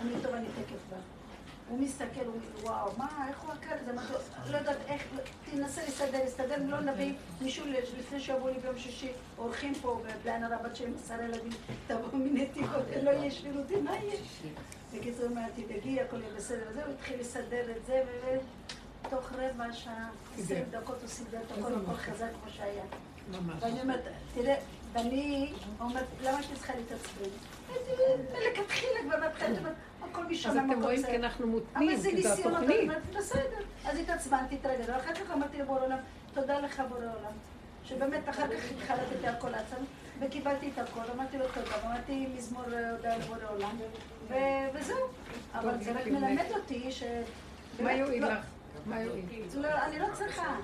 אני 0.01 0.13
טוב, 0.23 0.35
אני 0.35 0.47
תקף 0.47 0.81
בא. 0.91 1.20
הוא 1.71 1.79
מסתכל, 1.79 2.25
הוא 2.27 2.35
אומר, 2.35 2.71
וואו, 2.71 2.93
מה, 2.97 3.27
איך 3.29 3.41
הוא 3.41 3.53
עקר 3.53 3.75
את 3.75 3.85
זה? 3.85 3.93
לא 4.53 4.59
יודעת 4.59 4.77
איך, 4.87 5.03
תנסה 5.51 5.83
להסתדר, 5.83 6.19
להסתדר, 6.25 6.57
לא 6.67 6.81
נביא 6.81 7.15
מישהו 7.41 7.65
לפני 7.99 8.21
שיבואו 8.21 8.49
לי 8.53 8.61
ביום 8.61 8.79
שישי, 8.79 9.13
אורחים 9.39 9.75
פה, 9.75 9.89
ובלעין 9.89 10.45
הרבה 10.45 10.75
שלי, 10.75 10.93
עשרה 11.05 11.25
ילדים, 11.25 11.53
תבואו 11.87 12.17
מנתיבות, 12.17 12.85
לא 13.03 13.11
יהיה 13.11 13.31
שירותי, 13.31 13.77
מה 13.77 13.97
יהיה? 13.97 14.21
בקיצור, 14.95 15.23
הוא 15.23 15.31
אומר, 15.31 15.43
תדאגי, 15.57 16.01
הכל 16.01 16.21
יהיה 16.21 16.35
בסדר. 16.37 16.65
וזהו, 16.71 16.91
התחיל 16.95 17.21
לסדר 17.21 17.71
את 17.77 17.87
זה, 17.87 18.03
ותוך 19.07 19.33
רבע 19.33 19.73
שעה, 19.73 20.11
עשרים 20.39 20.65
דקות 20.71 20.97
הוא 21.01 21.09
סידר 21.09 21.39
את 21.47 21.59
הכל, 21.59 21.75
הכל 21.75 21.95
חזק 21.95 22.29
כמו 22.43 22.51
שהיה. 22.51 22.85
ואני 23.61 23.81
אומרת, 23.81 24.05
תראה, 24.35 24.55
ואני 24.93 25.53
אומרת, 25.81 26.07
למה 26.23 26.39
הייתי 26.39 26.55
צריכה 26.55 26.73
להתעצבן? 26.75 27.31
לכתחילה 28.33 29.01
כבר 29.03 29.21
בהתחלה, 29.21 29.71
הכל 30.03 30.25
משם, 30.25 30.51
אז 30.51 30.57
אתם 30.57 30.83
רואים 30.83 31.03
כי 31.07 31.17
אנחנו 31.17 31.47
מותנים, 31.47 32.01
כי 32.03 32.23
זו 32.23 32.33
התוכנית. 32.33 32.91
בסדר. 33.17 33.59
אז 33.85 33.99
התעצבנתי, 33.99 34.55
התרגלתי, 34.55 34.93
ואחר 34.93 35.15
כך 35.15 35.31
אמרתי 35.31 35.59
לבורא 35.59 35.81
עולם, 35.85 35.99
תודה 36.35 36.61
לך 36.61 36.83
בורא 36.89 37.01
עולם. 37.01 37.33
שבאמת 37.85 38.29
אחר 38.29 38.47
כך 38.49 38.65
התחלתי 38.77 39.27
הכל 39.27 39.49
לעצמי, 39.49 39.87
וקיבלתי 40.21 40.71
את 40.75 40.79
הכל, 40.79 41.01
אמרתי 41.15 41.39
לו 41.39 41.45
תודה, 41.55 41.77
אמרתי 41.87 42.27
מזמור 42.37 42.63
הודעה 42.63 43.19
לבורא 43.19 43.39
עולם, 43.49 43.77
וזהו. 44.75 44.97
אבל 45.55 45.83
זה 45.83 45.93
רק 45.93 46.07
מלמד 46.07 46.47
אותי 46.51 46.93
ש... 46.93 47.03
מה 47.81 47.93
יועיל 47.93 48.27
לך? 48.27 48.45
מה 48.87 49.01
יועיל? 49.01 49.25
אני 49.65 49.99
לא 49.99 50.07
צריכה. 50.15 50.57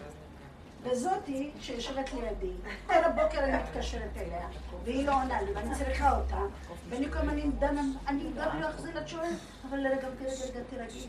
וזאתי 0.90 1.50
שיושבת 1.60 2.10
לידי, 2.12 2.52
כל 2.86 3.04
הבוקר 3.04 3.38
אני 3.38 3.52
מתקשרת 3.56 4.16
אליה, 4.16 4.48
והיא 4.84 5.06
לא 5.06 5.14
עונה 5.14 5.42
לי, 5.42 5.52
ואני 5.54 5.74
צריכה 5.74 6.16
אותה, 6.18 6.36
ואני 6.88 7.10
כל 7.10 7.18
הזמן 7.18 7.50
דנה, 7.50 7.82
אני 8.08 8.24
גם 8.36 8.60
לא 8.60 8.70
אחזיר 8.70 8.94
לה 8.94 9.06
שואלת, 9.06 9.36
אבל 9.70 9.78
לרגע, 9.78 10.08
רגע, 10.08 10.30
רגע, 10.44 10.60
תרגעי. 10.70 11.06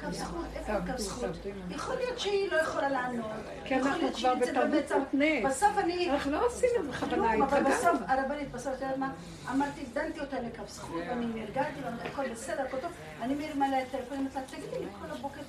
קו 0.00 0.12
זכות, 0.12 0.46
איפה 0.54 0.72
קו 0.86 0.98
זכות? 0.98 1.30
יכול 1.70 1.96
להיות 1.96 2.18
שהיא 2.18 2.50
לא 2.50 2.56
יכולה 2.56 2.88
לענות. 2.88 3.30
כי 3.64 3.76
אנחנו 3.76 4.12
כבר 4.14 4.34
בתרבות 4.34 4.92
מותנית. 4.98 5.44
בסוף 5.44 5.78
אני... 5.78 6.10
אנחנו 6.10 6.32
לא 6.32 6.46
עושים 6.46 6.68
את 6.78 6.84
זה 6.84 6.90
בכוונה, 6.90 7.34
אבל 7.44 7.62
בסוף, 7.62 8.00
הרבנית, 8.06 8.50
בסוף, 8.52 8.74
אתה 8.74 8.84
יודע 8.84 8.96
מה? 8.96 9.12
אמרתי, 9.50 9.84
דנתי 9.92 10.20
אותה 10.20 10.40
לקו 10.40 10.62
זכות, 10.66 11.02
ואני 11.08 11.26
נרגעתי, 11.26 11.80
הכל 12.04 12.28
בסדר, 12.28 12.62
הכל 12.62 12.76
טוב. 12.80 12.92
אני 13.22 13.34
מרימה 13.34 13.68
לה 13.68 13.82
את 13.82 13.86
הטלפון, 13.94 14.28
תגידי 14.46 14.78
לי 14.78 14.86
כל 15.00 15.10
הבוקר. 15.10 15.40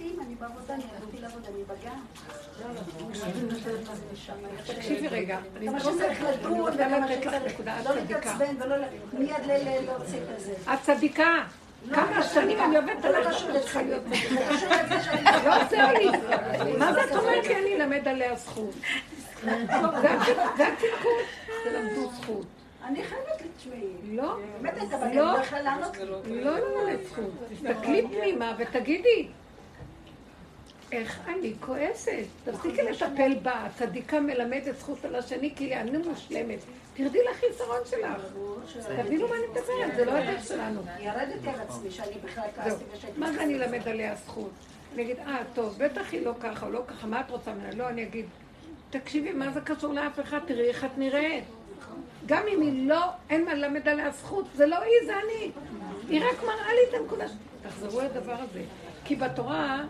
אומרת 0.00 0.18
לי, 0.18 0.24
אני 0.26 0.34
בעבודה, 0.34 0.74
אני 0.74 0.82
הלכתי 0.82 1.20
לעבודה, 1.20 1.48
אני 1.48 1.64
בגן. 1.64 1.98
תקשיבי 4.66 5.08
רגע, 5.08 5.38
אני 5.56 5.66
לא 5.66 5.78
להתעצבן 7.94 8.54
ולא 8.58 8.76
מיד 9.12 9.36
להוציא 9.86 10.18
את 10.34 10.40
זה. 10.40 10.54
את 10.74 10.78
צדיקה. 10.82 11.44
כמה 11.92 12.22
שנים 12.22 12.60
אני 12.60 12.76
עובדת 12.76 13.04
עליך 13.04 13.32
שאת 13.32 13.60
צריכה 13.60 13.82
להיות. 13.82 14.02
לא 15.44 15.62
עוזר 15.62 15.92
לי. 15.92 16.08
מה 16.78 16.92
זה 16.92 17.04
את 17.04 17.16
אומרת 17.16 17.46
לי? 17.46 17.56
אני 17.56 17.74
אלמד 17.74 18.08
עליה 18.08 18.36
זכות. 18.36 18.74
זה 19.42 20.68
התיקון. 20.68 21.12
תלמדו 21.64 22.10
זכות. 22.10 22.46
אני 22.84 23.04
חייבת 23.04 23.42
לתשמעי. 23.44 24.16
לא. 24.16 24.36
לא. 25.14 25.36
לא 26.26 26.58
ללמד 26.58 27.04
זכות. 27.04 27.30
תסתכלי 27.52 28.02
פנימה 28.08 28.54
ותגידי. 28.58 29.28
איך 30.92 31.20
אני 31.26 31.54
כועסת? 31.60 32.24
תפסיקי 32.44 32.82
לטפל 32.82 33.34
בה, 33.42 33.66
צדיקה 33.78 34.20
מלמדת 34.20 34.78
זכות 34.78 35.04
על 35.04 35.14
השני, 35.14 35.52
כי 35.56 35.74
אני 35.74 35.98
מושלמת. 35.98 36.58
תרדי 36.94 37.18
לחיסרון 37.30 37.78
שלך. 37.84 38.22
תבינו 39.02 39.28
מה 39.28 39.34
אני 39.36 39.46
מדברת, 39.46 39.96
זה 39.96 40.04
לא 40.04 40.12
הדרך 40.12 40.44
שלנו. 40.44 40.80
ירדתי 41.00 41.48
על 41.48 41.60
עצמי 41.60 41.90
שאני 41.90 42.14
בכלל 42.24 42.44
כעסתי 42.56 42.84
ושהייתי... 42.92 43.20
מה 43.20 43.32
זה 43.32 43.42
אני 43.42 43.54
אלמד 43.54 43.88
עליה 43.88 44.14
זכות? 44.14 44.50
אני 44.94 45.02
אגיד, 45.02 45.16
אה, 45.18 45.38
טוב, 45.54 45.74
בטח 45.78 46.12
היא 46.12 46.24
לא 46.24 46.32
ככה 46.40 46.66
או 46.66 46.70
לא 46.70 46.82
ככה, 46.86 47.06
מה 47.06 47.20
את 47.20 47.30
רוצה 47.30 47.54
ממנה? 47.54 47.70
לא, 47.74 47.88
אני 47.88 48.02
אגיד, 48.02 48.26
תקשיבי, 48.90 49.32
מה 49.32 49.50
זה 49.50 49.60
קשור 49.60 49.92
לאף 49.92 50.20
אחד? 50.20 50.38
תראי 50.46 50.68
איך 50.68 50.84
את 50.84 50.98
נראית. 50.98 51.44
גם 52.26 52.42
אם 52.54 52.60
היא 52.60 52.88
לא, 52.88 53.04
אין 53.30 53.44
מה 53.44 53.54
ללמד 53.54 53.88
עליה 53.88 54.10
זכות, 54.10 54.44
זה 54.54 54.66
לא 54.66 54.76
היא, 54.76 55.06
זה 55.06 55.12
אני. 55.16 55.50
היא 56.08 56.22
רק 56.30 56.42
מראה 56.42 56.74
לי 56.74 56.80
את 56.88 56.94
הנקודה. 57.00 57.24
תחזרו 57.62 58.00
לדבר 58.00 58.36
הזה. 58.40 58.62
כי 59.04 59.16
בתורה... 59.16 59.82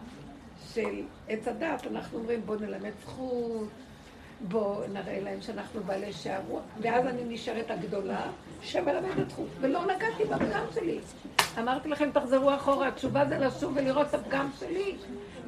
של 0.77 1.03
עץ 1.29 1.49
הדת, 1.49 1.87
אנחנו 1.87 2.19
אומרים 2.19 2.41
בואו 2.47 2.59
נלמד 2.59 2.91
זכות, 3.03 3.69
בואו 4.41 4.81
נראה 4.93 5.21
להם 5.21 5.41
שאנחנו 5.41 5.83
בעלי 5.83 6.13
שערות, 6.13 6.63
ואז 6.81 7.07
אני 7.07 7.23
נשארת 7.25 7.71
הגדולה 7.71 8.21
שמלמדת 8.63 9.31
זכות, 9.31 9.49
ולא 9.61 9.85
נגעתי 9.85 10.25
בפגם 10.25 10.65
שלי. 10.75 10.99
אמרתי 11.59 11.89
לכם, 11.89 12.11
תחזרו 12.11 12.55
אחורה, 12.55 12.89
התשובה 12.89 13.25
זה 13.29 13.39
לשוב 13.39 13.73
ולראות 13.77 14.07
את 14.07 14.15
הפגם 14.15 14.51
שלי, 14.59 14.97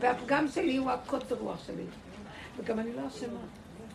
והפגם 0.01 0.49
שלי 0.49 0.77
הוא 0.77 0.91
הקוצר 0.91 1.35
רוח 1.35 1.67
שלי. 1.67 1.85
וגם 2.57 2.79
אני 2.79 2.93
לא 2.93 3.09
אשמה. 3.09 3.41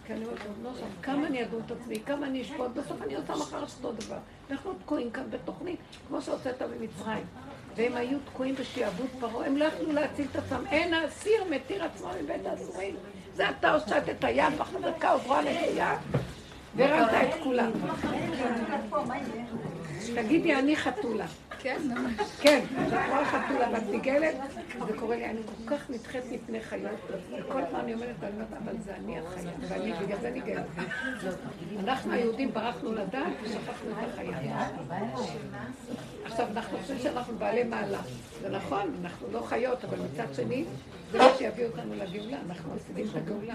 כי 0.08 0.14
אני 0.14 0.26
אומרת, 0.26 0.40
לא 0.64 0.70
שם, 0.80 0.86
כמה 1.02 1.28
אני 1.28 1.44
אדון 1.44 1.62
את 1.66 1.72
עצמי, 1.72 2.00
כמה 2.00 2.26
אני 2.26 2.42
אשפוט, 2.42 2.72
בסוף 2.72 3.02
אני 3.02 3.16
עושה 3.16 3.34
מחר 3.34 3.64
אותו 3.78 3.92
דבר. 3.92 4.18
אנחנו 4.52 4.74
תקועים 4.74 5.12
כאן 5.12 5.24
בתוכנית, 5.30 5.80
כמו 6.08 6.22
שהוצאת 6.22 6.62
במצרים. 6.62 7.26
והם 7.76 7.96
היו 7.96 8.18
תקועים 8.26 8.56
בשעבוד 8.56 9.08
פרעה, 9.20 9.46
הם 9.46 9.58
לא 9.58 9.66
יכלו 9.66 9.92
להציל 9.92 10.28
את 10.32 10.36
עצמם. 10.36 10.64
אין 10.72 10.94
האסיר 10.94 11.44
מתיר 11.50 11.84
עצמו 11.84 12.10
מבית 12.24 12.46
האסורים. 12.46 12.96
זה 13.36 13.50
אתה 13.50 13.74
הושט 13.74 14.10
את 14.12 14.24
היד 14.24 14.54
בחזקה 14.58 15.16
וברואה 15.16 15.42
נקייה, 15.42 15.98
והרמת 16.76 17.30
את 17.30 17.44
כולם. 17.44 17.72
תגידי, 20.16 20.56
אני 20.56 20.76
חתולה. 20.76 21.26
כן, 21.60 21.82
כן, 22.42 22.66
כשאת 22.88 23.00
רואה 23.10 23.26
חתולה 23.26 23.68
ואת 23.74 23.84
ניגלת, 23.90 24.36
זה 24.88 24.98
קורה 25.00 25.16
לי, 25.16 25.26
אני 25.26 25.40
כל 25.46 25.76
כך 25.76 25.90
נדחית 25.90 26.24
מפני 26.32 26.62
חיות, 26.62 27.00
וכל 27.40 27.62
פעם 27.72 27.80
אני 27.80 27.94
אומרת, 27.94 28.16
אני 28.24 28.44
אבל 28.64 28.74
זה 28.86 28.96
אני 28.96 29.20
החיה, 29.20 29.52
ואני 29.68 29.94
בגלל 29.94 30.20
זה 30.22 30.30
ניגלת. 30.30 30.66
אנחנו 31.80 32.12
היהודים 32.12 32.54
ברחנו 32.54 32.94
לדעת 32.94 33.34
ושכחנו 33.44 33.92
את 33.92 34.10
החיה. 34.14 34.68
עכשיו, 36.26 36.48
אנחנו 36.52 36.78
חושבים 36.78 37.00
שאנחנו 37.00 37.38
בעלי 37.38 37.64
מעלה. 37.64 38.02
זה 38.42 38.50
נכון, 38.50 38.96
אנחנו 39.02 39.28
לא 39.32 39.42
חיות, 39.48 39.86
אבל 39.86 39.98
מצד 40.00 40.34
שני, 40.34 40.66
זה 41.12 41.18
מה 41.18 41.30
שיביא 41.38 41.66
אותנו 41.66 41.94
לגאולה, 41.96 42.38
אנחנו 42.50 42.76
מפסידים 42.76 43.06
את 43.12 43.16
הגאולה. 43.16 43.54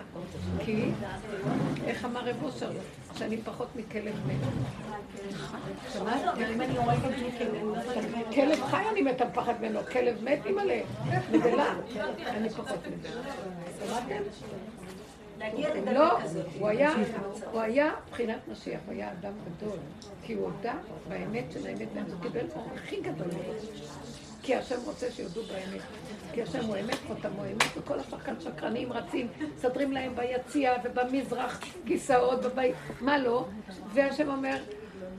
כי, 0.64 0.90
איך 1.86 2.04
אמר 2.04 2.28
רב 2.28 2.42
אושר, 2.42 2.70
שאני 3.14 3.36
פחות 3.36 3.68
מכלב 3.76 4.14
מת. 4.26 4.36
שמעת? 5.92 6.20
כלב 8.35 8.65
חי 8.70 8.82
אני 8.93 9.02
מתה 9.02 9.24
מפחד 9.24 9.55
ממנו, 9.60 9.81
כלב 9.93 10.24
מת 10.24 10.47
אימא'לה, 10.47 10.81
נבלה, 11.32 11.74
אני 12.27 12.51
פחות 12.51 12.78
מזה. 12.86 13.09
לא. 15.93 16.19
הוא 16.59 16.69
היה, 16.69 16.94
הוא 17.52 17.60
היה 17.60 17.93
מבחינת 18.06 18.48
משיח, 18.48 18.81
הוא 18.86 18.94
היה 18.94 19.12
אדם 19.12 19.32
גדול, 19.44 19.77
כי 20.23 20.35
הוא 20.35 20.44
הודה 20.44 20.74
באמת 21.09 21.44
של 21.52 21.66
האמת, 21.66 21.89
והוא 22.09 22.23
קיבל 22.23 22.47
אור 22.56 22.69
הכי 22.74 23.01
גדול. 23.01 23.28
כי 24.43 24.55
השם 24.55 24.77
רוצה 24.85 25.10
שיודו 25.10 25.43
באמת. 25.43 25.82
כי 26.32 26.43
השם 26.43 26.65
הוא 26.65 26.77
אמת, 26.77 26.98
חותמו 27.06 27.44
אמת, 27.44 27.77
וכל 27.77 28.02
כאן 28.24 28.35
שקרנים 28.40 28.93
רצים, 28.93 29.28
מסדרים 29.55 29.93
להם 29.93 30.16
ביציע 30.16 30.73
ובמזרח 30.85 31.60
כיסאות, 31.86 32.39
ובית, 32.43 32.74
מה 33.01 33.19
לא? 33.19 33.47
והשם 33.94 34.28
אומר, 34.28 34.56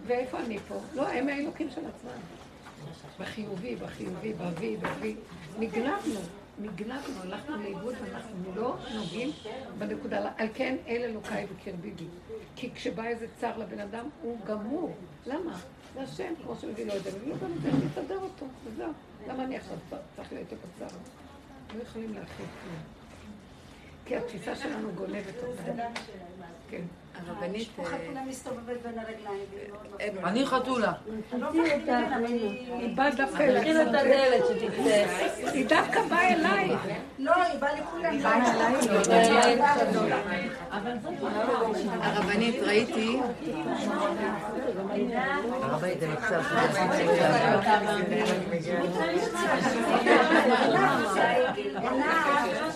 ואיפה 0.07 0.39
אני 0.39 0.59
פה? 0.59 0.75
לא, 0.93 1.07
הם 1.07 1.29
האלוקים 1.29 1.69
של 1.69 1.81
עצמם. 1.81 2.38
בחיובי, 3.19 3.75
בחיובי, 3.75 4.33
באבי, 4.33 4.77
באבי. 4.77 5.15
נגנבנו, 5.59 6.19
נגנבנו, 6.59 7.21
הלכנו 7.21 7.57
לאיבוד 7.57 7.95
ואנחנו 8.01 8.55
לא 8.55 8.77
נוגעים 8.95 9.31
בנקודה. 9.77 10.31
על 10.37 10.47
כן, 10.53 10.75
אל 10.87 11.01
אלוקיי 11.03 11.45
בקרבי 11.45 11.91
בי. 11.91 12.05
כי 12.55 12.71
כשבא 12.75 13.05
איזה 13.05 13.27
צר 13.39 13.57
לבן 13.57 13.79
אדם, 13.79 14.09
הוא 14.21 14.37
גמור. 14.45 14.95
למה? 15.25 15.59
זה 15.93 16.01
השם, 16.01 16.33
כמו 16.43 16.55
שמביא 16.55 16.85
לו 16.85 16.95
את 16.95 17.03
זה, 17.03 17.11
מביא 17.17 17.33
לו 17.33 17.39
גם 17.39 17.51
את 17.57 17.61
זה, 17.61 17.69
מסדר 17.85 18.19
אותו, 18.19 18.45
וזהו. 18.65 18.91
למה 19.27 19.43
אני 19.43 19.57
עכשיו 19.57 19.77
צריך 20.15 20.33
להיות 20.33 20.53
את 20.53 20.57
הצער? 20.75 20.99
לא 21.77 21.83
יכולים 21.83 22.13
להכיל 22.13 22.45
כלום. 22.63 22.98
כי 24.09 24.15
התפיסה 24.15 24.55
שלנו 24.55 24.91
גונבת 24.95 25.33
אותנו. 25.43 25.83
כן. 26.69 26.81
הרבנית... 27.27 27.61
יש 27.61 27.69
פה 27.75 27.83
חתולה 27.83 28.21
מסתובבת 28.27 28.65
בין 28.83 28.99
הרגליים. 28.99 29.45
מפריעה. 30.07 30.29
אני 30.29 30.45
חתולה. 30.45 30.93
לא 31.33 31.47
היא- 31.51 32.73
היא 32.79 32.95
באה 32.97 33.09
דווקא 33.11 33.43
אליי. 33.43 33.71
היא 35.53 35.65
דווקא 35.67 36.01
באה 36.09 36.33
אליי. 36.33 36.69
לא, 37.19 37.35
היא 37.35 37.59
באה 37.59 37.73
לכולם. 37.79 38.11
היא 38.11 38.23
באה 38.23 39.75
הרבנית, 42.01 42.55
ראיתי, 42.61 43.19
הרבנית, 45.61 46.09
קצת... 46.21 46.41
שהייתה 52.39 52.68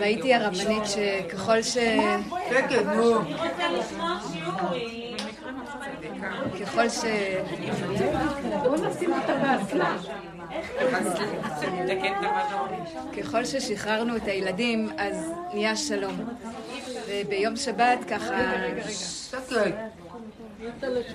ראיתי 0.00 0.34
הרבנית 0.34 0.82
שככל 0.86 1.62
ש... 1.62 1.76
שקט, 2.50 2.86
נו. 2.96 3.20
ככל 6.60 6.88
ש... 6.88 7.04
ככל 13.18 13.44
ששחררנו 13.44 14.16
את 14.16 14.26
הילדים, 14.26 14.88
אז 14.98 15.32
נהיה 15.54 15.76
שלום. 15.76 16.16
וביום 17.08 17.56
שבת 17.56 17.98
ככה... 18.08 18.52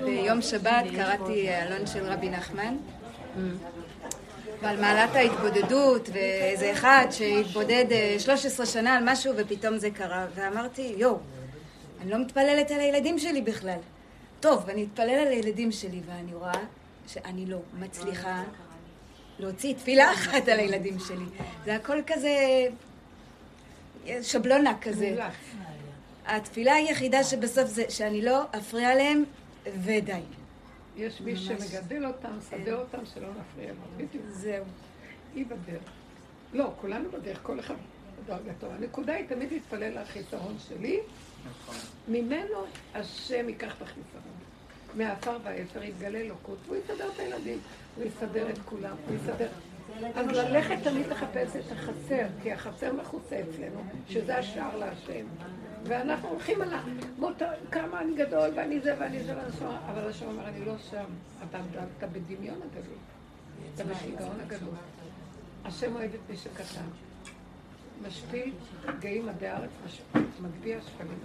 ביום 0.05 0.41
שבת 0.41 0.84
קראתי 0.95 1.49
אלון 1.49 1.88
של 1.88 2.05
רבי 2.05 2.30
נחמן. 2.30 2.76
ועל 4.61 4.81
מעלת 4.81 5.15
ההתבודדות, 5.15 6.10
ואיזה 6.14 6.72
אחד 6.72 7.05
שהתבודד 7.11 7.85
אה, 7.91 8.15
13 8.19 8.65
שנה 8.65 8.95
על 8.95 9.03
משהו 9.05 9.34
ופתאום 9.38 9.77
זה 9.77 9.89
קרה. 9.91 10.26
ואמרתי, 10.35 10.93
יואו, 10.97 11.18
אני 12.01 12.11
לא 12.11 12.18
מתפללת 12.18 12.72
על 12.72 12.80
הילדים 12.80 13.19
שלי 13.19 13.41
בכלל. 13.41 13.77
טוב, 14.44 14.70
אני 14.70 14.84
אתפלל 14.84 15.10
על 15.10 15.28
הילדים 15.28 15.72
שלי, 15.72 16.02
ואני 16.06 16.34
רואה 16.34 16.64
שאני 17.07 17.45
לא 17.45 17.57
מצליחה 17.80 18.44
להוציא 19.40 19.74
תפילה 19.74 20.14
אחת 20.14 20.48
על 20.48 20.60
הילדים 20.60 20.99
שלי. 20.99 21.26
זה 21.65 21.76
הכל 21.76 21.98
כזה 22.07 22.30
שבלונה 24.22 24.78
כזה. 24.82 25.18
התפילה 26.26 26.74
היחידה 26.74 27.24
שבסוף 27.24 27.70
זה 27.70 27.84
שאני 27.90 28.22
לא 28.22 28.44
אפריע 28.57 28.95
להם, 28.95 29.24
ודי. 29.65 30.22
יש 30.98 31.22
מי 31.22 31.36
שמגדל 31.36 32.06
אותם, 32.06 32.38
מסדר 32.38 32.80
אותם, 32.80 33.06
שלא 33.14 33.28
נפריע 33.30 33.72
לו. 33.72 33.82
בדיוק. 33.98 34.24
זהו. 34.30 34.65
היא 35.36 35.45
בדרך. 35.45 35.90
לא, 36.53 36.74
כולנו 36.82 37.11
בדרך, 37.11 37.40
כל 37.44 37.60
אחד 37.60 37.76
בדרגתו. 38.24 38.68
הנקודה 38.72 39.14
היא 39.14 39.28
תמיד 39.28 39.52
להתפלל 39.52 40.02
לחיסרון 40.02 40.56
שלי. 40.68 40.99
ממנו 42.07 42.65
השם 42.94 43.49
ייקח 43.49 43.76
את 43.78 43.82
החיסרון. 43.82 44.32
מהעפר 44.95 45.38
והאפר 45.44 45.84
יתגלה 45.84 46.20
אלוקות, 46.20 46.57
והוא 46.65 46.78
יסדר 46.78 47.07
את 47.15 47.20
הילדים, 47.20 47.60
הוא 47.95 48.03
יסדר 48.03 48.49
את 48.49 48.57
כולם, 48.65 48.95
הוא 49.07 49.15
יסדר... 49.15 49.48
אז 50.15 50.28
ללכת 50.28 50.76
תמיד 50.84 51.07
לחפש 51.07 51.56
את 51.56 51.72
החסר, 51.72 52.26
כי 52.44 52.52
החסר 52.52 52.94
מכוסה 52.94 53.40
אצלנו, 53.41 53.84
שזה 54.10 54.38
השער 54.38 54.78
להשם. 54.78 55.26
ואנחנו 55.84 56.30
הולכים 56.30 56.61
על 56.61 56.74
ה... 56.74 56.84
בוא, 57.20 57.32
ת- 57.32 57.72
כמה 57.72 58.02
אני 58.02 58.15
גדול, 58.15 58.49
ואני 58.56 58.80
זה, 58.80 58.95
ואני 58.99 59.24
זה, 59.24 59.38
ואני 59.38 59.52
זה, 59.52 59.65
אבל 59.91 60.07
השם 60.10 60.26
אומר, 60.26 60.48
אני 60.48 60.65
לא 60.65 60.74
שם. 60.91 61.03
אתה, 61.49 61.60
אתה 61.98 62.07
בדמיון 62.07 62.60
הגדול. 62.72 62.98
אתה 63.76 63.84
בשיגעון 63.84 64.40
הגדול. 64.40 64.74
השם 65.65 65.95
אוהב 65.95 66.14
את 66.14 66.20
מי 66.30 66.38
שקטן. 66.38 66.86
משפיל 68.07 68.53
גאים 68.99 69.30
עדי 69.30 69.48
הארץ, 69.48 69.70
מגביה 70.41 70.82
שפלים. 70.82 71.18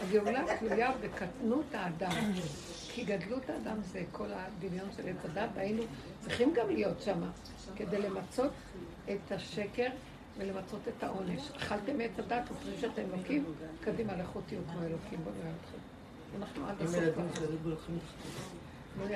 הגאולה 0.00 0.40
תלויה 0.58 0.90
בקטנות 1.00 1.74
האדם. 1.74 2.32
כי 2.88 3.04
גדלות 3.04 3.50
האדם 3.50 3.82
זה 3.82 4.02
כל 4.12 4.26
הדמיון 4.30 4.88
של 4.96 5.08
עץ 5.08 5.24
הדת, 5.24 5.48
והיינו 5.54 5.82
צריכים 6.20 6.52
גם 6.54 6.68
להיות 6.68 7.02
שם 7.02 7.20
כדי 7.76 7.98
למצות 7.98 8.52
את 9.10 9.32
השקר 9.32 9.88
ולמצות 10.38 10.80
את 10.88 11.02
העונש. 11.02 11.50
אכלתם 11.56 11.98
מעץ 11.98 12.18
הדת, 12.18 12.48
חושבים 12.48 12.80
שאתם 12.80 13.02
אלוקים? 13.14 13.44
קדימה, 13.80 14.16
לכו 14.16 14.40
תהיו 14.46 14.60
כמו 14.72 14.82
אלוקים, 14.82 15.18
בואו 15.24 15.34
נראה 15.34 15.52
אתכם. 15.60 15.78
אנחנו 16.38 16.66
עד 16.66 16.82
הסוף. 16.82 16.96
לא 18.98 19.06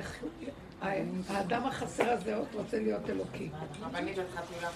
האדם 1.29 1.67
החסר 1.67 2.11
הזה 2.11 2.37
עוד 2.37 2.49
רוצה 2.55 2.79
להיות 2.79 3.11
אלוקי. 3.11 3.51
רבנית, 3.81 4.19
את 4.19 4.25
חתולה. 4.35 4.71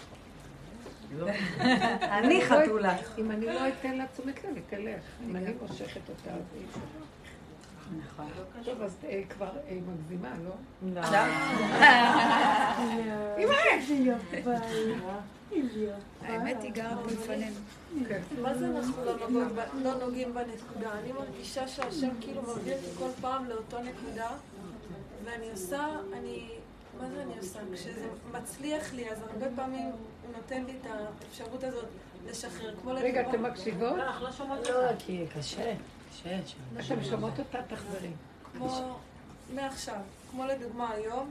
אני 2.18 2.46
חתולה. 2.46 2.96
אם 3.18 3.30
אני 3.30 3.46
לא 3.46 3.68
אתן 3.68 3.96
לה 3.96 4.06
תשומת 4.06 4.44
לב, 4.44 4.54
היא 4.54 4.62
תלך. 4.68 5.02
אם 5.26 5.36
אני 5.36 5.52
מושכת 5.62 6.08
אותה, 6.08 6.30
אז 6.30 6.42
היא... 6.54 6.66
נכון. 7.98 8.26
טוב, 8.64 8.82
אז 8.82 8.96
אה, 9.04 9.22
כבר 9.28 9.50
אה, 9.68 9.78
מגזימה, 9.86 10.34
לא? 10.44 10.52
האמת 16.22 16.62
היא 16.62 16.72
גרה 16.72 16.96
פה 16.96 17.10
לפנינו. 17.10 17.56
כן. 18.08 18.20
מה 18.42 18.54
זה 18.54 18.66
אנחנו 18.66 19.04
לא 19.04 19.12
נוגעים 19.12 19.56
לא 19.82 19.94
נוגעים 19.94 20.34
בנקודה? 20.34 20.98
אני 20.98 21.12
מרגישה 21.12 21.68
שהשם 21.68 22.10
כאילו 22.20 22.42
מביא 22.42 22.74
אותי 22.74 22.86
כל 22.98 23.08
פעם 23.20 23.44
לאותו 23.44 23.78
נקודה, 23.78 24.30
ואני 25.24 25.50
עושה, 25.50 25.88
אני, 26.12 26.48
מה 27.00 27.08
זה 27.08 27.22
אני 27.22 27.38
עושה? 27.38 27.58
כשזה 27.74 28.08
מצליח 28.32 28.94
לי, 28.94 29.10
אז 29.10 29.22
הרבה 29.22 29.46
פעמים 29.56 29.90
נותן 30.36 30.64
לי 30.64 30.72
את 30.80 30.86
האפשרות 30.90 31.64
הזאת 31.64 31.84
לשחרר. 32.26 32.74
כמו 32.82 32.90
רגע, 32.94 33.20
לדוגמה- 33.22 33.30
אתם 33.30 33.42
מקשיבות? 33.52 33.92
לא, 34.68 34.90
כי 34.98 35.26
קשה. 35.38 35.74
קשה 36.10 36.38
שם. 36.46 36.58
אתם 36.94 37.04
שומעות 37.04 37.38
אותה? 37.38 37.58
תחזרי. 37.68 38.10
כמו 38.52 38.98
מעכשיו, 39.54 39.96
כמו 40.30 40.44
לדוגמה 40.44 40.90
היום, 40.90 41.30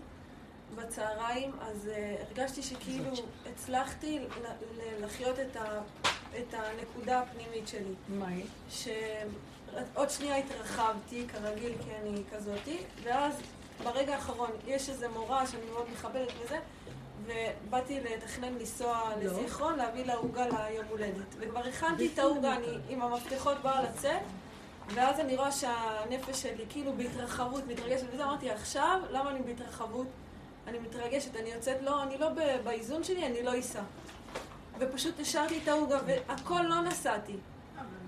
בצהריים, 0.76 1.51
אז 1.61 1.89
uh, 1.95 2.23
הרגשתי 2.27 2.63
שכאילו 2.63 3.11
הצלחתי 3.53 4.19
לחיות 5.01 5.39
את, 5.39 5.55
ה, 5.55 5.81
את 6.38 6.53
הנקודה 6.53 7.19
הפנימית 7.19 7.67
שלי. 7.67 7.93
מה 8.19 8.27
היא? 8.27 8.45
שעוד 8.69 10.09
שנייה 10.09 10.35
התרחבתי, 10.38 11.26
כרגיל, 11.27 11.73
כי 11.84 11.89
אני 12.01 12.23
כזאתי, 12.31 12.77
ואז 13.03 13.34
ברגע 13.84 14.15
האחרון 14.15 14.49
יש 14.67 14.89
איזו 14.89 15.09
מורה 15.09 15.47
שאני 15.47 15.65
מאוד 15.71 15.85
מכבדת 15.93 16.31
וזה, 16.45 16.59
ובאתי 17.25 17.99
לתכנן 17.99 18.53
לנסוע 18.53 19.11
לזיכרון, 19.21 19.75
להביא 19.75 20.05
לה 20.05 20.15
עוגה 20.15 20.45
ליום 20.47 20.85
הולדת. 20.89 21.35
וכבר 21.39 21.59
הכנתי 21.59 22.09
את 22.13 22.19
העוגה, 22.19 22.55
אני 22.55 22.77
עם 22.89 23.01
המפתחות 23.01 23.57
באה 23.57 23.83
לצאת, 23.83 24.21
ואז 24.93 25.19
אני 25.19 25.35
רואה 25.35 25.51
שהנפש 25.51 26.41
שלי 26.41 26.65
כאילו 26.69 26.93
בהתרחבות, 26.93 27.67
מתרגשת 27.67 28.05
וזה, 28.13 28.23
אמרתי, 28.23 28.49
עכשיו, 28.49 29.01
למה 29.11 29.31
אני 29.31 29.39
בהתרחבות? 29.39 30.07
אני 30.67 30.79
מתרגשת, 30.79 31.35
אני 31.35 31.49
יוצאת, 31.49 31.81
לא, 31.81 32.03
אני 32.03 32.17
לא 32.17 32.29
באיזון 32.63 33.03
שלי, 33.03 33.25
אני 33.25 33.43
לא 33.43 33.59
אסע. 33.59 33.81
ופשוט 34.79 35.19
השארתי 35.19 35.59
את 35.63 35.67
העוגה, 35.67 35.99
והכל 36.05 36.61
לא 36.61 36.81
נסעתי. 36.81 37.35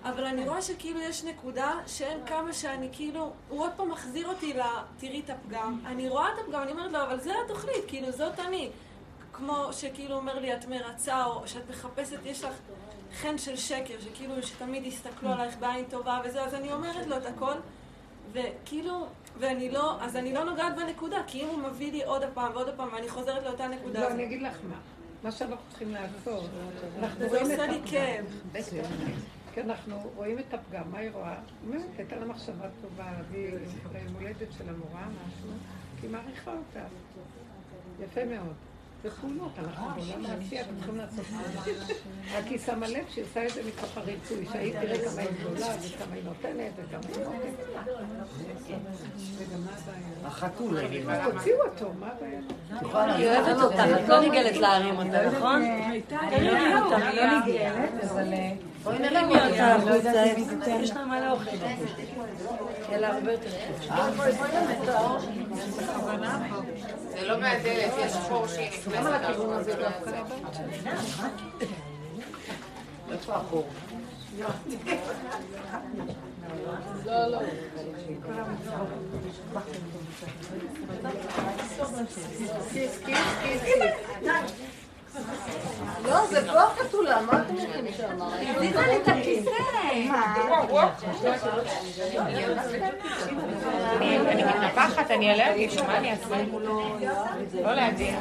אבל 0.04 0.26
אני 0.26 0.48
רואה 0.48 0.62
שכאילו 0.62 1.00
יש 1.02 1.24
נקודה 1.24 1.74
שאין 1.88 2.26
כמה 2.26 2.54
שאני 2.54 2.90
כאילו, 2.92 3.34
הוא 3.50 3.60
עוד 3.60 3.72
פעם 3.76 3.92
מחזיר 3.92 4.28
אותי 4.28 4.54
ל... 4.54 4.62
תראי 4.98 5.22
את 5.26 5.30
הפגם. 5.30 5.80
אני 5.86 6.10
רואה 6.10 6.28
את 6.34 6.40
הפגם, 6.44 6.62
אני 6.62 6.72
אומרת 6.72 6.92
לו, 6.92 7.04
אבל 7.04 7.20
זה 7.20 7.34
התוכנית, 7.46 7.84
כאילו, 7.88 8.12
זאת 8.12 8.40
אני. 8.40 8.70
כמו 9.42 9.68
שכאילו 9.74 10.16
אומר 10.16 10.40
לי, 10.40 10.54
את 10.54 10.66
מרצה, 10.66 11.26
או 11.26 11.48
שאת 11.48 11.70
מחפשת, 11.70 12.20
יש 12.26 12.44
לך 12.44 12.54
חן 13.22 13.38
של 13.38 13.56
שקר, 13.56 13.94
שכאילו, 14.00 14.44
שתמיד 14.44 14.86
יסתכלו 14.86 15.30
עלייך 15.30 15.58
בעין 15.60 15.86
טובה 15.90 16.22
וזה, 16.26 16.44
אז 16.44 16.54
אני 16.54 16.74
אומרת 16.74 17.08
לו 17.08 17.18
את 17.18 17.26
הכל, 17.26 17.54
וכאילו, 18.32 19.08
ואני 19.40 19.72
לא, 19.72 20.02
אז 20.02 20.16
אני 20.16 20.34
לא 20.34 20.44
נוגעת 20.44 20.76
בנקודה, 20.76 21.18
כי 21.28 21.42
אם 21.44 21.48
הוא 21.48 21.58
מביא 21.60 21.92
לי 21.92 22.04
עוד 22.04 22.24
הפעם 22.24 22.52
ועוד 22.54 22.70
הפעם, 22.70 22.90
ואני 22.94 23.10
חוזרת 23.10 23.44
לאותה 23.44 23.68
נקודה, 23.68 24.00
לא, 24.00 24.06
אז- 24.06 24.14
אני 24.14 24.24
אגיד 24.24 24.42
לך 24.42 24.58
מה. 24.70 24.76
מה 25.24 25.32
שאנחנו 25.32 25.66
צריכים 25.70 25.92
לעשות, 25.94 26.50
אנחנו 27.00 27.28
רואים 27.28 27.46
את 27.46 27.52
עושה 27.52 27.68
לי 27.68 27.76
הפגם. 27.78 27.88
כאב. 27.92 28.26
כי 29.54 29.62
אנחנו 29.62 30.12
רואים 30.16 30.40
את 30.40 30.54
הפגם, 30.54 30.92
מה 30.92 30.98
היא 30.98 31.10
רואה? 31.14 31.36
באמת, 31.70 31.86
הייתה 31.98 32.16
לה 32.16 32.26
מחשבה 32.26 32.66
טובה 32.82 33.12
להביא 33.12 33.50
ליום 33.94 34.14
הולדת 34.20 34.48
של 34.58 34.70
המורה 34.70 35.06
משהו, 35.06 35.50
כי 36.02 36.08
היא 36.08 36.12
מעריכה 36.12 36.52
אותה. 36.52 36.86
יפה 38.04 38.26
מאוד. 38.26 38.54
בפעולות, 39.06 39.52
אנחנו 39.60 39.86
בעולם 39.96 40.26
העשייה 40.26 40.64
וצריכים 40.64 40.98
לעשות 40.98 41.26
פעולות. 41.26 41.88
רק 42.38 42.46
היא 42.46 42.60
שמה 42.60 42.88
לב 42.88 43.06
שהיא 43.10 43.26
עושה 43.26 43.46
את 43.46 43.50
זה 43.54 43.62
מתוך 43.68 43.98
הריצוי, 43.98 44.46
שהיא 44.52 44.74
תראה 44.74 44.98
כמה 45.10 45.22
היא 45.22 45.30
גדולה 45.40 45.68
וכמה 45.82 46.16
היא 46.16 46.24
נותנת 46.24 46.72
וכמה 46.76 47.02
היא 47.16 47.26
נותנת. 47.26 47.54
וגם 49.38 49.66
מה 49.66 49.72
הבעיה? 49.72 50.28
החתול. 50.28 50.78
תוציאו 51.32 51.58
אותו, 51.66 51.92
מה 52.00 52.10
הבעיה? 52.18 52.40
היא 53.18 53.28
אוהבת 53.28 53.62
אותך, 53.62 53.80
את 54.04 54.10
לא 54.10 54.22
נגלת 54.22 54.58
להרים 54.58 54.96
אותה, 54.96 55.30
נכון? 55.32 55.62
תרימי 56.08 56.76
אותה, 56.76 56.98
היא 56.98 57.22
לא 57.22 57.40
נגלת, 57.40 58.04
אבל... 58.12 58.34
בואי 58.84 59.00
נרימי 59.00 59.34
אותה 59.34 59.76
החוצה, 59.76 60.24
יש 60.82 60.92
לה 60.92 61.06
מלא 61.06 61.32
אוכל. 61.32 61.50
יהיה 62.90 63.00
לה 63.00 63.14
הרבה 63.14 63.32
יותר 63.32 63.50
כיף. 63.50 63.90
זה 67.10 67.28
לא 67.28 67.40
מהדלת, 67.40 67.92
יש 68.00 68.14
חור 68.14 68.48
שהיא 68.48 68.70
נכנסת. 68.70 68.96
לא 73.08 73.14
איפה 73.14 73.36
החור? 73.36 73.68
לא, 77.06 77.28
לא. 77.28 77.40
כיס, 82.74 83.00
כיס, 83.06 83.20
כיס, 83.44 83.62
כיס. 83.64 84.81
לא, 86.06 86.26
זה 86.28 86.48
פה 86.48 86.62
החתולה, 86.62 87.22
מה 87.22 87.42
אתם 87.42 87.54
רוצים 87.54 87.94
שם? 87.98 88.22
אני 94.28 94.44
מתנפחת, 94.44 95.12
אני 95.12 95.34
אלרגית, 95.34 95.72
מה 95.88 95.98
אני 95.98 96.12
אעשה? 96.12 96.44
לא 97.64 97.74
להגיד. 97.74 98.16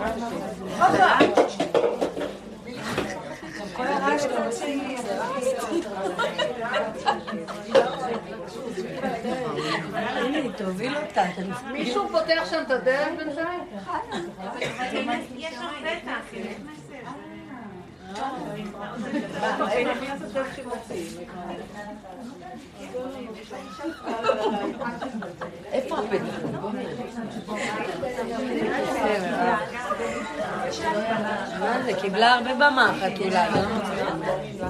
תוביל 10.56 10.96
אותה. 10.96 11.22
מישהו 11.72 12.08
פותח 12.08 12.50
שם 12.50 12.62
את 12.66 12.70
הדלת 12.70 13.16
בינתיים? 13.16 13.60
איפה? 25.72 25.96
מה 31.60 31.82
זה? 31.84 31.92
קיבלה 32.00 32.34
הרבה 32.34 32.54
במה, 32.54 32.90
החתולה. 32.90 33.46
זה 33.52 33.60
לא. 34.58 34.66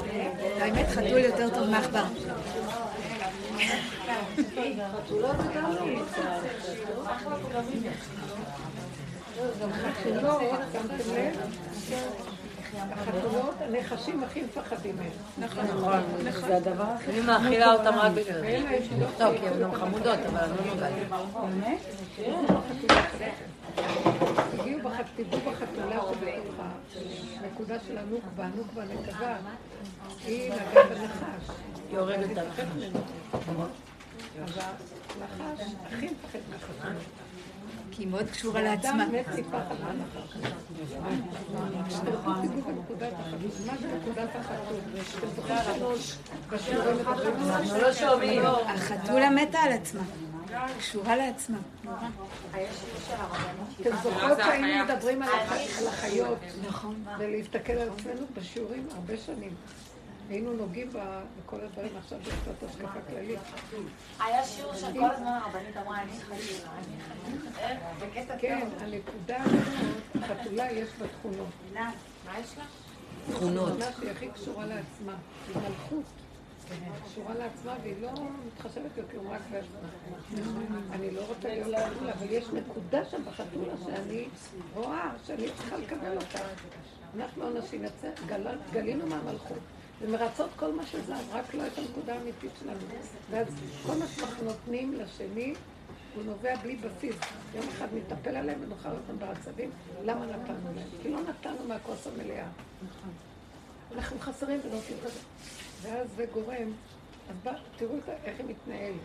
האמת, 0.60 0.86
חתול 0.88 1.18
יותר 1.18 1.48
טוב 1.54 1.68
מעכבר. 1.68 2.04
חתולות, 4.92 5.36
שמתם 10.72 10.94
לב? 11.14 12.39
החתולות, 12.78 13.55
הנחשים 13.60 14.24
הכי 14.24 14.42
מפחדים 14.42 14.97
מהם. 14.97 15.10
נכון, 15.38 15.64
זה 16.47 16.56
הדבר 16.56 16.84
הכי... 16.84 17.10
אני 17.10 17.20
מאכילה 17.20 17.72
אותם 17.72 17.94
רק 17.94 18.12
בגלל 18.12 18.40
זה. 18.40 18.47
יש 18.48 18.88
לא 18.98 19.06
טוב, 19.18 19.38
כי 19.38 19.48
הן 19.48 19.62
גם 19.62 19.74
חמודות, 19.74 20.18
אבל 20.26 20.38
אני 20.38 20.56
לא 20.56 20.64
נוגעת. 20.74 20.92
הגיעו 24.59 24.78
בחתולה 24.78 25.10
שבתוך 25.16 25.55
הנקודה 27.42 27.74
של 27.86 27.98
הנוקבה, 27.98 28.44
הנוקבה 28.44 28.84
נקבה, 28.84 29.36
היא 30.26 30.52
נגעה 30.52 30.84
בנחש. 30.84 31.56
היא 31.90 31.98
הורגת 31.98 32.30
אותה. 32.30 32.40
אז 34.44 34.59
הנחש 35.16 35.74
הכי 35.86 36.06
מפחד 36.06 36.38
מהחתולה. 36.51 36.94
כי 38.01 38.05
היא 38.05 38.10
מאוד 38.10 38.31
קשורה 38.31 38.62
לעצמה. 38.62 39.06
החתולה 48.66 49.31
מתה 49.31 49.59
על 49.59 49.72
עצמה. 49.72 50.01
קשורה 50.78 51.16
לעצמה. 51.16 51.59
אתם 53.81 53.90
זוכרות 54.02 54.39
שהיינו 54.39 54.85
מדברים 54.94 55.22
על 55.22 55.28
הח- 55.28 55.52
על 55.81 55.86
החיות, 55.89 56.39
ולהסתכל 57.18 57.72
על 57.72 57.89
עצמנו 57.89 58.27
בשיעורים 58.36 58.86
הרבה 58.94 59.14
שנים. 59.27 59.55
היינו 60.31 60.52
נוגעים 60.52 60.90
בכל 61.44 61.61
הדברים, 61.61 61.97
עכשיו 61.97 62.19
זה 62.24 62.31
קצת 62.31 62.69
השקפה 62.69 63.01
כללית. 63.09 63.39
היה 64.20 64.44
שיעור 64.44 64.74
שכל 64.74 65.11
הזמן 65.11 65.27
הרבנית 65.27 65.77
אמרה, 65.77 66.02
אני 66.02 66.12
חייבת, 66.12 67.81
בקטע 68.01 68.39
כן, 68.39 68.69
הנקודה 68.81 69.43
הזאת, 69.43 70.24
חתולה 70.24 70.73
יש 70.73 70.89
בה 70.98 71.07
תכונות. 71.09 71.48
מה 71.74 72.39
יש 72.39 72.59
לה? 72.59 72.65
תכונות. 73.31 73.69
התכונה 73.69 73.93
שהיא 73.93 74.11
הכי 74.11 74.28
קשורה 74.28 74.66
לעצמה, 74.66 75.15
היא 75.48 75.57
מלכות. 75.57 76.05
קשורה 77.05 77.35
לעצמה 77.35 77.74
והיא 77.82 77.94
לא 78.02 78.11
מתחשבת 78.47 78.90
בכלום 78.98 79.31
רק 79.31 79.40
בעצמה. 79.51 79.89
אני 80.93 81.11
לא 81.11 81.20
רוצה 81.20 81.48
להיות 81.48 81.66
חתולה, 81.66 82.12
אבל 82.12 82.31
יש 82.31 82.44
נקודה 82.48 83.05
שם 83.05 83.24
בחתולה 83.24 83.73
שאני 83.85 84.28
רואה 84.74 85.11
שאני 85.27 85.47
צריכה 85.57 85.77
לקבל 85.77 86.16
אותה. 86.16 86.39
אנחנו 87.16 87.48
אנשים 87.57 87.85
גלינו 88.73 89.07
מהמלכות. 89.07 89.59
ומרצות 90.01 90.51
כל 90.56 90.72
מה 90.72 90.86
שזז, 90.86 91.12
רק 91.32 91.55
לא 91.55 91.66
את 91.66 91.78
הנקודה 91.78 92.14
האמיתית 92.14 92.51
שלנו. 92.60 92.78
ואז 93.31 93.47
כל 93.86 93.94
מה 93.98 94.06
שאנחנו 94.06 94.44
נותנים 94.44 94.94
לשני, 94.94 95.55
הוא 96.14 96.24
נובע 96.24 96.56
בלי 96.56 96.77
בסיס. 96.77 97.16
יום 97.55 97.68
אחד 97.68 97.86
נטפל 97.94 98.36
עליהם 98.36 98.60
ונאכל 98.62 98.89
אותם 98.89 99.18
בעצבים, 99.18 99.70
למה 100.05 100.27
נתנו 100.27 100.74
להם? 100.74 100.89
כי 101.02 101.10
לא 101.10 101.18
נתנו 101.20 101.68
מהכוס 101.68 102.06
המלאה. 102.06 102.47
אנחנו 103.94 104.18
חסרים 104.18 104.60
ונותנים 104.64 104.98
כזה. 105.05 105.20
ואז 105.82 106.09
זה 106.16 106.27
גורם, 106.32 106.72
אז 107.31 107.36
בא, 107.43 107.52
תראו 107.77 107.97
איך 108.24 108.39
היא 108.39 108.47
מתנהלת. 108.47 109.01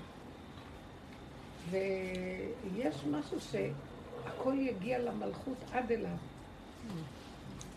ויש 1.70 2.96
משהו 3.12 3.38
שהכל 3.42 4.54
יגיע 4.58 5.00
למלכות 5.00 5.58
עד 5.72 5.92
אליו. 5.92 6.18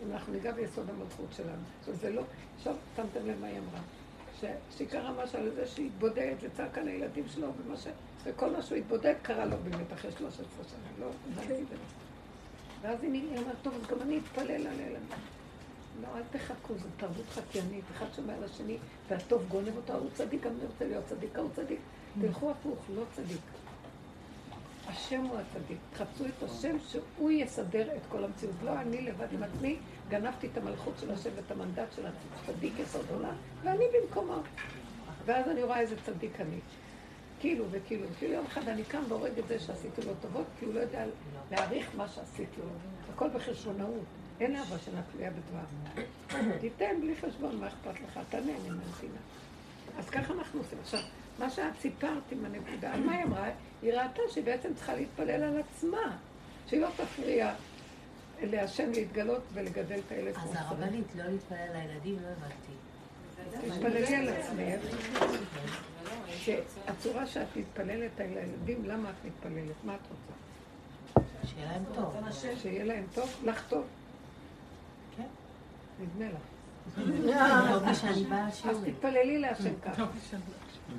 אם 0.03 0.11
אנחנו 0.11 0.33
ניגע 0.33 0.51
ביסוד 0.51 0.89
המלכות 0.89 1.25
שלנו. 1.37 1.61
עכשיו 1.79 1.95
זה 1.95 2.09
לא, 2.09 2.21
עכשיו 2.57 2.75
שמתם 2.95 3.27
לב 3.27 3.39
מה 3.41 3.47
היא 3.47 3.57
אמרה. 3.57 3.79
ש- 4.41 4.75
שהיא 4.77 4.87
קרה 4.87 5.23
משהו 5.23 5.39
על 5.39 5.49
זה 5.55 5.67
שהתבודד 5.67 6.35
וצעק 6.41 6.77
על 6.77 6.87
הילדים 6.87 7.23
שלו 7.27 7.47
ומה 7.65 7.77
ש... 7.77 7.87
וכל 8.23 8.49
מה 8.49 8.61
שהוא 8.61 8.77
התבודד 8.77 9.13
קרה 9.21 9.45
לו 9.45 9.57
באמת 9.63 9.93
אחרי 9.93 10.11
13 10.11 10.45
שנה. 10.69 11.05
לא, 11.05 11.11
הבנתי 11.31 11.53
את 11.61 11.67
זה. 11.67 11.75
ואז 12.81 13.03
היא 13.03 13.37
אומרת, 13.37 13.55
טוב, 13.61 13.73
אז 13.73 13.87
גם 13.87 14.01
אני 14.01 14.17
אתפלל 14.17 14.51
על 14.67 14.79
הילדים. 14.79 15.07
לא, 16.01 16.07
אל 16.17 16.21
תחכו, 16.31 16.73
זו 16.77 16.87
תרבות 16.97 17.25
חקיינית, 17.29 17.83
אחד 17.91 18.05
שומע 18.15 18.33
על 18.33 18.43
השני, 18.43 18.77
והטוב 19.09 19.45
גונב 19.47 19.75
אותו, 19.75 19.93
הוא 19.93 20.09
צדיק, 20.13 20.43
גם 20.43 20.51
אני 20.57 20.65
רוצה 20.65 20.85
להיות 20.87 21.05
צדיק, 21.05 21.37
הוא 21.37 21.49
צדיק. 21.55 21.79
תלכו 22.21 22.51
הפוך, 22.51 22.77
לא 22.95 23.03
צדיק. 23.15 23.41
השם 24.89 25.21
הוא 25.21 25.39
הצדיק. 25.39 25.77
תחפשו 25.93 26.25
את 26.25 26.43
השם 26.43 26.75
שהוא 26.89 27.31
יסדר 27.31 27.95
את 27.95 28.01
כל 28.09 28.23
המציאות. 28.23 28.55
לא 28.63 28.81
אני 28.81 29.01
לבד 29.01 29.27
עם 29.33 29.43
עצמי, 29.43 29.75
גנבתי 30.09 30.47
את 30.47 30.57
המלכות 30.57 30.93
של 30.99 31.11
השם 31.11 31.29
ואת 31.35 31.51
המנדט 31.51 31.93
של 31.95 32.05
הצדיק 32.05 32.73
יסוד 32.79 33.05
עולם, 33.13 33.35
ואני 33.63 33.83
במקומו. 33.93 34.41
ואז 35.25 35.47
אני 35.47 35.63
רואה 35.63 35.79
איזה 35.79 35.95
צדיק 36.05 36.41
אני. 36.41 36.59
כאילו 37.39 37.65
וכאילו, 37.71 38.07
כאילו 38.17 38.33
יום 38.33 38.45
אחד 38.45 38.67
אני 38.67 38.83
קם 38.83 39.01
והורג 39.07 39.39
את 39.39 39.47
זה 39.47 39.59
שעשיתי 39.59 40.01
לו 40.01 40.13
טובות, 40.21 40.45
כי 40.59 40.65
הוא 40.65 40.73
לא 40.73 40.79
יודע 40.79 41.05
להעריך 41.51 41.89
מה 41.97 42.07
שעשיתי 42.07 42.61
לו. 42.61 42.69
הכל 43.13 43.29
בחשבונאות. 43.29 44.03
אין 44.39 44.55
אהבה 44.55 44.75
שאינה 44.85 45.01
תלויה 45.11 45.31
בדבר. 45.31 46.39
תיתן 46.61 47.01
בלי 47.01 47.15
חשבון, 47.15 47.59
מה 47.59 47.67
אכפת 47.67 48.01
לך? 48.01 48.19
תענה, 48.29 48.51
אני 48.61 48.69
ממתינה. 48.69 49.19
אז 49.97 50.09
ככה 50.09 50.33
אנחנו 50.33 50.59
עושים. 50.59 50.77
עכשיו, 50.81 50.99
מה 51.39 51.49
שאת 51.49 51.73
סיפרת 51.81 52.31
עם 52.31 52.45
הנקודה, 52.45 52.97
מה 52.97 53.11
היא 53.11 53.23
אמרה? 53.23 53.49
היא 53.81 53.93
ראתה 53.93 54.21
שהיא 54.29 54.43
בעצם 54.43 54.73
צריכה 54.75 54.93
להתפלל 54.93 55.43
על 55.43 55.59
עצמה, 55.59 56.17
שהיא 56.67 56.81
לא 56.81 56.87
תפריע 56.97 57.53
להשם 58.41 58.91
להתגלות 58.91 59.41
ולגדל 59.53 59.99
את 60.07 60.11
הילד. 60.11 60.35
אז 60.35 60.49
הרבנית, 60.53 61.15
לא 61.15 61.23
להתפלל 61.23 61.57
על 61.57 61.75
הילדים, 61.75 62.15
לא 62.21 62.27
הבנתי. 62.27 62.73
תתפללי 63.67 64.15
על 64.15 64.29
עצמך, 64.29 64.95
שהצורה 66.29 67.27
שאת 67.27 67.47
מתפללת 67.55 68.19
על 68.19 68.37
הילדים, 68.37 68.85
למה 68.85 69.09
את 69.09 69.25
מתפללת? 69.25 69.75
מה 69.83 69.95
את 69.95 69.99
רוצה? 70.09 70.39
שיהיה 71.47 71.71
להם 71.71 71.83
טוב. 71.95 72.15
שיהיה 72.61 72.83
להם 72.83 73.03
טוב? 73.13 73.29
לך 73.45 73.63
טוב? 73.69 73.85
כן. 75.17 75.23
נדמה 75.99 76.25
לך. 76.29 76.41
אז. 78.69 78.83
תתפללי 78.85 79.37
להשם 79.37 79.79
ככה. 79.81 80.05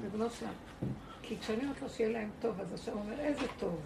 ריבונו 0.02 0.30
שלם. 0.30 0.48
כי 1.22 1.38
כשאני 1.38 1.62
אומרת 1.62 1.82
לו 1.82 1.88
שיהיה 1.88 2.10
להם 2.10 2.30
טוב, 2.40 2.60
אז 2.60 2.72
השם 2.72 2.92
אומר, 2.92 3.20
איזה 3.20 3.46
טוב. 3.58 3.80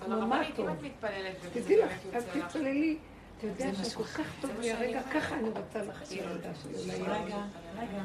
אבל 0.00 0.06
כמו 0.06 0.26
מה 0.26 0.36
הרבנית, 0.36 0.56
טוב. 0.56 0.68
אם 0.68 0.74
את 0.74 0.82
מתפללת 0.82 1.36
תדעי 1.52 1.76
לך, 1.76 1.92
אז. 2.14 2.24
תתפללי. 2.24 2.98
אתה 3.38 3.46
יודע 3.46 3.84
שכל 3.84 4.04
כך 4.04 4.26
טוב 4.40 4.50
לי 4.60 4.72
הרגע, 4.72 5.02
ככה 5.02 5.34
אני 5.34 5.48
רוצה 5.48 5.82
לך 5.82 6.02
לילדה 6.10 6.54
שלי, 6.54 6.86
לילד. 6.86 7.08
רגע. 7.08 8.02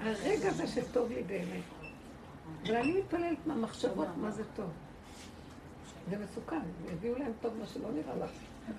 הרגע 0.00 0.48
הזה 0.48 0.66
שטוב 0.66 1.12
לי 1.12 1.22
באמת. 1.22 1.62
אבל 2.66 2.76
אני 2.76 2.92
מתפללת 2.92 3.46
מהמחשבות 3.46 4.08
מה 4.16 4.30
זה 4.30 4.42
טוב. 4.56 4.70
זה 6.10 6.16
מסוכן, 6.18 6.60
יביאו 6.92 7.18
להם 7.18 7.32
טוב 7.40 7.52
מה 7.60 7.66
שלא 7.66 7.88
נראה 7.92 8.24
לך. 8.24 8.30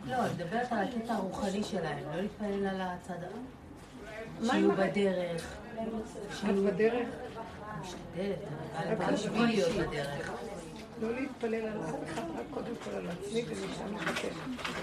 לא, 0.06 0.16
אני 0.26 0.34
מדברת 0.34 0.72
על 0.72 0.88
הקטע 0.88 1.14
הרוחני 1.14 1.64
שלהם, 1.64 2.04
לא 2.16 2.22
להתפלל 2.22 2.68
על 2.68 2.82
הצד 2.82 3.16
שיהיו 4.44 4.72
בדרך. 4.72 5.58
את 6.50 6.56
בדרך? 6.56 7.08
משתדלת, 7.82 8.38
אבל 8.78 9.14
בשביל 9.14 9.46
להיות 9.46 9.72
בדרך. 9.72 10.32
לא 11.02 11.12
להתפלל 11.12 11.56
על 11.56 11.78
אף 11.90 11.96
אחד, 12.14 12.22
רק 12.22 12.46
קודם 12.52 12.76
כל 12.84 12.92
על 12.92 13.10
עצמי 13.10 13.44
ומשם 13.48 13.96
לבקש. 13.96 14.36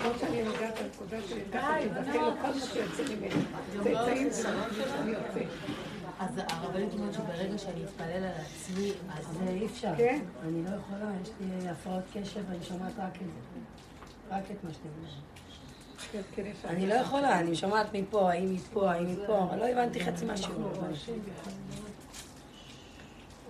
כמו 0.03 0.11
שאני 0.21 0.43
נוגעת 0.43 0.79
בנקודה 0.83 1.17
שלי, 1.29 1.41
ככה 1.53 1.75
תבטל 1.85 2.19
לו 2.19 2.33
כל 2.43 2.49
מה 2.49 2.61
שיוצא 2.61 3.15
ממני. 3.15 3.45
צאצאים 3.85 4.31
זה 4.31 4.51
מה 4.51 4.67
שאני 4.75 5.11
יוצא. 5.11 5.41
אז 6.19 6.41
הרבנית 6.49 6.93
אומרת 6.93 7.15
שברגע 7.15 7.59
שאני 7.59 7.85
אתפלל 7.85 8.25
על 8.25 8.33
עצמי, 8.41 8.93
אז 9.19 9.27
זה 9.27 9.49
אי 9.49 9.67
אפשר. 9.67 9.93
כן? 9.97 10.21
אני 10.43 10.65
לא 10.65 10.71
יכולה, 10.77 11.11
יש 11.23 11.31
לי 11.41 11.69
הפרעות 11.69 12.05
קשב 12.13 12.41
ואני 12.51 12.65
שומעת 12.65 12.93
רק 12.99 13.15
את 13.15 13.27
זה. 13.27 13.61
רק 14.37 14.45
את 14.51 14.65
מה 14.65 14.71
שאתם 14.73 14.89
אומרים. 14.97 15.15
כן, 16.13 16.21
כן, 16.35 16.69
אני 16.69 16.87
לא 16.87 16.95
יכולה, 16.95 17.41
אני 17.41 17.57
שומעת 17.57 17.87
מפה, 17.95 18.31
האם 18.31 18.55
מפה, 18.55 18.93
האם 18.93 19.13
מפה, 19.13 19.49
לא 19.59 19.69
הבנתי 19.69 20.01
חצי 20.01 20.25
מהשיעור. 20.25 20.73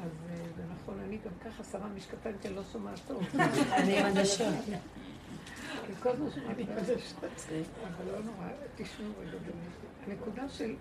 אז 0.02 0.10
אה, 0.30 0.36
זה 0.56 0.62
נכון, 0.74 1.00
אני 1.00 1.18
גם 1.24 1.50
ככה 1.50 1.64
שמה 1.64 1.88
משקפיים 1.88 2.36
כי 2.42 2.48
אני 2.48 2.56
לא 2.56 2.62
שומעת 2.72 3.00
טוב. 3.06 3.22
אני 3.78 3.98
עם 3.98 4.06
עדשות. 4.06 4.54
אני 4.68 5.94
כל 6.02 6.08
הזמן 6.08 6.30
שומעת 6.30 6.56
בעדשות. 6.56 7.24
אבל 7.82 8.12
לא 8.12 8.18
נורא, 8.18 8.48
תשמעו 8.76 9.12
רגע 9.20 9.38
באמת. 9.38 9.88
הנקודה 10.06 10.48
של, 10.48 10.74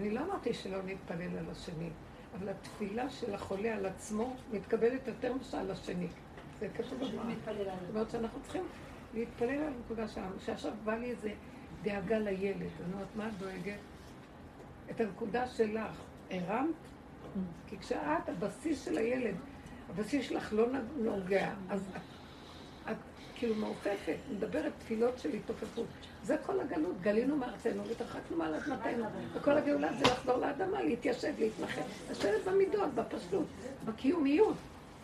אני 0.00 0.10
לא 0.10 0.20
אמרתי 0.20 0.54
שלא 0.54 0.82
נתפלל 0.82 1.38
על 1.38 1.50
השני, 1.50 1.90
אבל 2.38 2.48
התפילה 2.48 3.10
של 3.10 3.34
החולה 3.34 3.74
על 3.74 3.86
עצמו 3.86 4.36
מתקבלת 4.52 5.08
יותר 5.08 5.34
מאשר 5.34 5.58
על 5.58 5.70
השני. 5.70 6.08
זה 6.60 6.68
כתוב 6.74 6.98
בגמרא. 6.98 7.24
זאת 7.46 7.88
אומרת 7.90 8.10
שאנחנו 8.10 8.40
צריכים 8.42 8.64
להתפלל 9.14 9.50
על 9.50 9.72
הנקודה 9.76 10.08
שלנו, 10.08 10.34
שעכשיו 10.44 10.72
בא 10.84 10.94
לי 10.94 11.10
איזה 11.10 11.32
דאגה 11.82 12.18
לילד. 12.18 12.56
אני 12.84 12.92
אומרת, 12.92 13.16
מה 13.16 13.28
את 13.28 13.38
דואגת? 13.38 13.78
את 14.90 15.00
הנקודה 15.00 15.48
שלך. 15.48 15.96
הרמת? 16.30 16.74
כי 17.66 17.78
כשאת, 17.78 18.28
הבסיס 18.28 18.84
של 18.84 18.98
הילד, 18.98 19.34
הבסיס 19.90 20.26
שלך 20.26 20.52
לא 20.52 20.66
נוגע, 20.96 21.50
אז 21.70 21.80
את, 21.96 22.00
את 22.90 22.96
כאילו 23.34 23.54
מעופפת, 23.54 24.16
מדברת 24.30 24.72
תפילות 24.78 25.18
של 25.18 25.32
התעופפות. 25.32 25.86
זה 26.22 26.36
כל 26.46 26.60
הגלות, 26.60 27.00
גלינו 27.00 27.36
מארצנו 27.36 27.86
והתרחקנו 27.86 28.36
מעל 28.36 28.54
אדמתנו. 28.54 29.04
וכל 29.34 29.58
הגאולה 29.58 29.92
זה 29.92 30.04
לחזור 30.04 30.36
לאדמה, 30.36 30.82
להתיישב, 30.82 31.32
להתנחם. 31.38 31.82
לשבת 32.10 32.44
במידות, 32.44 32.94
בפשטות, 32.94 33.46
בקיומיות. 33.84 34.56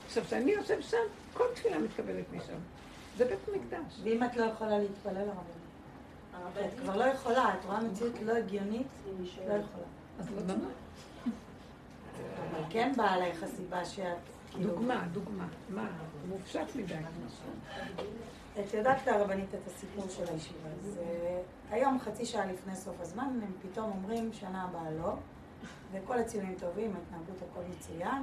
עכשיו, 0.06 0.24
כשאני 0.24 0.52
יושב 0.52 0.80
שם, 0.80 0.96
כל 1.34 1.44
תפילה 1.54 1.78
מתקבלת 1.78 2.24
משם. 2.32 2.58
זה 3.16 3.24
בית 3.24 3.38
המקדש. 3.48 4.00
ואם 4.02 4.24
את 4.24 4.36
לא 4.36 4.44
יכולה 4.44 4.78
להתפלל 4.78 5.16
הרבנית? 5.16 5.62
את 6.66 6.80
כבר 6.80 6.96
לא 6.96 7.04
יכולה, 7.04 7.54
את 7.54 7.64
רואה 7.64 7.80
מציאות 7.80 8.14
לא 8.22 8.32
הגיונית, 8.32 8.86
לא 9.48 9.52
יכולה. 9.52 9.84
אז 10.18 10.26
לא. 10.48 10.54
אבל 12.50 12.64
כן 12.70 12.92
באה 12.96 13.14
עלייך 13.14 13.42
הסיבה 13.42 13.84
שאת... 13.84 14.16
כאילו- 14.50 14.70
דוגמה, 14.70 15.04
דוגמה. 15.12 15.46
מה? 15.68 15.88
מופשט 16.28 16.76
מדי. 16.76 16.94
את 18.60 18.74
יודעת 18.74 19.08
הרבנית 19.08 19.54
את 19.54 19.66
הסיפור 19.66 20.04
של 20.08 20.24
הישיבה. 20.32 20.68
אז 20.82 20.98
היום, 21.70 21.98
חצי 22.00 22.26
שעה 22.26 22.46
לפני 22.46 22.76
סוף 22.76 22.94
הזמן, 23.00 23.40
הם 23.42 23.52
פתאום 23.62 23.90
אומרים 23.90 24.30
שנה 24.32 24.62
הבאה 24.64 24.90
לא, 24.90 25.12
וכל 25.92 26.18
הציונים 26.18 26.54
טובים, 26.60 26.94
ההתנהגות 26.96 27.36
הכל 27.50 27.60
מצוין. 27.70 28.22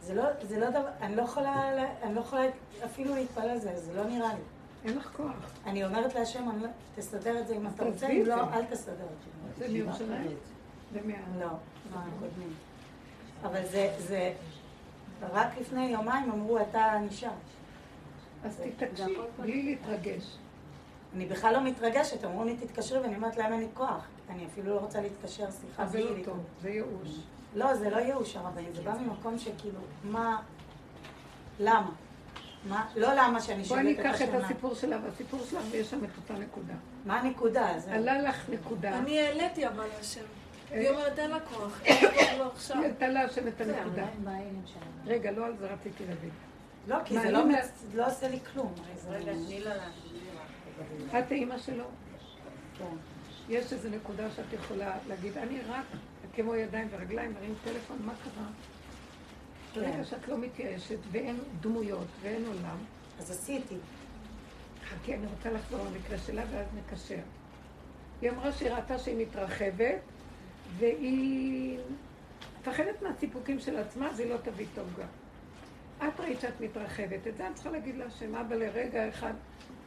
זה 0.00 0.14
לא, 0.14 0.22
זה 0.42 0.58
לא 0.60 0.70
דבר, 0.70 0.88
אני 1.00 1.16
לא 1.16 1.22
יכולה, 1.22 1.74
לה- 1.74 1.92
אני 2.02 2.14
לא 2.14 2.20
יכולה 2.20 2.42
אפילו 2.84 3.14
להתפלל 3.14 3.48
על 3.50 3.58
זה, 3.58 3.80
זה 3.80 3.94
לא 3.94 4.04
נראה 4.04 4.34
לי. 4.34 4.40
אין 4.84 4.98
לך 4.98 5.10
כוח. 5.16 5.50
אני 5.66 5.84
אומרת 5.84 6.14
להשם, 6.14 6.48
לא- 6.62 6.68
תסדר 6.94 7.40
את 7.40 7.46
זה 7.48 7.54
אם 7.56 7.66
אתה 7.66 7.84
רוצה, 7.84 8.06
אם 8.08 8.22
לא. 8.26 8.34
אל 8.54 8.64
תסדר 8.64 8.92
את 8.92 8.98
זה. 9.58 9.66
זה 9.66 9.72
מירושלים? 9.72 10.36
לא, 11.40 11.46
אבל 13.44 13.66
זה, 13.66 13.94
זה, 13.98 14.32
רק 15.32 15.58
לפני 15.60 15.84
יומיים 15.86 16.30
אמרו, 16.30 16.58
אתה 16.60 16.98
נשאר. 17.08 17.30
אז 18.44 18.60
תתעקשי, 18.76 19.02
בלי 19.40 19.62
להתרגש. 19.62 20.36
אני 21.14 21.26
בכלל 21.26 21.52
לא 21.52 21.64
מתרגשת, 21.64 22.24
אמרו 22.24 22.44
לי 22.44 22.56
תתקשרי, 22.56 22.98
ואני 22.98 23.16
אומרת 23.16 23.36
להם 23.36 23.52
אין 23.52 23.60
לי 23.60 23.66
כוח. 23.74 24.04
אני 24.30 24.46
אפילו 24.46 24.74
לא 24.74 24.80
רוצה 24.80 25.00
להתקשר 25.00 25.44
אז 25.46 25.60
זה 25.90 25.98
בלי 25.98 26.02
לא. 26.20 26.24
טוב, 26.24 26.38
זה 26.62 26.70
ייאוש. 26.70 27.08
לא, 27.54 27.74
זה 27.74 27.90
לא 27.90 27.96
ייאוש 27.96 28.36
הרבנית, 28.36 28.74
זה 28.74 28.82
בא 28.82 28.92
ממקום 28.92 29.38
שכאילו, 29.38 29.80
מה, 30.04 30.42
למה? 31.60 31.90
מה, 32.68 32.86
לא 32.96 33.08
למה 33.14 33.40
שאני 33.40 33.62
בואי 33.62 33.68
שואלת 33.68 34.00
את 34.00 34.04
ניקח 34.06 34.22
את 34.22 34.28
השנה. 34.28 34.44
הסיפור 34.44 34.74
שלה, 34.74 34.98
והסיפור 35.04 35.40
שלך, 35.50 35.62
ויש 35.70 35.90
שם 35.90 36.04
את 36.04 36.10
אותה 36.16 36.42
נקודה. 36.42 36.74
מה 37.04 37.20
הנקודה? 37.20 37.78
זה- 37.78 37.94
עלה 37.94 38.22
לך 38.22 38.48
נקודה. 38.50 38.98
אני 38.98 39.20
העליתי 39.20 39.66
אבל 39.68 39.86
להשם. 39.96 40.20
אה? 40.72 40.78
היא 40.78 40.90
אומרת 40.90 41.18
אין 41.18 41.30
לה 41.30 41.40
כוח, 41.40 41.80
אין 41.84 42.04
לה 42.04 42.10
כוח 42.10 42.38
לא 42.38 42.50
עכשיו. 42.52 42.76
היא 42.76 42.84
העלתה 42.84 43.08
להשם 43.08 43.48
את 43.48 43.60
הנקודה. 43.60 44.06
רגע, 45.06 45.30
לא 45.30 45.46
על 45.46 45.56
זה 45.56 45.66
רציתי 45.66 46.04
להבין. 46.06 46.30
לא, 46.88 46.96
כי 47.04 47.20
זה 47.20 47.30
לא 47.30 47.44
לא 47.94 48.06
עושה 48.06 48.28
לי 48.28 48.38
כלום. 48.52 48.74
רגע, 49.08 49.32
תני 49.32 49.60
לה 49.60 49.74
את 51.18 51.32
האימא 51.32 51.58
שלו? 51.58 51.84
כן. 52.78 52.96
יש 53.48 53.72
איזו 53.72 53.88
נקודה 53.88 54.30
שאת 54.30 54.52
יכולה 54.52 54.96
להגיד, 55.08 55.38
אני 55.38 55.58
רק 55.68 55.84
כמו 56.34 56.54
ידיים 56.54 56.88
ורגליים, 56.90 57.34
מרים 57.34 57.54
טלפון, 57.64 57.98
מה 58.04 58.12
קרה? 58.24 58.46
ברגע 59.74 60.04
שאת 60.04 60.28
לא 60.28 60.38
מתייאשת 60.38 60.98
ואין 61.12 61.38
דמויות 61.60 62.06
ואין 62.22 62.46
עולם, 62.46 62.76
אז 63.18 63.30
עשיתי. 63.30 63.76
חכי, 64.84 65.14
אני 65.14 65.26
רוצה 65.26 65.50
לחזור 65.50 65.84
למקרה 65.84 66.18
שלה 66.18 66.42
ואז 66.50 66.66
נקשר. 66.74 67.20
היא 68.22 68.30
אמרה 68.30 68.52
שהיא 68.52 68.70
ראתה 68.70 68.98
שהיא 68.98 69.26
מתרחבת 69.26 70.00
והיא 70.78 71.78
מפחדת 72.60 73.02
מהסיפוקים 73.02 73.58
של 73.58 73.76
עצמה, 73.76 74.10
אז 74.10 74.20
היא 74.20 74.30
לא 74.30 74.36
תביא 74.36 74.66
את 74.72 74.78
העוגה. 74.78 75.06
את 75.98 76.20
ראית 76.20 76.40
שאת 76.40 76.60
מתרחבת, 76.60 77.26
את 77.26 77.36
זה 77.36 77.48
את 77.48 77.54
צריכה 77.54 77.70
להגיד 77.70 77.96
לה 77.96 78.10
שמה 78.10 78.42
בלרגע 78.42 79.08
אחד 79.08 79.32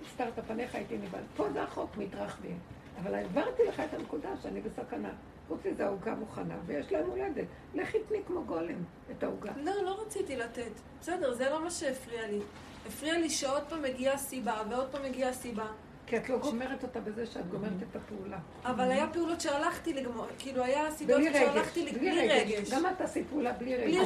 הסתרת 0.06 0.34
פניך, 0.48 0.76
הייתי 0.76 0.98
נבהל. 0.98 1.24
פה 1.36 1.50
זה 1.54 1.64
החוק, 1.64 1.98
מתרחבים. 1.98 2.58
אבל 3.02 3.16
העברתי 3.16 3.64
לך 3.68 3.80
את 3.80 3.94
הנקודה 3.94 4.30
שאני 4.42 4.62
בסכנה. 4.62 5.12
חוץ 5.48 5.60
מזה 5.66 5.86
העוגה 5.86 6.16
מוכנה, 6.16 6.56
ויש 6.66 6.92
להם 6.92 7.10
הולדת. 7.10 7.46
לכי 7.76 7.98
תני 8.08 8.18
כמו 8.28 8.44
גולם 8.44 8.84
את 9.12 9.24
העוגה. 9.24 9.52
לא, 9.58 9.84
לא 9.84 10.02
רציתי 10.02 10.36
לתת. 10.36 10.72
בסדר, 11.02 11.34
זה 11.34 11.50
לא 11.50 11.64
מה 11.64 11.72
שהפריע 11.72 12.28
לי. 12.28 12.40
הפריע 12.88 13.18
לי 13.18 13.30
שעוד 13.30 13.64
פעם 13.70 13.82
מגיעה 13.82 14.18
סיבה, 14.18 14.62
ועוד 14.70 14.92
פעם 14.92 15.04
מגיעה 15.04 15.34
סיבה. 15.34 15.66
כי 16.10 16.18
את 16.18 16.30
לא 16.30 16.38
גומרת 16.38 16.84
אותה 16.84 17.00
בזה 17.00 17.26
שאת 17.26 17.50
גומרת 17.50 17.72
את 17.92 17.96
הפעולה. 17.96 18.38
אבל 18.66 18.92
היה 18.92 19.08
פעולות 19.14 19.42
שהלכתי 19.42 19.94
לגמור, 19.94 20.26
כאילו 20.40 20.64
היה 20.64 20.92
סיטואציות 20.92 21.34
שהלכתי 21.36 21.86
לג- 21.86 21.98
בלי 21.98 22.30
רגש. 22.30 22.70
גם 22.74 22.86
את 22.88 23.02
עשית 23.02 23.28
פעולה 23.30 23.52
בלי 23.54 23.76
רגש. 23.76 23.86
בלי 23.86 24.00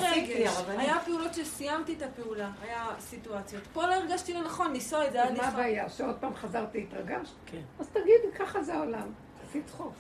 רגש. 0.44 0.58
היה 0.78 0.96
פעולות 1.06 1.34
שסיימתי 1.34 1.94
את 1.94 2.02
הפעולה, 2.02 2.52
היה 2.62 2.86
סיטואציות. 3.00 3.64
פה 3.74 3.86
לא 3.88 3.94
הרגשתי 3.94 4.34
לנכון 4.34 4.74
לנסוע 4.74 5.08
את 5.08 5.12
זה, 5.12 5.22
היה 5.22 5.32
לי 5.32 5.38
מה. 5.38 5.48
הבעיה? 5.48 5.90
שעוד 5.90 6.16
פעם 6.20 6.36
חזרתי, 6.36 6.88
התרגשת? 6.92 7.34
אז 7.80 7.88
תגידי, 7.88 8.12
ככה 8.40 8.64
זה 8.64 8.74
העולם. 8.74 9.08
תעשי 9.46 9.62
צחוק. 9.66 9.94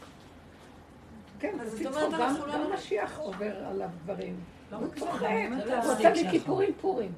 כן, 1.40 1.56
תעשי 1.64 1.84
צחוק. 1.84 2.14
גם 2.14 2.36
לא 2.38 2.54
גם 2.54 2.74
משיח 2.74 3.18
עובר 3.20 3.66
עליו 3.66 3.90
דברים. 4.04 4.36
לא 4.72 4.78
הוא 4.78 4.88
צוחק. 4.96 5.28
הוא 5.76 5.92
עושה 5.92 6.10
לי. 6.14 6.30
כיפורים 6.32 6.74
פורים. 6.82 7.12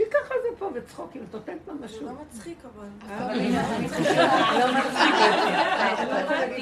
כי 0.00 0.10
ככה 0.10 0.34
זה 0.42 0.56
פה 0.58 0.70
וצחוקים, 0.74 1.22
את 1.28 1.34
נותנת 1.34 1.68
ממשות. 1.68 1.98
זה 2.00 2.04
לא 2.04 2.12
מצחיק 2.28 2.58
אבל. 2.64 2.86
אני 3.08 3.52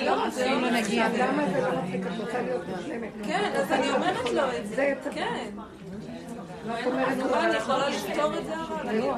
לא 0.07 0.27
מצחיק 0.27 0.47
לא 0.63 0.71
נגיע. 0.71 1.09
למה 1.09 1.49
זה 1.53 1.61
לא 1.61 1.83
מצחיק? 1.83 2.07
את 2.07 2.21
רוצה 2.21 2.43
להיות 2.43 2.63
מושלמת. 2.69 3.13
כן, 3.25 3.53
אז 3.57 3.73
אני 3.73 3.91
אומרת 3.91 4.31
לו 4.33 4.43
את 4.59 4.67
זה 4.69 4.75
זה. 4.77 4.83
יצא. 4.83 5.11
כן. 5.11 5.49
אני 6.69 7.57
יכולה 7.57 7.89
לפתור 7.89 8.39
את 8.39 8.47
זה 8.47 8.55
אבל? 8.57 8.99
לא. 8.99 9.15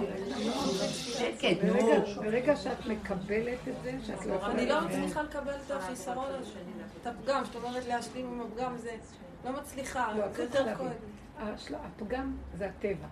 ברגע- 2.17 2.57
שאת 2.57 2.87
מקבלת 2.87 3.59
את 3.69 3.75
זה, 3.83 3.93
שאת 4.07 4.27
לא 4.27 4.35
יכולה... 4.35 4.53
אני 4.55 4.67
לא 4.67 4.81
מצליחה 4.81 5.23
לקבל 5.23 5.53
את 5.67 5.71
החיסרון 5.71 6.27
הזה. 6.29 6.51
את 7.03 7.07
הפגם, 7.07 7.45
שאת 7.45 7.57
אומרת 7.57 7.85
להשלים 7.89 8.27
עם 8.27 8.41
הפגם, 8.41 8.77
זה 8.77 8.91
לא 9.45 9.53
מצליחה, 9.53 10.13
לא, 10.17 10.29
זה 10.33 10.43
לא 10.55 10.59
יותר. 10.61 10.75
כואב. 10.77 10.91
הפגם 11.97 12.33
זה 12.59 12.67
הטבע. 12.67 13.07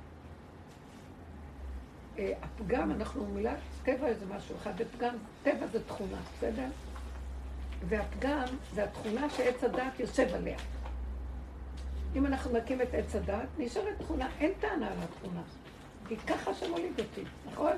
אה, 2.19 2.33
הפגם, 2.43 2.91
אנחנו 2.91 3.27
מילה, 3.27 3.55
טבע 3.85 4.15
זה 4.15 4.27
משהו 4.37 4.57
אחד, 4.57 4.73
ופגם, 4.77 5.15
טבע 5.43 5.67
זה 5.73 5.85
תכונה, 5.85 6.19
בסדר? 6.37 6.67
והפגם 7.89 8.45
זה 8.75 8.85
התכונה 8.85 9.31
שעץ 9.31 9.65
הדת 9.65 10.01
יושב 10.01 10.35
עליה. 10.35 10.59
אם 12.17 12.27
אנחנו 12.27 12.53
נקים 12.53 12.83
את 12.83 12.95
עץ 12.95 13.17
הדת, 13.17 13.49
נשארת 13.59 13.99
תכונה, 13.99 14.29
אין 14.41 14.53
טענה 14.61 14.87
על 14.87 14.99
התכונה. 15.03 15.41
כי 16.09 16.17
ככה 16.17 16.55
שמוליד 16.55 17.01
אותי, 17.01 17.23
נכון? 17.53 17.73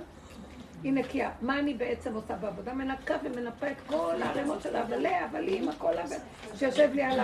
היא 0.82 0.92
נקייה. 0.92 1.30
מה 1.42 1.58
אני 1.58 1.74
בעצם 1.74 2.14
עושה 2.14 2.36
בעבודה? 2.36 2.74
מנקה 2.74 3.16
ומנפה 3.24 3.70
את 3.70 3.76
כל 3.86 4.22
הערימות 4.22 4.62
של 4.62 4.76
הבלי, 4.76 5.14
הבלים, 5.14 5.68
הכל 5.68 5.98
הבל, 5.98 6.16
שיושב 6.54 6.90
לי 6.92 7.02
על 7.02 7.20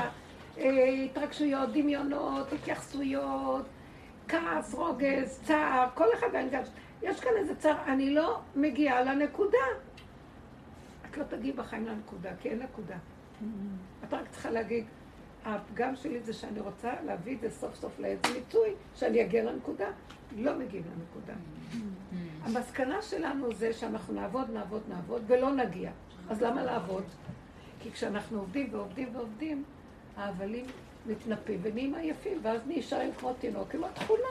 ההתרגשויות, 0.56 1.72
דמיונות, 1.72 2.52
התייחסויות, 2.52 3.66
כעס, 4.28 4.74
רוגז, 4.74 5.40
צער, 5.44 5.88
כל 5.94 6.06
אחד 6.14 6.26
והנגש. 6.32 6.68
יש 7.06 7.20
כאן 7.20 7.30
איזה 7.36 7.56
צער, 7.56 7.76
אני 7.86 8.14
לא 8.14 8.40
מגיעה 8.56 9.02
לנקודה. 9.02 9.58
את 11.10 11.16
לא 11.16 11.24
תגיעי 11.24 11.52
בחיים 11.52 11.86
לנקודה, 11.86 12.30
כי 12.40 12.48
אין 12.48 12.62
נקודה. 12.62 12.96
את 14.04 14.14
רק 14.14 14.28
צריכה 14.30 14.50
להגיד, 14.50 14.84
הפגם 15.44 15.96
שלי 15.96 16.20
זה 16.20 16.32
שאני 16.32 16.60
רוצה 16.60 16.92
להביא 17.04 17.36
את 17.36 17.40
זה 17.40 17.50
סוף 17.50 17.74
סוף 17.74 17.98
לאיזה 17.98 18.22
מיצוי, 18.34 18.74
שאני 18.94 19.22
אגיע 19.22 19.44
לנקודה. 19.44 19.86
לא 20.36 20.58
מגיעים 20.58 20.84
לנקודה. 20.96 21.34
המסקנה 22.42 23.02
שלנו 23.02 23.54
זה 23.54 23.72
שאנחנו 23.72 24.14
נעבוד, 24.14 24.50
נעבוד, 24.50 24.82
נעבוד, 24.88 25.22
ולא 25.26 25.52
נגיע. 25.52 25.90
אז 26.28 26.42
למה 26.42 26.64
לעבוד? 26.64 27.04
כי 27.80 27.92
כשאנחנו 27.92 28.38
עובדים 28.38 28.68
ועובדים 28.72 29.08
ועובדים, 29.16 29.64
ההבלים 30.16 30.66
מתנפים 31.06 31.60
ונהיים 31.62 31.94
עייפים, 31.94 32.38
ואז 32.42 32.60
נשארים 32.66 33.12
כמו 33.18 33.32
תינוק 33.34 33.74
עם 33.74 33.84
התכונה. 33.84 34.28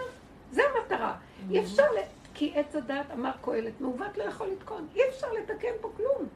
זה 0.52 0.61
המטרה. 0.76 1.18
אי 1.49 1.60
אפשר, 1.60 1.84
ל... 1.84 1.97
כי 2.36 2.53
עץ 2.56 2.76
הדת, 2.76 3.12
אמר 3.14 3.32
קהלת, 3.41 3.82
מעוות 3.82 4.18
לא 4.18 4.24
יכול 4.24 4.48
לתקון. 4.48 4.88
אי 4.95 5.02
אפשר 5.10 5.28
לתקן 5.32 5.74
פה 5.82 5.91
כלום. 5.98 6.28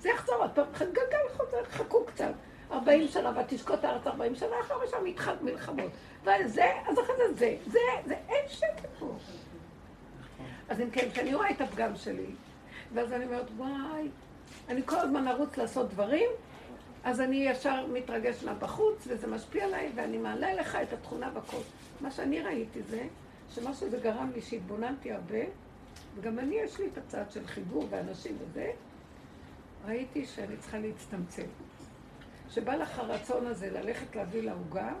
זה 0.00 0.08
יחזור 0.08 0.34
עוד 0.34 0.50
פעם, 0.50 0.66
גלגל 0.92 1.28
חוזר, 1.36 1.64
חכו 1.64 2.04
קצת. 2.04 2.32
40 2.72 3.08
שנה, 3.08 3.32
ותשקוט 3.40 3.84
הארץ 3.84 4.06
40 4.06 4.34
שנה, 4.34 4.60
אחר 4.60 4.74
משם 4.84 5.04
מתחלק 5.04 5.42
מלחמות. 5.42 5.90
וזה, 6.22 6.72
אז 6.86 6.98
אחרי 6.98 7.14
זה 7.16 7.34
זה, 7.34 7.56
זה, 7.66 7.78
זה, 8.06 8.14
אין 8.28 8.48
שקט 8.48 8.88
פה. 8.98 9.16
אז 10.68 10.80
אם 10.80 10.90
כן, 10.90 11.10
כשאני 11.12 11.34
רואה 11.34 11.50
את 11.50 11.60
הפגם 11.60 11.96
שלי, 11.96 12.26
ואז 12.94 13.12
אני 13.12 13.24
אומרת, 13.24 13.46
וואי, 13.56 14.08
אני 14.68 14.82
כל 14.86 14.98
הזמן 14.98 15.28
ארוץ 15.28 15.56
לעשות 15.56 15.90
דברים, 15.90 16.30
אז 17.04 17.20
אני 17.20 17.36
ישר 17.36 17.86
מתרגש 17.92 18.44
מהבחוץ, 18.44 19.04
וזה 19.06 19.26
משפיע 19.26 19.64
עליי, 19.64 19.92
ואני 19.94 20.18
מעלה 20.18 20.54
לך 20.54 20.78
את 20.82 20.92
התכונה 20.92 21.30
בכל. 21.30 21.60
מה 22.00 22.10
שאני 22.10 22.40
ראיתי 22.40 22.82
זה, 22.82 23.02
שמה 23.50 23.74
שזה 23.74 23.98
גרם 23.98 24.30
לי, 24.34 24.40
שהתבוננתי 24.40 25.12
הרבה, 25.12 25.38
וגם 26.14 26.38
אני, 26.38 26.54
יש 26.54 26.78
לי 26.78 26.86
את 26.86 26.98
הצד 26.98 27.30
של 27.30 27.46
חיבור 27.46 27.86
ואנשים 27.90 28.36
וזה, 28.40 28.72
ראיתי 29.86 30.26
שאני 30.26 30.56
צריכה 30.56 30.78
להצטמצם. 30.78 31.46
שבא 32.48 32.74
לך 32.74 32.98
הרצון 32.98 33.46
הזה 33.46 33.70
ללכת 33.70 34.16
להביא 34.16 34.42
לעוגה, 34.42 34.92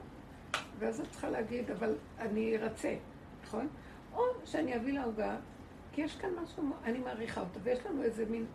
ואז 0.78 1.00
את 1.00 1.10
צריכה 1.10 1.30
להגיד, 1.30 1.70
אבל 1.70 1.94
אני 2.18 2.56
ארצה, 2.56 2.96
נכון? 3.44 3.68
או 4.12 4.22
שאני 4.44 4.76
אביא 4.76 4.92
לעוגה, 4.92 5.36
כי 5.92 6.02
יש 6.02 6.16
כאן 6.16 6.30
משהו, 6.42 6.62
אני 6.84 6.98
מעריכה 6.98 7.40
אותו, 7.40 7.60
ויש 7.62 7.86
לנו 7.86 8.02
איזה 8.02 8.24
מין 8.30 8.46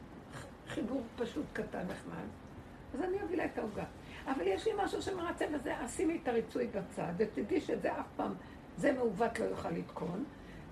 חיבור 0.67 1.03
פשוט 1.15 1.45
קטן 1.53 1.81
נחמד, 1.81 2.27
אז 2.93 3.01
אני 3.01 3.21
אביא 3.23 3.37
לה 3.37 3.45
את 3.45 3.57
העוגה. 3.57 3.83
אבל 4.25 4.47
יש 4.47 4.67
לי 4.67 4.71
משהו 4.77 5.01
שמרצה 5.01 5.45
בזה, 5.47 5.77
אז 5.77 5.95
שימי 5.95 6.19
את 6.23 6.27
הריצוי 6.27 6.67
בצד, 6.67 7.13
ותדעי 7.17 7.61
שזה 7.61 7.99
אף 7.99 8.05
פעם, 8.15 8.33
זה 8.79 8.91
מעוות 8.91 9.39
לא 9.39 9.45
יוכל 9.45 9.69
לתקון, 9.69 10.23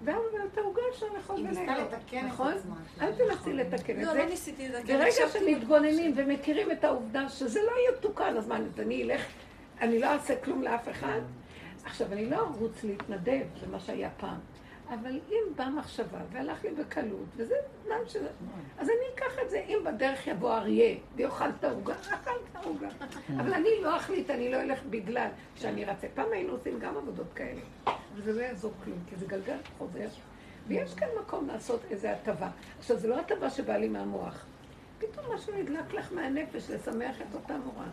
ואז 0.03 0.21
את 0.53 0.57
העוגה 0.57 0.81
אפשר 0.91 1.05
לאכול 1.17 1.35
היא 1.35 1.45
בלילות. 1.45 1.67
ניסתה 1.67 1.97
לתקן 1.97 2.19
את 2.19 2.23
נכון? 2.23 2.53
עצמה. 2.53 2.75
אל 3.01 3.11
תנסי 3.11 3.53
לתקן 3.53 3.99
את 3.99 4.05
לא, 4.05 4.11
זה. 4.13 4.19
לא 4.19 4.25
ניסיתי 4.25 4.69
לתקן. 4.69 4.93
ברגע 4.93 5.05
הקשבתי 5.05 5.39
שמתבוננים 5.39 6.13
ומכירים 6.15 6.71
את 6.71 6.83
העובדה 6.83 7.29
שזה 7.29 7.59
לא 7.61 7.71
יתוקן, 7.97 8.37
אז 8.37 8.47
מה, 8.47 8.57
אני 8.79 9.03
אלך, 9.03 9.25
אני 9.81 9.99
לא 9.99 10.05
אעשה 10.05 10.41
כלום 10.41 10.63
לאף 10.63 10.89
אחד? 10.89 11.19
עכשיו, 11.85 12.13
אני 12.13 12.29
לא 12.29 12.37
ארוץ 12.39 12.83
להתנדב, 12.83 13.45
זה 13.61 13.67
מה 13.71 13.79
שהיה 13.79 14.09
פעם. 14.17 14.39
אבל 14.89 15.19
אם 15.29 15.43
באה 15.55 15.69
מחשבה 15.69 16.19
והלך 16.31 16.63
לי 16.63 16.69
בקלות, 16.71 17.27
וזה 17.35 17.55
זמן 17.85 17.95
שזה... 18.07 18.27
אז 18.77 18.89
אני 18.89 19.15
אקח 19.15 19.39
את 19.45 19.49
זה, 19.49 19.63
אם 19.67 19.77
בדרך 19.85 20.27
יבוא 20.27 20.53
אריה 20.53 20.95
ויאכל 21.15 21.49
את 21.59 21.63
העוגה, 21.63 21.93
אכל 22.15 22.31
את 22.51 22.55
העוגה. 22.55 22.87
אבל 23.37 23.53
אני 23.53 23.69
לא 23.81 23.95
אחליט, 23.95 24.29
אני 24.29 24.51
לא 24.51 24.61
אלך 24.61 24.79
בגלל 24.89 25.27
שאני 25.55 25.85
רצה. 25.85 26.07
פעם 26.13 26.31
היינו 26.31 26.53
עושים 26.53 26.79
גם 26.79 26.97
עבודות 26.97 27.33
כאלה, 27.35 27.61
אבל 28.13 28.21
זה 28.23 28.33
לא 28.33 28.41
יעזור 28.41 28.71
כלום, 28.83 28.97
כי 29.09 29.15
זה 29.15 29.25
גלגל 29.25 29.57
חוזר. 29.77 30.07
ויש 30.67 30.93
כאן 30.93 31.07
מקום 31.21 31.47
לעשות 31.47 31.79
איזו 31.91 32.07
הטבה. 32.07 32.49
עכשיו, 32.79 32.97
זה 32.97 33.07
לא 33.07 33.19
הטבה 33.19 33.49
שבאה 33.49 33.77
לי 33.77 33.87
מהמוח. 33.89 34.45
פתאום 34.99 35.25
משהו 35.35 35.53
נדלק 35.55 35.93
לך 35.93 36.11
מהנפש 36.11 36.69
לשמח 36.69 37.15
את 37.21 37.33
אותה 37.33 37.57
מורה. 37.57 37.85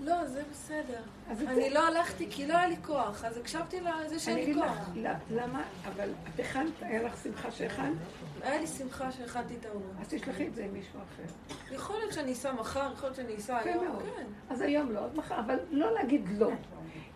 לא, 0.00 0.24
זה 0.24 0.42
בסדר. 0.50 1.00
אני 1.30 1.36
זה- 1.54 1.68
לא 1.70 1.88
הלכתי 1.88 2.26
כי 2.30 2.46
לא 2.46 2.54
היה 2.56 2.68
לי 2.68 2.76
כוח, 2.86 3.24
אז 3.24 3.36
הקשבתי 3.36 3.80
לזה 3.80 4.18
שאין 4.18 4.36
אני 4.36 4.46
לי 4.46 4.52
אגיד 4.52 4.62
כוח. 4.62 4.78
לך, 4.78 4.88
לא, 4.96 5.10
למה? 5.42 5.62
אבל 5.84 6.10
את 6.34 6.40
הכנת, 6.40 6.72
היה 6.80 7.02
לך 7.02 7.16
שמחה 7.22 7.50
שהכנת? 7.50 7.96
היה 8.42 8.60
לי 8.60 8.66
שמחה 8.66 9.12
שהכנתי 9.12 9.54
את 9.60 9.66
העוגה. 9.66 9.86
אז 10.00 10.06
תשלחי 10.08 10.46
את 10.48 10.54
זה 10.54 10.64
עם 10.64 10.72
מישהו 10.72 10.98
אחר. 11.00 11.54
יכול 11.74 11.96
להיות 11.98 12.12
שאני 12.12 12.32
אסע 12.32 12.52
מחר, 12.52 12.90
יכול 12.92 13.06
להיות 13.06 13.16
שאני 13.16 13.36
אסע 13.36 13.58
יפה 13.60 13.70
היום. 13.70 13.98
כן. 14.16 14.26
אז 14.50 14.60
היום 14.60 14.90
לא, 14.92 15.00
אז 15.00 15.14
מחר, 15.14 15.40
אבל 15.40 15.58
לא 15.70 15.94
להגיד 15.94 16.28
לא. 16.38 16.50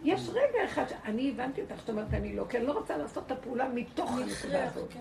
יש 0.05 0.29
רגע 0.29 0.65
אחד 0.65 0.85
שאני 0.89 1.31
הבנתי 1.31 1.63
אותך, 1.63 1.75
זאת 1.79 1.89
אומרת, 1.89 2.15
אני 2.15 2.37
לא, 2.37 2.45
כי 2.49 2.57
אני 2.57 2.67
לא 2.67 2.73
רוצה 2.73 2.97
לעשות 2.97 3.27
את 3.27 3.33
הפעולה 3.33 3.69
מתוך 3.69 4.11
הנקודה 4.11 4.67
הזאת. 4.67 4.89
כן. 4.91 5.01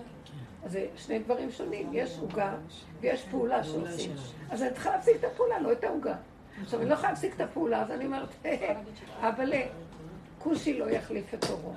אז 0.64 0.72
זה 0.72 0.86
שני 0.96 1.18
דברים 1.18 1.50
שונים, 1.50 1.90
יש 1.92 2.18
עוגה 2.18 2.54
ויש 3.00 3.24
פעולה 3.30 3.64
שעושים. 3.64 4.10
אז 4.50 4.62
אני 4.62 4.70
צריכה 4.72 4.90
להפסיק 4.90 5.16
את 5.16 5.24
הפעולה, 5.24 5.60
לא 5.60 5.72
את 5.72 5.84
העוגה. 5.84 6.14
עכשיו, 6.62 6.80
אני 6.80 6.88
לא 6.88 6.94
יכולה 6.94 7.08
להפסיק 7.10 7.34
את 7.34 7.40
הפעולה, 7.40 7.82
אז 7.82 7.90
אני 7.90 8.06
אומרת, 8.06 8.28
אבל 9.20 9.52
כושי 10.38 10.78
לא 10.78 10.90
יחליף 10.90 11.34
את 11.34 11.44
אורו. 11.50 11.72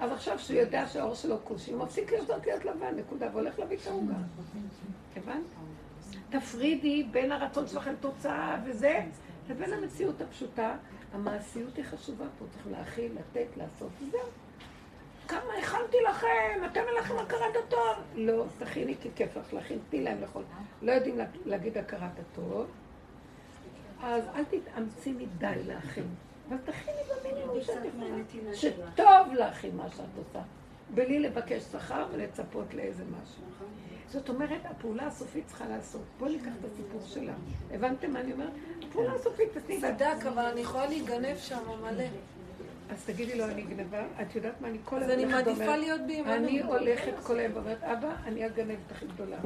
אז 0.00 0.12
עכשיו 0.12 0.38
שהוא 0.38 0.56
יודע 0.60 0.86
שהאור 0.86 1.14
שלו 1.14 1.36
כושי, 1.44 1.72
הוא 1.72 1.84
מפסיק 1.84 2.12
לרצות 2.12 2.46
להיות 2.46 2.64
לבן, 2.64 2.96
נקודה, 2.96 3.28
והולך 3.32 3.58
להביא 3.58 3.76
את 3.82 3.86
העוגה. 3.86 4.14
הבנת? 5.16 5.42
תפרידי 6.30 7.02
בין 7.10 7.32
הרצון 7.32 7.66
שלכם 7.66 7.94
תוצאה 8.00 8.56
וזה, 8.66 9.00
לבין 9.50 9.72
המציאות 9.72 10.20
הפשוטה. 10.20 10.76
המעשיות 11.12 11.76
היא 11.76 11.84
חשובה 11.84 12.24
פה, 12.38 12.44
צריך 12.50 12.66
להכיל, 12.78 13.12
לתת, 13.12 13.56
לעשות, 13.56 13.90
וזהו. 14.02 14.20
כמה 15.28 15.52
הכנתי 15.62 15.96
לכם, 16.10 16.26
אתם 16.66 16.80
אין 16.80 16.94
לכם 17.00 17.18
הכרת 17.18 17.56
הטוב. 17.66 17.96
לא, 18.14 18.44
תכיני 18.58 18.94
כי 19.00 19.08
כיף 19.16 19.36
לך 19.36 19.52
להכין, 19.54 19.78
תני 19.90 20.00
להם 20.02 20.20
לאכול. 20.20 20.42
לא 20.82 20.92
יודעים 20.92 21.18
לה- 21.18 21.24
להגיד 21.44 21.78
הכרת 21.78 22.10
הטוב, 22.20 22.66
אז 24.02 24.24
אל 24.34 24.44
תתאמצי 24.44 25.12
מדי 25.12 25.62
להכין. 25.66 26.06
אבל 26.48 26.56
תכיני 26.64 26.96
במינימום 27.22 27.56
שאת 27.62 27.84
יכולה. 27.84 28.54
שטוב 28.54 29.34
לך 29.38 29.64
עם 29.64 29.76
מה 29.76 29.88
שאת 29.90 30.04
עושה. 30.18 30.42
בלי 30.94 31.18
לבקש 31.18 31.62
שכר 31.62 32.06
ולצפות 32.12 32.74
לאיזה 32.74 33.04
משהו. 33.04 33.42
זאת 34.12 34.28
אומרת, 34.28 34.60
הפעולה 34.64 35.06
הסופית 35.06 35.46
צריכה 35.46 35.68
לעשות. 35.68 36.02
בואו 36.18 36.30
ניקח 36.30 36.50
את 36.60 36.64
הסיפור 36.72 37.00
שלה. 37.06 37.32
הבנתם 37.70 38.12
מה 38.12 38.20
אני 38.20 38.32
אומרת? 38.32 38.52
הפעולה 38.88 39.14
הסופית, 39.14 39.48
תתני 39.52 39.80
לה. 39.80 39.94
צדק, 39.94 40.26
אבל 40.26 40.44
אני 40.44 40.60
יכולה 40.60 40.86
להיגנב 40.86 41.36
שם 41.36 41.58
מלא. 41.82 42.04
אז 42.90 43.04
תגידי 43.04 43.38
לו, 43.38 43.44
אני 43.44 43.62
גנבה, 43.62 44.02
את 44.22 44.36
יודעת 44.36 44.60
מה, 44.60 44.68
אני 44.68 44.78
כל 44.84 45.02
אז 45.02 45.08
היום 45.08 45.20
אני 45.20 45.32
הולכת 45.32 45.46
מעדיפה 45.48 45.76
להיות 45.76 46.00
בעימנו. 46.06 46.32
אני 46.34 46.62
הולכת 46.62 47.12
כל 47.22 47.38
היום 47.38 47.52
ואומרת, 47.54 47.82
אבא, 47.82 48.14
אני 48.24 48.44
הגנבת 48.44 48.90
הכי 48.90 49.06
גדולה. 49.06 49.36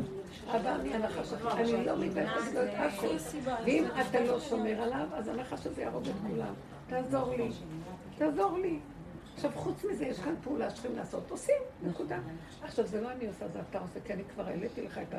אבא, 0.49 0.75
אני 0.75 0.95
הנחש 0.95 1.33
אני 1.33 1.87
לא 1.87 1.99
מתביישת 1.99 2.55
לא 2.55 2.63
את 2.63 2.69
הכל. 2.75 3.07
ואם 3.65 3.85
אתה 4.01 4.21
לא 4.21 4.41
שומר 4.41 4.83
עליו, 4.83 5.07
אז 5.13 5.29
הנחש 5.29 5.67
הזה 5.67 5.83
יהרוג 5.83 6.09
את 6.09 6.15
כולם. 6.31 6.55
תעזור 6.87 7.35
לי, 7.37 7.49
תעזור 8.19 8.59
לי. 8.59 8.79
עכשיו, 9.37 9.51
חוץ 9.55 9.85
מזה, 9.85 10.05
יש 10.07 10.19
כאן 10.21 10.35
פעולה 10.45 10.71
שצריכים 10.71 10.97
לעשות, 10.97 11.31
עושים, 11.31 11.55
נקודה. 11.83 12.19
עכשיו, 12.63 12.87
זה 12.87 13.01
לא 13.01 13.13
אני 13.13 13.27
עושה, 13.27 13.49
זה 13.49 13.61
אתה 13.71 13.79
עושה, 13.79 14.01
כי 14.05 14.13
אני 14.13 14.23
כבר 14.35 14.47
העליתי 14.47 14.83
לך 14.83 14.99
את 14.99 15.15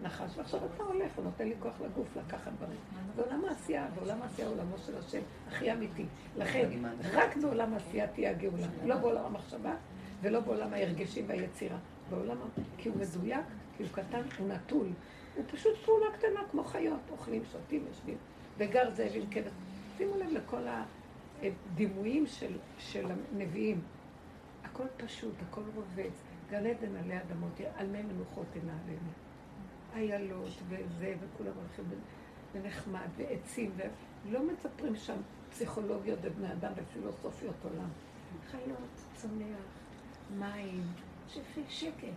הנחש, 0.00 0.30
ועכשיו 0.36 0.60
אתה 0.74 0.82
הולך 0.82 1.18
ונותן 1.18 1.48
לי 1.48 1.54
כוח 1.60 1.80
לגוף 1.80 2.16
לקחת 2.16 2.52
דברים. 2.52 2.78
זה 3.16 3.22
עולם 3.22 3.44
העשייה, 3.44 3.86
ועולם 3.94 4.22
העשייה 4.22 4.48
הוא 4.48 4.56
עולמו 4.56 4.78
של 4.78 4.98
השם, 4.98 5.20
הכי 5.48 5.72
אמיתי. 5.72 6.04
לכן, 6.36 6.68
רק 7.12 7.36
בעולם 7.36 7.72
העשייה 7.74 8.06
תהיה 8.06 8.30
הגאולה, 8.30 8.66
לא 8.84 8.96
בעולם 8.96 9.24
המחשבה 9.24 9.74
ולא 10.22 10.40
בעולם 10.40 10.72
ההרגשים 10.74 11.24
והיצירה. 11.28 11.78
בעולם, 12.10 12.36
ה- 12.42 12.60
כי 12.78 12.88
הוא 12.88 12.96
מדויק, 12.98 13.44
כי 13.76 13.82
הוא 13.82 13.90
קטן, 13.92 14.22
הוא 14.38 14.48
נטול. 14.48 14.86
הוא 15.36 15.44
פשוט 15.52 15.76
פעולה 15.84 16.06
קטנה 16.18 16.40
כמו 16.50 16.64
חיות, 16.64 17.00
אוכלים, 17.10 17.42
שותים, 17.52 17.84
יושבים. 17.88 18.16
וגר 18.58 18.90
זאב 18.94 19.10
עם 19.14 19.26
כבש. 19.30 19.52
שימו 19.98 20.16
לב 20.18 20.30
לכל 20.30 20.62
הדימויים 21.42 22.26
של, 22.26 22.58
של 22.78 23.06
הנביאים. 23.10 23.80
הכל 24.64 24.84
פשוט, 24.96 25.34
הכל 25.48 25.62
רובץ. 25.74 26.12
גן 26.50 26.66
עדן 26.66 26.96
עלי 26.96 27.18
אדמות, 27.18 27.60
על 27.76 27.86
מי 27.86 28.02
מנוחות 28.02 28.46
אינה 28.54 28.72
עלינו. 28.84 29.08
איילות 29.94 30.62
וזה, 30.68 31.14
וכולם 31.20 31.52
הולכים 31.56 31.84
ונחמד, 32.52 33.08
ועצים, 33.16 33.70
ולא 34.28 34.40
מספרים 34.46 34.96
שם 34.96 35.16
פסיכולוגיות 35.50 36.18
ובני 36.22 36.52
אדם 36.52 36.72
ופילוסופיות 36.76 37.54
עולם. 37.64 37.88
חיות, 38.50 39.04
צומח, 39.14 39.56
מים, 40.38 40.82
שפי, 41.28 41.62
שקט. 41.68 42.08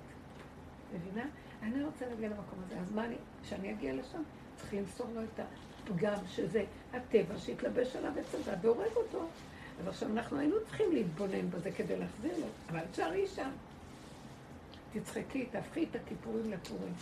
מבינה? 0.93 1.25
אני 1.61 1.83
רוצה 1.83 2.07
להגיע 2.07 2.29
למקום 2.29 2.59
הזה, 2.65 2.79
אז 2.79 2.91
מה 2.91 3.05
אני, 3.05 3.15
כשאני 3.43 3.71
אגיע 3.71 3.93
לשם, 3.93 4.21
צריך 4.55 4.73
למסור 4.73 5.07
לו 5.13 5.21
את 5.23 5.39
הפגם, 5.39 6.17
שזה 6.27 6.63
הטבע 6.95 7.37
שהתלבש 7.37 7.95
עליו 7.95 8.11
עץ 8.19 8.35
הדת 8.35 8.57
והורג 8.61 8.95
אותו. 8.95 9.25
אז 9.81 9.87
עכשיו 9.87 10.09
אנחנו 10.11 10.39
היינו 10.39 10.55
צריכים 10.65 10.91
להתבונן 10.91 11.49
בזה 11.49 11.71
כדי 11.71 11.99
להחזיר 11.99 12.39
לו, 12.39 12.45
אבל 12.69 12.79
תשארי 12.91 13.27
שם. 13.27 13.49
תצחקי, 14.93 15.45
תהפכי 15.45 15.85
את 15.91 15.95
הכיפורים 15.95 16.51
לפורים. 16.51 16.93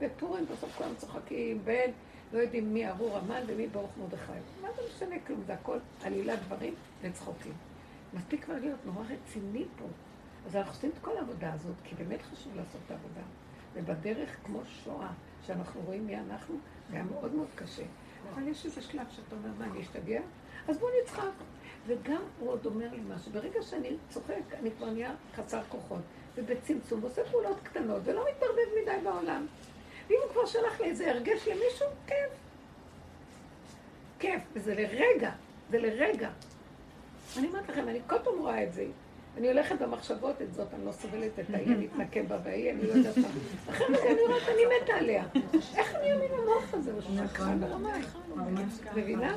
בפורים 0.00 0.44
בסוף 0.46 0.76
כולם 0.78 0.94
צוחקים, 0.96 1.64
בין 1.64 1.90
לא 2.32 2.38
יודעים 2.38 2.74
מי 2.74 2.88
ארור 2.88 3.16
המן 3.16 3.40
ומי 3.46 3.66
ברוך 3.66 3.90
מרדכי. 4.00 4.32
מה 4.62 4.68
זה 4.76 4.82
משנה 4.88 5.16
כלום? 5.26 5.42
זה 5.46 5.54
הכל 5.54 5.78
עלילת 6.02 6.38
דברים 6.46 6.74
וצחוקים. 7.02 7.52
מספיק 8.14 8.44
כבר 8.44 8.54
להיות 8.60 8.78
נורא 8.84 9.04
רציני 9.04 9.64
פה. 9.78 9.84
אז 10.46 10.56
אנחנו 10.56 10.72
עושים 10.72 10.90
את 10.90 10.98
כל 11.04 11.16
העבודה 11.16 11.52
הזאת, 11.52 11.74
כי 11.84 11.94
באמת 11.94 12.22
חשוב 12.22 12.56
לעשות 12.56 12.80
את 12.86 12.90
העבודה. 12.90 13.20
ובדרך 13.74 14.36
כמו 14.44 14.60
שואה, 14.64 15.10
שאנחנו 15.46 15.80
רואים 15.80 16.06
מי 16.06 16.16
אנחנו, 16.16 16.54
זה 16.90 16.96
היה 16.96 17.04
מאוד 17.04 17.34
מאוד 17.34 17.48
קשה. 17.54 17.82
אבל 18.34 18.48
יש 18.48 18.66
איזה 18.66 18.82
שלב 18.82 19.06
שאתה 19.10 19.36
אומר, 19.36 19.48
מה, 19.58 19.64
אני 19.64 19.80
אשתגע? 19.80 20.20
אז 20.68 20.78
בואו 20.78 20.90
נצחק. 21.02 21.30
וגם 21.86 22.22
הוא 22.38 22.50
עוד 22.50 22.66
אומר 22.66 22.86
לי 22.90 23.00
משהו, 23.08 23.32
ברגע 23.32 23.62
שאני 23.62 23.96
צוחק, 24.08 24.42
אני 24.60 24.70
כבר 24.70 24.90
נהיה 24.90 25.14
חסר 25.36 25.62
כוחות, 25.68 26.00
ובצמצום, 26.36 27.04
ועושה 27.04 27.24
פעולות 27.30 27.56
קטנות, 27.62 28.02
ולא 28.04 28.24
מתערבב 28.30 28.68
מדי 28.82 29.04
בעולם. 29.04 29.46
ואם 30.08 30.18
הוא 30.24 30.32
כבר 30.32 30.46
שלח 30.46 30.80
לי 30.80 30.86
איזה 30.86 31.10
הרגש 31.10 31.48
למישהו, 31.48 31.86
כיף. 32.06 32.30
כיף, 34.18 34.42
וזה 34.52 34.74
לרגע, 34.74 35.30
זה 35.70 35.78
לרגע. 35.78 36.30
אני 37.38 37.46
אומרת 37.46 37.68
לכם, 37.68 37.88
אני 37.88 38.00
כל 38.06 38.18
פעם 38.24 38.38
רואה 38.38 38.62
את 38.62 38.72
זה. 38.72 38.86
אני 39.36 39.48
הולכת 39.48 39.82
במחשבות 39.82 40.42
את 40.42 40.54
זאת, 40.54 40.74
אני 40.74 40.84
לא 40.84 40.92
סובלת 40.92 41.38
את 41.38 41.54
ההיא, 41.54 41.66
אני 41.66 41.86
אתנקם 41.86 42.28
בה 42.28 42.38
וההיא, 42.44 42.70
אני 42.70 42.86
לא 42.86 42.92
יודעת 42.92 43.16
מה. 43.16 43.28
אחרי 43.70 43.86
רגע 43.86 44.10
אני 44.10 44.20
אומרת, 44.26 44.42
אני 44.48 44.62
מתה 44.82 44.92
עליה. 44.92 45.24
איך 45.76 45.94
אני 45.94 46.12
אאמין 46.12 46.30
למוח 46.32 46.74
הזה? 46.74 46.92
הוא 46.92 47.00
שקרן 47.32 47.60
ברמאי. 47.60 48.00
מבינה? 48.96 49.36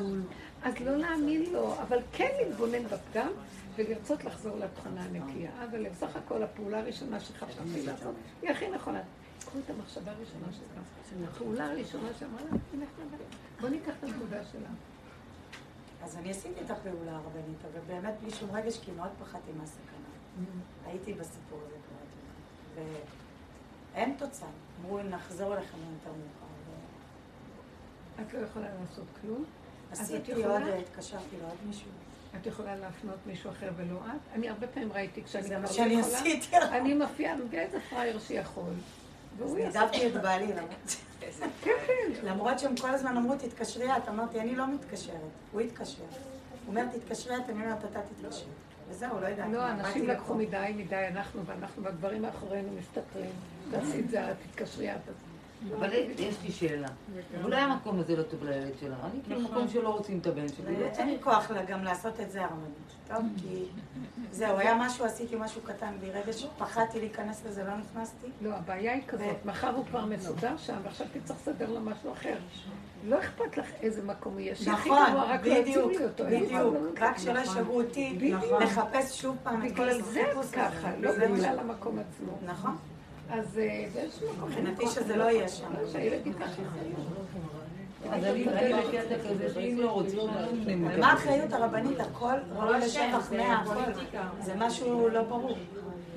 אז 0.63 0.79
לא 0.79 0.95
להאמין 0.95 1.53
לו, 1.53 1.73
אבל 1.81 1.99
כן 2.11 2.29
להתבונן 2.39 2.83
בפגם 2.83 3.31
ולרצות 3.75 4.23
לחזור 4.23 4.57
לתכונה 4.57 5.03
הנקייה. 5.03 5.51
אבל 5.69 5.89
בסך 5.89 6.15
הכל 6.15 6.43
הפעולה 6.43 6.79
הראשונה 6.79 7.19
שחשבתי 7.19 7.85
לעשות 7.85 8.15
היא 8.41 8.49
הכי 8.49 8.69
נכונה. 8.69 9.01
קחו 9.39 9.59
את 9.65 9.69
המחשבה 9.69 10.11
הראשונה 10.11 10.47
שלך, 10.51 10.83
הפעולה 11.29 11.71
הראשונה 11.71 12.07
שאמרה 12.19 12.41
לה, 12.51 12.85
בוא 13.61 13.69
ניקח 13.69 13.93
את 13.99 14.03
הנקודה 14.03 14.37
שלה. 14.51 14.69
אז 16.05 16.17
אני 16.17 16.31
עשיתי 16.31 16.61
את 16.65 16.71
הפעולה 16.71 17.11
הרבנית, 17.11 17.57
אבל 17.71 17.81
באמת 17.87 18.13
בלי 18.21 18.31
שום 18.31 18.49
רגש, 18.51 18.79
כי 18.79 18.91
מאוד 18.91 19.09
פחדתי 19.19 19.51
מהסכנה. 19.57 20.45
הייתי 20.85 21.13
בסיפור 21.13 21.59
הזה 21.65 21.75
כבר, 21.87 22.83
ואין 23.93 24.15
תוצאה. 24.17 24.47
אמרו, 24.81 24.99
נחזור 25.03 25.53
אליכם 25.53 25.77
יותר 25.77 26.09
מאוחר. 26.09 26.45
את 28.21 28.33
לא 28.33 28.39
יכולה 28.39 28.67
לעשות 28.81 29.05
כלום? 29.21 29.45
אז 29.91 30.01
עשיתי 30.01 30.33
עוד, 30.33 30.61
התקשרתי 30.61 31.35
לעוד 31.41 31.55
מישהו. 31.67 31.89
את 32.41 32.45
יכולה 32.45 32.75
להפנות 32.75 33.17
מישהו 33.25 33.51
אחר 33.51 33.69
ולא 33.77 33.97
את? 34.05 34.33
אני 34.33 34.49
הרבה 34.49 34.67
פעמים 34.67 34.91
ראיתי 34.91 35.23
כשאני 35.23 35.43
זה 35.43 35.49
כבר 35.49 35.57
מה 35.57 35.67
לא 35.67 35.73
שאני 35.73 35.93
יכולה, 35.93 36.17
עשיתי. 36.17 36.57
אני 36.57 36.93
מופיעה, 36.93 37.35
מביאה 37.35 37.63
איזה 37.63 37.79
פראייר 37.89 38.19
שיכול. 38.19 38.73
והוא 39.37 39.57
יעשה. 39.57 39.79
נידבתי 39.79 40.07
את 40.07 40.13
בעלי, 40.13 40.47
למרות-. 40.47 40.95
למרות 42.23 42.59
שהם 42.59 42.75
כל 42.75 42.89
הזמן 42.89 43.17
אמרו, 43.17 43.35
תתקשרי 43.35 43.97
את. 43.97 44.09
אמרתי, 44.09 44.39
אני 44.39 44.55
לא 44.55 44.67
מתקשרת. 44.67 45.15
הוא 45.51 45.61
התקשר. 45.61 46.03
הוא 46.03 46.09
אומר, 46.67 46.85
תתקשרי 46.91 47.35
את, 47.35 47.49
אני 47.49 47.63
אומרת, 47.63 47.85
אתה 47.85 47.99
תתקשר. 48.01 48.45
וזהו, 48.89 49.21
לא 49.21 49.27
יודעת. 49.27 49.47
לא, 49.51 49.69
אנשים 49.69 50.07
לקחו. 50.07 50.35
מדי 50.35 50.73
מדי, 50.77 51.07
אנחנו, 51.07 51.45
ואנחנו 51.45 51.83
בדברים 51.83 52.21
מאחורינו 52.21 52.69
מסתתרים. 52.79 53.29
תעשי 53.71 53.99
את 53.99 54.09
זה, 54.09 54.21
תתקשרי 54.51 54.91
את. 54.91 54.99
אבל 55.77 55.93
יש 56.17 56.35
לי 56.43 56.51
שאלה. 56.51 56.87
אולי 57.43 57.55
המקום 57.55 57.99
הזה 57.99 58.15
לא 58.15 58.23
טוב 58.23 58.43
לילד 58.43 58.73
שלה. 58.79 58.95
אני 59.03 59.21
כאילו 59.23 59.41
מקום 59.41 59.67
שלא 59.67 59.89
רוצים 59.89 60.19
את 60.19 60.27
הבן 60.27 60.47
שלי. 60.47 60.79
לא 60.79 60.85
אין 60.85 61.07
לי. 61.09 61.17
כוח 61.21 61.51
גם 61.67 61.83
לעשות 61.83 62.19
את 62.19 62.31
זה 62.31 62.41
הרבנית. 62.41 62.95
טוב, 63.07 63.25
כי 63.37 63.65
זהו, 64.31 64.57
היה 64.57 64.75
משהו, 64.75 65.05
עשיתי 65.05 65.35
משהו 65.39 65.61
קטן 65.61 65.93
בלי 65.99 66.11
רגש, 66.11 66.45
פחדתי 66.57 66.99
להיכנס 66.99 67.45
לזה, 67.45 67.63
לא 67.63 67.77
נכנסתי. 67.77 68.27
לא, 68.41 68.49
הבעיה 68.53 68.93
היא 68.93 69.01
כזאת, 69.07 69.45
מחר 69.45 69.75
הוא 69.75 69.85
כבר 69.85 70.05
מסודר 70.05 70.57
שם, 70.57 70.77
ועכשיו 70.83 71.07
תצטרך 71.13 71.37
לסדר 71.37 71.71
לו 71.71 71.79
משהו 71.79 72.13
אחר. 72.13 72.35
לא 73.07 73.19
אכפת 73.19 73.57
לך 73.57 73.65
איזה 73.81 74.03
מקום 74.03 74.39
יהיה, 74.39 74.55
שהכי 74.55 74.89
נכון, 74.89 75.13
לא 75.13 75.37
בדיוק, 75.37 75.91
בדיוק. 76.19 76.75
רק. 76.99 77.17
שלא 77.17 77.39
ישגעו 77.39 77.81
אותי, 77.81 78.13
בדיוק. 78.17 78.61
לחפש 78.61 79.21
שוב 79.21 79.37
פעם 79.43 79.65
את 79.65 79.75
כל 79.75 79.83
בגלל 79.83 80.01
זה 80.01 80.21
החיפוש 80.21 80.45
את 80.45 80.51
ככה. 80.51 80.91
לא 80.99 81.11
זה 81.11 81.27
בגלל 81.27 81.59
המקום 81.59 81.99
עצמו. 81.99 82.37
נכון. 82.45 82.75
אז 83.29 83.57
אה, 83.59 83.85
באיזשהו 83.93 84.33
מקום... 84.33 84.49
מבחינתי 84.49 84.81
כוח, 84.85 84.95
שזה 84.95 85.15
לא 85.15 85.23
יהיה. 85.23 85.47
שם. 85.47 85.65
שהילד 85.91 86.27
ייקח 86.27 86.45
לא 89.77 90.03
לא 90.15 90.41
נותנים. 90.41 90.87
ומה 90.91 91.11
האחריות 91.11 91.53
הרבנית? 91.53 91.99
הכל 91.99 92.37
ראוי 92.55 92.79
לשבח 92.79 93.31
מאה, 93.31 93.53
הכל. 93.61 93.73
זה 94.41 94.53
משהו 94.57 95.09
לא 95.09 95.23
ברור. 95.23 95.57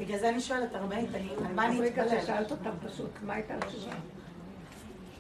בגלל 0.01 0.19
זה 0.19 0.29
אני 0.29 0.41
שואלת, 0.41 0.75
הרבנית, 0.75 1.15
אני- 1.15 1.31
על 1.47 1.55
מה 1.55 1.67
אני 1.67 1.81
רגע, 1.81 2.03
אתפלל? 2.05 2.21
ששאלת 2.21 2.51
אותם 2.51 2.71
פשוט, 2.87 3.11
מה 3.23 3.35
הייתה 3.35 3.55
התשובה? 3.55 3.93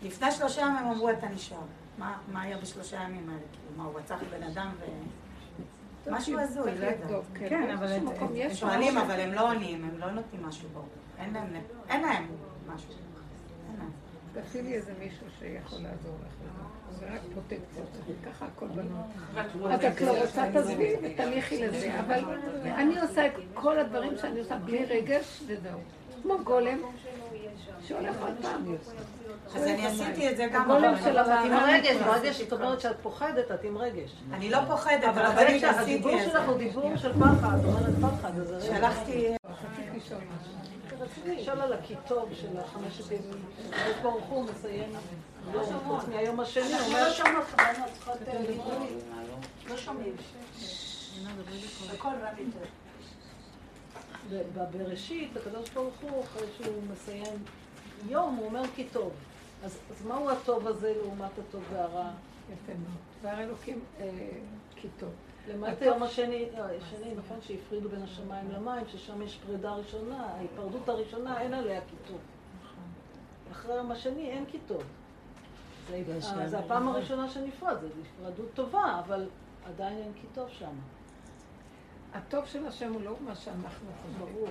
לפני 0.03 0.31
שלושה 0.33 0.61
ימים 0.61 0.77
הם 0.77 0.91
אמרו, 0.91 1.11
אתה 1.11 1.29
נשאר. 1.29 1.57
מה 1.99 2.19
מה 2.33 2.43
היה 2.43 2.59
בשלושה 2.59 2.97
ימים 2.97 3.29
האלה? 3.29 3.41
כאילו, 3.53 3.77
מה, 3.77 3.85
הוא 3.85 3.99
רצח 3.99 4.17
בן 4.31 4.43
אדם 4.43 4.71
ו... 4.81 4.85
משהו 6.11 6.39
הזוי, 6.39 6.79
לא 6.79 6.87
יודעת. 6.87 7.25
כן. 7.35 7.49
כן, 7.49 7.71
אבל 7.71 7.93
הם 7.93 8.07
יש 8.35 8.61
שואלים. 8.61 8.99
אבל 8.99 9.21
הם 9.21 9.33
לא 9.33 9.51
עונים, 9.51 9.85
הם 9.85 9.99
לא 9.99 10.11
נותנים 10.11 10.47
משהו 10.47 10.69
ברור. 10.69 10.89
אין 11.19 11.35
להם 11.35 11.47
משהו. 12.75 12.91
אין 13.69 13.77
להם. 13.79 13.91
תעשי 14.33 14.63
לי 14.63 14.75
איזה 14.75 14.93
מישהו 14.99 15.27
שיכול 15.39 15.79
לעזור 15.83 16.15
לך. 16.27 16.39
זה 16.99 17.07
רק 17.15 17.21
פרוטקציות, 17.33 17.89
ככה 18.27 18.47
הכל 18.47 18.67
בנוי. 18.67 19.01
אז 19.71 19.85
את 19.85 20.01
לא 20.01 20.21
רוצה, 20.21 20.45
תעזבי 20.53 20.95
ותניחי 21.03 21.67
לזה. 21.67 22.01
אבל 22.01 22.25
אני 22.65 23.01
עושה 23.01 23.27
את 23.27 23.33
כל 23.55 23.79
הדברים 23.79 24.17
שאני 24.17 24.41
עושה 24.41 24.59
בלי 24.59 24.85
רגש, 24.85 25.43
וזהו. 25.47 25.79
כמו 26.23 26.39
גולם, 26.45 26.79
שהולך 27.81 28.17
עוד 28.21 28.35
פעם. 28.43 28.75
אז 29.55 29.67
אני 29.67 29.87
עשיתי 29.87 30.31
את 30.31 30.37
זה 30.37 30.47
גם, 30.53 30.71
הגולם 30.71 30.85
אבל 30.85 31.03
של 31.03 31.07
אני 31.07 31.15
לא 31.15 31.21
הרב 31.21 31.47
עם 31.47 31.53
רגש, 31.53 31.89
הרגש, 31.89 32.07
ברגע 32.07 32.33
שאת 32.33 32.53
אומרת 32.53 32.81
שאת 32.81 32.97
פוחדת, 33.03 33.51
את 33.51 33.65
עם 33.65 33.79
רגש. 33.79 34.11
אני 34.33 34.51
לא 34.51 34.59
פוחדת, 34.69 35.05
אבל 35.05 35.23
אני 35.23 35.65
עשיתי 35.65 36.15
את 36.15 36.25
זה. 36.25 36.31
שלך 36.31 36.49
הוא 36.49 36.59
דיבור 36.59 36.97
של 36.97 37.13
פחד, 37.13 37.59
את 37.59 37.65
אומרת 37.65 38.13
פחד, 38.21 38.39
אז 38.39 38.49
זה 38.49 38.57
רגש. 38.57 38.67
שלחתי... 38.67 39.29
רציתי 39.45 39.99
לשאול 39.99 40.21
משהו. 40.21 40.53
רציתי 41.01 41.43
לשאול 41.43 41.61
על 41.61 41.73
הכיתוב 41.73 42.29
של 42.41 42.59
החמשת 42.59 43.11
ימים. 43.11 43.45
הקדוש 43.71 43.97
ברוך 44.03 44.25
הוא 44.25 44.45
מסיים 44.45 44.93
יום 45.53 45.65
חוץ 45.87 46.05
מהיום 46.09 46.41
השני, 46.41 46.81
אומר 46.87 47.09
לא 47.09 48.47
דיבורים. 48.47 48.99
לא 49.69 49.77
שומעים. 49.77 50.13
הכל 51.95 52.09
רע 52.09 52.29
יותר. 52.39 52.69
בבראשית, 54.55 55.37
הקדוש 55.37 55.71
ברוך 55.71 55.95
הוא, 56.01 56.25
אחרי 56.25 56.47
שהוא 56.57 56.83
מסיים 56.93 57.37
יום, 58.09 58.35
הוא 58.35 58.47
אומר 58.47 58.63
כי 58.77 58.85
טוב. 58.85 59.13
אז, 59.65 59.79
אז 59.91 60.07
מהו 60.07 60.31
הטוב 60.31 60.67
הזה 60.67 60.95
לעומת 61.03 61.31
הטוב 61.39 61.63
והרע? 61.73 62.11
יפה 62.53 62.73
מאוד. 62.73 62.99
והר 63.23 63.41
אלוקים, 63.41 63.81
אה, 64.01 64.11
כי 64.77 64.89
טוב. 64.99 65.11
למעט 65.49 65.83
היום 65.83 66.03
השני, 66.03 66.49
אה, 66.55 66.77
השני, 66.77 67.15
נכון, 67.15 67.39
שהפרידו 67.41 67.89
בין 67.89 68.03
השמיים 68.03 68.51
למים, 68.51 68.85
ששם 68.89 69.23
יש 69.23 69.39
פרידה 69.47 69.75
ראשונה, 69.75 70.27
ההיפרדות 70.27 70.89
הראשונה, 70.89 71.41
אין 71.41 71.55
עליה 71.55 71.81
כיתוב. 71.81 72.19
אחרי 73.53 73.73
היום 73.73 73.93
השני 73.93 74.31
אין. 74.31 74.45
זה, 75.89 76.41
אה, 76.41 76.49
זה 76.49 76.59
הפעם 76.59 76.89
הראשונה 76.89 77.29
שנפרד, 77.29 77.77
זו 77.81 77.87
נפרדות 78.01 78.49
טובה, 78.55 79.01
אבל 79.07 79.29
עדיין 79.67 79.99
אין 79.99 80.13
כיתוב 80.21 80.49
שם. 80.49 80.75
הטוב 82.15 82.47
של 82.47 82.67
השם 82.67 82.93
הוא 82.93 83.03
לא 83.03 83.17
מה 83.21 83.35
שאנחנו 83.35 83.87
חושבים. 84.03 84.35
ברור. 84.35 84.49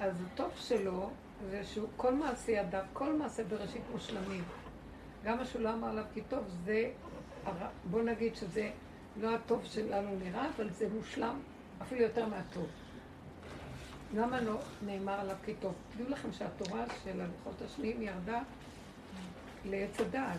אז 0.00 0.22
הטוב 0.26 0.50
שלו 0.56 1.10
זה 1.50 1.64
שהוא 1.64 1.88
כל 1.96 2.14
ידיו, 2.48 2.80
כל 2.92 3.12
מעשה 3.12 3.44
בראשית 3.44 3.82
מושלמים. 3.92 4.44
גם 5.24 5.38
מה 5.38 5.44
שהוא 5.44 5.62
לא 5.62 5.72
אמר 5.72 5.88
עליו 5.88 6.04
כי 6.14 6.20
טוב, 6.28 6.44
זה, 6.64 6.90
בוא 7.90 8.02
נגיד 8.02 8.36
שזה 8.36 8.70
לא 9.20 9.34
הטוב 9.34 9.64
שלנו 9.64 10.16
נראה, 10.24 10.48
אבל 10.56 10.70
זה 10.70 10.88
מושלם 10.88 11.40
אפילו 11.82 12.02
יותר 12.02 12.26
מהטוב. 12.26 12.66
למה 14.14 14.40
לא 14.40 14.58
נאמר 14.86 15.20
עליו 15.20 15.36
כי 15.44 15.54
טוב? 15.60 15.74
תדעו 15.92 16.08
לכם 16.08 16.32
שהתורה 16.32 16.84
של 17.04 17.20
הלוחות 17.20 17.62
השניים 17.64 18.02
ירדה 18.02 18.40
לעץ 19.64 20.00
הדעת. 20.00 20.38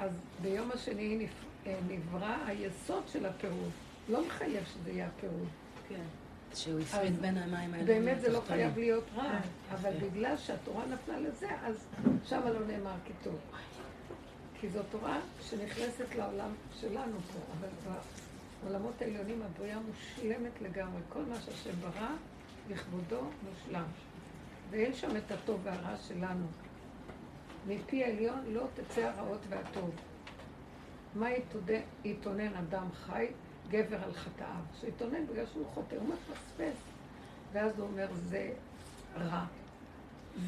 אז 0.00 0.10
ביום 0.42 0.70
השני 0.70 1.26
אה, 1.66 1.78
נברא 1.88 2.36
היסוד 2.46 3.02
של 3.08 3.26
הפירוד. 3.26 3.70
לא 4.08 4.26
מחייב 4.26 4.64
שזה 4.64 4.90
יהיה 4.90 5.06
הפירוד. 5.06 5.48
כן. 5.88 6.23
שהוא 6.56 6.80
הפריד 6.80 7.20
בין 7.20 7.38
המים 7.38 7.74
האלה. 7.74 7.84
באמת 7.84 8.20
זה 8.20 8.32
לא 8.32 8.40
חייב 8.46 8.78
להיות 8.78 9.04
רע, 9.16 9.40
אבל 9.72 9.92
בגלל 10.02 10.36
שהתורה 10.36 10.86
נתנה 10.86 11.18
לזה, 11.18 11.48
אז 11.64 11.86
שמה 12.24 12.50
לא 12.50 12.66
נאמר 12.66 12.94
כטוב. 13.04 13.38
כי 14.60 14.68
זו 14.68 14.80
תורה 14.90 15.20
שנכנסת 15.42 16.14
לעולם 16.14 16.50
שלנו 16.80 17.18
פה, 17.32 17.38
אבל 17.58 17.68
בעולמות 18.62 19.02
העליונים 19.02 19.42
הבריאה 19.42 19.78
מושלמת 19.80 20.62
לגמרי. 20.62 21.00
כל 21.08 21.22
מה 21.28 21.40
שהשם 21.40 21.70
ברא, 21.80 22.08
לכבודו 22.70 23.20
מושלם. 23.50 23.84
ואין 24.70 24.94
שם 24.94 25.16
את 25.16 25.30
הטוב 25.30 25.60
והרע 25.64 25.96
שלנו. 26.08 26.46
מפי 27.68 28.04
העליון 28.04 28.38
לא 28.46 28.66
תצא 28.74 29.00
הרעות 29.00 29.40
והטוב. 29.48 29.90
מה 31.14 31.28
יתונן 32.04 32.54
אדם 32.54 32.86
חי? 32.92 33.26
גבר 33.70 34.04
על 34.04 34.12
חטאיו. 34.12 34.60
שיתונן 34.80 35.26
בגלל 35.26 35.46
שהוא 35.46 35.66
חוטא, 35.66 35.94
הוא 35.94 36.08
מפספס. 36.08 36.76
ואז 37.52 37.78
הוא 37.78 37.86
אומר, 37.86 38.06
זה 38.12 38.52
רע. 39.16 39.44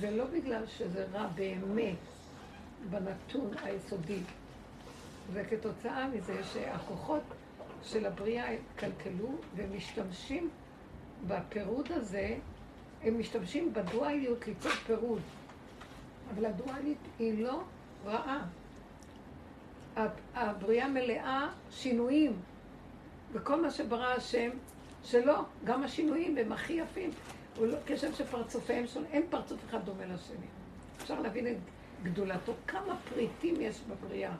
ולא 0.00 0.24
בגלל 0.24 0.66
שזה 0.66 1.06
רע 1.12 1.26
באמת, 1.34 1.96
בנתון 2.90 3.50
היסודי. 3.62 4.20
וכתוצאה 5.32 6.08
מזה 6.08 6.44
שהכוחות 6.44 7.22
של 7.82 8.06
הבריאה 8.06 8.50
התקלקלו 8.50 9.28
ומשתמשים 9.56 10.50
בפירוד 11.26 11.92
הזה, 11.92 12.36
הם 13.02 13.18
משתמשים 13.18 13.72
בדואליות 13.72 14.46
ליצור 14.46 14.72
פירוד. 14.72 15.20
אבל 16.34 16.46
הדואלית 16.46 16.98
היא 17.18 17.44
לא 17.44 17.62
רעה. 18.04 18.46
הבריאה 20.34 20.88
מלאה 20.88 21.48
שינויים, 21.70 22.32
וכל 23.36 23.62
מה 23.62 23.70
שברא 23.70 24.06
השם, 24.06 24.50
שלא, 25.04 25.44
גם 25.64 25.82
השינויים 25.82 26.38
הם 26.38 26.52
הכי 26.52 26.72
יפים. 26.72 27.10
לא, 27.60 27.76
כשם 27.86 28.12
שפרצופיהם 28.12 28.86
שונים, 28.86 29.08
אין 29.12 29.22
פרצוף 29.30 29.58
אחד 29.68 29.84
דומה 29.84 30.04
לשני. 30.04 30.46
אפשר 31.02 31.20
להבין 31.20 31.46
את 31.46 31.56
גדולתו. 32.02 32.52
כמה 32.66 32.96
פריטים 33.08 33.54
יש 33.60 33.80
בבריאה. 33.80 34.32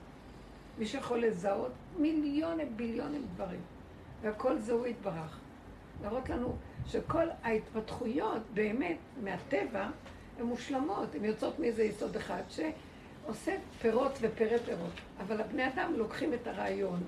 מי 0.79 0.87
שיכול 0.87 1.19
לזהות 1.19 1.73
מיליונים, 1.99 2.77
ביליונים 2.77 3.27
דברים. 3.35 3.61
והכל 4.23 4.59
זה 4.59 4.73
הוא 4.73 4.87
יתברך. 4.87 5.39
להראות 6.03 6.29
לנו 6.29 6.57
שכל 6.87 7.27
ההתפתחויות 7.43 8.43
באמת 8.55 8.97
מהטבע 9.23 9.89
הן 10.39 10.47
מושלמות, 10.47 11.15
הן 11.15 11.25
יוצאות 11.25 11.59
מאיזה 11.59 11.83
יסוד 11.83 12.17
אחד 12.17 12.43
שעושה 12.49 13.57
פירות 13.81 14.19
ופרי 14.21 14.59
פירות. 14.65 15.01
אבל 15.21 15.41
הבני 15.41 15.69
אדם 15.69 15.93
לוקחים 15.97 16.35
את 16.35 16.47
הרעיון, 16.47 17.03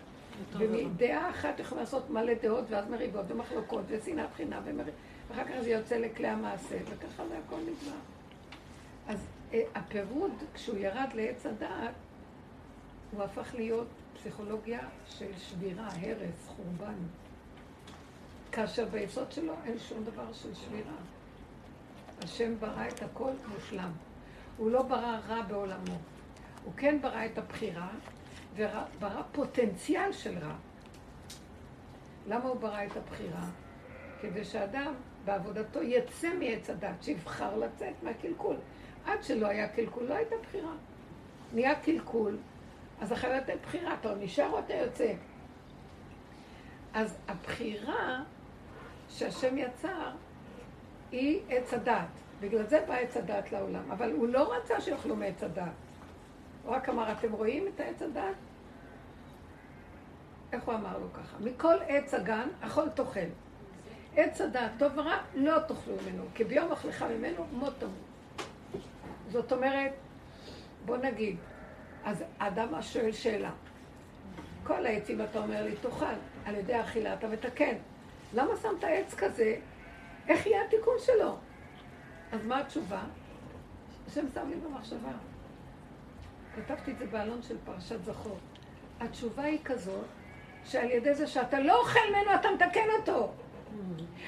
ומדעה 0.52 1.30
אחת 1.30 1.60
יכולים 1.60 1.84
לעשות 1.84 2.10
מלא 2.10 2.34
דעות, 2.42 2.64
ואז 2.68 2.88
מריבות 2.88 3.24
ומחלוקות 3.28 3.84
ושנאת 3.88 4.34
חינם, 4.36 4.62
ומר... 4.64 4.84
ואחר 5.28 5.44
כך 5.44 5.60
זה 5.60 5.70
יוצא 5.70 5.96
לכלי 5.96 6.28
המעשה, 6.28 6.76
וככה 6.84 7.28
זה 7.28 7.38
הכל 7.46 7.56
נגמר. 7.56 7.98
אז 9.08 9.26
אה, 9.52 9.62
הפירוד, 9.74 10.32
כשהוא 10.54 10.78
ירד 10.78 11.08
לעץ 11.14 11.46
הדעת, 11.46 11.94
הוא 13.12 13.22
הפך 13.22 13.54
להיות 13.54 13.86
פסיכולוגיה 14.14 14.80
של 15.06 15.30
שבירה, 15.38 15.88
הרס, 16.00 16.48
חורבן. 16.48 16.94
כאשר 18.52 18.84
ביסוד 18.84 19.32
שלו 19.32 19.52
אין 19.64 19.78
שום 19.78 20.04
דבר 20.04 20.32
של 20.32 20.54
שבירה. 20.54 20.96
השם 22.22 22.54
ברא 22.60 22.88
את 22.88 23.02
הכל 23.02 23.30
מושלם. 23.54 23.90
הוא 24.56 24.70
לא 24.70 24.82
ברא 24.82 25.18
רע 25.28 25.42
בעולמו. 25.42 25.98
הוא 26.64 26.72
כן 26.76 26.98
ברא 27.02 27.26
את 27.26 27.38
הבחירה, 27.38 27.88
וברא 28.58 29.22
פוטנציאל 29.32 30.12
של 30.12 30.38
רע. 30.38 30.54
למה 32.28 32.44
הוא 32.44 32.56
ברא 32.60 32.84
את 32.84 32.96
הבחירה? 32.96 33.44
כדי 34.20 34.44
שאדם 34.44 34.94
בעבודתו 35.24 35.82
יצא 35.82 36.28
מעץ 36.38 36.70
הדת, 36.70 37.02
שיבחר 37.02 37.56
לצאת 37.56 37.94
מהקלקול. 38.02 38.56
עד 39.06 39.22
שלא 39.22 39.46
היה 39.46 39.68
קלקול, 39.68 40.04
לא 40.04 40.14
הייתה 40.14 40.34
בחירה. 40.42 40.72
נהיה 41.54 41.80
קלקול, 41.80 42.38
אז 43.00 43.12
אחרת 43.12 43.50
אין 43.50 43.58
בחירה, 43.62 43.94
אתה 43.94 44.14
נשאר 44.14 44.50
או 44.50 44.58
אתה 44.58 44.74
יוצא. 44.74 45.12
אז 46.94 47.18
הבחירה 47.28 48.22
שהשם 49.08 49.58
יצר 49.58 50.10
היא 51.12 51.40
עץ 51.48 51.74
הדת. 51.74 52.08
בגלל 52.40 52.66
זה 52.66 52.84
בא 52.88 52.94
עץ 52.94 53.16
הדת 53.16 53.52
לעולם. 53.52 53.90
אבל 53.90 54.12
הוא 54.12 54.28
לא 54.28 54.54
רצה 54.54 54.80
שיאכלו 54.80 55.16
מעץ 55.16 55.42
הדת. 55.42 55.72
הוא 56.64 56.74
רק 56.74 56.88
אמר, 56.88 57.12
אתם 57.12 57.32
רואים 57.32 57.68
את 57.68 57.80
העץ 57.80 58.02
הדת? 58.02 58.34
איך 60.52 60.64
הוא 60.64 60.74
אמר 60.74 60.98
לו 60.98 61.12
ככה? 61.12 61.36
מכל 61.40 61.76
עץ 61.88 62.14
הגן, 62.14 62.48
אכול 62.60 62.88
תאכל. 62.88 63.20
עץ 64.16 64.40
הדעת 64.40 64.70
טוב 64.78 64.92
ורע, 64.96 65.16
לא 65.34 65.58
תאכלו 65.58 65.94
ממנו, 66.02 66.24
כי 66.34 66.44
ביום 66.44 66.72
אכלך 66.72 67.02
ממנו, 67.02 67.46
מות 67.52 67.74
תמות. 67.78 68.42
זאת 69.28 69.52
אומרת, 69.52 69.92
בוא 70.84 70.96
נגיד, 70.96 71.36
אז 72.04 72.24
האדם 72.38 72.82
שואל 72.82 73.12
שאלה. 73.12 73.50
כל 74.64 74.86
העצים, 74.86 75.20
אתה 75.20 75.38
אומר 75.38 75.62
לי, 75.64 75.76
תאכל, 75.76 76.04
על 76.44 76.54
ידי 76.54 76.80
אכילה 76.80 77.14
אתה 77.14 77.28
מתקן. 77.28 77.74
למה 78.34 78.56
שמת 78.62 78.84
עץ 78.84 79.14
כזה? 79.14 79.56
איך 80.28 80.46
יהיה 80.46 80.64
התיקון 80.64 80.94
שלו? 80.98 81.36
אז 82.32 82.44
מה 82.44 82.60
התשובה? 82.60 83.02
השם 84.06 84.26
שם 84.34 84.48
לי 84.48 84.56
במחשבה. 84.56 85.12
כתבתי 86.56 86.90
את 86.90 86.98
זה 86.98 87.06
בעלון 87.06 87.42
של 87.42 87.56
פרשת 87.64 88.04
זכור. 88.04 88.38
התשובה 89.00 89.42
היא 89.42 89.58
כזאת, 89.64 90.04
שעל 90.64 90.90
ידי 90.90 91.14
זה 91.14 91.26
שאתה 91.26 91.60
לא 91.60 91.80
אוכל 91.80 92.00
ממנו, 92.10 92.34
אתה 92.34 92.48
מתקן 92.54 92.88
אותו. 92.98 93.32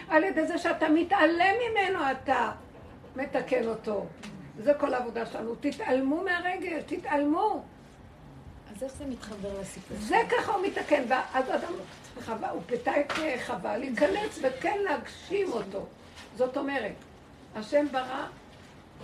על 0.09 0.25
ידי 0.25 0.47
זה 0.47 0.59
שאתה 0.59 0.89
מתעלם 0.89 1.55
ממנו, 1.71 1.99
אתה 2.11 2.53
מתקן 3.17 3.69
אותו. 3.69 4.07
זה 4.59 4.75
כל 4.75 4.95
העבודה 4.95 5.27
שלנו. 5.27 5.55
תתעלמו 5.61 6.25
מהרגש, 6.25 6.83
תתעלמו. 6.87 7.63
אז 8.71 8.83
איך 8.83 8.93
זה 8.93 9.07
מתחבר 9.07 9.61
לסיפור? 9.61 9.97
זה 10.01 10.17
ככה 10.29 10.53
הוא 10.53 10.67
מתקן. 10.67 11.03
ואז 11.09 11.51
אדם, 11.51 11.73
חווה, 12.25 12.51
הוא 12.51 12.63
פיתה 12.67 13.01
את 13.01 13.13
חווה 13.47 13.77
להיכנס 13.77 14.39
וכן 14.43 14.79
להגשים 14.85 15.53
אותו. 15.53 15.87
זאת 16.37 16.57
אומרת, 16.57 16.93
השם 17.55 17.87
ברא 17.93 18.27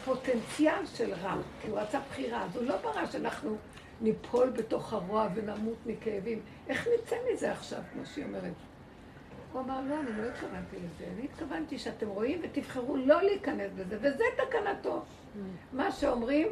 פוטנציאל 0.04 0.86
של 0.94 1.14
רע, 1.22 1.34
כי 1.62 1.68
הוא 1.68 1.78
רצה 1.78 1.98
בחירה. 2.10 2.42
אז 2.42 2.56
הוא 2.56 2.64
לא 2.64 2.76
ברא 2.76 3.06
שאנחנו 3.06 3.56
ניפול 4.00 4.50
בתוך 4.50 4.92
הרוע 4.92 5.28
ונמות 5.34 5.78
מכאבים. 5.86 6.40
איך 6.68 6.88
נצא 6.94 7.16
מזה 7.32 7.52
עכשיו, 7.52 7.80
כמו 7.93 8.06
שהיא 8.06 8.24
אומרת? 8.24 8.52
הוא 9.52 9.60
אמר, 9.60 9.80
לא, 9.88 9.94
אני 10.01 10.22
לא 10.22 10.28
התכוונתי 10.28 10.76
לזה. 10.76 11.05
אני 11.16 11.24
התכוונתי 11.24 11.78
שאתם 11.78 12.09
רואים 12.09 12.40
ותבחרו 12.43 12.97
לא 12.97 13.22
להיכנס 13.22 13.70
בזה, 13.76 13.97
וזה 14.01 14.24
תקנתו. 14.36 15.02
מה 15.72 15.93
שאומרים, 15.93 16.48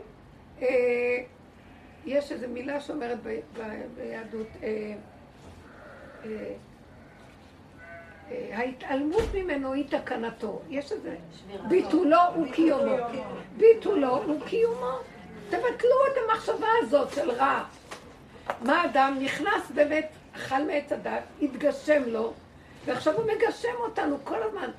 אה, 0.63 0.67
יש 2.07 2.33
איזו 2.33 2.49
מילה 2.49 2.81
שאומרת 2.81 3.19
ב, 3.23 3.29
ב, 3.29 3.61
ביהדות, 3.95 4.47
אה, 4.63 4.95
אה, 6.25 6.55
אה, 8.31 8.59
ההתעלמות 8.59 9.25
ממנו 9.35 9.73
היא 9.73 9.85
תקנתו. 9.89 10.63
יש 10.69 10.93
איזה, 10.93 11.17
ביטולו 11.69 12.21
הוא 12.35 12.47
קיומו. 12.53 12.97
ביטולו 13.57 14.17
הוא 14.17 14.41
קיומו. 14.47 14.99
תבטלו 15.49 16.07
את 16.13 16.19
המחשבה 16.25 16.69
הזאת 16.83 17.13
של 17.13 17.31
רע. 17.31 17.65
מה 18.61 18.85
אדם 18.85 19.19
נכנס 19.21 19.71
באמת, 19.75 20.09
אכל 20.37 20.67
מעץ 20.67 20.93
הדת, 20.93 21.23
התגשם 21.43 22.03
לו, 22.07 22.33
ועכשיו 22.85 23.15
הוא 23.15 23.25
מגשם 23.25 23.75
אותנו 23.81 24.17
כל 24.25 24.43
הזמן. 24.43 24.71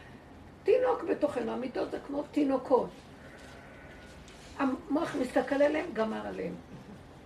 תינוק 0.63 1.03
בתוכנו, 1.09 1.51
המיטות 1.51 1.91
זה 1.91 1.97
כמו 2.07 2.23
תינוקות. 2.31 2.89
המוח 4.57 5.15
מסתכל 5.21 5.55
עליהם, 5.55 5.85
גמר 5.93 6.27
עליהם. 6.27 6.53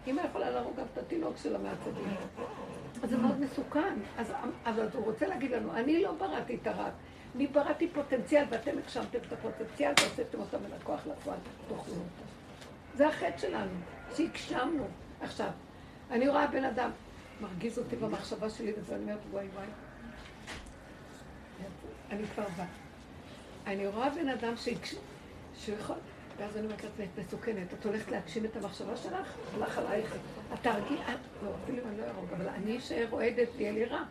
אמא 0.08 0.22
יכולה 0.22 0.50
להרוג 0.50 0.78
גם 0.78 0.86
את 0.94 0.98
התינוק 0.98 1.38
שלה 1.44 1.58
מהצדים. 1.58 2.16
אז 3.04 3.10
זה 3.10 3.18
מאוד 3.18 3.40
מסוכן. 3.40 3.94
אז, 4.18 4.34
אז 4.66 4.76
הוא 4.94 5.06
רוצה 5.06 5.28
להגיד 5.28 5.52
לנו, 5.52 5.74
אני 5.74 6.04
לא 6.04 6.12
בראתי 6.12 6.58
את 6.62 6.68
הרע, 6.68 6.90
אני 7.36 7.48
בראתי 7.48 7.88
פוטנציאל 7.88 8.44
ואתם 8.50 8.72
הגשמתם 8.78 9.18
את 9.28 9.34
הפוטנציאל 9.34 9.94
והוצאתם 10.00 10.40
אותם 10.40 10.58
מן 10.58 10.74
הכוח 10.82 11.08
לפועל, 11.08 11.38
תאכלו 11.68 11.76
אותו. 11.78 12.24
זה 12.96 13.08
החטא 13.08 13.38
שלנו, 13.38 13.72
שהגשמנו. 14.16 14.88
עכשיו, 15.22 15.50
אני 16.12 16.28
רואה 16.28 16.48
בן 16.48 16.64
אדם, 16.64 16.92
מרגיז 17.42 17.80
אותי 17.80 17.96
במחשבה 17.96 18.50
שלי, 18.50 18.74
ואני 18.86 19.04
אומרת, 19.04 19.20
וואי 19.32 19.48
וואי. 19.56 19.68
אני 22.12 22.28
כבר 22.28 22.44
באה. 22.58 22.66
אני 23.68 23.88
רואה 23.88 24.10
בן 24.10 24.30
אדם. 24.30 24.54
שהוא 25.60 25.78
יכול... 25.80 25.96
ואז 26.38 26.58
אני 26.58 26.66
אומרת 26.66 26.84
לעצמי, 26.84 27.06
את 27.06 27.20
מסוכנת, 27.20 27.74
את 27.74 27.86
הולכת 27.86 28.12
להגשים 28.12 28.46
את 28.46 28.56
המחשבה 28.56 28.98
שלך? 28.98 29.34
הלך 29.54 29.78
עלייך. 29.78 30.16
התרגיל, 30.52 31.00
לא, 31.44 31.52
אפילו 31.64 31.84
אני 31.88 31.98
לא 31.98 32.04
ארוג, 32.04 32.34
אבל 32.38 32.48
אני 32.48 32.78
אשאר 32.78 33.08
רועדת, 33.10 33.48
יהיה 33.58 33.72
לי 33.72 33.86
רע. 33.86 34.04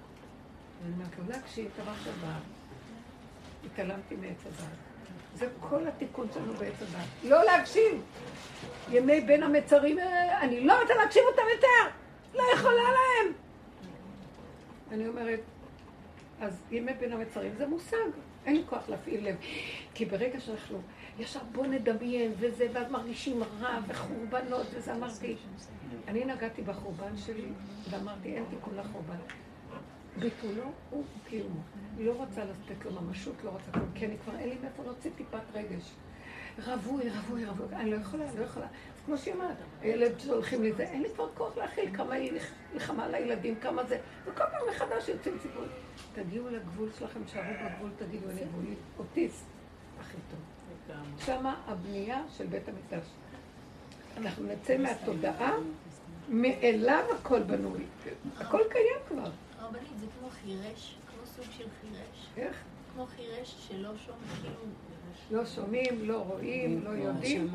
ואני 0.83 0.95
אומרת, 0.95 1.19
לא 1.19 1.35
להגשים 1.35 1.69
את 1.75 1.81
המחשבה. 1.87 2.39
התעלמתי 3.67 4.17
מעץ 4.17 4.47
הדעת. 4.47 4.88
זה 5.39 5.47
כל 5.61 5.89
התיקון 5.89 6.27
שלנו 6.35 6.53
בעץ 6.53 6.75
הדעת. 6.83 7.07
לא 7.23 7.45
להגשים! 7.45 8.03
ימי 8.91 9.21
בין 9.21 9.43
המצרים, 9.43 9.99
אה, 9.99 10.41
אני 10.41 10.61
לא 10.61 10.81
רוצה 10.83 10.95
להגשים 10.95 11.23
אותם 11.31 11.43
יותר! 11.55 11.97
לא 12.35 12.43
יכולה 12.55 12.83
להם! 12.83 13.33
אני 14.93 15.09
אומרת, 15.09 15.41
אז 16.41 16.63
ימי 16.71 16.93
בין 16.93 17.13
המצרים 17.13 17.53
זה 17.59 17.67
מושג, 17.67 17.97
אין 18.47 18.57
לי 18.57 18.63
כוח 18.69 18.89
להפעיל 18.89 19.29
לב. 19.29 19.37
כי 19.95 20.05
ברגע 20.05 20.41
שאנחנו, 20.41 20.81
ישר 21.19 21.41
בוא 21.53 21.67
נדמיין 21.67 22.33
וזה, 22.39 22.67
ואז 22.73 22.91
מרגישים 22.91 23.43
רע 23.61 23.79
וחורבנות, 23.89 24.67
וזה 24.75 24.95
אמרתי, 24.95 25.37
אני 26.09 26.25
נגעתי 26.25 26.63
בחורבן 26.63 27.17
שלי, 27.17 27.49
ואמרתי, 27.91 28.35
אין 28.35 28.45
תיקון 28.51 28.77
לחורבן. 28.77 29.17
ביטולו 30.19 30.73
הוא 30.91 31.05
קיומו. 31.29 31.61
היא 31.99 32.07
לא 32.07 32.13
רוצה 32.13 32.45
לתת 32.45 32.85
לו 32.85 33.01
ממשות, 33.01 33.35
לא 33.45 33.51
רוצה 33.51 33.73
כלום, 33.73 33.91
כי 33.95 34.07
אני 34.07 34.17
כבר 34.25 34.39
אין 34.39 34.49
לי 34.49 34.57
מאיפה 34.63 34.83
להוציא 34.83 35.11
טיפת 35.17 35.41
רגש. 35.55 35.93
רווי, 36.67 37.03
רווי, 37.11 37.45
רווי, 37.45 37.67
אני 37.77 37.91
לא 37.91 37.97
יכולה, 37.97 38.25
לא 38.39 38.45
יכולה. 38.45 38.67
אז 38.67 39.03
כמו 39.07 39.19
שהיא 39.19 39.35
אמרת, 39.35 39.57
הילד 39.81 40.21
שהולכים 40.21 40.65
לזה, 40.65 40.83
אין 40.83 41.03
לי 41.03 41.09
כבר 41.15 41.29
כוח 41.35 41.57
להכיל 41.57 41.97
כמה 41.97 42.15
היא 42.15 42.33
נלחמה 42.75 43.09
לילדים, 43.09 43.57
כמה 43.57 43.85
זה, 43.85 43.99
וכל 44.25 44.45
פעם 44.51 44.69
מחדש 44.71 45.09
יוצאים 45.09 45.35
סיפורים. 45.43 45.71
תגיעו 46.15 46.49
לגבול 46.51 46.89
שלכם, 46.99 47.21
שערו 47.27 47.53
בגבול, 47.65 47.91
תגידו, 47.99 48.31
אני 48.31 48.41
גבולי, 48.45 48.75
אוטיסט, 48.99 49.45
הכי 50.01 50.17
טוב. 50.31 50.41
שמה 51.19 51.63
הבנייה 51.67 52.23
של 52.37 52.47
בית 52.47 52.69
המקדש. 52.69 53.07
אנחנו 54.17 54.47
נצא 54.47 54.79
מהתודעה, 54.79 55.53
מאליו 56.29 57.05
הכל 57.21 57.43
בנוי. 57.43 57.85
הכל 58.39 58.61
קיים 58.71 58.99
כבר. 59.09 59.31
רבנית, 59.61 59.99
זה 60.01 60.07
כמו 60.19 60.31
חירש, 60.31 60.97
כמו 61.07 61.27
סוג 61.27 61.45
של. 61.59 61.65
איך? 62.39 62.57
כמו 62.95 63.07
חירש 63.07 63.55
שלא 63.69 63.91
שומע, 64.07 64.17
כאילו... 64.43 64.55
לא 65.31 65.47
שומעים, 65.47 66.09
לא 66.09 66.25
רואים, 66.29 66.85
לא 66.85 66.91
יודעים. 66.91 67.49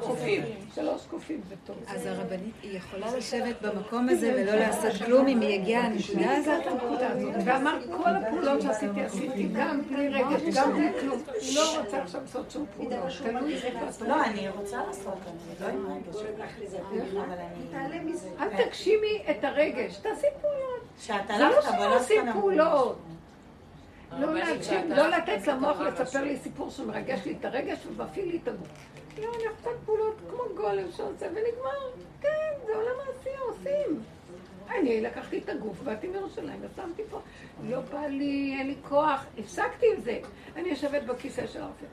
קופים, 0.00 0.42
שלוש 0.74 1.06
קופים 1.06 1.40
זה 1.48 1.54
טוב. 1.66 1.76
אז 1.86 2.06
הרבנית, 2.06 2.54
היא 2.62 2.76
יכולה 2.78 3.16
לשבת 3.16 3.62
במקום 3.62 4.08
הזה 4.08 4.34
ולא 4.36 4.54
לעשות 4.54 5.02
כלום 5.06 5.26
אם 5.26 5.40
היא 5.40 5.60
הגיעה 5.60 5.88
לנקודה 5.88 6.36
הזאת? 6.36 7.34
ואמרת, 7.44 7.82
כל 8.02 8.10
הפעולות 8.10 8.62
שעשיתי, 8.62 9.02
עשיתי, 9.02 9.48
גם 9.54 9.82
בלי 9.88 10.08
רגש, 10.08 10.56
גם 10.56 10.72
בלי 10.72 10.88
כלום. 11.00 11.22
לא 11.54 11.80
רוצה 11.80 12.02
עכשיו 12.02 12.20
לעשות 12.20 12.50
שום 12.50 12.66
פעולות. 12.76 12.92
לא, 14.06 14.24
אני 14.24 14.48
רוצה 14.48 14.76
לעשות, 14.86 15.18
אני 15.26 15.54
לא 15.60 15.66
עם 15.66 15.86
רגש. 15.86 16.16
אבל 17.16 17.92
אני... 17.92 18.12
אל 18.40 18.64
תגשימי 18.64 19.22
את 19.30 19.44
הרגש, 19.44 19.96
תעשי 19.96 20.26
פעולות. 20.40 20.80
שאת 20.98 21.26
זה 21.26 21.38
לא 21.38 21.62
שלא 21.62 21.78
לא 21.78 22.00
עושים 22.00 22.32
פעולות. 22.32 22.98
לא 24.18 24.58
כשאת 24.60 24.84
לא 24.88 25.06
לתת 25.06 25.46
למוח 25.46 25.80
לספר. 25.80 26.24
לי 26.24 26.36
סיפור 26.36 26.70
שמרגש 26.70 27.24
לי 27.26 27.36
את 27.40 27.44
הרגש 27.44 27.78
ומפעיל 27.86 28.28
לי 28.28 28.38
את 28.42 28.48
הגוף. 28.48 28.68
לא, 29.18 29.34
אני 29.34 29.44
עושה 29.46 29.70
פעולות 29.84 30.16
כמו 30.30 30.42
גולם 30.56 30.90
שעושה 30.96 31.26
ונגמר. 31.26 31.90
כן, 32.20 32.52
זה 32.66 32.74
עולם 32.74 32.94
העשייה, 33.06 33.40
עושים. 33.40 34.02
אני 34.70 35.00
לקחתי 35.00 35.38
את 35.38 35.48
הגוף, 35.48 35.80
באתי 35.80 36.08
מירושלים 36.08 36.60
ושמתי 36.60 37.02
פה. 37.10 37.20
לא 37.68 37.80
בא 37.80 38.06
לי, 38.06 38.56
אין 38.58 38.66
לי 38.66 38.74
כוח, 38.88 39.24
הפסקתי 39.38 39.86
עם 39.96 40.00
זה. 40.00 40.18
אני 40.56 40.68
יושבת 40.68 41.02
בכיסא 41.02 41.46
של 41.46 41.62
הרופא. 41.62 41.84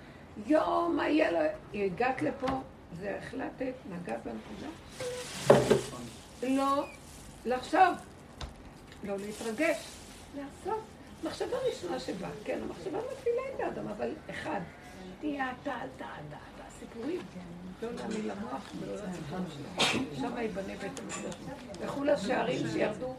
יואו, 0.45 0.89
מה 0.89 1.09
יהיה 1.09 1.31
לו? 1.31 1.39
הגעת 1.73 2.21
לפה, 2.21 2.47
זה 2.99 3.17
החלטת, 3.17 3.73
נגעת 3.89 4.19
בנקודה. 4.25 4.67
לא 6.43 6.83
לחשוב, 7.45 7.93
לא 9.03 9.15
להתרגש, 9.17 9.77
לעשות. 10.35 10.96
מחשבה 11.23 11.57
ראשונה 11.67 11.99
שבאה, 11.99 12.29
כן, 12.43 12.59
המחשבה 12.63 12.97
מפעילה 12.97 13.41
את 13.55 13.59
האדם, 13.59 13.87
אבל 13.87 14.09
אחד, 14.29 14.59
תהיה 15.21 15.51
אתה, 15.51 15.71
אתה, 15.71 16.05
אתה, 16.05 16.37
אתה, 16.55 16.63
סיפורים. 16.79 17.21
לא 17.83 17.89
להאמין 17.93 18.27
למוח 18.27 18.71
ולא 18.79 18.93
לסיפור 18.95 19.39
שלו. 19.49 20.01
שם 20.15 20.37
ייבנה 20.37 20.73
בית 20.81 20.99
המקדש. 20.99 21.35
לכו 21.83 22.03
לשערים 22.03 22.67
שירדו, 22.71 23.15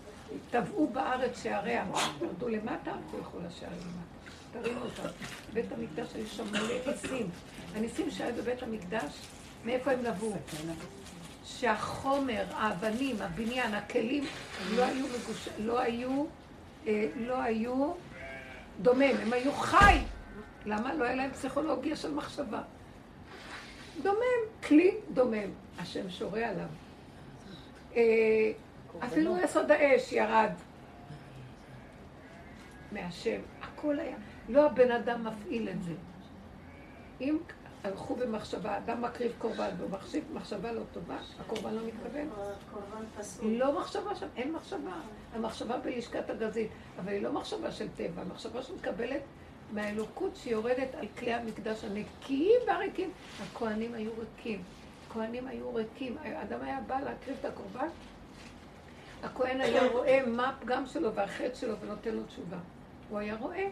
טבעו 0.51 0.87
בארץ 0.87 1.43
שעריה, 1.43 1.87
ירדו 2.23 2.49
למטה, 2.49 2.93
תלכו 3.11 3.39
לשערים 3.47 3.79
למטה. 3.79 4.19
תרימו 4.53 4.81
אותם. 4.81 5.09
בית 5.53 5.73
המקדש 5.73 6.09
היו 6.15 6.27
שם 6.27 6.45
מלא 6.53 6.75
ניסים. 6.87 7.31
הניסים 7.75 8.11
שהיו 8.11 8.35
בבית 8.35 8.63
המקדש, 8.63 9.13
מאיפה 9.65 9.91
הם 9.91 10.03
נבעו? 10.03 10.35
שהחומר, 11.45 12.45
האבנים, 12.51 13.17
הבניין, 13.23 13.75
הכלים, 13.75 14.25
לא 14.75 14.83
היו 14.83 15.07
מגוש... 15.07 15.49
לא 15.59 15.79
היו, 15.79 16.25
לא 17.17 17.43
היו 17.43 17.93
דומם, 18.83 19.17
הם 19.23 19.33
היו 19.33 19.53
חי. 19.53 19.99
למה? 20.67 20.95
לא 20.95 21.05
היה 21.05 21.15
להם 21.15 21.31
פסיכולוגיה 21.31 21.97
של 21.97 22.15
מחשבה. 22.15 22.63
דומם, 24.03 24.41
כלי 24.67 24.95
דומם. 25.13 25.51
השם 25.79 26.11
שורה 26.11 26.49
עליו. 26.49 26.69
אה, 27.97 28.53
אפילו 29.05 29.39
יסוד 29.39 29.71
האש 29.71 30.13
ירד 30.13 30.51
מהשם. 32.93 33.41
הכל 33.63 34.01
היה. 34.01 34.17
לא 34.49 34.67
הבן 34.67 34.91
אדם 34.91 35.27
מפעיל 35.27 35.69
את 35.69 35.83
זה. 35.83 35.93
אם 37.21 37.39
הלכו 37.85 38.17
במחשבה, 38.17 38.79
אדם 38.79 39.03
מקריב 39.03 39.33
קורבן 39.39 39.71
והוא 39.79 39.91
מחשיב 39.91 40.25
מחשבה 40.33 40.73
לא 40.73 40.83
טובה, 40.93 41.17
הקורבן 41.41 41.75
לא 41.75 41.81
פסול. 43.19 43.51
לא 43.51 43.81
מחשבה 43.81 44.15
שם, 44.15 44.27
אין 44.37 44.53
מחשבה. 44.53 44.93
המחשבה 45.35 45.79
בלשכת 45.79 46.31
הגזית, 46.31 46.71
אבל 46.99 47.13
היא 47.13 47.23
לא 47.23 47.33
מחשבה 47.33 47.73
של 47.73 47.89
טבע, 47.97 48.23
המחשבה 48.23 48.63
שמקבלת 48.63 49.23
מהאלוקות 49.73 50.37
שיורדת 50.37 50.95
על 50.95 51.07
כלי 51.19 51.33
המקדש 51.33 51.85
הנקיים 51.85 52.61
והריקים. 52.67 53.11
הכוהנים 53.43 53.95
היו 53.95 54.11
ריקים. 54.19 54.63
הכוהנים 55.07 55.47
היו 55.47 55.75
ריקים. 55.75 56.17
האדם 56.23 56.63
היה 56.63 56.81
בא 56.87 57.01
להקריב 57.01 57.37
את 57.41 57.45
הקורבן, 57.45 57.89
הכהן 59.23 59.61
היה 59.61 59.89
רואה 59.93 60.21
מה 60.27 60.49
הפגם 60.49 60.87
שלו 60.87 61.15
והחטא 61.15 61.55
שלו 61.55 61.79
ונותן 61.81 62.15
לו 62.15 62.23
תשובה. 62.25 62.59
הוא 63.11 63.19
היה 63.19 63.37
רואה. 63.37 63.69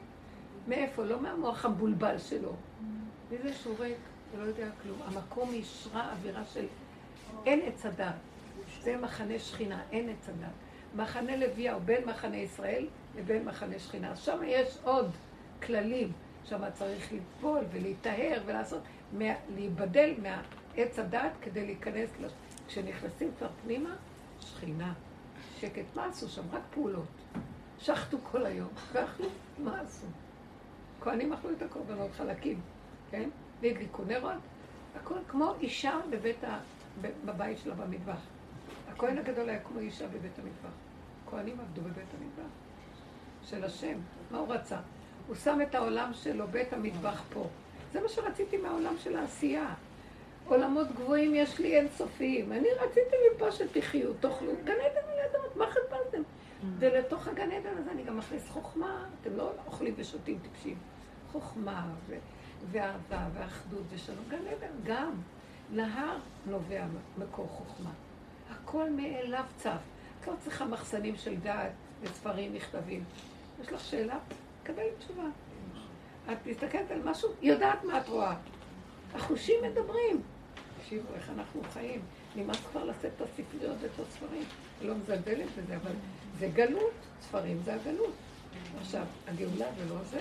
מאיפה? 0.68 1.04
לא 1.04 1.20
מהמוח 1.20 1.64
המבולבל 1.64 2.18
שלו. 2.18 2.52
מזה 3.30 3.52
שהוא 3.52 3.74
ריק, 3.78 3.96
לא 4.38 4.42
יודע 4.42 4.68
כלום. 4.82 4.98
המקום 5.04 5.50
אישרה 5.52 6.12
אווירה 6.12 6.44
של 6.44 6.66
אין 7.46 7.60
עץ 7.66 7.86
הדת. 7.86 8.14
זה 8.80 8.96
מחנה 8.96 9.38
שכינה, 9.38 9.82
אין 9.92 10.08
עץ 10.08 10.28
הדת. 10.28 10.52
מחנה 10.94 11.36
לוויה 11.36 11.74
הוא 11.74 11.82
בין 11.82 12.04
מחנה 12.04 12.36
ישראל 12.36 12.86
לבין 13.16 13.44
מחנה 13.44 13.78
שכינה. 13.78 14.10
אז 14.10 14.18
שם 14.18 14.38
יש 14.46 14.78
עוד 14.84 15.10
כללים. 15.62 16.12
שם 16.44 16.70
צריך 16.74 17.12
לטבול 17.12 17.64
ולהיטהר 17.72 18.42
ולעשות, 18.46 18.82
מה, 19.12 19.24
להיבדל 19.54 20.14
מהעץ 20.22 20.98
הדת 20.98 21.32
כדי 21.42 21.66
להיכנס, 21.66 22.10
לש... 22.20 22.32
כשנכנסים 22.68 23.30
כבר 23.38 23.48
פנימה, 23.64 23.96
שכינה, 24.40 24.92
שקט. 25.60 25.84
מה 25.94 26.06
עשו 26.06 26.28
שם? 26.28 26.42
רק 26.52 26.62
פעולות. 26.70 27.06
שחטו 27.78 28.18
כל 28.30 28.46
היום. 28.46 28.68
ואכלו, 28.92 29.26
מה 29.58 29.80
עשו? 29.80 30.06
כהנים 31.00 31.32
אכלו 31.32 31.50
את 31.50 31.62
הקורבנות 31.62 32.10
חלקים, 32.12 32.60
כן? 33.16 33.28
והדליקו 33.60 34.02
נרות. 34.04 34.32
הכל 34.96 35.14
כמו 35.28 35.54
אישה 35.60 35.98
בבית 36.10 36.44
ה... 36.44 36.58
בבית 37.24 37.58
שלה 37.58 37.74
במטבח. 37.74 38.20
הכהן 38.88 39.18
הגדול 39.18 39.48
היה 39.48 39.60
כמו 39.60 39.80
אישה 39.80 40.06
בבית 40.06 40.38
המטבח. 40.38 40.70
כהנים 41.30 41.60
עבדו 41.60 41.80
בבית 41.80 42.06
המטבח 42.20 42.50
של 43.42 43.64
השם. 43.64 43.98
מה 44.30 44.38
הוא 44.38 44.48
רצה? 44.48 44.78
הוא 45.26 45.36
שם 45.36 45.58
את 45.62 45.74
העולם 45.74 46.10
שלו, 46.14 46.46
בית 46.48 46.72
המטבח 46.72 47.22
פה. 47.32 47.46
זה 47.92 48.00
מה 48.00 48.08
שרציתי 48.08 48.56
מהעולם 48.56 48.94
של 48.98 49.16
העשייה. 49.16 49.74
עולמות 50.46 50.86
גבוהים 50.92 51.34
יש 51.34 51.58
לי 51.58 51.78
אינסופיים. 51.78 52.52
אני 52.52 52.68
רציתי 52.80 53.16
מפה 53.34 53.52
שתחיו, 53.52 54.14
תאכלו. 54.14 54.52
גן 54.64 54.72
עדן 54.72 55.08
על 55.08 55.18
אדמות, 55.30 55.56
מה 55.56 55.66
חיפשתם? 55.70 56.22
ולתוך 56.78 57.28
הגן 57.28 57.50
עדן 57.50 57.78
הזה 57.78 57.90
אני 57.90 58.04
גם 58.04 58.18
מכניס 58.18 58.48
חוכמה. 58.48 59.06
אתם 59.20 59.36
לא 59.36 59.52
אוכלים 59.66 59.94
ושותים 59.96 60.38
טיפשים. 60.42 60.76
חוכמה 61.32 61.88
ו- 62.06 62.16
ואהבה 62.70 63.26
ואחדות 63.34 63.82
ושלום. 63.90 64.24
גן 64.28 64.46
עדן 64.46 64.72
גם. 64.84 65.12
נהר 65.72 66.18
נובע 66.46 66.84
מקור 67.18 67.48
חוכמה. 67.48 67.90
הכל 68.50 68.90
מאליו 68.90 69.44
צף. 69.56 69.78
את 70.20 70.26
לא 70.26 70.32
צריכה 70.40 70.64
מחסנים 70.64 71.16
של 71.16 71.36
דעת 71.36 71.72
וספרים, 72.02 72.54
מכתבים. 72.54 73.04
יש 73.60 73.72
לך 73.72 73.84
שאלה? 73.84 74.18
קבל 74.62 74.82
תשובה. 74.98 75.26
את 76.32 76.46
מסתכלת 76.46 76.90
על 76.90 77.02
משהו, 77.04 77.28
יודעת 77.42 77.84
מה 77.84 78.00
את 78.00 78.08
רואה. 78.08 78.36
החושים 79.14 79.54
מדברים. 79.62 80.22
תקשיבו, 80.78 81.14
איך 81.14 81.30
אנחנו 81.30 81.62
חיים. 81.72 82.00
נמאס 82.36 82.60
כבר 82.70 82.84
לשאת 82.84 83.10
את 83.16 83.20
הספריות 83.20 83.76
ואת 83.80 83.90
הספרים. 84.08 84.44
לא 84.82 84.94
מזלזלת 84.94 85.46
בזה, 85.58 85.76
אבל 85.76 85.92
זה 86.38 86.48
גלות. 86.54 86.92
ספרים 87.20 87.60
זה 87.64 87.74
הגלות. 87.74 88.14
עכשיו, 88.80 89.04
הגאולה 89.28 89.66
זה 89.78 89.94
לא 89.94 89.96
זה, 90.10 90.20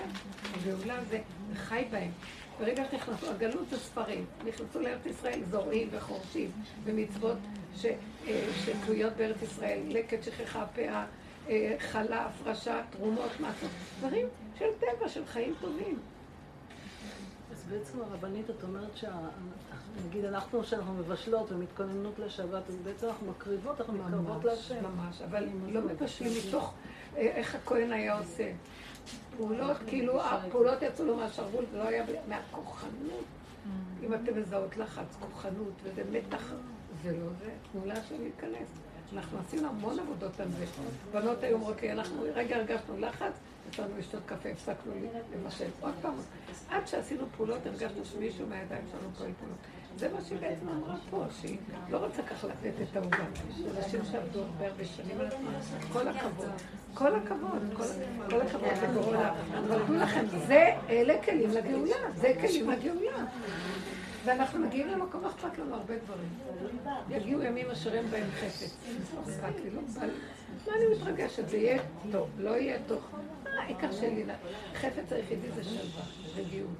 הגאולה 0.54 1.04
זה 1.04 1.20
חי 1.54 1.84
בהם. 1.90 2.10
ברגע 2.58 2.84
שנכנסו, 2.90 3.30
הגלות 3.30 3.68
זה 3.70 3.78
ספרים. 3.78 4.24
נכנסו 4.44 4.80
לארץ 4.80 5.06
ישראל 5.06 5.40
זורעים 5.50 5.88
וחורשים, 5.90 6.50
ומצוות 6.84 7.38
ש, 7.76 7.86
אה, 8.26 8.48
שתלויות 8.64 9.12
בארץ 9.16 9.42
ישראל, 9.42 9.80
לקט, 9.88 10.22
שכחה, 10.22 10.66
פאה, 10.74 11.04
אה, 11.48 11.76
חלה, 11.78 12.26
הפרשה, 12.26 12.82
תרומות, 12.90 13.40
מעשות. 13.40 13.70
דברים 13.98 14.26
של 14.58 14.68
טבע, 14.78 15.08
של 15.08 15.26
חיים 15.26 15.54
טובים. 15.60 15.98
אז 17.52 17.64
בעצם 17.70 18.00
הרבנית, 18.00 18.50
את 18.50 18.62
אומרת 18.62 18.96
שה... 18.96 19.12
נגיד 20.06 20.24
אנחנו, 20.24 20.64
שאנחנו 20.64 20.94
מבשלות 20.94 21.52
ומתכוננות 21.52 22.18
לשבת, 22.18 22.62
אז 22.68 22.76
בעצם 22.84 23.06
אנחנו 23.06 23.26
מקריבות, 23.26 23.80
אנחנו 23.80 23.94
מתקרבות 23.94 24.44
להשם. 24.44 24.82
ממש, 24.82 25.22
אבל 25.22 25.48
לא 25.68 25.80
מבשלים 25.80 26.32
מתוך 26.48 26.74
איך 27.16 27.54
הכהן 27.54 27.92
היה 27.92 28.18
עושה. 28.18 28.52
פעולות, 29.36 29.76
כאילו, 29.86 30.22
הפעולות 30.22 30.82
יצאו 30.82 31.04
לו 31.04 31.16
מהשרוול, 31.16 31.64
זה 31.72 31.78
לא 31.78 31.82
היה 31.82 32.04
מהכוחנות. 32.28 33.24
אם 34.02 34.14
אתם 34.14 34.40
מזהות 34.40 34.76
לחץ, 34.76 35.16
כוחנות, 35.20 35.72
וזה 35.82 36.02
מתח, 36.12 36.52
זה 37.02 37.12
לא 37.12 37.26
זה, 37.38 37.50
תנו 37.72 37.84
להשם 37.84 38.14
להיכנס. 38.22 38.68
אנחנו 39.12 39.38
עשינו 39.38 39.68
המון 39.68 39.98
עבודות 39.98 40.40
על 40.40 40.48
זה. 40.50 40.64
בנות 41.12 41.42
היו 41.42 41.54
אומרות 41.54 41.82
לי, 41.82 41.92
אנחנו 41.92 42.24
רגע 42.34 42.56
הרגשנו 42.56 42.98
לחץ, 42.98 43.32
יצאנו 43.68 43.98
לשתות 43.98 44.22
קפה, 44.26 44.48
הפסקנו 44.48 44.92
לבשל. 45.34 45.70
עוד 45.80 45.94
פעם, 46.02 46.14
עד 46.70 46.86
שעשינו 46.86 47.26
פעולות, 47.36 47.66
הרגשנו 47.66 48.04
שמישהו 48.04 48.46
מהידיים 48.46 48.84
שלנו 48.92 49.10
פועל 49.18 49.30
פעולות. 49.38 49.58
זה 49.96 50.08
מה 50.12 50.20
שהיא 50.24 50.38
בעצם 50.40 50.68
אמרה 50.68 50.96
פה, 51.10 51.24
שהיא 51.40 51.58
לא 51.90 51.98
רוצה 51.98 52.22
ככה 52.22 52.46
לתת 52.46 52.72
את 52.82 52.96
העוגה. 52.96 53.24
אנשים 53.76 54.00
שעבדו 54.12 54.40
הרבה 54.40 54.66
הרבה 54.66 54.84
שנים 54.84 55.20
על 55.20 55.26
עצמם, 55.26 55.52
כל 55.92 56.08
הכבוד. 56.08 56.48
כל 56.98 57.14
הכבוד, 57.16 57.62
כל 58.30 58.40
הכבוד 58.40 58.70
לגאולה. 58.82 59.34
אבל 59.58 59.86
תנו 59.86 59.96
לכם, 59.96 60.24
זה, 60.46 60.70
אלה 60.88 61.22
כלים 61.22 61.50
לגאולה, 61.50 61.96
זה 62.14 62.32
כלים 62.40 62.70
לגאולה. 62.70 63.24
ואנחנו 64.24 64.66
מגיעים 64.66 64.88
למקום, 64.88 65.22
לא 65.22 65.28
אכפת 65.28 65.58
לנו 65.58 65.74
הרבה 65.74 65.94
דברים. 65.98 66.28
יגיעו 67.10 67.42
ימים 67.42 67.70
אשר 67.70 67.94
אין 67.94 68.10
בהם 68.10 68.30
חפץ. 68.30 68.76
לא 69.14 69.48
לי, 69.64 69.70
לא. 69.70 69.82
מה 70.66 70.72
אני 70.76 70.84
מתרגשת? 70.96 71.48
זה 71.48 71.56
יהיה 71.56 71.82
טוב, 72.12 72.28
לא 72.38 72.50
יהיה 72.50 72.78
טוב. 72.86 73.02
העיקר 73.58 73.92
שלי, 73.92 74.24
חפץ 74.74 75.12
היחידי 75.12 75.50
זה 75.54 75.64
שלווה, 75.64 76.02
רגיעות. 76.36 76.70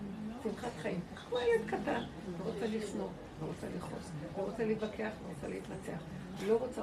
שמחת 0.42 0.70
חיים. 0.82 1.00
כמו 1.28 1.38
ילד 1.38 1.66
קטן, 1.66 2.00
לא 2.38 2.52
רוצה 2.52 2.66
לשנוא, 2.66 3.08
לא 3.42 3.46
רוצה 3.46 3.66
לכעוס, 3.76 4.10
לא 4.38 4.42
רוצה 4.42 4.64
להתווכח, 4.64 4.98
לא 4.98 5.28
רוצה 5.34 5.48
להתנצח. 5.48 6.02
לא 6.46 6.56
רוצה 6.56 6.80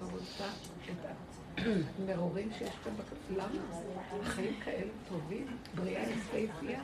לא 0.00 0.06
רוצה 0.12 0.44
את 0.90 1.33
המרורים 1.98 2.50
שיש 2.58 2.74
כאן 2.84 2.92
בכלל. 2.92 3.36
למה? 3.36 3.80
החיים 4.22 4.54
כאלה 4.64 4.90
טובים, 5.08 5.46
בריאה 5.74 6.02
יפהפייה. 6.02 6.80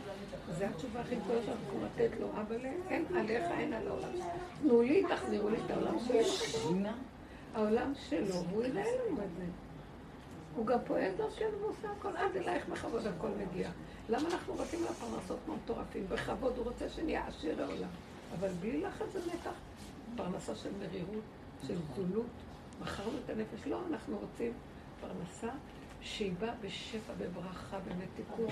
זו 0.58 0.64
התשובה 0.64 1.00
הכי 1.00 1.16
גדולה 1.16 1.40
שאנחנו 1.46 1.66
יכולים 1.66 1.84
לתת 1.84 2.20
לו, 2.20 2.30
אבל 2.32 2.66
אין 2.88 3.04
עליך, 3.14 3.44
אין 3.58 3.72
על 3.72 3.88
העולם. 3.88 4.08
תנו 4.62 4.82
לי, 4.82 5.04
תחזירו 5.08 5.48
לי 5.48 5.56
את 5.66 5.70
העולם 5.70 5.98
שלו. 5.98 6.88
העולם 7.54 7.92
שלו, 8.08 8.44
והוא 8.50 8.64
ינהל 8.64 8.86
לנו 9.06 9.16
את 9.16 9.30
זה. 9.36 9.44
הוא 10.56 10.66
גם 10.66 10.78
פועל 10.86 11.12
דרכנו 11.16 11.60
ועושה 11.60 11.88
הכל, 11.98 12.16
עד 12.16 12.36
אלייך 12.36 12.68
בכבוד 12.68 13.06
הכל 13.06 13.28
מגיע. 13.28 13.70
למה 14.08 14.28
אנחנו 14.28 14.54
רוצים 14.54 14.84
לפרנסות 14.84 15.38
כמו 15.44 15.54
מטורפים? 15.64 16.06
בכבוד 16.08 16.52
הוא 16.56 16.64
רוצה 16.64 16.88
שנהיה 16.88 17.26
עשיר 17.26 17.62
העולם. 17.62 17.88
אבל 18.38 18.48
בלי 18.60 18.80
לחץ 18.80 19.12
זה 19.12 19.18
מתח. 19.18 19.50
פרנסה 20.16 20.54
של 20.54 20.70
מרירות, 20.78 21.22
של 21.66 21.76
זולות. 21.96 22.26
מכרנו 22.80 23.18
את 23.24 23.30
הנפש. 23.30 23.66
לא, 23.66 23.80
אנחנו 23.90 24.18
רוצים 24.18 24.52
פרנסה 25.00 25.48
שהיא 26.00 26.32
באה 26.38 26.54
בשפע, 26.60 27.12
בברכה, 27.18 27.78
במתיקות, 27.78 28.50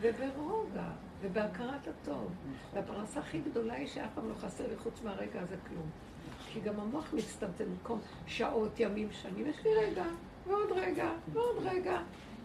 וברוגע, 0.00 0.90
ובהכרת 1.20 1.88
הטוב. 1.88 2.32
והפרנסה 2.74 3.20
הכי 3.20 3.40
גדולה 3.40 3.74
היא 3.74 3.86
שאף 3.86 4.10
פעם 4.14 4.28
לא 4.28 4.34
חסר 4.34 4.68
לי 4.68 4.76
חוץ 4.76 5.02
מהרגע 5.04 5.40
הזה 5.40 5.56
כלום. 5.68 5.90
כי 6.52 6.60
גם 6.60 6.80
המוח 6.80 7.12
מצטמצם 7.12 7.64
במקום 7.64 8.00
שעות, 8.26 8.80
ימים, 8.80 9.08
שנים. 9.12 9.46
יש 9.46 9.56
לי 9.64 9.70
רגע, 9.74 10.04
ועוד 10.46 10.72
רגע, 10.72 11.10
ועוד 11.32 11.56
רגע. 11.62 11.98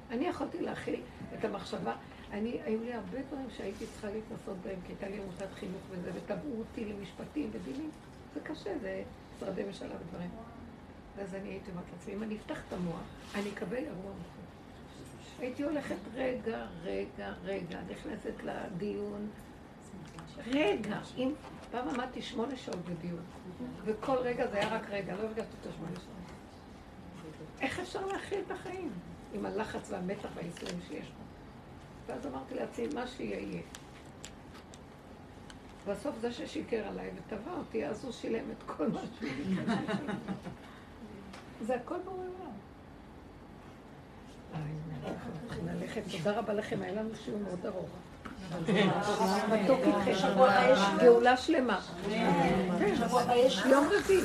אני 0.10 0.27
יכולתי 0.27 0.61
להכיל 0.61 1.02
את 1.40 1.45
המחשבה. 1.45 1.95
אני, 2.31 2.60
היו 2.65 2.84
לי 2.84 2.94
הרבה 2.94 3.22
דברים 3.27 3.48
שהייתי 3.57 3.85
צריכה 3.85 4.07
להתנסות 4.07 4.57
בהם, 4.64 4.80
כי 4.85 4.91
הייתה 4.91 5.07
לי 5.07 5.22
עמותת 5.22 5.53
חינוך 5.53 5.81
וזה, 5.90 6.11
וטבעו 6.14 6.60
אותי 6.60 6.85
למשפטים 6.85 7.49
ודינים. 7.53 7.91
זה 8.34 8.40
קשה, 8.40 8.77
זה 8.81 9.03
משרדי 9.35 9.64
ממשלה 9.64 9.95
ודברים. 10.02 10.30
ואז 11.15 11.35
אני 11.35 11.49
הייתי 11.49 11.72
אומרת 11.72 11.85
לעצמי, 11.91 12.14
אם 12.14 12.23
אני 12.23 12.35
אפתח 12.35 12.60
את 12.68 12.73
המוח, 12.73 13.02
אני 13.35 13.49
אקבל 13.49 13.76
אירוע 13.76 14.11
מוחלט. 14.11 14.44
הייתי 15.40 15.64
הולכת 15.64 15.95
רגע, 16.14 16.65
רגע, 16.84 17.34
רגע, 17.44 17.80
נכנסת 17.90 18.44
לדיון. 18.44 19.30
רגע, 20.48 20.99
אם 21.18 21.31
פעם 21.72 21.90
עמדתי 21.90 22.22
שמונה 22.22 22.57
שעות 22.57 22.85
בדיון, 22.85 23.23
וכל 23.85 24.18
רגע 24.18 24.48
זה 24.48 24.57
היה 24.57 24.76
רק 24.76 24.90
רגע, 24.90 25.15
לא 25.15 25.22
הרגשתי 25.22 25.56
אותו 25.60 25.77
שמונה 25.77 25.95
שעות. 25.95 26.14
איך 27.61 27.80
אפשר 27.80 28.06
להכיל 28.06 28.40
את 28.45 28.52
החיים 28.52 28.91
עם 29.34 29.45
הלחץ 29.45 29.91
והמתח 29.91 30.30
והייסורים 30.35 30.80
שיש 30.88 31.06
פה? 31.07 31.23
ואז 32.07 32.27
אמרתי 32.27 32.56
לעצמי, 32.56 32.88
מה 32.94 33.07
שיהיה 33.07 33.40
יהיה. 33.40 33.61
בסוף 35.88 36.15
זה 36.22 36.31
ששיקר 36.31 36.88
עליי 36.88 37.11
ותבע 37.15 37.52
אותי, 37.57 37.85
אז 37.85 38.03
הוא 38.03 38.11
שילם 38.11 38.52
את 38.52 38.64
כל 38.65 38.88
מה 38.88 39.02
שהוא. 39.19 39.30
זה 41.68 41.76
הכל 41.76 41.95
ברור 42.06 42.18
עולם. 42.18 42.52
ללכת, 45.81 46.02
תודה 46.11 46.40
רבה 46.40 46.53
לכם, 46.53 46.81
היה 46.81 46.94
לנו 46.94 47.10
שיעור 47.26 47.40
מאוד 47.40 47.65
ארוך. 47.65 47.90
מתוק 49.52 49.80
איתכם, 49.80 50.27
גאולה 51.02 51.38
שלמה. 51.38 51.80
יום 53.65 53.88
רביעי. 53.91 54.22